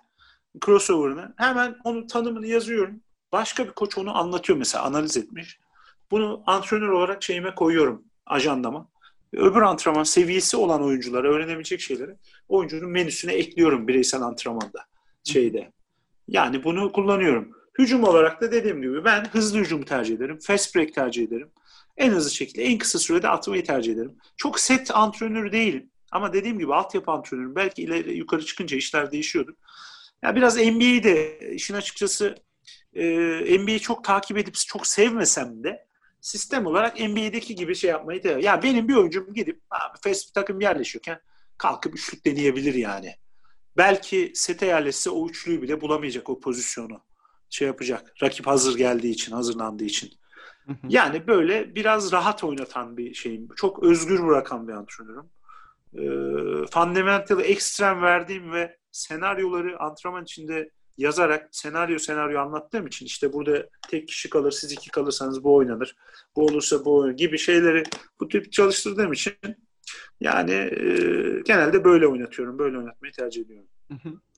Crossover'ını. 0.65 1.35
Hemen 1.37 1.77
onun 1.85 2.07
tanımını 2.07 2.47
yazıyorum. 2.47 3.01
Başka 3.33 3.67
bir 3.67 3.73
koç 3.73 3.99
onu 3.99 4.17
anlatıyor 4.19 4.59
mesela, 4.59 4.85
analiz 4.85 5.17
etmiş. 5.17 5.59
Bunu 6.11 6.43
antrenör 6.47 6.89
olarak 6.89 7.23
şeyime 7.23 7.55
koyuyorum 7.55 8.05
ajandama 8.27 8.89
öbür 9.33 9.63
antrenman 9.63 10.03
seviyesi 10.03 10.57
olan 10.57 10.83
oyunculara 10.83 11.29
öğrenebilecek 11.29 11.81
şeyleri 11.81 12.11
oyuncunun 12.49 12.91
menüsüne 12.91 13.33
ekliyorum 13.33 13.89
bireysel 13.89 14.23
antrenmanda 14.23 14.85
şeyde. 15.25 15.73
Yani 16.29 16.65
bunu 16.65 16.93
kullanıyorum. 16.93 17.51
Hücum 17.79 18.05
olarak 18.05 18.41
da 18.41 18.53
dediğim 18.53 18.83
gibi 18.83 19.05
ben 19.05 19.25
hızlı 19.25 19.59
hücum 19.59 19.83
tercih 19.83 20.17
ederim. 20.17 20.39
Fast 20.43 20.77
break 20.77 20.95
tercih 20.95 21.23
ederim. 21.25 21.51
En 21.97 22.11
hızlı 22.11 22.31
şekilde 22.31 22.65
en 22.65 22.79
kısa 22.79 22.99
sürede 22.99 23.29
atmayı 23.29 23.65
tercih 23.65 23.93
ederim. 23.93 24.17
Çok 24.37 24.61
set 24.61 24.91
antrenörü 24.97 25.53
değilim. 25.53 25.91
Ama 26.13 26.33
dediğim 26.33 26.59
gibi 26.59 26.75
altyapı 26.75 27.11
antrenörüm. 27.11 27.57
Belki 27.57 27.83
ileri 27.83 28.17
yukarı 28.17 28.45
çıkınca 28.45 28.77
işler 28.77 29.13
değişiyordur. 29.13 29.55
Ya 30.23 30.37
biraz 30.37 30.57
NBA'yi 30.57 31.03
de 31.03 31.39
işin 31.55 31.75
açıkçası 31.75 32.35
e, 32.95 33.59
NBA'yi 33.59 33.81
çok 33.81 34.05
takip 34.05 34.39
edip 34.39 34.55
çok 34.55 34.87
sevmesem 34.87 35.65
de 35.65 35.86
sistem 36.27 36.67
olarak 36.67 37.01
NBA'deki 37.01 37.55
gibi 37.55 37.75
şey 37.75 37.91
yapmayı 37.91 38.25
da 38.25 38.29
ya 38.29 38.63
benim 38.63 38.89
bir 38.89 38.95
oyuncum 38.95 39.35
gidip 39.35 39.61
fast 40.03 40.35
takım 40.35 40.61
yerleşiyorken 40.61 41.21
kalkıp 41.59 41.95
üçlük 41.95 42.25
deneyebilir 42.25 42.75
yani. 42.75 43.15
Belki 43.77 44.33
sete 44.35 44.67
yerleşse 44.67 45.11
o 45.11 45.29
üçlüyü 45.29 45.63
bile 45.63 45.81
bulamayacak 45.81 46.31
o 46.31 46.41
pozisyonu. 46.41 47.01
Şey 47.51 47.67
yapacak. 47.67 48.13
Rakip 48.23 48.47
hazır 48.47 48.79
geldiği 48.79 49.11
için, 49.11 49.33
hazırlandığı 49.33 49.85
için. 49.85 50.11
Yani 50.89 51.27
böyle 51.27 51.75
biraz 51.75 52.13
rahat 52.13 52.45
oynatan 52.45 52.97
bir 52.97 53.15
şeyim. 53.15 53.49
Çok 53.57 53.83
özgür 53.83 54.27
bırakan 54.27 54.69
bir 54.69 54.73
antrenörüm. 54.73 55.31
Ee, 55.95 56.67
fundamental 56.67 57.41
ekstrem 57.41 58.03
verdiğim 58.03 58.53
ve 58.53 58.77
senaryoları 58.93 59.83
antrenman 59.83 60.23
içinde 60.23 60.71
yazarak 60.99 61.49
senaryo 61.53 61.99
senaryo 61.99 62.41
anlattığım 62.41 62.87
için 62.87 63.07
işte 63.07 63.33
burada 63.33 63.69
tek 63.89 64.09
kişi 64.09 64.31
kalır, 64.31 64.53
siz 64.53 64.73
iki 64.73 64.91
kalırsanız 64.91 65.45
bu 65.45 65.55
oynanır. 65.55 65.97
Bu 66.37 66.45
olursa 66.45 66.85
bu 66.85 66.97
oynanır 66.97 67.17
gibi 67.17 67.39
şeyleri 67.39 67.83
bu 68.21 68.29
tip 68.29 68.53
çalıştırdığım 68.53 69.13
için 69.13 69.35
yani 70.21 70.53
e, 70.53 70.87
genelde 71.45 71.85
böyle 71.85 72.07
oynatıyorum. 72.07 72.59
Böyle 72.59 72.79
oynatmayı 72.79 73.13
tercih 73.13 73.43
ediyorum. 73.45 73.69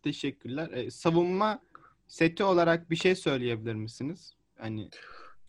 Teşekkürler. 0.02 0.70
E, 0.72 0.90
savunma 0.90 1.60
seti 2.08 2.44
olarak 2.44 2.90
bir 2.90 2.96
şey 2.96 3.14
söyleyebilir 3.14 3.74
misiniz? 3.74 4.34
Hani 4.58 4.90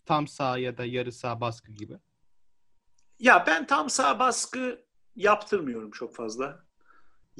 tam 0.06 0.28
sağ 0.28 0.58
ya 0.58 0.78
da 0.78 0.84
yarı 0.84 1.12
sağ 1.12 1.40
baskı 1.40 1.72
gibi. 1.72 1.94
Ya 3.18 3.44
ben 3.46 3.66
tam 3.66 3.90
sağ 3.90 4.18
baskı 4.18 4.84
yaptırmıyorum 5.16 5.90
çok 5.90 6.14
fazla. 6.14 6.64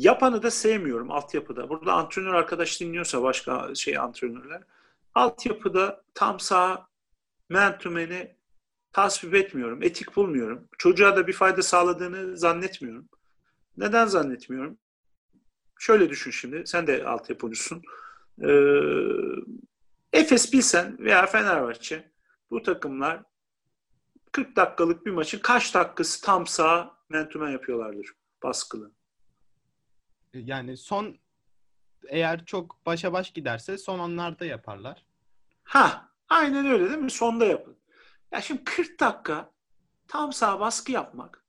Yapanı 0.01 0.43
da 0.43 0.51
sevmiyorum 0.51 1.11
altyapıda. 1.11 1.69
Burada 1.69 1.93
antrenör 1.93 2.35
arkadaş 2.35 2.81
dinliyorsa 2.81 3.23
başka 3.23 3.75
şey 3.75 3.99
antrenörler. 3.99 4.63
Altyapıda 5.15 6.05
tam 6.15 6.41
sağ 6.41 6.89
man 7.49 7.79
to 7.79 7.91
man'i 7.91 8.37
tasvip 8.93 9.35
etmiyorum. 9.35 9.83
Etik 9.83 10.17
bulmuyorum. 10.17 10.69
Çocuğa 10.79 11.17
da 11.17 11.27
bir 11.27 11.33
fayda 11.33 11.63
sağladığını 11.63 12.37
zannetmiyorum. 12.37 13.09
Neden 13.77 14.07
zannetmiyorum? 14.07 14.79
Şöyle 15.79 16.11
düşün 16.11 16.31
şimdi. 16.31 16.63
Sen 16.67 16.87
de 16.87 17.05
altyapı 17.05 17.47
oyuncusun. 17.47 17.83
Ee, 18.43 18.51
Efes 20.13 20.53
Bilsen 20.53 20.99
veya 20.99 21.27
Fenerbahçe 21.27 22.13
bu 22.51 22.63
takımlar 22.63 23.23
40 24.33 24.57
dakikalık 24.57 25.07
bir 25.07 25.11
maçın 25.11 25.39
kaç 25.39 25.75
dakikası 25.75 26.25
tam 26.25 26.47
sağ 26.47 26.97
man 27.35 27.51
yapıyorlardır 27.51 28.13
baskılı 28.43 29.00
yani 30.35 30.77
son 30.77 31.17
eğer 32.09 32.45
çok 32.45 32.87
başa 32.87 33.13
baş 33.13 33.31
giderse 33.31 33.79
son 33.79 33.99
onlarda 33.99 34.45
yaparlar. 34.45 35.05
Ha, 35.65 36.09
aynen 36.29 36.67
öyle 36.67 36.89
değil 36.91 36.99
mi? 36.99 37.11
Sonda 37.11 37.47
yapın. 37.47 37.77
Ya 38.33 38.41
şimdi 38.41 38.65
40 38.65 39.01
dakika 39.01 39.51
tam 40.09 40.33
sağ 40.33 40.61
baskı 40.61 40.93
yapmak. 40.93 41.45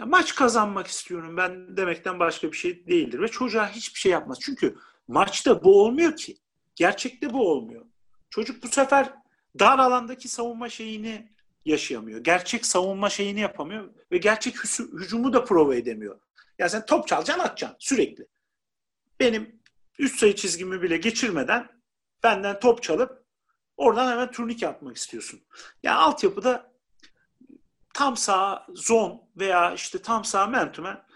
Ya 0.00 0.06
maç 0.06 0.34
kazanmak 0.34 0.86
istiyorum 0.86 1.36
ben 1.36 1.76
demekten 1.76 2.18
başka 2.18 2.52
bir 2.52 2.56
şey 2.56 2.86
değildir. 2.86 3.20
Ve 3.20 3.28
çocuğa 3.28 3.68
hiçbir 3.68 4.00
şey 4.00 4.12
yapmaz. 4.12 4.38
Çünkü 4.40 4.76
maçta 5.08 5.64
bu 5.64 5.82
olmuyor 5.82 6.16
ki. 6.16 6.36
Gerçekte 6.74 7.32
bu 7.32 7.50
olmuyor. 7.50 7.84
Çocuk 8.30 8.62
bu 8.62 8.68
sefer 8.68 9.14
dar 9.58 9.78
alandaki 9.78 10.28
savunma 10.28 10.68
şeyini 10.68 11.28
yaşayamıyor. 11.64 12.20
Gerçek 12.20 12.66
savunma 12.66 13.10
şeyini 13.10 13.40
yapamıyor 13.40 13.90
ve 14.12 14.18
gerçek 14.18 14.54
hücumu 14.78 15.32
da 15.32 15.44
prova 15.44 15.74
edemiyor. 15.74 16.20
Ya 16.58 16.68
sen 16.68 16.86
top 16.86 17.08
çalacaksın 17.08 17.44
atacaksın 17.44 17.76
sürekli. 17.80 18.26
Benim 19.20 19.62
üst 19.98 20.18
sayı 20.18 20.34
çizgimi 20.34 20.82
bile 20.82 20.96
geçirmeden 20.96 21.68
benden 22.22 22.60
top 22.60 22.82
çalıp 22.82 23.24
oradan 23.76 24.10
hemen 24.10 24.30
turnike 24.30 24.68
atmak 24.68 24.96
istiyorsun. 24.96 25.40
Ya 25.82 25.96
altyapıda 25.96 26.72
tam 27.94 28.16
sağ 28.16 28.66
zon 28.74 29.22
veya 29.36 29.74
işte 29.74 30.02
tam 30.02 30.24
sağ 30.24 30.46
mentumen 30.46 31.06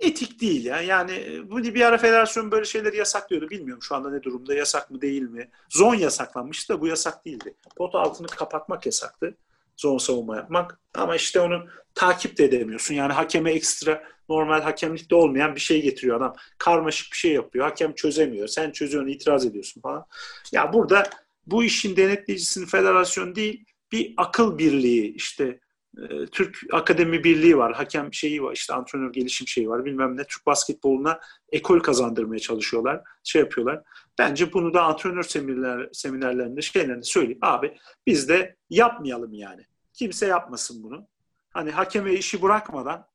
etik 0.00 0.40
değil 0.40 0.64
ya. 0.64 0.80
Yani 0.80 1.42
bu 1.50 1.58
bir 1.58 1.80
ara 1.80 1.98
federasyon 1.98 2.50
böyle 2.50 2.64
şeyleri 2.64 2.96
yasaklıyordu. 2.96 3.50
Bilmiyorum 3.50 3.82
şu 3.82 3.94
anda 3.94 4.10
ne 4.10 4.22
durumda 4.22 4.54
yasak 4.54 4.90
mı 4.90 5.00
değil 5.00 5.22
mi? 5.22 5.50
Zon 5.68 5.94
yasaklanmıştı 5.94 6.74
da 6.74 6.80
bu 6.80 6.86
yasak 6.86 7.24
değildi. 7.24 7.54
Pot 7.76 7.94
altını 7.94 8.26
kapatmak 8.26 8.86
yasaktı. 8.86 9.36
Zon 9.76 9.98
savunma 9.98 10.36
yapmak. 10.36 10.80
Ama 10.94 11.16
işte 11.16 11.40
onu 11.40 11.66
takip 11.94 12.38
de 12.38 12.44
edemiyorsun. 12.44 12.94
Yani 12.94 13.12
hakeme 13.12 13.52
ekstra 13.52 14.04
normal 14.28 14.60
hakemlikte 14.60 15.14
olmayan 15.14 15.54
bir 15.54 15.60
şey 15.60 15.82
getiriyor 15.82 16.16
adam. 16.16 16.34
Karmaşık 16.58 17.12
bir 17.12 17.16
şey 17.16 17.32
yapıyor. 17.32 17.64
Hakem 17.64 17.94
çözemiyor. 17.94 18.48
Sen 18.48 18.70
çözüyorsun, 18.70 19.10
itiraz 19.10 19.46
ediyorsun 19.46 19.80
falan. 19.80 20.04
Ya 20.52 20.72
burada 20.72 21.10
bu 21.46 21.64
işin 21.64 21.96
denetleyicisinin 21.96 22.66
federasyon 22.66 23.34
değil, 23.34 23.64
bir 23.92 24.14
akıl 24.16 24.58
birliği 24.58 25.14
işte 25.14 25.60
e, 25.98 26.26
Türk 26.26 26.58
Akademi 26.72 27.24
Birliği 27.24 27.58
var, 27.58 27.74
hakem 27.74 28.14
şeyi 28.14 28.42
var, 28.42 28.52
işte 28.52 28.74
antrenör 28.74 29.12
gelişim 29.12 29.48
şeyi 29.48 29.68
var, 29.68 29.84
bilmem 29.84 30.16
ne. 30.16 30.24
Türk 30.24 30.46
basketboluna 30.46 31.20
ekol 31.52 31.80
kazandırmaya 31.80 32.38
çalışıyorlar, 32.38 33.00
şey 33.24 33.42
yapıyorlar. 33.42 33.82
Bence 34.18 34.52
bunu 34.52 34.74
da 34.74 34.82
antrenör 34.82 35.22
seminer, 35.22 35.88
seminerlerinde 35.92 36.62
şeylerini 36.62 37.04
söyleyip 37.04 37.38
abi 37.42 37.76
biz 38.06 38.28
de 38.28 38.56
yapmayalım 38.70 39.32
yani. 39.32 39.62
Kimse 39.92 40.26
yapmasın 40.26 40.82
bunu. 40.82 41.06
Hani 41.50 41.70
hakeme 41.70 42.12
işi 42.12 42.42
bırakmadan 42.42 43.06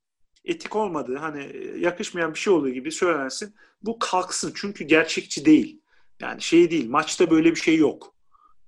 etik 0.45 0.75
olmadığı, 0.75 1.17
hani 1.17 1.51
yakışmayan 1.77 2.33
bir 2.33 2.39
şey 2.39 2.53
olduğu 2.53 2.69
gibi 2.69 2.91
söylensin. 2.91 3.55
Bu 3.81 3.99
kalksın 3.99 4.51
çünkü 4.55 4.83
gerçekçi 4.83 5.45
değil. 5.45 5.81
Yani 6.19 6.41
şey 6.41 6.71
değil, 6.71 6.89
maçta 6.89 7.29
böyle 7.31 7.51
bir 7.51 7.55
şey 7.59 7.77
yok. 7.77 8.13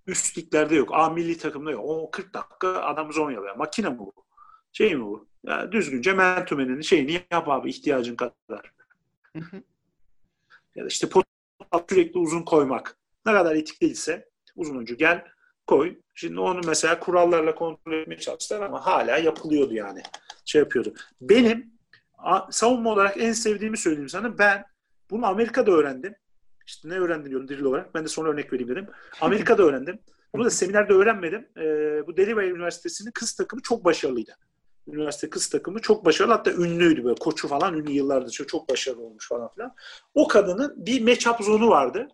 Üst 0.07 0.38
liglerde 0.38 0.76
yok. 0.76 0.89
A 0.93 1.10
milli 1.10 1.38
takımda 1.38 1.72
yok. 1.72 1.85
O 1.85 2.11
40 2.11 2.34
dakika 2.34 2.81
adam 2.81 3.14
zon 3.14 3.31
yapıyor. 3.31 3.56
Makine 3.56 3.89
mi 3.89 3.99
bu? 3.99 4.14
Şey 4.72 4.95
mi 4.95 5.06
bu? 5.06 5.27
Yani 5.47 5.72
düzgünce 5.72 6.14
mentumenin 6.14 6.81
şeyini 6.81 7.22
yap 7.31 7.49
abi 7.49 7.69
ihtiyacın 7.69 8.15
kadar. 8.15 8.73
ya 10.76 10.84
da 10.84 10.88
işte 10.88 11.10
pot 11.10 11.26
sürekli 11.89 12.19
uzun 12.19 12.41
koymak. 12.41 12.97
Ne 13.26 13.34
kadar 13.34 13.56
etik 13.56 13.81
değilse 13.81 14.30
uzun 14.56 14.76
ucu 14.76 14.97
gel 14.97 15.26
koy. 15.68 15.95
Şimdi 16.14 16.39
onu 16.39 16.61
mesela 16.65 16.99
kurallarla 16.99 17.56
kontrol 17.56 17.93
etmeye 17.93 18.19
çalıştılar 18.19 18.61
ama 18.61 18.85
hala 18.85 19.18
yapılıyordu 19.18 19.73
yani. 19.73 20.03
Şey 20.45 20.59
yapıyordu. 20.59 20.93
Benim 21.22 21.72
savunma 22.51 22.89
olarak 22.91 23.17
en 23.17 23.31
sevdiğimi 23.31 23.77
söyleyeyim 23.77 24.09
sana. 24.09 24.38
Ben 24.38 24.65
bunu 25.09 25.26
Amerika'da 25.26 25.72
öğrendim. 25.72 26.15
İşte 26.67 26.89
ne 26.89 26.93
öğrendim 26.93 27.30
diyorum 27.30 27.47
diril 27.47 27.63
olarak. 27.63 27.95
Ben 27.95 28.03
de 28.03 28.07
sonra 28.07 28.30
örnek 28.30 28.53
vereyim 28.53 28.69
dedim. 28.72 28.88
Amerika'da 29.22 29.63
öğrendim. 29.67 29.99
Bunu 30.34 30.45
da 30.45 30.49
seminerde 30.49 30.93
öğrenmedim. 30.93 31.47
Ee, 31.57 32.07
bu 32.07 32.17
Delaware 32.17 32.49
Üniversitesi'nin 32.49 33.11
kız 33.11 33.34
takımı 33.34 33.61
çok 33.61 33.85
başarılıydı. 33.85 34.38
Üniversite 34.88 35.30
kız 35.30 35.49
takımı 35.49 35.80
çok 35.80 36.05
başarılı. 36.05 36.34
Hatta 36.34 36.51
ünlüydü 36.51 37.03
böyle. 37.03 37.15
Koçu 37.15 37.47
falan 37.47 37.73
ünlü 37.73 37.91
yıllardır 37.91 38.31
çok, 38.31 38.49
çok 38.49 38.69
başarılı 38.69 39.01
olmuş 39.01 39.27
falan 39.30 39.49
filan. 39.53 39.76
O 40.13 40.27
kadının 40.27 40.85
bir 40.85 41.01
matchup 41.01 41.41
zonu 41.41 41.69
vardı. 41.69 42.07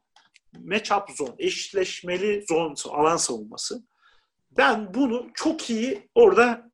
Matchup 0.63 1.09
zone, 1.17 1.35
eşleşmeli 1.37 2.45
zon, 2.49 2.75
alan 2.89 3.17
savunması. 3.17 3.83
Ben 4.57 4.93
bunu 4.93 5.27
çok 5.33 5.69
iyi 5.69 6.09
orada 6.15 6.70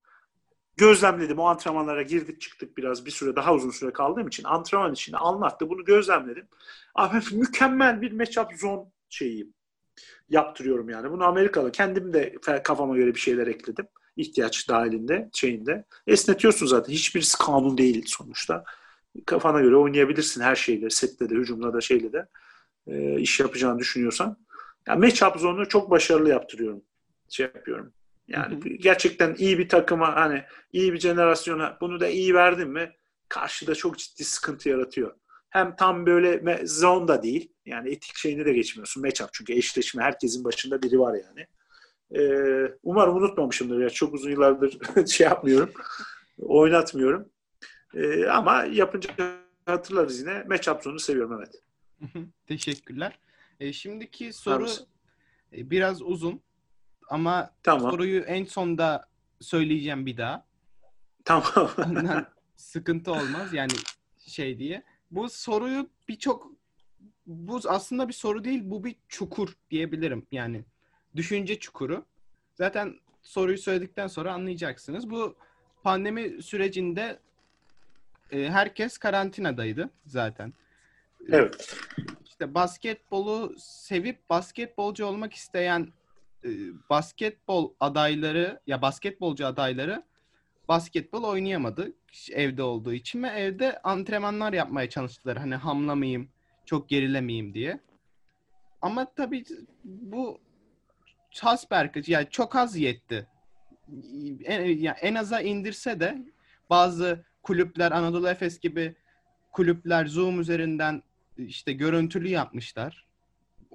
gözlemledim. 0.77 1.39
O 1.39 1.45
antrenmanlara 1.45 2.01
girdik 2.01 2.41
çıktık 2.41 2.77
biraz 2.77 3.05
bir 3.05 3.11
süre 3.11 3.35
daha 3.35 3.53
uzun 3.53 3.71
süre 3.71 3.93
kaldığım 3.93 4.27
için 4.27 4.43
antrenman 4.43 4.93
içinde 4.93 5.17
anlattı. 5.17 5.69
Bunu 5.69 5.85
gözlemledim. 5.85 6.47
Abi 6.95 7.19
mükemmel 7.31 8.01
bir 8.01 8.11
matchup 8.11 8.53
zone 8.59 8.85
şeyi 9.09 9.53
yaptırıyorum 10.29 10.89
yani. 10.89 11.11
Bunu 11.11 11.23
Amerikalı 11.23 11.71
kendim 11.71 12.13
de 12.13 12.35
kafama 12.63 12.97
göre 12.97 13.15
bir 13.15 13.19
şeyler 13.19 13.47
ekledim. 13.47 13.87
ihtiyaç 14.15 14.69
dahilinde, 14.69 15.29
şeyinde. 15.33 15.85
Esnetiyorsun 16.07 16.65
zaten. 16.65 16.93
Hiçbirisi 16.93 17.37
kanun 17.37 17.77
değil 17.77 18.05
sonuçta. 18.07 18.63
Kafana 19.25 19.61
göre 19.61 19.75
oynayabilirsin 19.75 20.41
her 20.41 20.55
şeyde. 20.55 20.89
Sette 20.89 21.29
de, 21.29 21.35
hücumda 21.35 21.73
da, 21.73 21.81
şeyle 21.81 22.13
de. 22.13 22.27
E, 22.87 23.19
iş 23.19 23.39
yapacağını 23.39 23.79
düşünüyorsan. 23.79 24.37
Yani 24.87 25.05
matchup 25.05 25.37
zone'u 25.37 25.67
çok 25.67 25.89
başarılı 25.91 26.29
yaptırıyorum. 26.29 26.81
Şey 27.29 27.45
yapıyorum. 27.45 27.93
Yani 28.27 28.55
hı 28.55 28.69
hı. 28.69 28.69
gerçekten 28.69 29.35
iyi 29.35 29.59
bir 29.59 29.69
takıma 29.69 30.15
hani 30.15 30.43
iyi 30.71 30.93
bir 30.93 30.99
jenerasyona 30.99 31.77
bunu 31.81 31.99
da 31.99 32.07
iyi 32.07 32.33
verdin 32.33 32.69
mi 32.69 32.95
karşıda 33.29 33.75
çok 33.75 33.97
ciddi 33.97 34.23
sıkıntı 34.23 34.69
yaratıyor. 34.69 35.15
Hem 35.49 35.75
tam 35.75 36.05
böyle 36.05 36.61
zone 36.67 37.07
da 37.07 37.23
değil. 37.23 37.53
Yani 37.65 37.89
etik 37.89 38.15
şeyini 38.15 38.45
de 38.45 38.53
geçmiyorsun. 38.53 39.03
Matchup 39.03 39.29
çünkü 39.33 39.53
eşleşme 39.53 40.03
herkesin 40.03 40.43
başında 40.43 40.81
biri 40.81 40.99
var 40.99 41.15
yani. 41.15 41.47
Ee, 42.15 42.71
umarım 42.83 43.15
unutmamışımdır. 43.15 43.79
Ya 43.79 43.89
çok 43.89 44.13
uzun 44.13 44.31
yıllardır 44.31 44.77
şey 45.07 45.27
yapmıyorum. 45.27 45.71
oynatmıyorum. 46.37 47.29
Ee, 47.93 48.25
ama 48.25 48.63
yapınca 48.63 49.09
hatırlarız 49.65 50.19
yine. 50.19 50.43
Matchup 50.43 50.83
zone'u 50.83 50.99
seviyorum 50.99 51.39
evet. 51.39 51.61
Teşekkürler. 52.47 53.19
E, 53.59 53.73
şimdiki 53.73 54.33
soru 54.33 54.67
biraz 55.51 56.01
uzun. 56.01 56.41
Ama 57.07 57.51
tamam. 57.63 57.91
soruyu 57.91 58.21
en 58.21 58.45
sonda 58.45 59.07
söyleyeceğim 59.41 60.05
bir 60.05 60.17
daha. 60.17 60.45
Tamam. 61.25 61.71
Ondan 61.85 62.27
sıkıntı 62.55 63.11
olmaz 63.11 63.53
yani 63.53 63.73
şey 64.19 64.59
diye. 64.59 64.83
Bu 65.11 65.29
soruyu 65.29 65.89
birçok 66.07 66.51
bu 67.25 67.61
aslında 67.67 68.07
bir 68.07 68.13
soru 68.13 68.43
değil 68.43 68.61
bu 68.63 68.83
bir 68.83 68.95
çukur 69.07 69.53
diyebilirim 69.69 70.27
yani 70.31 70.65
düşünce 71.15 71.59
çukuru. 71.59 72.05
Zaten 72.55 72.95
soruyu 73.21 73.57
söyledikten 73.57 74.07
sonra 74.07 74.33
anlayacaksınız. 74.33 75.09
Bu 75.09 75.35
pandemi 75.83 76.43
sürecinde 76.43 77.19
e, 78.31 78.49
herkes 78.49 78.97
karantinadaydı 78.97 79.89
zaten. 80.05 80.53
Evet. 81.29 81.75
İşte 82.25 82.53
basketbolu 82.53 83.55
sevip 83.59 84.29
basketbolcu 84.29 85.05
olmak 85.05 85.33
isteyen 85.33 85.93
e, 86.47 86.51
basketbol 86.89 87.73
adayları 87.79 88.59
ya 88.67 88.81
basketbolcu 88.81 89.45
adayları 89.45 90.03
basketbol 90.67 91.23
oynayamadı 91.23 91.93
evde 92.31 92.63
olduğu 92.63 92.93
için 92.93 93.23
ve 93.23 93.27
evde 93.27 93.79
antrenmanlar 93.83 94.53
yapmaya 94.53 94.89
çalıştılar. 94.89 95.37
Hani 95.37 95.55
hamlamayayım, 95.55 96.29
çok 96.65 96.89
gerilemeyeyim 96.89 97.53
diye. 97.53 97.79
Ama 98.81 99.13
tabii 99.13 99.43
bu 99.83 100.39
hasberkaç 101.39 102.09
yani 102.09 102.27
çok 102.29 102.55
az 102.55 102.77
yetti. 102.77 103.27
En, 104.43 104.65
yani 104.65 104.97
en 105.01 105.15
aza 105.15 105.41
indirse 105.41 105.99
de 105.99 106.17
bazı 106.69 107.25
kulüpler 107.43 107.91
Anadolu 107.91 108.29
Efes 108.29 108.59
gibi 108.59 108.95
kulüpler 109.51 110.05
Zoom 110.05 110.39
üzerinden 110.39 111.03
işte 111.37 111.73
görüntülü 111.73 112.27
yapmışlar 112.27 113.06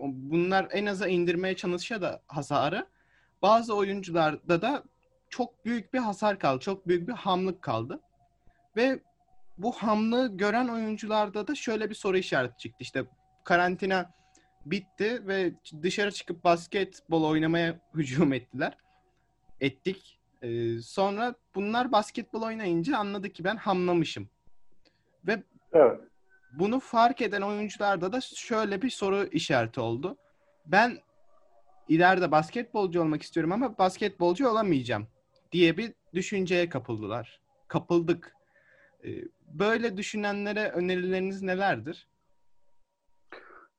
bunlar 0.03 0.69
en 0.71 0.87
aza 0.87 1.09
indirmeye 1.09 1.57
çalışsa 1.57 2.03
da 2.03 2.23
hasarı 2.27 2.87
bazı 3.43 3.75
oyuncularda 3.77 4.63
da 4.63 4.83
çok 5.29 5.65
büyük 5.65 5.95
bir 5.95 5.99
hasar 5.99 6.39
kaldı. 6.39 6.61
Çok 6.61 6.89
büyük 6.89 7.09
bir 7.09 7.13
hamlık 7.13 7.63
kaldı. 7.63 8.01
Ve 8.77 9.01
bu 9.59 9.73
hamlığı 9.73 10.37
gören 10.37 10.69
oyuncularda 10.69 11.47
da 11.47 11.55
şöyle 11.55 11.91
bir 11.91 11.95
soru 11.95 12.17
işareti 12.17 12.59
çıktı. 12.59 12.79
İşte 12.81 13.05
karantina 13.45 14.11
bitti 14.67 15.27
ve 15.27 15.53
dışarı 15.83 16.13
çıkıp 16.13 16.45
basketbol 16.45 17.25
oynamaya 17.25 17.81
hücum 17.95 18.33
ettiler. 18.33 18.77
Ettik. 19.61 20.19
Ee, 20.43 20.79
sonra 20.79 21.35
bunlar 21.55 21.93
basketbol 21.93 22.43
oynayınca 22.43 22.99
anladı 22.99 23.29
ki 23.29 23.45
ben 23.45 23.57
hamlamışım. 23.57 24.29
Ve 25.27 25.43
evet 25.73 26.01
bunu 26.53 26.81
fark 26.81 27.21
eden 27.21 27.43
oyuncularda 27.43 28.13
da 28.13 28.21
şöyle 28.21 28.83
bir 28.83 28.91
soru 28.91 29.25
işareti 29.25 29.81
oldu. 29.81 30.17
Ben 30.67 30.99
ileride 31.89 32.31
basketbolcu 32.31 33.01
olmak 33.01 33.23
istiyorum 33.23 33.53
ama 33.53 33.79
basketbolcu 33.79 34.49
olamayacağım 34.49 35.07
diye 35.53 35.77
bir 35.77 35.93
düşünceye 36.15 36.69
kapıldılar. 36.69 37.41
Kapıldık. 37.69 38.37
Ee, 39.05 39.09
böyle 39.47 39.97
düşünenlere 39.97 40.69
önerileriniz 40.69 41.43
nelerdir? 41.43 42.09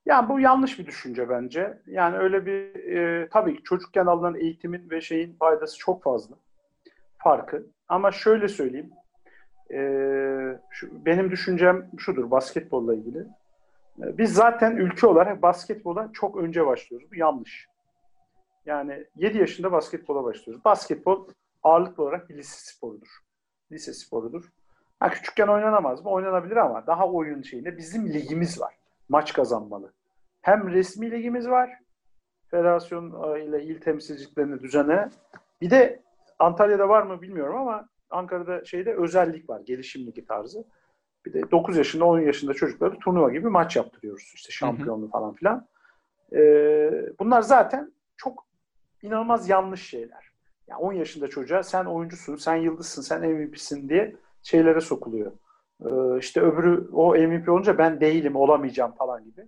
Yani 0.06 0.30
bu 0.30 0.40
yanlış 0.40 0.80
bir 0.80 0.86
düşünce 0.86 1.30
bence. 1.30 1.82
Yani 1.88 2.18
öyle 2.18 2.46
bir 2.46 2.76
e, 2.76 3.30
tabii 3.30 3.64
çocukken 3.64 4.06
alınan 4.06 4.36
eğitimin 4.36 4.90
ve 4.90 5.02
şeyin 5.02 5.34
faydası 5.34 5.78
çok 5.78 6.04
fazla. 6.04 6.36
Farkı. 7.18 7.68
Ama 7.88 8.12
şöyle 8.12 8.48
söyleyeyim 8.48 8.92
e, 9.74 10.60
şu, 10.70 11.06
benim 11.06 11.32
düşüncem 11.32 11.90
şudur 11.98 12.32
basketbolla 12.32 12.96
ilgili. 12.96 13.20
E, 14.02 14.18
biz 14.18 14.34
zaten 14.34 14.76
ülke 14.76 15.08
olarak 15.08 15.42
basketbola 15.42 16.10
çok 16.14 16.38
önce 16.38 16.66
başlıyoruz. 16.66 17.12
Bu 17.12 17.16
yanlış. 17.16 17.68
Yani 18.66 19.06
7 19.16 19.38
yaşında 19.38 19.72
basketbola 19.72 20.24
başlıyoruz. 20.24 20.66
Basketbol 20.66 21.28
ağırlıklı 21.64 22.04
olarak 22.04 22.30
bir 22.30 22.38
lise 22.38 22.74
sporudur. 22.74 23.20
Lise 23.72 23.94
sporudur. 23.94 24.44
Ha, 25.00 25.10
küçükken 25.10 25.48
oynanamaz 25.48 26.04
mı? 26.04 26.10
Oynanabilir 26.10 26.58
ama 26.58 26.88
daha 26.88 27.10
oyun 27.10 27.42
şeyinde 27.42 27.78
bizim 27.78 28.14
ligimiz 28.14 28.62
var. 28.62 28.76
Maç 29.10 29.34
kazanmalı. 29.34 29.94
Hem 30.42 30.70
resmi 30.70 31.12
ligimiz 31.12 31.50
var. 31.50 31.80
Federasyon 32.48 33.36
e, 33.36 33.46
ile 33.46 33.64
il 33.64 33.82
temsilciliklerini 33.82 34.60
düzene. 34.60 35.10
Bir 35.62 35.70
de 35.70 36.04
Antalya'da 36.40 36.90
var 36.90 37.04
mı 37.04 37.22
bilmiyorum 37.22 37.56
ama 37.56 37.90
Ankara'da 38.14 38.66
şeyde 38.66 38.94
özellik 38.94 39.50
var. 39.50 39.62
Gelişim 39.66 40.08
ligi 40.08 40.26
tarzı. 40.26 40.64
Bir 41.26 41.34
de 41.34 41.52
9 41.52 41.78
yaşında 41.78 42.06
10 42.06 42.20
yaşında 42.20 42.54
çocukları 42.54 43.00
turnuva 43.00 43.32
gibi 43.32 43.50
maç 43.50 43.76
yaptırıyoruz. 43.76 44.32
İşte 44.36 44.52
şampiyonlu 44.52 45.10
falan 45.10 45.34
filan. 45.34 45.68
Ee, 46.34 46.92
bunlar 47.20 47.42
zaten 47.42 47.94
çok 48.18 48.46
inanılmaz 49.02 49.50
yanlış 49.50 49.90
şeyler. 49.90 50.34
Yani 50.68 50.80
10 50.80 50.94
yaşında 50.94 51.28
çocuğa 51.28 51.64
sen 51.64 51.86
oyuncusun, 51.86 52.36
sen 52.36 52.56
yıldızsın, 52.56 53.02
sen 53.02 53.22
MVP'sin 53.22 53.90
diye 53.90 54.16
şeylere 54.44 54.82
sokuluyor. 54.82 55.32
Ee, 55.86 56.20
işte 56.20 56.42
öbürü 56.42 56.90
o 56.94 57.16
MVP 57.16 57.50
olunca 57.50 57.78
ben 57.78 58.02
değilim, 58.02 58.36
olamayacağım 58.36 58.92
falan 58.92 59.24
gibi. 59.24 59.48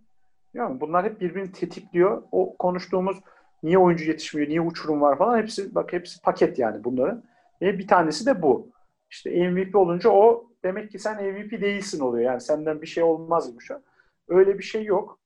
Yani 0.54 0.82
bunlar 0.82 1.06
hep 1.06 1.22
birbirini 1.22 1.52
tetikliyor. 1.52 2.24
O 2.32 2.58
konuştuğumuz 2.58 3.18
niye 3.64 3.78
oyuncu 3.78 4.06
yetişmiyor, 4.06 4.50
niye 4.50 4.62
uçurum 4.62 5.02
var 5.02 5.18
falan 5.18 5.38
hepsi 5.38 5.76
bak 5.76 5.94
hepsi 5.94 6.22
paket 6.22 6.60
yani 6.60 6.84
bunların. 6.84 7.24
E, 7.62 7.80
bir 7.80 7.88
tanesi 7.88 8.26
de 8.26 8.42
bu. 8.42 8.70
İşte 9.10 9.50
MVP 9.50 9.76
olunca 9.76 10.10
o 10.10 10.52
demek 10.64 10.92
ki 10.92 11.00
sen 11.00 11.34
MVP 11.34 11.62
değilsin 11.62 12.00
oluyor. 12.00 12.26
Yani 12.26 12.42
senden 12.42 12.82
bir 12.82 12.88
şey 12.88 13.04
olmazmış 13.04 13.72
o. 13.72 13.82
Öyle 14.28 14.58
bir 14.58 14.64
şey 14.64 14.84
yok. 14.84 15.20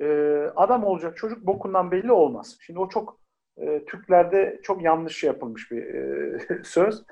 Ee, 0.00 0.50
adam 0.56 0.84
olacak 0.84 1.16
çocuk 1.16 1.46
bokundan 1.46 1.90
belli 1.90 2.12
olmaz. 2.12 2.58
Şimdi 2.60 2.78
o 2.78 2.88
çok 2.88 3.18
e, 3.56 3.84
Türklerde 3.84 4.60
çok 4.62 4.82
yanlış 4.82 5.24
yapılmış 5.24 5.70
bir 5.70 5.94
e, 5.94 6.38
söz. 6.64 7.04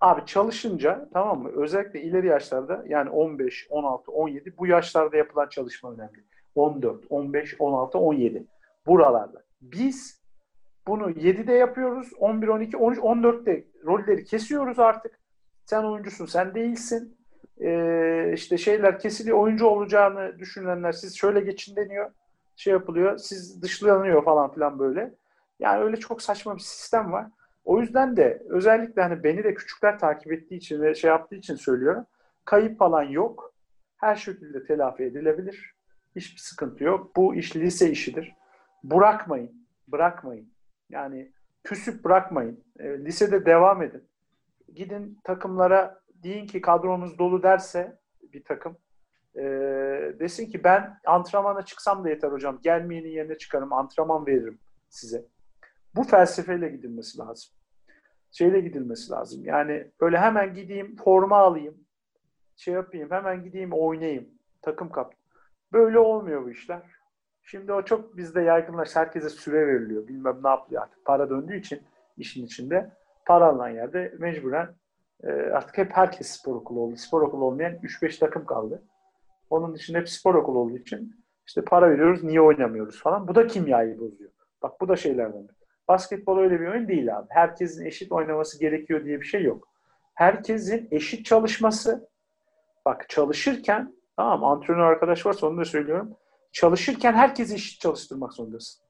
Abi 0.00 0.26
çalışınca 0.26 1.08
tamam 1.12 1.42
mı? 1.42 1.50
Özellikle 1.56 2.02
ileri 2.02 2.26
yaşlarda 2.26 2.84
yani 2.88 3.10
15, 3.10 3.66
16, 3.70 4.12
17 4.12 4.58
bu 4.58 4.66
yaşlarda 4.66 5.16
yapılan 5.16 5.48
çalışma 5.48 5.92
önemli. 5.92 6.24
14, 6.54 7.04
15, 7.10 7.56
16, 7.58 7.98
17 7.98 8.46
buralarda. 8.86 9.42
Biz 9.60 10.25
bunu 10.86 11.10
7'de 11.10 11.52
yapıyoruz. 11.52 12.12
11, 12.18 12.48
12, 12.48 12.76
13, 12.76 12.98
14'te 12.98 13.64
rolleri 13.84 14.24
kesiyoruz 14.24 14.78
artık. 14.78 15.18
Sen 15.64 15.82
oyuncusun, 15.82 16.26
sen 16.26 16.54
değilsin. 16.54 17.16
Ee, 17.60 18.30
işte 18.34 18.58
şeyler 18.58 18.98
kesiliyor. 18.98 19.38
Oyuncu 19.38 19.66
olacağını 19.66 20.38
düşünenler 20.38 20.92
siz 20.92 21.16
şöyle 21.16 21.40
geçin 21.40 21.76
deniyor. 21.76 22.10
Şey 22.56 22.72
yapılıyor. 22.72 23.18
Siz 23.18 23.62
dışlanıyor 23.62 24.24
falan 24.24 24.52
filan 24.52 24.78
böyle. 24.78 25.14
Yani 25.60 25.84
öyle 25.84 25.96
çok 25.96 26.22
saçma 26.22 26.54
bir 26.54 26.60
sistem 26.60 27.12
var. 27.12 27.26
O 27.64 27.80
yüzden 27.80 28.16
de 28.16 28.42
özellikle 28.48 29.02
hani 29.02 29.24
beni 29.24 29.44
de 29.44 29.54
küçükler 29.54 29.98
takip 29.98 30.32
ettiği 30.32 30.54
için 30.54 30.82
ve 30.82 30.94
şey 30.94 31.08
yaptığı 31.10 31.36
için 31.36 31.54
söylüyorum. 31.54 32.06
Kayıp 32.44 32.78
falan 32.78 33.02
yok. 33.02 33.54
Her 33.96 34.16
şekilde 34.16 34.64
telafi 34.64 35.02
edilebilir. 35.02 35.74
Hiçbir 36.16 36.40
sıkıntı 36.40 36.84
yok. 36.84 37.16
Bu 37.16 37.34
iş 37.34 37.56
lise 37.56 37.90
işidir. 37.90 38.34
Bırakmayın. 38.84 39.66
Bırakmayın. 39.88 40.55
Yani 40.90 41.32
küsüp 41.64 42.04
bırakmayın. 42.04 42.64
E, 42.78 43.04
lisede 43.04 43.46
devam 43.46 43.82
edin. 43.82 44.08
Gidin 44.74 45.18
takımlara 45.24 46.00
deyin 46.08 46.46
ki 46.46 46.60
kadromuz 46.60 47.18
dolu 47.18 47.42
derse 47.42 47.98
bir 48.32 48.44
takım 48.44 48.76
e, 49.36 49.42
desin 50.18 50.50
ki 50.50 50.64
ben 50.64 50.98
antrenmana 51.06 51.62
çıksam 51.62 52.04
da 52.04 52.08
yeter 52.08 52.32
hocam. 52.32 52.58
Gelmeyenin 52.62 53.08
yerine 53.08 53.38
çıkarım. 53.38 53.72
Antrenman 53.72 54.26
veririm 54.26 54.58
size. 54.88 55.26
Bu 55.94 56.02
felsefeyle 56.02 56.68
gidilmesi 56.68 57.18
lazım. 57.18 57.52
Şeyle 58.30 58.60
gidilmesi 58.60 59.10
lazım. 59.10 59.44
Yani 59.44 59.90
böyle 60.00 60.18
hemen 60.18 60.54
gideyim 60.54 60.96
forma 60.96 61.36
alayım. 61.36 61.86
Şey 62.56 62.74
yapayım 62.74 63.10
hemen 63.10 63.44
gideyim 63.44 63.72
oynayayım. 63.72 64.28
Takım 64.62 64.90
kap. 64.90 65.14
Böyle 65.72 65.98
olmuyor 65.98 66.44
bu 66.44 66.50
işler. 66.50 66.95
Şimdi 67.48 67.72
o 67.72 67.82
çok 67.82 68.16
bizde 68.16 68.40
yaygınlaş. 68.40 68.96
Herkese 68.96 69.28
süre 69.28 69.66
veriliyor. 69.66 70.08
Bilmem 70.08 70.38
ne 70.44 70.48
yapıyor 70.48 70.82
artık. 70.82 71.04
Para 71.04 71.30
döndüğü 71.30 71.56
için 71.56 71.82
işin 72.16 72.46
içinde 72.46 72.90
para 73.26 73.46
alınan 73.46 73.68
yerde 73.68 74.14
mecburen 74.18 74.68
e, 75.22 75.30
artık 75.30 75.78
hep 75.78 75.92
herkes 75.92 76.26
spor 76.26 76.54
okulu 76.54 76.80
oldu. 76.80 76.96
Spor 76.96 77.22
okulu 77.22 77.44
olmayan 77.44 77.72
3-5 77.72 78.18
takım 78.18 78.46
kaldı. 78.46 78.82
Onun 79.50 79.74
dışında 79.74 79.98
hep 79.98 80.08
spor 80.08 80.34
okulu 80.34 80.58
olduğu 80.58 80.76
için 80.76 81.24
işte 81.46 81.64
para 81.64 81.90
veriyoruz 81.90 82.24
niye 82.24 82.40
oynamıyoruz 82.40 83.02
falan. 83.02 83.28
Bu 83.28 83.34
da 83.34 83.46
kimyayı 83.46 83.98
bozuyor. 84.00 84.30
Bak 84.62 84.80
bu 84.80 84.88
da 84.88 84.96
şeylerden. 84.96 85.48
Basketbol 85.88 86.38
öyle 86.38 86.60
bir 86.60 86.66
oyun 86.66 86.88
değil 86.88 87.18
abi. 87.18 87.26
Herkesin 87.30 87.86
eşit 87.86 88.12
oynaması 88.12 88.60
gerekiyor 88.60 89.04
diye 89.04 89.20
bir 89.20 89.26
şey 89.26 89.42
yok. 89.42 89.68
Herkesin 90.14 90.88
eşit 90.90 91.26
çalışması 91.26 92.08
bak 92.84 93.08
çalışırken 93.08 93.94
tamam 94.16 94.44
antrenör 94.44 94.80
arkadaş 94.80 95.26
varsa 95.26 95.46
onu 95.46 95.58
da 95.58 95.64
söylüyorum. 95.64 96.16
Çalışırken 96.56 97.12
herkesi 97.12 97.54
eşit 97.54 97.80
çalıştırmak 97.80 98.32
zorundasın. 98.32 98.84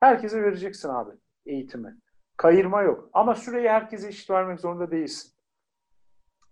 Herkese 0.00 0.42
vereceksin 0.42 0.88
abi 0.88 1.10
eğitimi. 1.46 1.96
Kayırma 2.36 2.82
yok. 2.82 3.10
Ama 3.12 3.34
süreyi 3.34 3.68
herkese 3.68 4.08
eşit 4.08 4.30
vermek 4.30 4.60
zorunda 4.60 4.90
değilsin. 4.90 5.32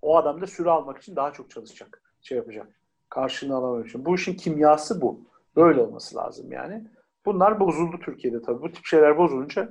O 0.03 0.17
adam 0.17 0.41
da 0.41 0.47
süre 0.47 0.71
almak 0.71 0.99
için 0.99 1.17
daha 1.17 1.33
çok 1.33 1.51
çalışacak. 1.51 2.03
Şey 2.23 2.39
yapacak. 2.39 2.81
Karşılığını 3.09 3.57
alamak 3.57 3.89
için. 3.89 4.05
Bu 4.05 4.15
işin 4.15 4.35
kimyası 4.35 5.01
bu. 5.01 5.21
Böyle 5.57 5.81
olması 5.81 6.17
lazım 6.17 6.53
yani. 6.53 6.91
Bunlar 7.25 7.61
bozuldu 7.61 7.99
Türkiye'de 8.05 8.43
tabii. 8.43 8.63
Bu 8.63 8.73
tip 8.73 8.87
şeyler 8.87 9.19
bozulunca 9.19 9.69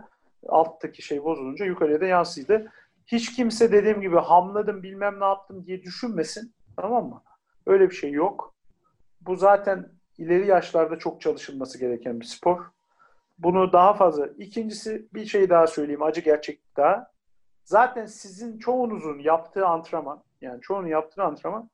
alttaki 0.48 1.02
şey 1.02 1.24
bozulunca 1.24 1.66
yukarıya 1.66 2.02
da 2.02 2.06
yansıydı. 2.06 2.72
Hiç 3.08 3.36
kimse 3.36 3.72
dediğim 3.72 4.02
gibi 4.02 4.18
hamladım 4.18 4.84
bilmem 4.84 5.20
ne 5.20 5.26
yaptım 5.26 5.66
diye 5.66 5.84
düşünmesin. 5.84 6.54
Tamam 6.78 7.10
mı? 7.10 7.24
Öyle 7.66 7.90
bir 7.90 7.96
şey 7.96 8.12
yok. 8.12 8.56
Bu 9.22 9.36
zaten 9.36 9.95
ileri 10.18 10.48
yaşlarda 10.48 11.00
çok 11.00 11.22
çalışılması 11.22 11.80
gereken 11.80 12.20
bir 12.20 12.26
spor. 12.26 12.66
Bunu 13.38 13.74
daha 13.74 13.94
fazla. 13.94 14.28
İkincisi 14.38 15.08
bir 15.14 15.26
şey 15.26 15.50
daha 15.50 15.68
söyleyeyim. 15.68 16.04
Acı 16.04 16.22
gerçek 16.22 16.62
daha. 16.78 17.12
Zaten 17.64 18.06
sizin 18.06 18.58
çoğunuzun 18.58 19.20
yaptığı 19.20 19.68
antrenman 19.68 20.24
yani 20.42 20.62
çoğunun 20.62 20.88
yaptığı 20.88 21.24
antrenman 21.24 21.70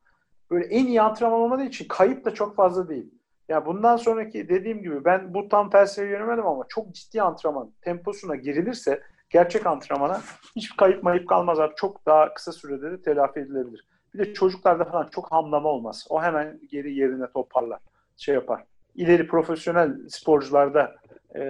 böyle 0.52 0.66
en 0.66 0.86
iyi 0.86 1.02
antrenman 1.02 1.40
olmadığı 1.40 1.64
için 1.64 1.88
kayıp 1.88 2.26
da 2.26 2.34
çok 2.34 2.56
fazla 2.56 2.90
değil. 2.90 3.12
Ya 3.50 3.66
bundan 3.66 3.96
sonraki 3.96 4.50
dediğim 4.50 4.82
gibi 4.82 5.06
ben 5.06 5.34
bu 5.34 5.50
tam 5.50 5.70
felsefe 5.70 6.08
yönemedim 6.08 6.48
ama 6.48 6.66
çok 6.70 6.96
ciddi 6.96 7.22
antrenman 7.22 7.72
temposuna 7.82 8.36
girilirse 8.36 9.02
gerçek 9.30 9.66
antrenmana 9.66 10.22
hiçbir 10.56 10.78
kayıp 10.78 11.04
mayıp 11.04 11.30
kalmaz 11.30 11.60
abi. 11.60 11.74
Çok 11.76 12.06
daha 12.06 12.34
kısa 12.34 12.52
sürede 12.52 12.92
de 12.92 13.02
telafi 13.02 13.40
edilebilir. 13.40 13.88
Bir 14.14 14.20
de 14.20 14.34
çocuklarda 14.34 14.86
falan 14.86 15.08
çok 15.12 15.32
hamlama 15.32 15.70
olmaz. 15.70 16.06
O 16.10 16.22
hemen 16.22 16.60
geri 16.72 16.94
yerine 16.94 17.28
toparlar. 17.34 17.80
Şey 18.22 18.36
yapar. 18.36 18.64
İleri 18.96 19.28
profesyonel 19.28 20.08
sporcularda 20.10 20.96
e, 21.36 21.42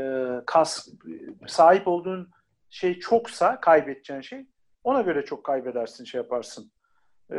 kas 0.46 0.88
sahip 1.48 1.88
olduğun 1.88 2.30
şey 2.70 3.00
çoksa 3.00 3.60
kaybedeceğin 3.60 4.22
şey 4.22 4.46
ona 4.84 5.02
göre 5.02 5.26
çok 5.26 5.44
kaybedersin 5.44 6.04
şey 6.04 6.22
yaparsın. 6.22 6.72
E, 7.32 7.38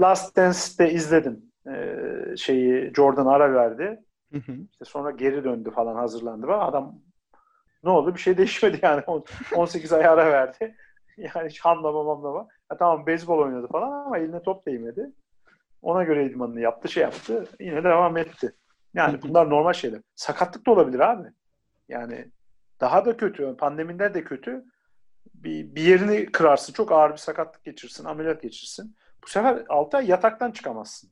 Last 0.00 0.36
Dance'de 0.36 0.92
izledim 0.92 1.42
e, 1.66 1.96
şeyi 2.36 2.92
Jordan 2.94 3.26
ara 3.26 3.54
verdi. 3.54 4.00
Hı 4.32 4.38
hı. 4.38 4.52
İşte 4.72 4.84
sonra 4.84 5.10
geri 5.10 5.44
döndü 5.44 5.70
falan 5.70 5.96
hazırlandı. 5.96 6.46
Adam 6.52 6.94
ne 7.84 7.90
oldu? 7.90 8.14
Bir 8.14 8.20
şey 8.20 8.36
değişmedi 8.38 8.78
yani. 8.82 9.02
18 9.54 9.92
ay 9.92 10.06
ara 10.06 10.26
verdi. 10.32 10.76
Yani 11.16 11.48
hiç 11.48 11.60
hamlama 11.60 12.02
mamlama. 12.02 12.48
Ya 12.70 12.78
tamam 12.78 13.06
beyzbol 13.06 13.38
oynadı 13.38 13.68
falan 13.72 13.92
ama 14.06 14.18
eline 14.18 14.42
top 14.42 14.66
değmedi. 14.66 15.10
Ona 15.82 16.02
göre 16.02 16.26
idmanını 16.26 16.60
yaptı, 16.60 16.88
şey 16.88 17.02
yaptı. 17.02 17.44
Yine 17.60 17.84
devam 17.84 18.16
etti. 18.16 18.54
Yani 18.94 19.22
bunlar 19.22 19.50
normal 19.50 19.72
şeyler. 19.72 20.00
Sakatlık 20.14 20.66
da 20.66 20.70
olabilir 20.70 21.00
abi. 21.00 21.28
Yani 21.88 22.30
daha 22.80 23.04
da 23.04 23.16
kötü. 23.16 23.56
Pandeminde 23.56 24.14
de 24.14 24.24
kötü. 24.24 24.64
Bir, 25.34 25.74
bir 25.74 25.82
yerini 25.82 26.26
kırarsın. 26.26 26.72
Çok 26.72 26.92
ağır 26.92 27.12
bir 27.12 27.16
sakatlık 27.16 27.64
geçirsin. 27.64 28.04
Ameliyat 28.04 28.42
geçirsin. 28.42 28.96
Bu 29.24 29.28
sefer 29.28 29.64
6 29.68 29.96
ay 29.96 30.06
yataktan 30.06 30.50
çıkamazsın 30.50 31.10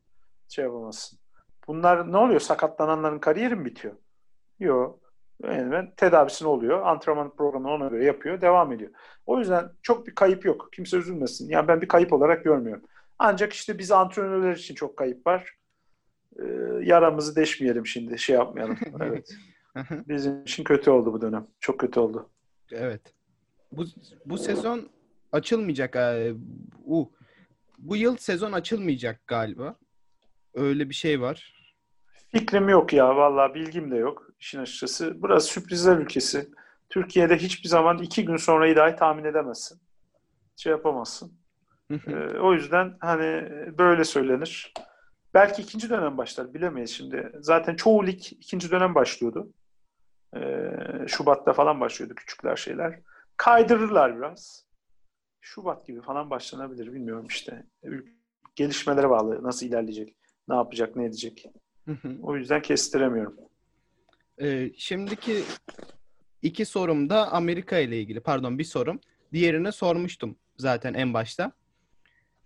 şey 0.49 0.65
yapamazsın. 0.65 1.19
Bunlar 1.67 2.13
ne 2.13 2.17
oluyor? 2.17 2.41
Sakatlananların 2.41 3.19
kariyeri 3.19 3.57
mi 3.57 3.65
bitiyor? 3.65 3.95
Yok. 4.61 5.01
Yani 5.43 5.73
ben 5.73 5.95
tedavisini 5.97 6.49
oluyor. 6.49 6.87
Antrenman 6.87 7.37
programını 7.37 7.73
ona 7.73 7.89
göre 7.89 8.05
yapıyor. 8.05 8.41
Devam 8.41 8.73
ediyor. 8.73 8.91
O 9.27 9.39
yüzden 9.39 9.71
çok 9.83 10.07
bir 10.07 10.15
kayıp 10.15 10.45
yok. 10.45 10.69
Kimse 10.73 10.97
üzülmesin. 10.97 11.49
Yani 11.49 11.69
ben 11.69 11.81
bir 11.81 11.89
kayıp 11.89 12.13
olarak 12.13 12.45
görmüyorum. 12.45 12.85
Ancak 13.19 13.53
işte 13.53 13.79
biz 13.79 13.91
antrenörler 13.91 14.57
için 14.57 14.75
çok 14.75 14.97
kayıp 14.97 15.27
var. 15.27 15.55
Ee, 16.39 16.45
yaramızı 16.83 17.37
deşmeyelim 17.37 17.87
şimdi. 17.87 18.19
Şey 18.19 18.37
yapmayalım. 18.37 18.79
Evet. 19.01 19.35
Bizim 20.09 20.43
için 20.43 20.65
kötü 20.65 20.91
oldu 20.91 21.13
bu 21.13 21.21
dönem. 21.21 21.47
Çok 21.61 21.81
kötü 21.81 22.01
oldu. 22.01 22.31
Evet. 22.73 23.01
Bu, 23.73 23.85
bu 24.27 24.39
sezon 24.39 24.89
açılmayacak. 25.33 25.97
Uh, 26.85 27.07
bu 27.79 27.97
yıl 27.97 28.17
sezon 28.17 28.53
açılmayacak 28.53 29.27
galiba. 29.27 29.77
Öyle 30.55 30.89
bir 30.89 30.95
şey 30.95 31.21
var. 31.21 31.55
Fikrim 32.33 32.69
yok 32.69 32.93
ya. 32.93 33.17
Vallahi 33.17 33.55
bilgim 33.55 33.91
de 33.91 33.97
yok 33.97 34.29
işin 34.41 34.59
açıkçası. 34.59 35.23
Burası 35.23 35.47
sürprizler 35.49 35.97
ülkesi. 35.97 36.49
Türkiye'de 36.89 37.37
hiçbir 37.37 37.69
zaman 37.69 37.99
iki 37.99 38.25
gün 38.25 38.37
sonrayı 38.37 38.77
dahi 38.77 38.97
tahmin 38.97 39.25
edemezsin. 39.25 39.81
Şey 40.57 40.71
yapamazsın. 40.71 41.38
Ee, 41.91 42.39
o 42.39 42.55
yüzden 42.55 42.97
hani 43.01 43.49
böyle 43.79 44.05
söylenir. 44.05 44.75
Belki 45.35 45.63
ikinci 45.63 45.91
dönem 45.91 46.19
başlar 46.19 46.55
bilemeyiz 46.55 46.91
şimdi. 46.91 47.33
Zaten 47.41 47.77
çoğu 47.77 48.07
lig 48.07 48.21
ikinci 48.33 48.71
dönem 48.71 48.95
başlıyordu. 48.95 49.53
Ee, 50.37 50.71
Şubat'ta 51.07 51.53
falan 51.53 51.81
başlıyordu 51.81 52.15
küçükler 52.15 52.57
şeyler. 52.57 53.01
Kaydırırlar 53.37 54.17
biraz. 54.19 54.65
Şubat 55.41 55.87
gibi 55.87 56.01
falan 56.01 56.31
başlanabilir 56.31 56.93
bilmiyorum 56.93 57.27
işte. 57.27 57.67
Gelişmelere 58.57 59.11
bağlı 59.11 59.43
nasıl 59.43 59.67
ilerleyecek 59.67 60.17
ne 60.49 60.55
yapacak, 60.55 60.97
ne 60.97 61.05
edecek. 61.05 61.47
o 62.23 62.37
yüzden 62.37 62.63
kestiremiyorum. 62.63 63.37
Ee, 64.41 64.71
şimdiki 64.77 65.43
iki 66.43 66.65
sorum 66.65 67.11
da 67.11 67.33
Amerika 67.33 67.79
ile 67.79 68.01
ilgili. 68.01 68.21
Pardon 68.21 68.59
bir 68.59 68.65
sorum. 68.65 69.01
Diğerini 69.33 69.73
sormuştum 69.73 70.37
zaten 70.57 70.95
en 70.95 71.15
başta. 71.15 71.53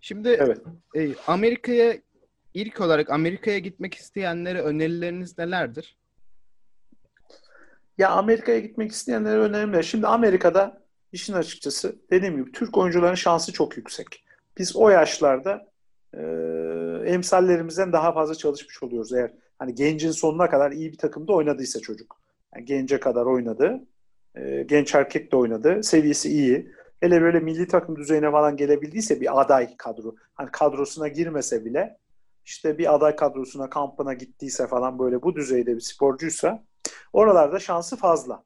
Şimdi 0.05 0.29
evet. 0.29 0.61
e, 0.95 1.09
Amerika'ya 1.27 1.97
ilk 2.53 2.81
olarak 2.81 3.09
Amerika'ya 3.09 3.59
gitmek 3.59 3.93
isteyenlere 3.93 4.61
önerileriniz 4.61 5.37
nelerdir? 5.37 5.97
Ya 7.97 8.09
Amerika'ya 8.09 8.59
gitmek 8.59 8.91
isteyenlere 8.91 9.39
önerimler. 9.39 9.83
Şimdi 9.83 10.07
Amerika'da 10.07 10.81
işin 11.11 11.33
açıkçası 11.33 11.95
dediğim 12.11 12.37
gibi 12.37 12.51
Türk 12.51 12.77
oyuncuların 12.77 13.15
şansı 13.15 13.53
çok 13.53 13.77
yüksek. 13.77 14.23
Biz 14.57 14.75
o 14.75 14.89
yaşlarda 14.89 15.67
e, 16.13 16.21
emsallerimizden 17.05 17.93
daha 17.93 18.13
fazla 18.13 18.35
çalışmış 18.35 18.83
oluyoruz 18.83 19.13
eğer 19.13 19.33
hani 19.59 19.75
gencin 19.75 20.11
sonuna 20.11 20.49
kadar 20.49 20.71
iyi 20.71 20.91
bir 20.91 20.97
takımda 20.97 21.33
oynadıysa 21.33 21.79
çocuk. 21.79 22.21
Yani 22.55 22.65
gence 22.65 22.99
kadar 22.99 23.25
oynadı. 23.25 23.79
E, 24.35 24.63
genç 24.63 24.95
erkek 24.95 25.31
de 25.31 25.35
oynadı. 25.35 25.83
Seviyesi 25.83 26.29
iyi. 26.29 26.71
Hele 27.03 27.21
böyle 27.21 27.39
milli 27.39 27.67
takım 27.67 27.95
düzeyine 27.95 28.31
falan 28.31 28.57
gelebildiyse 28.57 29.21
bir 29.21 29.41
aday 29.41 29.77
kadro. 29.77 30.15
Hani 30.33 30.51
kadrosuna 30.51 31.07
girmese 31.07 31.65
bile 31.65 31.97
işte 32.45 32.77
bir 32.77 32.93
aday 32.93 33.15
kadrosuna 33.15 33.69
kampına 33.69 34.13
gittiyse 34.13 34.67
falan 34.67 34.99
böyle 34.99 35.21
bu 35.21 35.35
düzeyde 35.35 35.75
bir 35.75 35.79
sporcuysa 35.79 36.63
oralarda 37.13 37.59
şansı 37.59 37.97
fazla. 37.97 38.43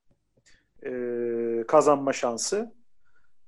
Ee, 0.85 1.63
kazanma 1.67 2.13
şansı. 2.13 2.75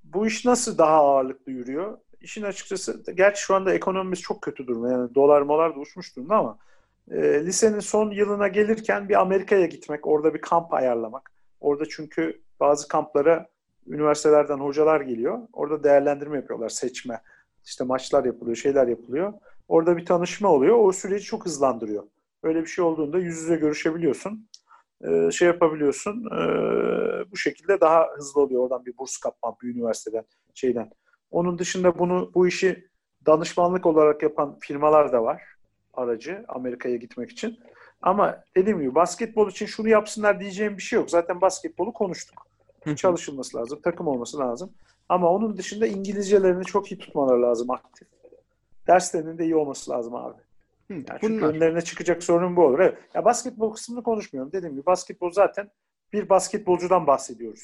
Bu 0.04 0.28
iş 0.28 0.46
nasıl 0.46 0.78
daha 0.78 0.96
ağırlıklı 0.96 1.52
yürüyor? 1.52 1.98
İşin 2.22 2.44
açıkçası 2.44 3.04
gerçi 3.14 3.42
şu 3.42 3.56
anda 3.56 3.74
ekonomimiz 3.74 4.22
çok 4.22 4.42
kötü 4.42 4.68
durumda. 4.68 4.92
Yani 4.92 5.16
dolar 5.16 5.42
molar 5.42 5.76
da 5.76 5.80
uçmuş 5.80 6.16
durumda 6.16 6.36
ama 6.36 6.58
e, 7.12 7.46
lisenin 7.46 7.80
son 7.80 8.12
yılına 8.12 8.48
gelirken 8.48 9.10
bir 9.10 9.22
Amerika'ya 9.22 9.66
gitmek, 9.66 10.08
orada 10.08 10.34
bir 10.34 10.42
kamp 10.42 10.74
ayarlamak. 10.74 11.32
Orada 11.60 11.84
çünkü 11.90 12.42
bazı 12.60 12.88
kamplara 12.88 13.50
üniversitelerden 13.90 14.58
hocalar 14.58 15.02
geliyor. 15.02 15.40
Orada 15.54 15.84
değerlendirme 15.84 16.38
yapıyorlar, 16.38 16.70
seçme. 16.70 17.22
İşte 17.66 17.84
maçlar 17.84 18.26
yapılıyor, 18.26 18.56
şeyler 18.56 18.88
yapılıyor. 18.88 19.34
Orada 19.68 19.98
bir 19.98 20.06
tanışma 20.06 20.50
oluyor. 20.50 20.78
O 20.80 20.92
süreci 20.92 21.26
çok 21.26 21.46
hızlandırıyor. 21.46 22.04
Öyle 22.44 22.62
bir 22.62 22.68
şey 22.68 22.86
olduğunda 22.86 23.20
yüz 23.20 23.38
yüze 23.38 23.56
görüşebiliyorsun. 23.56 24.48
E, 25.02 25.32
şey 25.32 25.48
yapabiliyorsun. 25.48 26.26
E, 26.26 26.42
bu 27.32 27.38
şekilde 27.38 27.82
daha 27.82 28.08
hızlı 28.16 28.42
oluyor. 28.42 28.64
Oradan 28.64 28.86
bir 28.86 28.98
burs 28.98 29.18
kapman 29.18 29.56
bir 29.64 29.76
üniversiteden, 29.76 30.24
şeyden. 30.54 30.92
Onun 31.32 31.60
dışında 31.60 32.00
bunu 32.00 32.32
bu 32.36 32.48
işi 32.48 32.90
danışmanlık 33.26 33.86
olarak 33.86 34.24
yapan 34.24 34.58
firmalar 34.60 35.14
da 35.14 35.24
var. 35.24 35.44
Aracı 35.94 36.46
Amerika'ya 36.48 36.96
gitmek 36.96 37.32
için. 37.32 37.60
Ama 38.02 38.44
dediğim 38.56 38.80
gibi 38.80 38.96
basketbol 38.96 39.50
için 39.50 39.66
şunu 39.66 39.90
yapsınlar 39.90 40.40
diyeceğim 40.40 40.78
bir 40.78 40.82
şey 40.82 41.00
yok. 41.00 41.10
Zaten 41.10 41.42
basketbolu 41.42 41.94
konuştuk. 41.94 42.49
Çalışılması 42.96 43.58
lazım. 43.58 43.80
Takım 43.84 44.08
olması 44.08 44.40
lazım. 44.40 44.74
Ama 45.10 45.30
onun 45.30 45.58
dışında 45.58 45.88
İngilizcelerini 45.88 46.66
çok 46.66 46.92
iyi 46.92 46.98
tutmaları 46.98 47.42
lazım 47.42 47.72
aktif. 47.72 48.08
Derslerinin 48.88 49.38
de 49.38 49.44
iyi 49.44 49.56
olması 49.56 49.92
lazım 49.92 50.16
abi. 50.16 50.42
Yani 50.90 51.06
çünkü 51.22 51.42
Bunlar. 51.42 51.54
önlerine 51.54 51.82
çıkacak 51.82 52.24
sorun 52.24 52.56
bu 52.56 52.66
olur. 52.66 52.80
Evet. 52.80 52.98
Ya 53.14 53.26
basketbol 53.26 53.74
kısmını 53.74 54.04
konuşmuyorum. 54.04 54.52
Dediğim 54.52 54.76
gibi 54.76 54.86
basketbol 54.86 55.32
zaten 55.32 55.70
bir 56.14 56.30
basketbolcudan 56.30 57.08
bahsediyoruz. 57.08 57.64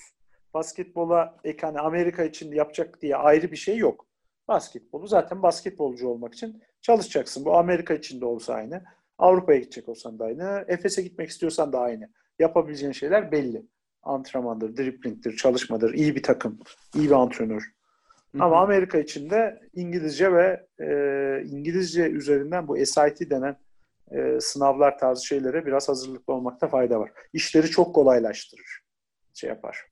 Basketbola 0.53 1.35
ek 1.43 1.57
hani 1.61 1.79
Amerika 1.79 2.23
için 2.23 2.51
yapacak 2.51 3.01
diye 3.01 3.15
ayrı 3.15 3.51
bir 3.51 3.57
şey 3.57 3.77
yok. 3.77 4.05
Basketbolu 4.47 5.07
zaten 5.07 5.43
basketbolcu 5.43 6.07
olmak 6.07 6.33
için 6.33 6.61
çalışacaksın. 6.81 7.45
Bu 7.45 7.57
Amerika 7.57 7.93
için 7.93 8.21
de 8.21 8.25
olsa 8.25 8.53
aynı. 8.53 8.83
Avrupa'ya 9.17 9.59
gidecek 9.59 9.89
olsan 9.89 10.19
da 10.19 10.25
aynı. 10.25 10.65
Efes'e 10.67 11.01
gitmek 11.01 11.29
istiyorsan 11.29 11.73
da 11.73 11.79
aynı. 11.79 12.09
Yapabileceğin 12.39 12.91
şeyler 12.91 13.31
belli. 13.31 13.65
Antrenmandır, 14.05 14.77
driplingdir, 14.77 15.35
çalışmadır, 15.37 15.93
iyi 15.93 16.15
bir 16.15 16.23
takım, 16.23 16.59
iyi 16.95 17.05
bir 17.09 17.15
antrenör. 17.15 17.71
Ama 18.39 18.61
Amerika 18.61 18.97
için 18.97 19.29
de 19.29 19.69
İngilizce 19.73 20.33
ve 20.33 20.67
e, 20.79 20.87
İngilizce 21.45 22.09
üzerinden 22.09 22.67
bu 22.67 22.85
SIT 22.85 23.29
denen 23.29 23.57
e, 24.11 24.39
sınavlar 24.41 24.99
tarzı 24.99 25.25
şeylere 25.25 25.65
biraz 25.65 25.89
hazırlıklı 25.89 26.33
olmakta 26.33 26.67
fayda 26.67 26.99
var. 26.99 27.11
İşleri 27.33 27.69
çok 27.69 27.95
kolaylaştırır. 27.95 28.81
Şey 29.33 29.49
yapar. 29.49 29.85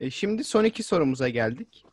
E 0.00 0.10
şimdi 0.10 0.44
son 0.44 0.64
iki 0.64 0.82
sorumuza 0.82 1.28
geldik. 1.28 1.86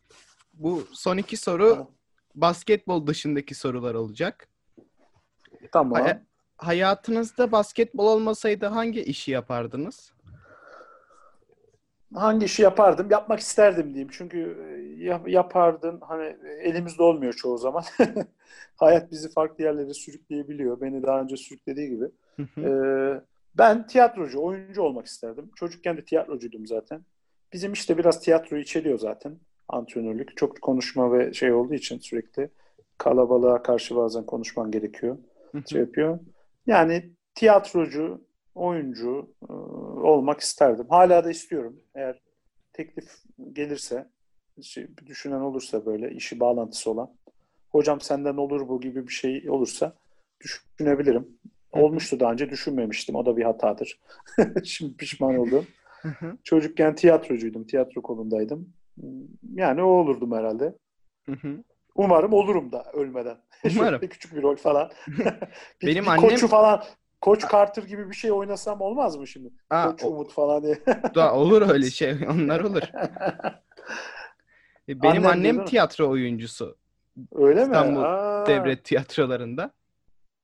Bu 0.53 0.87
son 0.93 1.17
iki 1.17 1.37
soru 1.37 1.69
tamam. 1.69 1.91
basketbol 2.35 3.07
dışındaki 3.07 3.55
sorular 3.55 3.95
olacak. 3.95 4.47
Tamam. 5.71 6.03
Hay- 6.03 6.21
hayatınızda 6.57 7.51
basketbol 7.51 8.05
olmasaydı 8.07 8.65
hangi 8.65 9.03
işi 9.03 9.31
yapardınız? 9.31 10.11
hangi 12.15 12.45
işi 12.45 12.61
yapardım? 12.61 13.07
Yapmak 13.11 13.39
isterdim 13.39 13.87
diyeyim. 13.87 14.09
Çünkü 14.11 14.57
e, 14.99 15.31
yapardın 15.31 15.99
hani 16.01 16.37
elimizde 16.61 17.03
olmuyor 17.03 17.33
çoğu 17.33 17.57
zaman. 17.57 17.83
Hayat 18.75 19.11
bizi 19.11 19.31
farklı 19.31 19.63
yerlere 19.63 19.93
sürükleyebiliyor. 19.93 20.81
Beni 20.81 21.03
daha 21.03 21.21
önce 21.21 21.37
sürüklediği 21.37 21.89
gibi. 21.89 22.05
ee, 22.57 23.21
ben 23.57 23.87
tiyatrocu, 23.87 24.43
oyuncu 24.43 24.81
olmak 24.81 25.05
isterdim. 25.05 25.49
Çocukken 25.55 25.97
de 25.97 26.05
tiyatrocuydum 26.05 26.67
zaten. 26.67 27.01
Bizim 27.53 27.73
işte 27.73 27.97
biraz 27.97 28.19
tiyatro 28.19 28.57
içeriyor 28.57 28.99
zaten. 28.99 29.37
Antrenörlük. 29.67 30.37
Çok 30.37 30.61
konuşma 30.61 31.13
ve 31.13 31.33
şey 31.33 31.53
olduğu 31.53 31.73
için 31.73 31.99
sürekli 31.99 32.49
kalabalığa 32.97 33.63
karşı 33.63 33.95
bazen 33.95 34.25
konuşman 34.25 34.71
gerekiyor. 34.71 35.17
şey 35.69 35.81
yapıyor. 35.81 36.19
Yani 36.67 37.09
tiyatrocu, 37.35 38.21
oyuncu 38.55 39.35
e, 39.49 39.53
olmak 40.03 40.39
isterdim. 40.39 40.85
Hala 40.89 41.23
da 41.23 41.31
istiyorum. 41.31 41.79
Eğer 41.95 42.21
teklif 42.73 43.11
gelirse, 43.53 44.07
şey, 44.61 44.87
düşünen 45.05 45.39
olursa 45.39 45.85
böyle 45.85 46.11
işi 46.11 46.39
bağlantısı 46.39 46.91
olan, 46.91 47.13
hocam 47.69 48.01
senden 48.01 48.37
olur 48.37 48.67
bu 48.67 48.81
gibi 48.81 49.07
bir 49.07 49.13
şey 49.13 49.49
olursa 49.49 49.93
düşünebilirim. 50.41 51.27
Olmuştu 51.71 52.19
daha 52.19 52.31
önce 52.31 52.49
düşünmemiştim. 52.49 53.15
O 53.15 53.25
da 53.25 53.37
bir 53.37 53.43
hatadır. 53.43 53.99
Şimdi 54.63 54.97
pişman 54.97 55.37
oldum. 55.37 55.67
Çocukken 56.43 56.95
tiyatrocuydum. 56.95 57.63
Tiyatro 57.67 58.01
kolundaydım. 58.01 58.73
Yani 59.53 59.83
o 59.83 59.85
olurdum 59.85 60.31
herhalde. 60.31 60.73
Umarım 61.97 62.33
olurum 62.33 62.71
da 62.71 62.83
ölmeden. 62.93 63.37
Umarım. 63.63 63.99
küçük 64.07 64.35
bir 64.35 64.41
rol 64.41 64.55
falan. 64.55 64.91
bir, 65.81 65.87
Benim 65.87 66.03
bir 66.03 66.09
annem... 66.09 66.29
koçu 66.29 66.47
falan 66.47 66.83
Koç 67.21 67.51
Carter 67.51 67.83
gibi 67.83 68.09
bir 68.09 68.15
şey 68.15 68.31
oynasam 68.31 68.81
olmaz 68.81 69.15
mı 69.15 69.27
şimdi? 69.27 69.49
Aa, 69.69 69.91
Koç 69.91 70.03
Umut 70.03 70.33
falan 70.33 70.63
diye. 70.63 70.85
da 71.15 71.33
olur 71.33 71.69
öyle 71.69 71.89
şey. 71.89 72.17
Onlar 72.29 72.59
olur. 72.59 72.81
E, 74.89 75.01
benim 75.01 75.25
annem, 75.25 75.25
annem 75.25 75.65
tiyatro 75.65 76.09
oyuncusu. 76.09 76.77
Öyle 77.35 77.61
İstanbul 77.61 77.99
mi? 77.99 78.05
Aa. 78.05 78.45
devlet 78.45 78.83
tiyatrolarında. 78.83 79.71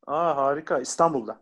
Aa 0.08 0.36
harika. 0.36 0.80
İstanbul'da. 0.80 1.40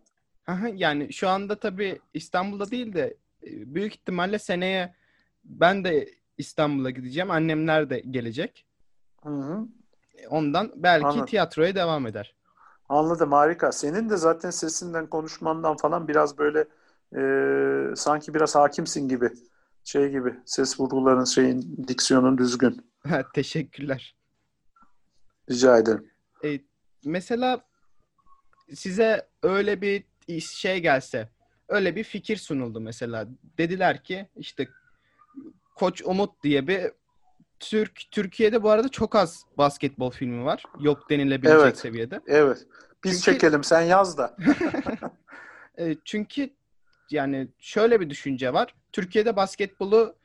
Aha, 0.48 0.68
yani 0.76 1.14
şu 1.14 1.30
anda 1.30 1.56
tabii 1.56 2.00
İstanbul'da 2.14 2.72
değil 2.72 2.94
de 2.94 3.18
e, 3.44 3.76
büyük 3.76 3.96
ihtimalle 3.96 4.40
seneye 4.40 4.96
ben 5.44 5.84
de 5.84 6.10
İstanbul'a 6.38 6.90
gideceğim. 6.90 7.32
Annemler 7.32 7.90
de 7.90 8.00
gelecek. 8.00 8.66
Hı 9.24 9.30
hı. 9.30 9.68
Ondan 10.30 10.72
belki 10.76 11.06
Anladım. 11.06 11.26
tiyatroya 11.26 11.76
devam 11.76 12.08
eder. 12.08 12.36
Anladım 12.90 13.32
harika. 13.32 13.72
Senin 13.72 14.10
de 14.10 14.18
zaten 14.18 14.50
sesinden 14.50 15.08
konuşmandan 15.08 15.78
falan 15.78 16.08
biraz 16.08 16.38
böyle 16.38 16.66
e, 17.16 17.96
sanki 17.96 18.34
biraz 18.34 18.56
hakimsin 18.56 19.10
gibi. 19.10 19.30
Şey 19.84 20.10
gibi 20.10 20.36
ses 20.46 20.80
vurguların 20.80 21.24
şeyin 21.24 21.86
diksiyonun 21.88 22.38
düzgün. 22.38 22.92
Teşekkürler. 23.34 24.16
Rica 25.50 25.78
ederim. 25.78 26.12
E, 26.44 26.60
mesela 27.06 27.62
size 28.74 29.28
öyle 29.44 29.82
bir 29.82 30.04
şey 30.40 30.80
gelse, 30.80 31.30
öyle 31.68 31.96
bir 31.96 32.04
fikir 32.04 32.38
sunuldu 32.38 32.82
mesela. 32.82 33.28
Dediler 33.58 34.04
ki 34.04 34.30
işte 34.36 34.68
Koç 35.76 36.02
Umut 36.06 36.44
diye 36.44 36.68
bir 36.68 36.92
Türk 37.62 38.12
Türkiye'de 38.12 38.64
bu 38.64 38.70
arada 38.70 38.90
çok 38.90 39.16
az 39.16 39.46
basketbol 39.58 40.12
filmi 40.12 40.46
var. 40.46 40.64
Yok 40.80 41.10
denilebilecek 41.10 41.62
evet, 41.62 41.78
seviyede. 41.78 42.22
Evet. 42.28 42.68
Biz 43.04 43.24
çünkü, 43.24 43.40
çekelim 43.40 43.64
sen 43.64 43.82
yaz 43.82 44.18
da. 44.18 44.36
E, 45.78 45.96
çünkü 46.06 46.50
yani 47.10 47.48
şöyle 47.60 48.00
bir 48.00 48.10
düşünce 48.10 48.54
var. 48.54 48.76
Türkiye'de 48.92 49.36
basketbolu 49.36 50.16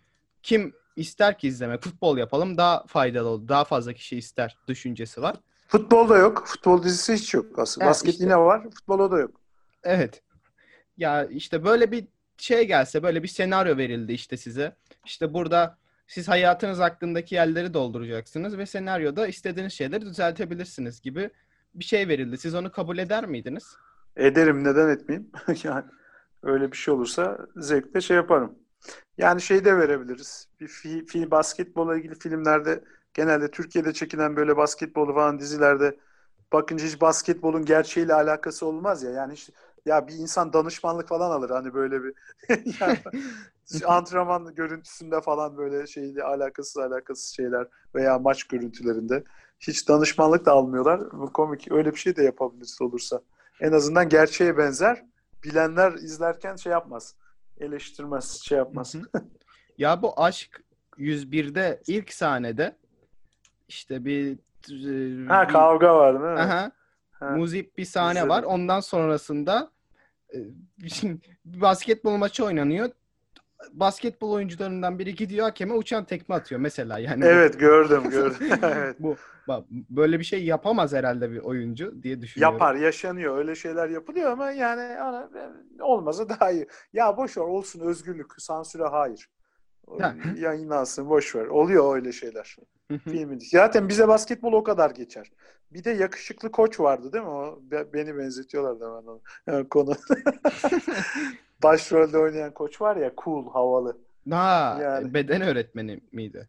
kim 0.43 0.75
ister 0.97 1.39
ki 1.39 1.49
izlemek? 1.49 1.83
Futbol 1.83 2.19
yapalım 2.19 2.57
daha 2.57 2.85
faydalı 2.87 3.29
olur. 3.29 3.49
Daha 3.49 3.65
fazla 3.65 3.93
kişi 3.93 4.17
ister 4.17 4.57
düşüncesi 4.69 5.23
var. 5.23 5.37
Futbol 5.69 6.09
da 6.09 6.17
yok. 6.19 6.43
Futbol 6.47 6.83
dizisi 6.83 7.15
hiç 7.15 7.35
yok 7.35 7.59
aslında. 7.59 7.85
Evet, 7.85 7.95
Basket 7.95 8.13
işte. 8.13 8.25
yine 8.25 8.39
var. 8.39 8.63
Futbol 8.63 9.11
da 9.11 9.19
yok. 9.19 9.41
Evet. 9.85 10.23
Ya 10.97 11.25
işte 11.25 11.65
böyle 11.65 11.93
bir 11.93 12.07
şey 12.37 12.67
gelse, 12.67 13.03
böyle 13.03 13.23
bir 13.23 13.29
senaryo 13.29 13.77
verildi 13.77 14.13
işte 14.13 14.37
size. 14.37 14.77
İşte 15.05 15.35
burada 15.35 15.79
siz 16.07 16.29
hayatınız 16.29 16.79
hakkındaki 16.79 17.35
yerleri 17.35 17.75
dolduracaksınız 17.75 18.59
ve 18.59 18.67
senaryoda 18.67 19.27
istediğiniz 19.27 19.73
şeyleri 19.73 20.03
düzeltebilirsiniz 20.03 21.01
gibi 21.01 21.31
bir 21.75 21.85
şey 21.85 22.09
verildi. 22.09 22.39
Siz 22.39 22.55
onu 22.55 22.73
kabul 22.73 22.99
eder 22.99 23.27
miydiniz? 23.27 23.77
Ederim. 24.17 24.65
Neden 24.65 24.89
etmeyeyim? 24.89 25.31
yani 25.65 25.85
öyle 26.43 26.73
bir 26.73 26.77
şey 26.77 26.95
olursa 26.95 27.39
zevkle 27.57 28.01
şey 28.01 28.17
yaparım. 28.17 28.59
Yani 29.19 29.41
şey 29.41 29.65
de 29.65 29.79
verebiliriz. 29.79 30.49
Bir 30.61 30.69
fi, 30.69 31.07
fi, 31.07 31.31
basketbola 31.31 31.97
ilgili 31.97 32.15
filmlerde 32.15 32.85
genelde 33.15 33.51
Türkiye'de 33.51 33.93
çekilen 33.93 34.37
böyle 34.37 34.57
basketbolu 34.57 35.15
falan 35.15 35.39
dizilerde 35.39 35.97
bakınca 36.53 36.87
hiç 36.87 37.01
basketbolun 37.01 37.65
gerçeğiyle 37.65 38.15
alakası 38.15 38.67
olmaz 38.67 39.03
ya. 39.03 39.11
Yani 39.11 39.35
işte 39.35 39.53
ya 39.87 40.09
bir 40.09 40.13
insan 40.13 40.53
danışmanlık 40.53 41.09
falan 41.09 41.31
alır 41.31 41.51
hani 41.51 41.75
böyle 41.75 42.05
bir 42.05 42.15
yani, 42.81 42.99
antrenman 43.87 44.55
görüntüsünde 44.55 45.21
falan 45.21 45.57
böyle 45.57 45.87
şeyle 45.87 46.23
alakasız 46.23 46.77
alakasız 46.77 47.37
şeyler 47.37 47.67
veya 47.95 48.19
maç 48.19 48.45
görüntülerinde 48.45 49.25
hiç 49.61 49.89
danışmanlık 49.89 50.47
da 50.47 50.53
almıyorlar. 50.53 51.13
Bu 51.13 51.33
komik. 51.33 51.73
Öyle 51.73 51.93
bir 51.93 51.99
şey 51.99 52.17
de 52.17 52.23
yapabiliriz 52.23 52.83
olursa. 52.83 53.21
En 53.61 53.73
azından 53.73 54.09
gerçeğe 54.09 54.59
benzer. 54.59 55.05
Bilenler 55.45 55.93
izlerken 55.93 56.57
şey 56.57 56.73
yapmaz. 56.73 57.15
Eleştirmez, 57.61 58.41
şey 58.43 58.59
yapmaz. 58.59 58.95
ya 59.79 60.03
bu 60.03 60.21
aşk 60.21 60.63
101'de 60.99 61.83
ilk 61.87 62.13
sahnede 62.13 62.77
işte 63.69 64.05
bir 64.05 64.39
ha 65.29 65.49
bir, 65.49 65.53
kavga 65.53 65.97
var 65.97 66.15
değil 66.15 66.35
mi? 66.35 66.41
Aha. 66.41 66.73
Ha. 67.13 67.31
Muzip 67.31 67.79
bir 67.79 67.85
sahne 67.85 68.13
İzledim. 68.13 68.29
var. 68.29 68.43
Ondan 68.43 68.81
sonrasında 68.81 69.71
e, 70.37 71.17
basketbol 71.45 72.17
maçı 72.17 72.45
oynanıyor. 72.45 72.91
Basketbol 73.73 74.33
oyuncularından 74.33 74.99
biri 74.99 75.15
gidiyor 75.15 75.45
hakeme 75.45 75.75
uçan 75.75 76.05
tekme 76.05 76.35
atıyor 76.35 76.61
mesela 76.61 76.99
yani. 76.99 77.25
Evet 77.25 77.61
gördüm 77.61 78.11
gördüm. 78.11 78.49
evet. 78.63 78.97
Bu 78.99 79.17
böyle 79.91 80.19
bir 80.19 80.25
şey 80.25 80.45
yapamaz 80.45 80.93
herhalde 80.93 81.31
bir 81.31 81.39
oyuncu 81.39 82.03
diye 82.03 82.21
düşünüyorum. 82.21 82.55
Yapar, 82.55 82.75
yaşanıyor. 82.75 83.39
Öyle 83.39 83.55
şeyler 83.55 83.89
yapılıyor 83.89 84.31
ama 84.31 84.51
yani 84.51 85.01
ana, 85.01 85.31
olmazsa 85.81 86.29
daha 86.29 86.51
iyi. 86.51 86.67
Ya 86.93 87.17
boş 87.17 87.37
ver 87.37 87.43
olsun 87.43 87.81
özgürlük, 87.81 88.33
sansüre 88.39 88.85
hayır. 88.85 89.31
Yayınlansın 90.37 91.09
boş 91.09 91.37
ver. 91.37 91.47
Oluyor 91.47 91.97
öyle 91.97 92.13
şeyler. 92.13 92.57
Filmin. 93.05 93.39
Zaten 93.39 93.89
bize 93.89 94.09
basketbol 94.09 94.53
o 94.53 94.63
kadar 94.63 94.91
geçer. 94.91 95.31
Bir 95.71 95.85
de 95.85 95.91
yakışıklı 95.91 96.51
koç 96.51 96.81
vardı 96.81 97.13
değil 97.13 97.25
mi? 97.25 97.31
O 97.31 97.59
beni 97.71 98.19
benzetiyorlar 98.19 98.81
da 98.81 99.03
ben 99.03 99.07
onu. 99.07 99.69
konu. 99.69 99.95
Başrolde 101.63 102.19
oynayan 102.19 102.55
koç 102.55 102.81
var 102.81 102.97
ya 102.97 103.13
cool, 103.25 103.53
havalı. 103.53 103.99
Ha, 104.31 104.79
yani. 104.83 105.15
beden 105.15 105.43
öğretmeni 105.43 106.01
miydi? 106.13 106.49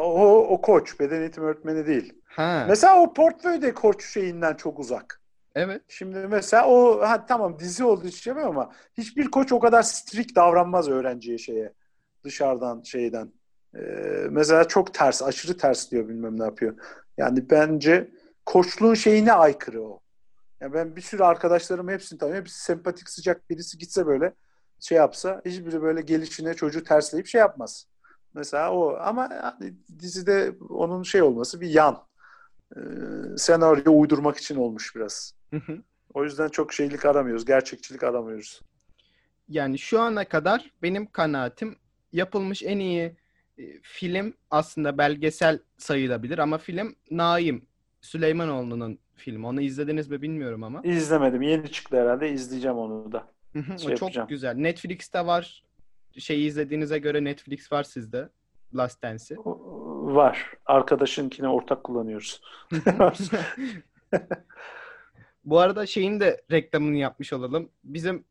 o, 0.00 0.48
o 0.48 0.60
koç, 0.60 1.00
beden 1.00 1.20
eğitimi 1.20 1.46
öğretmeni 1.46 1.86
değil. 1.86 2.14
Ha. 2.24 2.64
Mesela 2.68 3.02
o 3.02 3.12
portföyde 3.12 3.74
koç 3.74 4.04
şeyinden 4.04 4.54
çok 4.54 4.78
uzak. 4.78 5.20
Evet. 5.54 5.82
Şimdi 5.88 6.18
mesela 6.18 6.68
o 6.68 7.00
ha, 7.00 7.26
tamam 7.26 7.58
dizi 7.58 7.84
olduğu 7.84 8.06
için 8.06 8.32
şey 8.34 8.42
ama 8.42 8.72
hiçbir 8.94 9.30
koç 9.30 9.52
o 9.52 9.60
kadar 9.60 9.82
strict 9.82 10.36
davranmaz 10.36 10.88
öğrenciye 10.88 11.38
şeye 11.38 11.72
dışarıdan 12.24 12.82
şeyden. 12.82 13.32
Ee, 13.76 14.26
mesela 14.30 14.68
çok 14.68 14.94
ters, 14.94 15.22
aşırı 15.22 15.56
ters 15.56 15.90
diyor 15.90 16.08
bilmem 16.08 16.40
ne 16.40 16.44
yapıyor. 16.44 16.74
Yani 17.18 17.50
bence 17.50 18.10
koçluğun 18.46 18.94
şeyine 18.94 19.32
aykırı 19.32 19.82
o. 19.82 20.00
Yani 20.60 20.72
ben 20.74 20.96
bir 20.96 21.00
sürü 21.00 21.22
arkadaşlarım 21.22 21.88
hepsini 21.88 22.18
tanıyorum. 22.18 22.40
Hepsi 22.40 22.64
sempatik, 22.64 23.08
sıcak 23.08 23.50
birisi 23.50 23.78
gitse 23.78 24.06
böyle 24.06 24.34
şey 24.80 24.98
yapsa 24.98 25.42
hiçbiri 25.44 25.82
böyle 25.82 26.00
gelişine 26.00 26.54
çocuğu 26.54 26.84
tersleyip 26.84 27.26
şey 27.26 27.38
yapmaz. 27.38 27.86
Mesela 28.34 28.72
o 28.72 28.96
ama 29.00 29.28
yani 29.32 29.74
dizide 29.98 30.54
onun 30.68 31.02
şey 31.02 31.22
olması 31.22 31.60
bir 31.60 31.68
yan. 31.68 32.02
Ee, 32.76 32.80
senaryo 33.36 34.00
uydurmak 34.00 34.36
için 34.36 34.56
olmuş 34.56 34.96
biraz. 34.96 35.34
o 36.14 36.24
yüzden 36.24 36.48
çok 36.48 36.72
şeylik 36.72 37.04
aramıyoruz. 37.04 37.44
Gerçekçilik 37.44 38.02
aramıyoruz. 38.02 38.60
Yani 39.48 39.78
şu 39.78 40.00
ana 40.00 40.28
kadar 40.28 40.70
benim 40.82 41.06
kanaatim 41.06 41.76
yapılmış 42.12 42.62
en 42.62 42.78
iyi 42.78 43.02
e, 43.02 43.16
film 43.82 44.34
aslında 44.50 44.98
belgesel 44.98 45.58
sayılabilir 45.78 46.38
ama 46.38 46.58
film 46.58 46.96
Naim 47.10 47.66
Süleymanoğlu'nun 48.00 48.98
filmi. 49.14 49.46
Onu 49.46 49.60
izlediniz 49.60 50.08
mi 50.10 50.22
bilmiyorum 50.22 50.64
ama. 50.64 50.80
İzlemedim. 50.84 51.42
Yeni 51.42 51.68
çıktı 51.72 52.00
herhalde. 52.00 52.30
İzleyeceğim 52.32 52.76
onu 52.76 53.12
da. 53.12 53.26
şey 53.54 53.76
çok 53.76 54.02
yapacağım. 54.02 54.28
güzel. 54.28 54.54
Netflix'te 54.54 55.26
var. 55.26 55.64
Şeyi 56.18 56.46
izlediğinize 56.46 56.98
göre 56.98 57.24
Netflix 57.24 57.72
var 57.72 57.82
sizde. 57.82 58.28
Last 58.74 59.02
Dance'i. 59.02 59.38
Var. 60.14 60.50
Arkadaşınkine 60.66 61.48
ortak 61.48 61.84
kullanıyoruz. 61.84 62.40
Bu 65.44 65.58
arada 65.58 65.86
şeyin 65.86 66.20
de 66.20 66.42
reklamını 66.50 66.96
yapmış 66.96 67.32
olalım. 67.32 67.68
Bizim 67.84 68.24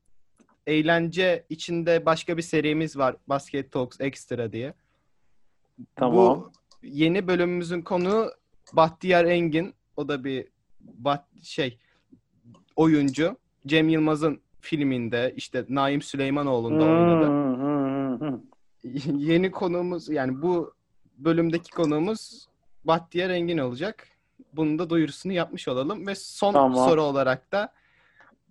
eğlence 0.67 1.45
içinde 1.49 2.05
başka 2.05 2.37
bir 2.37 2.41
serimiz 2.41 2.97
var. 2.97 3.15
Basket 3.27 3.71
Talks 3.71 4.01
Extra 4.01 4.51
diye. 4.51 4.73
Tamam. 5.95 6.15
Bu 6.15 6.51
yeni 6.83 7.27
bölümümüzün 7.27 7.81
konu 7.81 8.31
Bahtiyar 8.73 9.25
Engin. 9.25 9.73
O 9.97 10.07
da 10.07 10.23
bir 10.23 10.47
bat, 10.79 11.25
şey 11.43 11.77
oyuncu. 12.75 13.37
Cem 13.67 13.89
Yılmaz'ın 13.89 14.41
filminde 14.61 15.33
işte 15.35 15.65
Naim 15.69 16.01
Süleymanoğlu'nda 16.01 16.83
oynadı. 16.83 17.31
yeni 19.17 19.51
konuğumuz 19.51 20.09
yani 20.09 20.41
bu 20.41 20.73
bölümdeki 21.17 21.71
konuğumuz 21.71 22.47
Bahtiyar 22.85 23.29
Engin 23.29 23.57
olacak. 23.57 24.07
Bunun 24.53 24.79
da 24.79 24.89
duyurusunu 24.89 25.33
yapmış 25.33 25.67
olalım 25.67 26.07
ve 26.07 26.15
son 26.15 26.53
tamam. 26.53 26.89
soru 26.89 27.01
olarak 27.01 27.51
da 27.51 27.73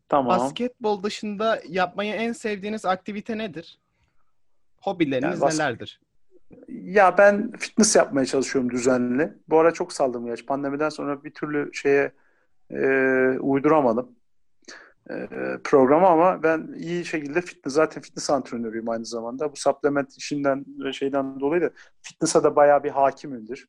Tamam. 0.09 0.39
Basketbol 0.39 1.03
dışında 1.03 1.61
yapmayı 1.69 2.15
en 2.15 2.33
sevdiğiniz 2.33 2.85
aktivite 2.85 3.39
nedir? 3.39 3.79
Hobileriniz 4.81 5.31
yani 5.31 5.41
bas- 5.41 5.59
nelerdir? 5.59 6.01
Ya 6.69 7.19
ben 7.19 7.53
fitness 7.53 7.97
yapmaya 7.97 8.27
çalışıyorum 8.27 8.71
düzenli. 8.71 9.35
Bu 9.49 9.59
ara 9.59 9.73
çok 9.73 9.93
saldım 9.93 10.27
ya. 10.27 10.35
Pandemiden 10.47 10.89
sonra 10.89 11.25
bir 11.25 11.31
türlü 11.31 11.75
şeye 11.75 12.13
e, 12.71 12.79
uyduramadım 13.41 14.17
e, 15.11 15.27
programı 15.65 16.07
ama 16.07 16.43
ben 16.43 16.75
iyi 16.77 17.05
şekilde 17.05 17.41
fitness 17.41 17.75
zaten 17.75 18.03
fitness 18.03 18.31
antrenörüyüm 18.31 18.89
aynı 18.89 19.05
zamanda. 19.05 19.53
Bu 19.53 19.57
supplement 19.57 20.17
işinden 20.17 20.65
ve 20.79 20.93
şeyden 20.93 21.41
dolayı 21.41 21.63
da 21.63 21.71
fitness'a 22.03 22.45
da 22.45 22.57
bayağı 22.57 22.85
bir 22.85 22.91
hakimimdir. 22.91 23.69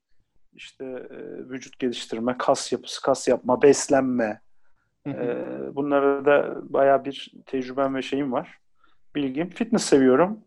İşte 0.53 0.85
e, 0.85 1.17
vücut 1.49 1.79
geliştirme, 1.79 2.35
kas 2.37 2.71
yapısı, 2.71 3.01
kas 3.01 3.27
yapma, 3.27 3.61
beslenme, 3.61 4.41
ee, 5.07 5.75
bunlara 5.75 6.25
da 6.25 6.61
baya 6.73 7.05
bir 7.05 7.33
tecrübem 7.45 7.95
ve 7.95 8.01
şeyim 8.01 8.31
var. 8.31 8.57
Bilgim. 9.15 9.49
Fitness 9.49 9.83
seviyorum. 9.83 10.39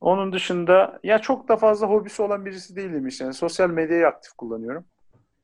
Onun 0.00 0.32
dışında 0.32 1.00
ya 1.02 1.18
çok 1.18 1.48
da 1.48 1.56
fazla 1.56 1.86
hobisi 1.86 2.22
olan 2.22 2.46
birisi 2.46 2.76
değilim 2.76 3.06
işte. 3.06 3.24
Yani 3.24 3.34
sosyal 3.34 3.70
medyayı 3.70 4.06
aktif 4.06 4.32
kullanıyorum. 4.32 4.84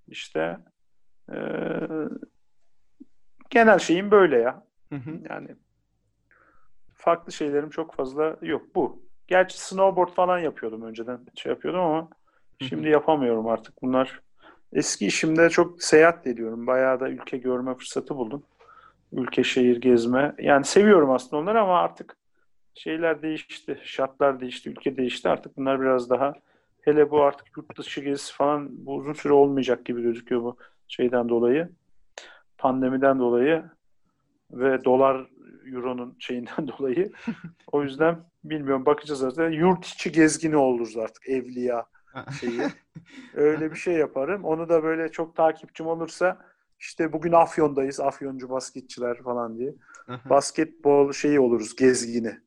İşte 0.09 0.59
e, 1.33 1.37
genel 3.51 3.79
şeyim 3.79 4.11
böyle 4.11 4.39
ya. 4.39 4.67
Yani 5.31 5.49
farklı 6.95 7.33
şeylerim 7.33 7.71
çok 7.71 7.95
fazla 7.95 8.37
yok. 8.43 8.75
Bu. 8.75 9.03
Gerçi 9.27 9.61
snowboard 9.61 10.09
falan 10.09 10.39
yapıyordum 10.39 10.83
önceden. 10.83 11.21
Şey 11.35 11.51
yapıyordum 11.51 11.81
ama 11.81 12.09
şimdi 12.61 12.89
yapamıyorum 12.89 13.47
artık. 13.47 13.83
Bunlar 13.83 14.21
Eski 14.73 15.07
işimde 15.07 15.51
çok 15.51 15.83
seyahat 15.83 16.27
ediyorum. 16.27 16.67
Bayağı 16.67 17.01
da 17.01 17.09
ülke 17.09 17.39
görme 17.39 17.75
fırsatı 17.75 18.17
buldum. 18.17 18.43
Ülke, 19.13 19.45
şehir 19.45 19.81
gezme. 19.81 20.35
Yani 20.39 20.65
seviyorum 20.65 21.11
aslında 21.11 21.37
onları 21.37 21.61
ama 21.61 21.81
artık 21.81 22.17
şeyler 22.75 23.23
değişti. 23.23 23.81
Şartlar 23.85 24.41
değişti, 24.41 24.71
ülke 24.71 24.97
değişti. 24.97 25.29
Artık 25.29 25.57
bunlar 25.57 25.81
biraz 25.81 26.11
daha 26.11 26.35
hele 26.81 27.11
bu 27.11 27.23
artık 27.23 27.57
yurt 27.57 27.79
dışı 27.79 28.01
gezisi 28.01 28.35
falan 28.35 28.87
bu 28.87 28.95
uzun 28.95 29.13
süre 29.13 29.33
olmayacak 29.33 29.85
gibi 29.85 30.03
gözüküyor 30.03 30.43
bu 30.43 30.57
şeyden 30.89 31.29
dolayı. 31.29 31.69
Pandemiden 32.59 33.19
dolayı 33.19 33.65
ve 34.51 34.85
dolar 34.85 35.27
euronun 35.73 36.17
şeyinden 36.19 36.69
dolayı. 36.79 37.13
o 37.73 37.83
yüzden 37.83 38.19
bilmiyorum 38.45 38.87
bakacağız 38.87 39.21
zaten. 39.21 39.51
Yurt 39.51 39.87
içi 39.87 40.13
gezgini 40.13 40.57
oluruz 40.57 40.97
artık 40.97 41.29
evliya 41.29 41.87
şeyi. 42.41 42.63
Öyle 43.35 43.71
bir 43.71 43.77
şey 43.77 43.95
yaparım. 43.95 44.45
Onu 44.45 44.69
da 44.69 44.83
böyle 44.83 45.09
çok 45.09 45.37
takipçim 45.37 45.87
olursa 45.87 46.39
işte 46.79 47.13
bugün 47.13 47.33
Afyon'dayız. 47.33 48.01
Afyoncu 48.01 48.51
basketçiler 48.51 49.23
falan 49.23 49.59
diye. 49.59 49.75
Basketbol 50.31 51.13
şeyi 51.13 51.41
oluruz 51.41 51.77
gezgini. 51.77 52.41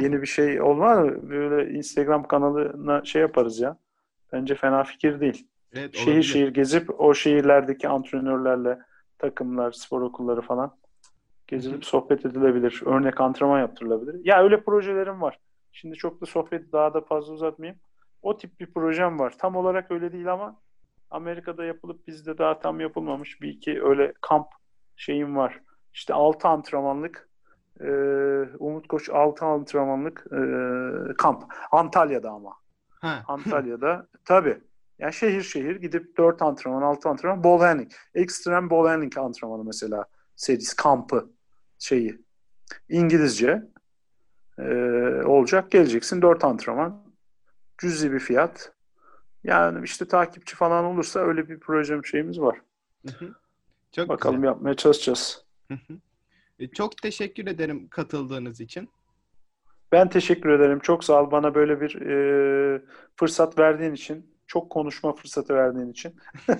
Yeni 0.00 0.22
bir 0.22 0.26
şey 0.26 0.62
olmaz 0.62 0.98
mı? 0.98 1.30
Böyle 1.30 1.70
Instagram 1.70 2.28
kanalına 2.28 3.04
şey 3.04 3.22
yaparız 3.22 3.60
ya. 3.60 3.76
Bence 4.32 4.54
fena 4.54 4.84
fikir 4.84 5.20
değil. 5.20 5.48
Evet, 5.72 5.94
şehir 5.94 6.06
olabilir. 6.06 6.22
şehir 6.22 6.48
gezip 6.48 7.00
o 7.00 7.14
şehirlerdeki 7.14 7.88
antrenörlerle 7.88 8.78
takımlar, 9.18 9.72
spor 9.72 10.02
okulları 10.02 10.40
falan 10.40 10.76
gezilip 11.46 11.84
sohbet 11.84 12.26
edilebilir. 12.26 12.82
Örnek 12.86 13.20
antrenman 13.20 13.60
yaptırılabilir. 13.60 14.20
Ya 14.24 14.42
öyle 14.42 14.62
projelerim 14.62 15.22
var. 15.22 15.38
Şimdi 15.72 15.96
çok 15.96 16.20
da 16.20 16.26
sohbeti 16.26 16.72
daha 16.72 16.94
da 16.94 17.00
fazla 17.00 17.32
uzatmayayım. 17.32 17.80
O 18.22 18.36
tip 18.36 18.60
bir 18.60 18.72
projem 18.72 19.18
var. 19.18 19.34
Tam 19.38 19.56
olarak 19.56 19.90
öyle 19.90 20.12
değil 20.12 20.32
ama 20.32 20.60
Amerika'da 21.10 21.64
yapılıp 21.64 22.06
bizde 22.06 22.38
daha 22.38 22.58
tam 22.58 22.80
yapılmamış 22.80 23.42
bir 23.42 23.48
iki 23.48 23.82
öyle 23.82 24.12
kamp 24.20 24.46
şeyim 24.96 25.36
var. 25.36 25.60
İşte 25.94 26.14
6 26.14 26.48
antrenmanlık 26.48 27.27
e, 27.80 27.90
Umut 28.58 28.88
Koç 28.88 29.08
6 29.10 29.44
antrenmanlık 29.44 30.26
e, 30.32 30.40
kamp. 31.14 31.44
Antalya'da 31.72 32.30
ama. 32.30 32.52
Ha. 32.90 33.22
Antalya'da. 33.28 34.06
tabi. 34.24 34.60
Yani 34.98 35.12
şehir 35.12 35.42
şehir 35.42 35.76
gidip 35.76 36.16
4 36.16 36.42
antrenman, 36.42 36.82
6 36.82 37.08
antrenman, 37.08 37.44
ball 37.44 37.60
handling. 37.60 37.92
Extreme 38.14 38.70
ball 38.70 38.86
handling 38.86 39.18
antrenmanı 39.18 39.64
mesela 39.64 40.04
serisi, 40.36 40.76
kampı 40.76 41.30
şeyi. 41.78 42.18
İngilizce 42.88 43.62
e, 44.58 44.64
olacak. 45.24 45.70
Geleceksin 45.70 46.22
4 46.22 46.44
antrenman. 46.44 47.02
Cüzi 47.78 48.12
bir 48.12 48.18
fiyat. 48.18 48.72
Yani 49.44 49.84
işte 49.84 50.08
takipçi 50.08 50.56
falan 50.56 50.84
olursa 50.84 51.20
öyle 51.20 51.48
bir 51.48 51.60
projem 51.60 52.04
şeyimiz 52.04 52.40
var. 52.40 52.60
Çok 53.92 54.08
Bakalım 54.08 54.36
güzel. 54.36 54.46
yapmaya 54.46 54.74
çalışacağız. 54.74 55.44
E, 55.70 55.74
Çok 56.66 56.96
teşekkür 56.96 57.46
ederim 57.46 57.88
katıldığınız 57.88 58.60
için. 58.60 58.88
Ben 59.92 60.08
teşekkür 60.08 60.50
ederim. 60.50 60.78
Çok 60.78 61.04
sağ 61.04 61.22
ol 61.22 61.30
bana 61.30 61.54
böyle 61.54 61.80
bir 61.80 62.00
e, 62.00 62.82
fırsat 63.16 63.58
verdiğin 63.58 63.92
için. 63.92 64.34
Çok 64.46 64.70
konuşma 64.70 65.12
fırsatı 65.12 65.54
verdiğin 65.54 65.90
için. 65.90 66.16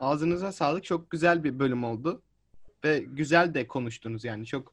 Ağzınıza 0.00 0.52
sağlık. 0.52 0.84
Çok 0.84 1.10
güzel 1.10 1.44
bir 1.44 1.58
bölüm 1.58 1.84
oldu. 1.84 2.22
Ve 2.84 2.98
güzel 2.98 3.54
de 3.54 3.66
konuştunuz 3.66 4.24
yani. 4.24 4.46
Çok 4.46 4.72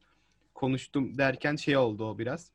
konuştum 0.53 1.17
derken 1.17 1.55
şey 1.55 1.77
oldu 1.77 2.09
o 2.09 2.17
biraz. 2.17 2.51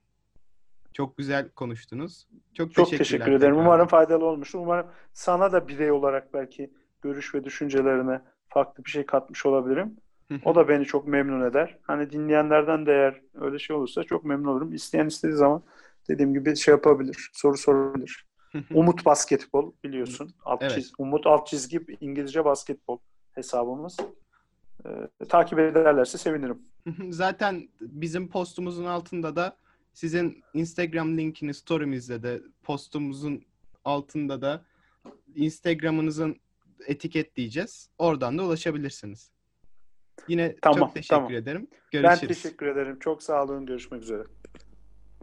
Çok 0.92 1.16
güzel 1.16 1.50
konuştunuz. 1.50 2.26
Çok, 2.54 2.74
Çok 2.74 2.90
teşekkür 2.90 3.26
ederim. 3.26 3.40
tekrar. 3.40 3.52
Umarım 3.52 3.86
faydalı 3.86 4.24
olmuştur. 4.24 4.58
Umarım 4.58 4.86
sana 5.12 5.52
da 5.52 5.68
birey 5.68 5.90
olarak 5.90 6.34
belki 6.34 6.70
görüş 7.02 7.34
ve 7.34 7.44
düşüncelerine 7.44 8.20
farklı 8.48 8.84
bir 8.84 8.90
şey 8.90 9.06
katmış 9.06 9.46
olabilirim. 9.46 9.96
O 10.44 10.54
da 10.54 10.68
beni 10.68 10.84
çok 10.84 11.08
memnun 11.08 11.50
eder. 11.50 11.78
Hani 11.82 12.10
dinleyenlerden 12.10 12.86
de 12.86 12.92
eğer 12.92 13.20
öyle 13.34 13.58
şey 13.58 13.76
olursa 13.76 14.04
çok 14.04 14.24
memnun 14.24 14.48
olurum. 14.48 14.72
İsteyen 14.74 15.06
istediği 15.06 15.34
zaman 15.36 15.62
dediğim 16.08 16.34
gibi 16.34 16.56
şey 16.56 16.72
yapabilir, 16.72 17.30
soru 17.32 17.56
sorabilir. 17.56 18.26
Umut 18.74 19.04
Basketbol 19.06 19.72
biliyorsun. 19.84 20.30
Alt 20.44 20.62
Evet. 20.62 20.72
çiz- 20.72 20.92
Umut 20.98 21.26
alt 21.26 21.46
çizgi 21.46 21.80
İngilizce 22.00 22.44
basketbol 22.44 22.98
hesabımız. 23.32 23.96
Ee, 24.86 25.24
takip 25.28 25.58
ederlerse 25.58 26.18
sevinirim. 26.18 26.58
Zaten 27.10 27.68
bizim 27.80 28.28
postumuzun 28.28 28.84
altında 28.84 29.36
da 29.36 29.56
sizin 29.92 30.42
Instagram 30.54 31.16
linkini 31.18 31.54
story'mizde 31.54 32.22
de 32.22 32.42
postumuzun 32.62 33.42
altında 33.84 34.42
da 34.42 34.64
Instagram'ınızın 35.34 36.36
etiketleyeceğiz. 36.86 37.90
Oradan 37.98 38.38
da 38.38 38.42
ulaşabilirsiniz. 38.42 39.30
Yine 40.28 40.56
Tamam, 40.62 40.78
çok 40.78 40.94
teşekkür 40.94 41.16
tamam. 41.16 41.34
ederim. 41.34 41.68
Ben 41.94 42.02
Görüşürüz. 42.02 42.42
teşekkür 42.42 42.66
ederim. 42.66 42.98
Çok 42.98 43.22
sağ 43.22 43.44
olun. 43.44 43.66
Görüşmek 43.66 44.02
üzere. 44.02 44.22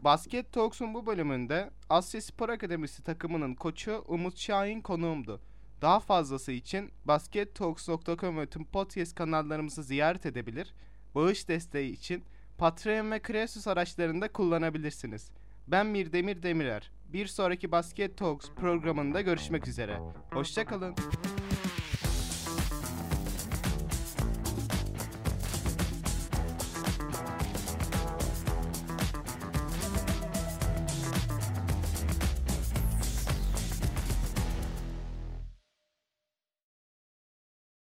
Basket 0.01 0.53
Talks'un 0.53 0.93
bu 0.93 1.05
bölümünde 1.05 1.69
Asya 1.89 2.21
Spor 2.21 2.49
Akademisi 2.49 3.03
takımının 3.03 3.55
koçu 3.55 4.03
Umut 4.07 4.37
Şahin 4.37 4.81
konuğumdu. 4.81 5.41
Daha 5.81 5.99
fazlası 5.99 6.51
için 6.51 6.91
baskettalks.com 7.05 8.37
ve 8.37 8.45
tüm 8.45 8.65
podcast 8.65 9.15
kanallarımızı 9.15 9.83
ziyaret 9.83 10.25
edebilir, 10.25 10.73
bağış 11.15 11.47
desteği 11.47 11.91
için 11.91 12.23
Patreon 12.57 13.11
ve 13.11 13.21
Kresus 13.21 13.67
araçlarında 13.67 14.31
kullanabilirsiniz. 14.31 15.31
Ben 15.67 15.85
Mirdemir 15.85 16.43
Demirer. 16.43 16.91
Bir 17.13 17.27
sonraki 17.27 17.71
Basket 17.71 18.17
Talks 18.17 18.49
programında 18.55 19.21
görüşmek 19.21 19.67
üzere. 19.67 19.99
Hoşçakalın. 20.31 20.95